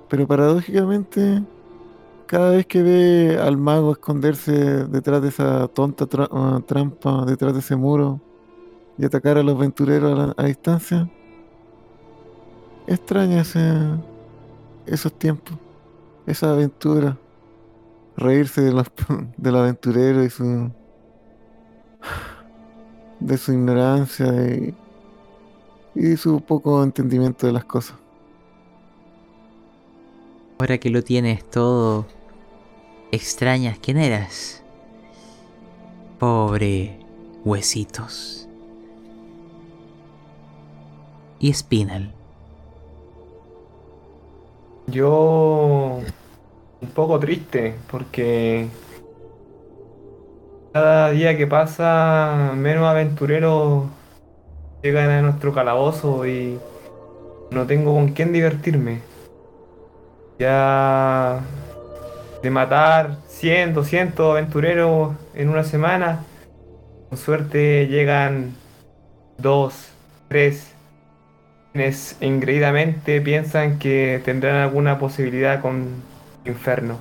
Pero 0.10 0.28
paradójicamente, 0.28 1.44
cada 2.28 2.52
vez 2.52 2.66
que 2.68 2.84
ve 2.84 3.40
al 3.42 3.58
mago 3.58 3.94
esconderse 3.94 4.52
detrás 4.86 5.22
de 5.22 5.30
esa 5.30 5.68
tonta 5.70 6.06
ah, 6.30 6.60
trampa, 6.66 7.26
detrás 7.26 7.54
de 7.54 7.60
ese 7.60 7.76
muro 7.76 8.22
y 8.98 9.06
atacar 9.06 9.38
a 9.38 9.44
los 9.44 9.56
aventureros 9.56 10.34
a 10.36 10.44
distancia, 10.44 11.10
extraña 12.86 13.42
ese, 13.42 13.62
esos 14.86 15.14
tiempos, 15.14 15.58
esa 16.26 16.52
aventura, 16.52 17.18
reírse 18.18 18.62
de 18.62 18.74
los, 18.74 18.88
del 19.38 19.56
aventurero 19.56 20.24
y 20.24 20.30
su 20.30 20.70
de 23.20 23.38
su 23.38 23.52
ignorancia 23.52 24.28
y, 24.54 24.76
y 25.96 26.18
su 26.18 26.40
poco 26.42 26.84
entendimiento 26.84 27.48
de 27.48 27.54
las 27.54 27.66
cosas. 27.66 27.98
Ahora 30.60 30.78
que 30.78 30.90
lo 30.90 31.04
tienes 31.04 31.48
todo, 31.50 32.06
extrañas 33.12 33.78
quién 33.80 33.98
eras. 33.98 34.64
Pobre 36.20 37.00
huesitos. 37.44 38.48
Y 41.40 41.54
Spinal. 41.54 42.12
Yo 44.88 46.00
un 46.82 46.90
poco 46.90 47.20
triste 47.20 47.76
porque 47.92 48.68
cada 50.74 51.12
día 51.12 51.36
que 51.38 51.48
pasa 51.48 52.54
menos 52.56 52.86
aventureros 52.86 53.86
llegan 54.82 55.10
a 55.10 55.22
nuestro 55.22 55.54
calabozo 55.54 56.26
y 56.26 56.58
no 57.52 57.66
tengo 57.66 57.94
con 57.94 58.10
quién 58.10 58.32
divertirme. 58.32 59.02
Ya 60.40 61.42
de 62.42 62.50
matar 62.50 63.18
100, 63.28 63.74
200 63.74 64.32
aventureros 64.32 65.16
en 65.34 65.50
una 65.50 65.64
semana, 65.64 66.24
con 67.10 67.18
suerte 67.18 67.88
llegan 67.88 68.54
dos, 69.38 69.90
tres 70.28 70.74
quienes 71.74 72.18
engreídamente 72.22 73.22
piensan 73.22 73.78
que 73.80 74.22
tendrán 74.26 74.56
alguna 74.56 74.98
posibilidad 75.00 75.62
con 75.62 75.88
Inferno. 76.46 76.98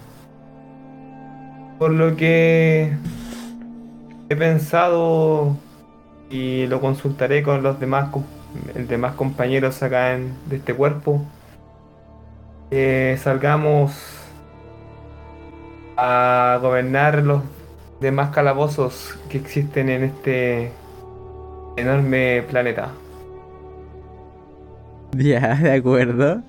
Por 1.78 1.92
lo 1.92 2.16
que 2.16 2.92
he 4.28 4.36
pensado 4.36 5.56
y 6.31 6.66
lo 6.66 6.81
consultaré 6.81 7.42
con 7.42 7.62
los 7.62 7.78
demás, 7.78 8.08
demás 8.74 9.15
compañeros 9.15 9.82
acá 9.82 10.15
en- 10.15 10.34
de 10.48 10.56
este 10.56 10.74
cuerpo, 10.74 11.23
salgamos 13.18 13.92
a 15.97 16.58
gobernar 16.60 17.23
los 17.23 17.42
demás 18.00 18.31
calabozos 18.31 19.18
que 19.28 19.39
existen 19.39 19.89
en 19.89 20.05
este 20.05 20.73
enorme 21.76 22.42
planeta. 22.49 22.91
Ya, 25.16 25.55
de 25.55 25.73
acuerdo. 25.73 26.42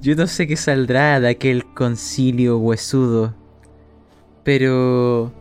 Yo 0.00 0.16
no 0.16 0.26
sé 0.26 0.46
qué 0.46 0.56
saldrá 0.56 1.20
de 1.20 1.28
aquel 1.28 1.64
concilio 1.74 2.58
huesudo. 2.58 3.34
Pero... 4.42 5.32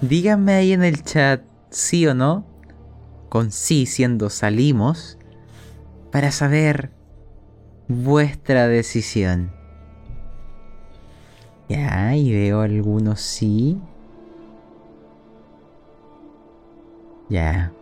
Díganme 0.00 0.52
ahí 0.52 0.72
en 0.72 0.84
el 0.84 1.02
chat 1.02 1.42
sí 1.70 2.06
o 2.06 2.14
no. 2.14 2.46
Con 3.28 3.50
sí 3.50 3.84
siendo 3.86 4.30
salimos. 4.30 5.18
Para 6.12 6.30
saber 6.30 6.92
vuestra 7.88 8.68
decisión. 8.68 9.57
Ya, 11.68 12.16
y 12.16 12.32
veo 12.32 12.60
algunos 12.60 13.20
sí. 13.20 13.78
Ya. 17.28 17.72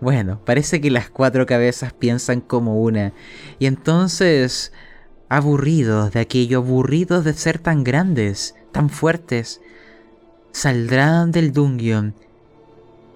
Bueno, 0.00 0.40
parece 0.44 0.80
que 0.80 0.90
las 0.90 1.08
cuatro 1.10 1.46
cabezas 1.46 1.92
piensan 1.92 2.40
como 2.40 2.82
una. 2.82 3.12
Y 3.60 3.66
entonces, 3.66 4.72
aburridos 5.28 6.12
de 6.12 6.20
aquello, 6.20 6.58
aburridos 6.58 7.24
de 7.24 7.34
ser 7.34 7.60
tan 7.60 7.84
grandes, 7.84 8.56
tan 8.72 8.90
fuertes, 8.90 9.60
saldrán 10.50 11.30
del 11.30 11.52
dungeon 11.52 12.14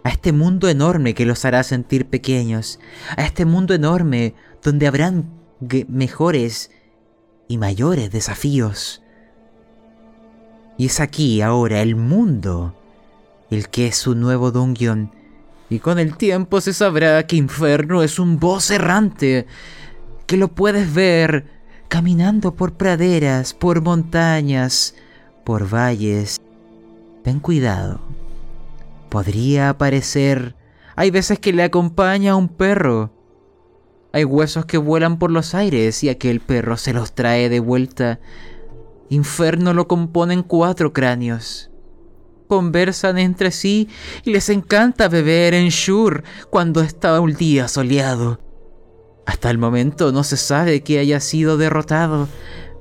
a 0.05 0.11
este 0.11 0.31
mundo 0.31 0.69
enorme 0.69 1.15
que 1.15 1.27
los 1.27 1.45
hará 1.45 1.65
sentir 1.65 2.07
pequeños, 2.07 2.79
a 3.17 3.25
este 3.25 3.45
mundo 3.45 3.75
enorme 3.75 4.35
donde 4.63 4.87
habrán 4.87 5.29
mejores 5.89 6.71
y 7.49 7.59
mayores 7.59 8.13
desafíos. 8.13 9.03
Y 10.79 10.87
es 10.87 11.01
aquí 11.01 11.41
ahora 11.41 11.81
el 11.81 11.97
mundo 11.97 12.75
el 13.51 13.69
que 13.69 13.89
es 13.89 13.97
su 13.97 14.15
nuevo 14.15 14.51
dungeon. 14.51 15.11
Y 15.69 15.79
con 15.81 15.99
el 15.99 16.17
tiempo 16.17 16.61
se 16.61 16.73
sabrá 16.73 17.27
que 17.27 17.37
Inferno 17.37 18.03
es 18.03 18.19
un 18.19 18.39
boss 18.39 18.71
errante, 18.71 19.47
que 20.27 20.37
lo 20.37 20.49
puedes 20.49 20.93
ver 20.93 21.47
caminando 21.89 22.55
por 22.55 22.75
praderas, 22.75 23.55
por 23.55 23.83
montañas, 23.83 24.95
por 25.45 25.73
valles. 25.73 26.41
Ten 27.23 27.41
cuidado. 27.41 28.01
Podría 29.09 29.71
aparecer... 29.71 30.55
Hay 30.99 31.11
veces 31.11 31.39
que 31.39 31.53
le 31.53 31.63
acompaña 31.63 32.37
un 32.37 32.49
perro. 32.49 33.11
Hay 34.13 34.25
huesos 34.25 34.65
que 34.65 34.79
vuelan 34.79 35.19
por 35.19 35.31
los 35.31 35.55
aires 35.55 36.03
y 36.03 36.09
aquel 36.09 36.41
perro 36.41 36.79
se 36.79 36.95
los 36.95 37.13
trae 37.13 37.51
de 37.51 37.61
vuelta. 37.61 38.19
Inferno 39.09 39.73
lo 39.73 39.89
componen 39.89 40.43
cuatro 40.43 40.93
cráneos 40.93 41.71
conversan 42.47 43.19
entre 43.19 43.51
sí 43.51 43.89
y 44.25 44.33
les 44.33 44.49
encanta 44.49 45.09
beber 45.09 45.55
en 45.55 45.69
Shur 45.69 46.23
cuando 46.51 46.81
está 46.81 47.21
un 47.21 47.35
día 47.35 47.69
soleado. 47.69 48.41
Hasta 49.27 49.51
el 49.51 49.59
momento 49.59 50.13
no 50.13 50.23
se 50.23 50.37
sabe 50.37 50.83
que 50.83 50.99
haya 50.99 51.21
sido 51.21 51.57
derrotado, 51.57 52.29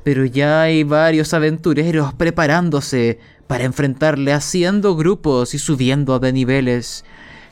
pero 0.04 0.26
ya 0.26 0.62
hay 0.62 0.84
varios 0.84 1.34
aventureros 1.34 2.14
preparándose 2.14 3.20
para 3.48 3.64
enfrentarle 3.64 4.34
haciendo 4.34 4.96
grupos 4.96 5.54
y 5.56 5.60
subiendo 5.60 6.20
de 6.20 6.34
niveles. 6.34 7.04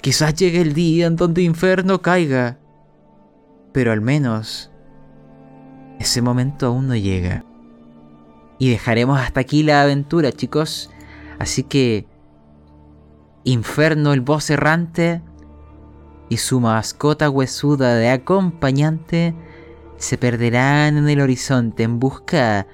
Quizás 0.02 0.36
llegue 0.36 0.62
el 0.62 0.74
día 0.74 1.08
en 1.08 1.16
donde 1.16 1.42
Inferno 1.42 2.02
caiga, 2.02 2.60
pero 3.72 3.92
al 3.92 4.02
menos 4.02 4.70
ese 6.00 6.22
momento 6.22 6.68
aún 6.68 6.88
no 6.88 6.96
llega. 6.96 7.46
Y 8.64 8.70
dejaremos 8.70 9.20
hasta 9.20 9.42
aquí 9.42 9.62
la 9.62 9.82
aventura, 9.82 10.32
chicos. 10.32 10.90
Así 11.38 11.64
que 11.64 12.08
Inferno 13.44 14.14
el 14.14 14.22
boss 14.22 14.52
errante 14.52 15.22
y 16.30 16.38
su 16.38 16.62
mascota 16.62 17.30
huesuda 17.30 17.96
de 17.96 18.10
acompañante 18.10 19.36
se 19.98 20.18
perderán 20.18 20.96
en 20.96 21.10
el 21.10 21.20
horizonte 21.20 21.84
en 21.84 22.00
busca 22.00 22.66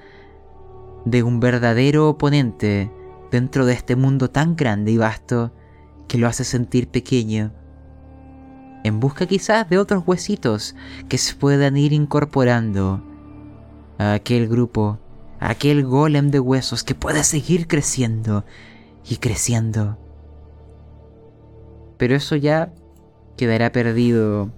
de 1.06 1.24
un 1.24 1.40
verdadero 1.40 2.08
oponente 2.08 2.92
dentro 3.32 3.66
de 3.66 3.72
este 3.72 3.96
mundo 3.96 4.30
tan 4.30 4.54
grande 4.54 4.92
y 4.92 4.96
vasto 4.96 5.50
que 6.06 6.18
lo 6.18 6.28
hace 6.28 6.44
sentir 6.44 6.86
pequeño. 6.86 7.50
en 8.84 9.00
busca 9.00 9.26
quizás 9.26 9.68
de 9.68 9.78
otros 9.78 10.04
huesitos 10.06 10.76
que 11.08 11.18
se 11.18 11.34
puedan 11.34 11.76
ir 11.76 11.92
incorporando 11.92 13.02
a 13.98 14.12
aquel 14.12 14.46
grupo, 14.46 15.00
aquel 15.40 15.84
golem 15.84 16.30
de 16.30 16.38
huesos 16.38 16.84
que 16.84 16.94
pueda 16.94 17.24
seguir 17.24 17.66
creciendo 17.66 18.44
y 19.08 19.16
creciendo. 19.16 19.98
Pero 21.96 22.14
eso 22.14 22.36
ya 22.36 22.72
quedará 23.36 23.72
perdido 23.72 24.50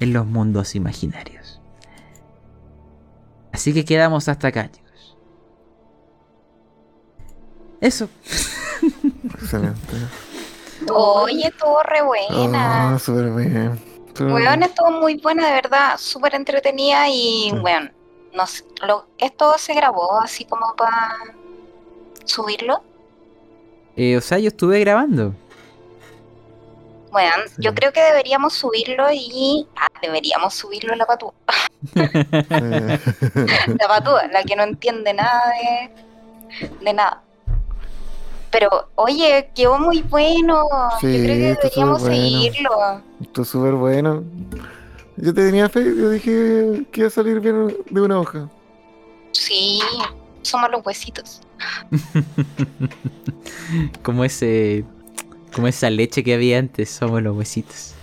en 0.00 0.12
los 0.12 0.26
mundos 0.26 0.74
imaginarios. 0.74 1.60
Así 3.52 3.74
que 3.74 3.84
quedamos 3.84 4.28
hasta 4.28 4.48
acá, 4.48 4.70
chicos. 4.70 5.16
Eso. 7.80 8.08
Excelente. 9.34 9.96
Oye, 10.92 11.46
estuvo 11.48 11.80
re 11.82 12.02
buena. 12.02 12.94
Ah, 12.94 12.98
súper 12.98 13.30
bien. 13.34 13.78
súper 14.08 14.26
Weón, 14.32 14.58
bien. 14.58 14.62
estuvo 14.64 14.90
muy 14.90 15.16
buena, 15.20 15.46
de 15.48 15.52
verdad, 15.52 15.94
súper 15.98 16.34
entretenida 16.34 17.08
y, 17.08 17.50
Sí. 17.50 17.56
weón, 17.62 17.92
no 18.34 18.46
sé, 18.46 18.64
lo- 18.86 19.06
esto 19.18 19.56
se 19.58 19.74
grabó 19.74 20.20
así 20.20 20.44
como 20.44 20.74
para 20.76 21.16
subirlo. 22.24 22.82
Eh, 23.96 24.16
o 24.16 24.20
sea, 24.20 24.38
yo 24.38 24.48
estuve 24.48 24.80
grabando. 24.80 25.34
Weón, 27.12 27.42
yo 27.58 27.74
creo 27.74 27.92
que 27.92 28.00
deberíamos 28.00 28.54
subirlo 28.54 29.06
y... 29.12 29.66
Ah, 29.76 29.86
deberíamos 30.00 30.54
subirlo 30.54 30.94
la 30.94 31.04
patúa. 31.04 31.34
La 33.78 33.88
patúa, 33.88 34.26
la 34.28 34.42
que 34.44 34.56
no 34.56 34.62
entiende 34.62 35.12
nada 35.12 35.42
de, 35.60 35.90
de 36.84 36.92
nada. 36.94 37.22
Pero, 38.50 38.88
oye, 38.94 39.50
quedó 39.54 39.78
muy 39.78 40.02
bueno. 40.02 40.64
Sí, 41.00 41.06
yo 41.18 41.24
creo 41.24 41.36
que 41.36 41.42
deberíamos 41.68 42.00
bueno. 42.00 42.14
seguirlo. 42.16 43.02
Esto 43.20 43.42
es 43.42 43.48
súper 43.48 43.72
bueno. 43.74 44.24
Yo 45.16 45.34
te 45.34 45.44
tenía 45.44 45.68
fe, 45.68 45.84
yo 45.84 46.10
dije 46.10 46.86
que 46.90 47.00
iba 47.00 47.08
a 47.08 47.10
salir 47.10 47.40
bien 47.40 47.76
de 47.90 48.00
una 48.00 48.18
hoja. 48.18 48.48
Sí, 49.32 49.80
somos 50.42 50.70
los 50.70 50.84
huesitos. 50.84 51.40
como 54.02 54.24
ese. 54.24 54.84
Como 55.54 55.68
esa 55.68 55.90
leche 55.90 56.24
que 56.24 56.32
había 56.32 56.58
antes, 56.58 56.88
somos 56.88 57.22
los 57.22 57.36
huesitos. 57.36 57.94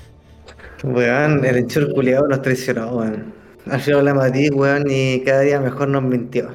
Weón, 0.83 1.43
el 1.43 1.57
enchur 1.57 1.91
culiado 1.93 2.27
nos 2.27 2.43
traicionó, 2.43 2.95
weón. 2.95 3.33
Al 3.69 3.81
final 3.81 3.99
hablamos 3.99 4.25
a 4.25 4.31
ti, 4.31 4.49
weón, 4.49 4.85
y 4.87 5.21
cada 5.21 5.41
día 5.41 5.59
mejor 5.59 5.89
nos 5.89 6.03
mintió. 6.03 6.51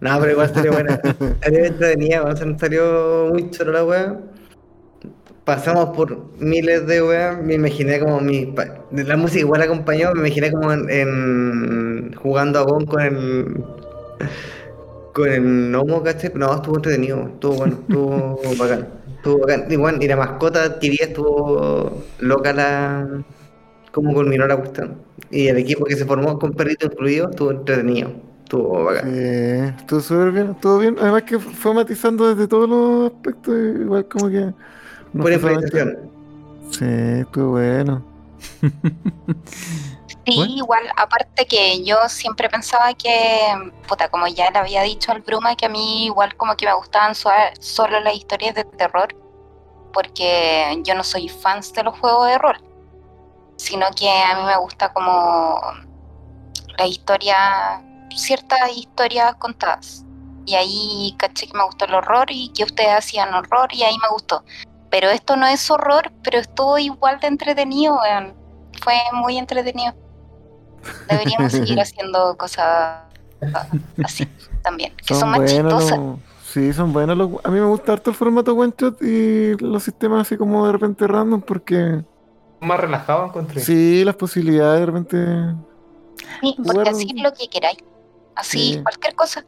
No, 0.00 0.18
pero 0.20 0.32
igual 0.32 0.54
salió 0.54 0.72
buena. 0.72 1.00
Salió 1.42 1.64
entretenida, 1.64 2.22
weón, 2.22 2.36
se 2.36 2.46
nos 2.46 2.60
salió 2.60 3.30
muy 3.32 3.50
choro 3.50 3.72
la 3.72 3.84
weón. 3.84 4.31
Pasamos 5.44 5.88
por 5.96 6.24
miles 6.38 6.86
de 6.86 7.02
weón, 7.02 7.44
me 7.46 7.54
imaginé 7.54 7.98
como 7.98 8.20
mi... 8.20 8.54
La 8.92 9.16
música 9.16 9.40
igual 9.40 9.62
acompañó, 9.62 10.12
me 10.14 10.20
imaginé 10.20 10.52
como 10.52 10.72
en... 10.72 10.88
en- 10.90 12.14
jugando 12.14 12.60
a 12.60 12.62
Gon 12.62 12.86
con 12.86 13.00
el... 13.02 13.64
Con 15.12 15.28
el 15.30 15.42
gnomo, 15.42 16.02
¿cachai? 16.02 16.32
No, 16.34 16.54
estuvo 16.54 16.76
entretenido, 16.76 17.28
estuvo 17.28 17.54
bueno, 17.56 17.74
estuvo 17.82 18.40
bacán. 18.58 18.88
Estuvo 19.16 19.38
bacán. 19.40 19.66
Igual, 19.70 20.02
y 20.02 20.08
la 20.08 20.16
mascota 20.16 20.64
adquirida 20.64 21.06
estuvo 21.06 22.06
loca 22.18 22.52
la... 22.52 23.24
Cómo 23.92 24.14
culminó 24.14 24.46
la 24.46 24.56
cuestión. 24.56 25.02
Y 25.30 25.48
el 25.48 25.58
equipo 25.58 25.84
que 25.84 25.96
se 25.96 26.06
formó 26.06 26.38
con 26.38 26.52
perrito 26.54 26.86
incluido 26.86 27.30
estuvo 27.30 27.50
entretenido. 27.50 28.12
Estuvo 28.44 28.84
bacán. 28.84 29.12
Sí, 29.12 29.74
estuvo 29.80 30.00
súper 30.00 30.30
bien, 30.32 30.50
estuvo 30.52 30.78
bien. 30.78 30.96
Además 31.00 31.24
que 31.24 31.38
fue 31.38 31.74
matizando 31.74 32.28
desde 32.34 32.46
todos 32.48 32.68
los 32.68 33.12
aspectos, 33.12 33.54
igual 33.80 34.06
como 34.08 34.28
que... 34.30 34.54
solamente- 35.12 35.34
improvisación. 35.34 36.10
Sí, 36.70 37.20
estuvo 37.20 37.50
bueno. 37.52 38.02
Sí, 40.24 40.36
Bueno. 40.36 40.52
igual, 40.54 40.82
aparte 40.96 41.46
que 41.46 41.82
yo 41.82 41.96
siempre 42.08 42.48
pensaba 42.48 42.94
que, 42.94 43.40
puta, 43.88 44.08
como 44.08 44.28
ya 44.28 44.52
le 44.52 44.58
había 44.58 44.82
dicho 44.82 45.10
al 45.10 45.20
Bruma, 45.22 45.56
que 45.56 45.66
a 45.66 45.68
mí 45.68 46.04
igual 46.04 46.36
como 46.36 46.54
que 46.54 46.64
me 46.64 46.72
gustaban 46.74 47.16
so- 47.16 47.28
solo 47.58 47.98
las 47.98 48.14
historias 48.14 48.54
de 48.54 48.62
terror, 48.62 49.08
porque 49.92 50.80
yo 50.84 50.94
no 50.94 51.02
soy 51.02 51.28
fan 51.28 51.60
de 51.74 51.82
los 51.82 51.98
juegos 51.98 52.28
de 52.28 52.38
rol, 52.38 52.56
sino 53.56 53.86
que 53.98 54.08
a 54.08 54.36
mí 54.36 54.44
me 54.44 54.56
gusta 54.58 54.92
como 54.92 55.60
la 56.78 56.86
historia, 56.86 57.82
ciertas 58.14 58.76
historias 58.76 59.34
contadas. 59.36 60.04
Y 60.46 60.54
ahí 60.54 61.14
caché 61.18 61.48
que 61.48 61.56
me 61.58 61.64
gustó 61.64 61.84
el 61.86 61.94
horror 61.94 62.26
y 62.30 62.52
que 62.52 62.62
ustedes 62.62 62.90
hacían 62.96 63.34
horror 63.34 63.68
y 63.74 63.82
ahí 63.82 63.96
me 64.00 64.08
gustó. 64.10 64.44
Pero 64.92 65.08
esto 65.10 65.34
no 65.36 65.46
es 65.46 65.68
horror, 65.70 66.12
pero 66.22 66.38
estuvo 66.38 66.78
igual 66.78 67.18
de 67.18 67.26
entretenido, 67.26 67.98
weón. 68.00 68.34
Fue 68.84 68.94
muy 69.14 69.38
entretenido. 69.38 69.94
Deberíamos 71.08 71.50
seguir 71.52 71.80
haciendo 71.80 72.36
cosas 72.36 73.00
así 74.04 74.28
también, 74.62 74.92
que 75.04 75.14
son, 75.14 75.30
más 75.30 75.38
buenos 75.40 75.52
chistosas. 75.82 75.98
los- 75.98 76.18
Sí, 76.44 76.72
son 76.74 76.92
buenos 76.92 77.16
los... 77.16 77.30
A 77.44 77.48
mí 77.50 77.58
me 77.58 77.66
gusta 77.66 77.94
harto 77.94 78.10
el 78.10 78.16
formato 78.16 78.52
one 78.54 78.74
shot 78.78 79.00
y 79.02 79.56
los 79.58 79.82
sistemas 79.82 80.20
así 80.26 80.36
como 80.36 80.66
de 80.66 80.72
repente 80.72 81.06
random 81.06 81.40
porque... 81.40 82.04
Más 82.60 82.78
relajado 82.78 83.24
encontré. 83.24 83.58
Sí, 83.62 84.04
las 84.04 84.16
posibilidades 84.16 84.80
de 84.80 84.86
repente... 84.86 85.16
Sí, 86.42 86.54
porque 86.62 86.90
así 86.90 87.06
es 87.16 87.22
lo 87.22 87.32
que 87.32 87.48
queráis. 87.48 87.78
Así, 88.36 88.74
Sí. 88.74 88.82
cualquier 88.82 89.14
cosa. 89.14 89.44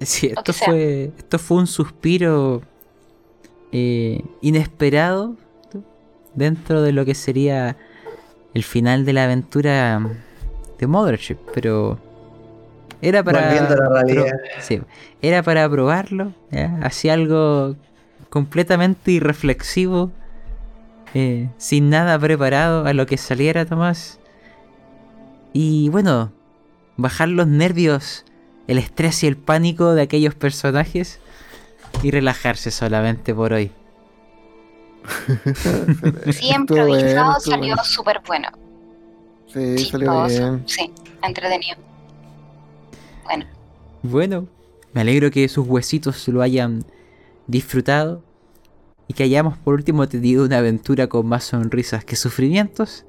Sí, 0.00 0.28
esto 0.34 0.52
fue, 0.54 1.12
esto 1.18 1.38
fue 1.38 1.58
un 1.58 1.66
suspiro 1.66 2.62
eh, 3.72 4.22
inesperado 4.40 5.36
dentro 6.34 6.82
de 6.82 6.92
lo 6.92 7.04
que 7.04 7.14
sería 7.14 7.76
el 8.54 8.62
final 8.64 9.04
de 9.04 9.12
la 9.12 9.24
aventura 9.24 10.00
de 10.78 10.86
Mothership, 10.86 11.36
pero 11.54 11.98
era 13.02 13.22
para 13.22 13.40
la 13.54 13.66
pro- 14.14 14.24
sí, 14.60 14.80
era 15.22 15.42
para 15.42 15.68
probarlo, 15.68 16.32
hacía 16.82 17.14
algo 17.14 17.76
completamente 18.28 19.10
irreflexivo, 19.12 20.10
eh, 21.14 21.48
sin 21.58 21.90
nada 21.90 22.18
preparado 22.18 22.86
a 22.86 22.92
lo 22.92 23.06
que 23.06 23.16
saliera, 23.16 23.66
Tomás. 23.66 24.18
Y 25.52 25.88
bueno, 25.88 26.30
bajar 26.96 27.28
los 27.28 27.48
nervios, 27.48 28.24
el 28.68 28.78
estrés 28.78 29.24
y 29.24 29.26
el 29.26 29.36
pánico 29.36 29.94
de 29.94 30.02
aquellos 30.02 30.34
personajes 30.34 31.18
y 32.02 32.10
relajarse 32.10 32.70
solamente 32.70 33.34
por 33.34 33.52
hoy. 33.52 33.70
Sí, 36.32 36.50
improvisado 36.54 37.38
estuvo 37.38 37.54
salió 37.54 37.76
súper 37.84 38.20
bueno. 38.26 38.48
Sí, 39.52 39.78
salió 39.78 40.26
bien. 40.26 40.62
Sí, 40.66 40.92
entretenido. 41.22 41.76
Bueno, 43.24 43.46
Bueno, 44.02 44.48
me 44.92 45.00
alegro 45.00 45.30
que 45.30 45.48
sus 45.48 45.66
huesitos 45.66 46.28
lo 46.28 46.42
hayan 46.42 46.84
disfrutado 47.46 48.22
y 49.08 49.14
que 49.14 49.24
hayamos 49.24 49.58
por 49.58 49.74
último 49.74 50.08
tenido 50.08 50.44
una 50.44 50.58
aventura 50.58 51.08
con 51.08 51.26
más 51.26 51.44
sonrisas 51.44 52.04
que 52.04 52.16
sufrimientos. 52.16 53.04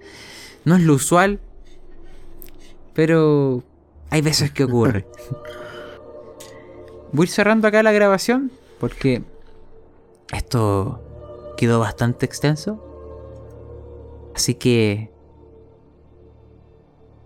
No 0.66 0.76
es 0.76 0.82
lo 0.82 0.94
usual, 0.94 1.40
pero 2.94 3.64
hay 4.10 4.22
veces 4.22 4.52
que 4.52 4.64
ocurre. 4.64 5.06
Voy 7.12 7.28
cerrando 7.28 7.68
acá 7.68 7.84
la 7.84 7.92
grabación 7.92 8.52
porque 8.82 9.24
esto 10.34 11.54
quedó 11.56 11.80
bastante 11.80 12.26
extenso. 12.26 12.84
Así 14.36 14.56
que 14.56 15.14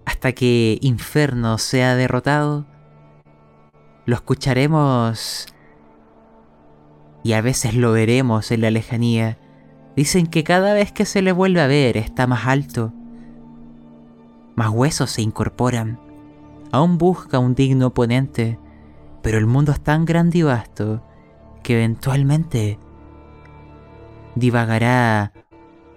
hasta 0.03 0.33
que 0.33 0.77
Inferno 0.81 1.57
sea 1.57 1.95
derrotado, 1.95 2.65
lo 4.05 4.15
escucharemos 4.15 5.45
y 7.23 7.31
a 7.31 7.41
veces 7.41 7.73
lo 7.73 7.93
veremos 7.93 8.51
en 8.51 8.59
la 8.59 8.69
lejanía. 8.69 9.39
Dicen 9.95 10.27
que 10.27 10.43
cada 10.43 10.73
vez 10.73 10.91
que 10.91 11.05
se 11.05 11.21
le 11.21 11.31
vuelve 11.31 11.61
a 11.61 11.67
ver 11.67 11.95
está 11.95 12.27
más 12.27 12.47
alto, 12.47 12.91
más 14.55 14.71
huesos 14.71 15.09
se 15.09 15.21
incorporan. 15.21 16.01
Aún 16.73 16.97
busca 16.97 17.39
un 17.39 17.55
digno 17.55 17.87
oponente, 17.87 18.59
pero 19.21 19.37
el 19.37 19.45
mundo 19.45 19.71
es 19.71 19.79
tan 19.79 20.03
grande 20.03 20.39
y 20.39 20.41
vasto 20.41 21.01
que 21.65 21.73
eventualmente 21.73 22.77
divagará 24.35 25.33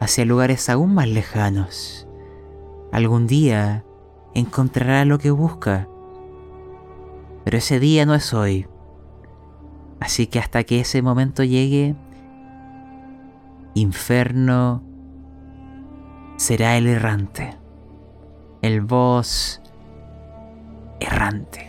hacia 0.01 0.25
lugares 0.25 0.71
aún 0.71 0.95
más 0.95 1.07
lejanos. 1.07 2.09
Algún 2.91 3.27
día 3.27 3.85
encontrará 4.35 5.05
lo 5.05 5.19
que 5.19 5.31
busca, 5.31 5.87
pero 7.45 7.59
ese 7.59 7.81
día 7.81 8.07
no 8.07 8.15
es 8.15 8.33
hoy. 8.33 8.67
Así 10.01 10.27
que 10.27 10.39
hasta 10.39 10.65
que 10.65 10.81
ese 10.81 11.03
momento 11.03 11.45
llegue, 11.45 11.95
Inferno 13.75 14.83
será 16.39 16.79
el 16.79 16.87
errante, 16.87 17.59
el 18.63 18.81
boss 18.81 19.61
errante. 20.99 21.68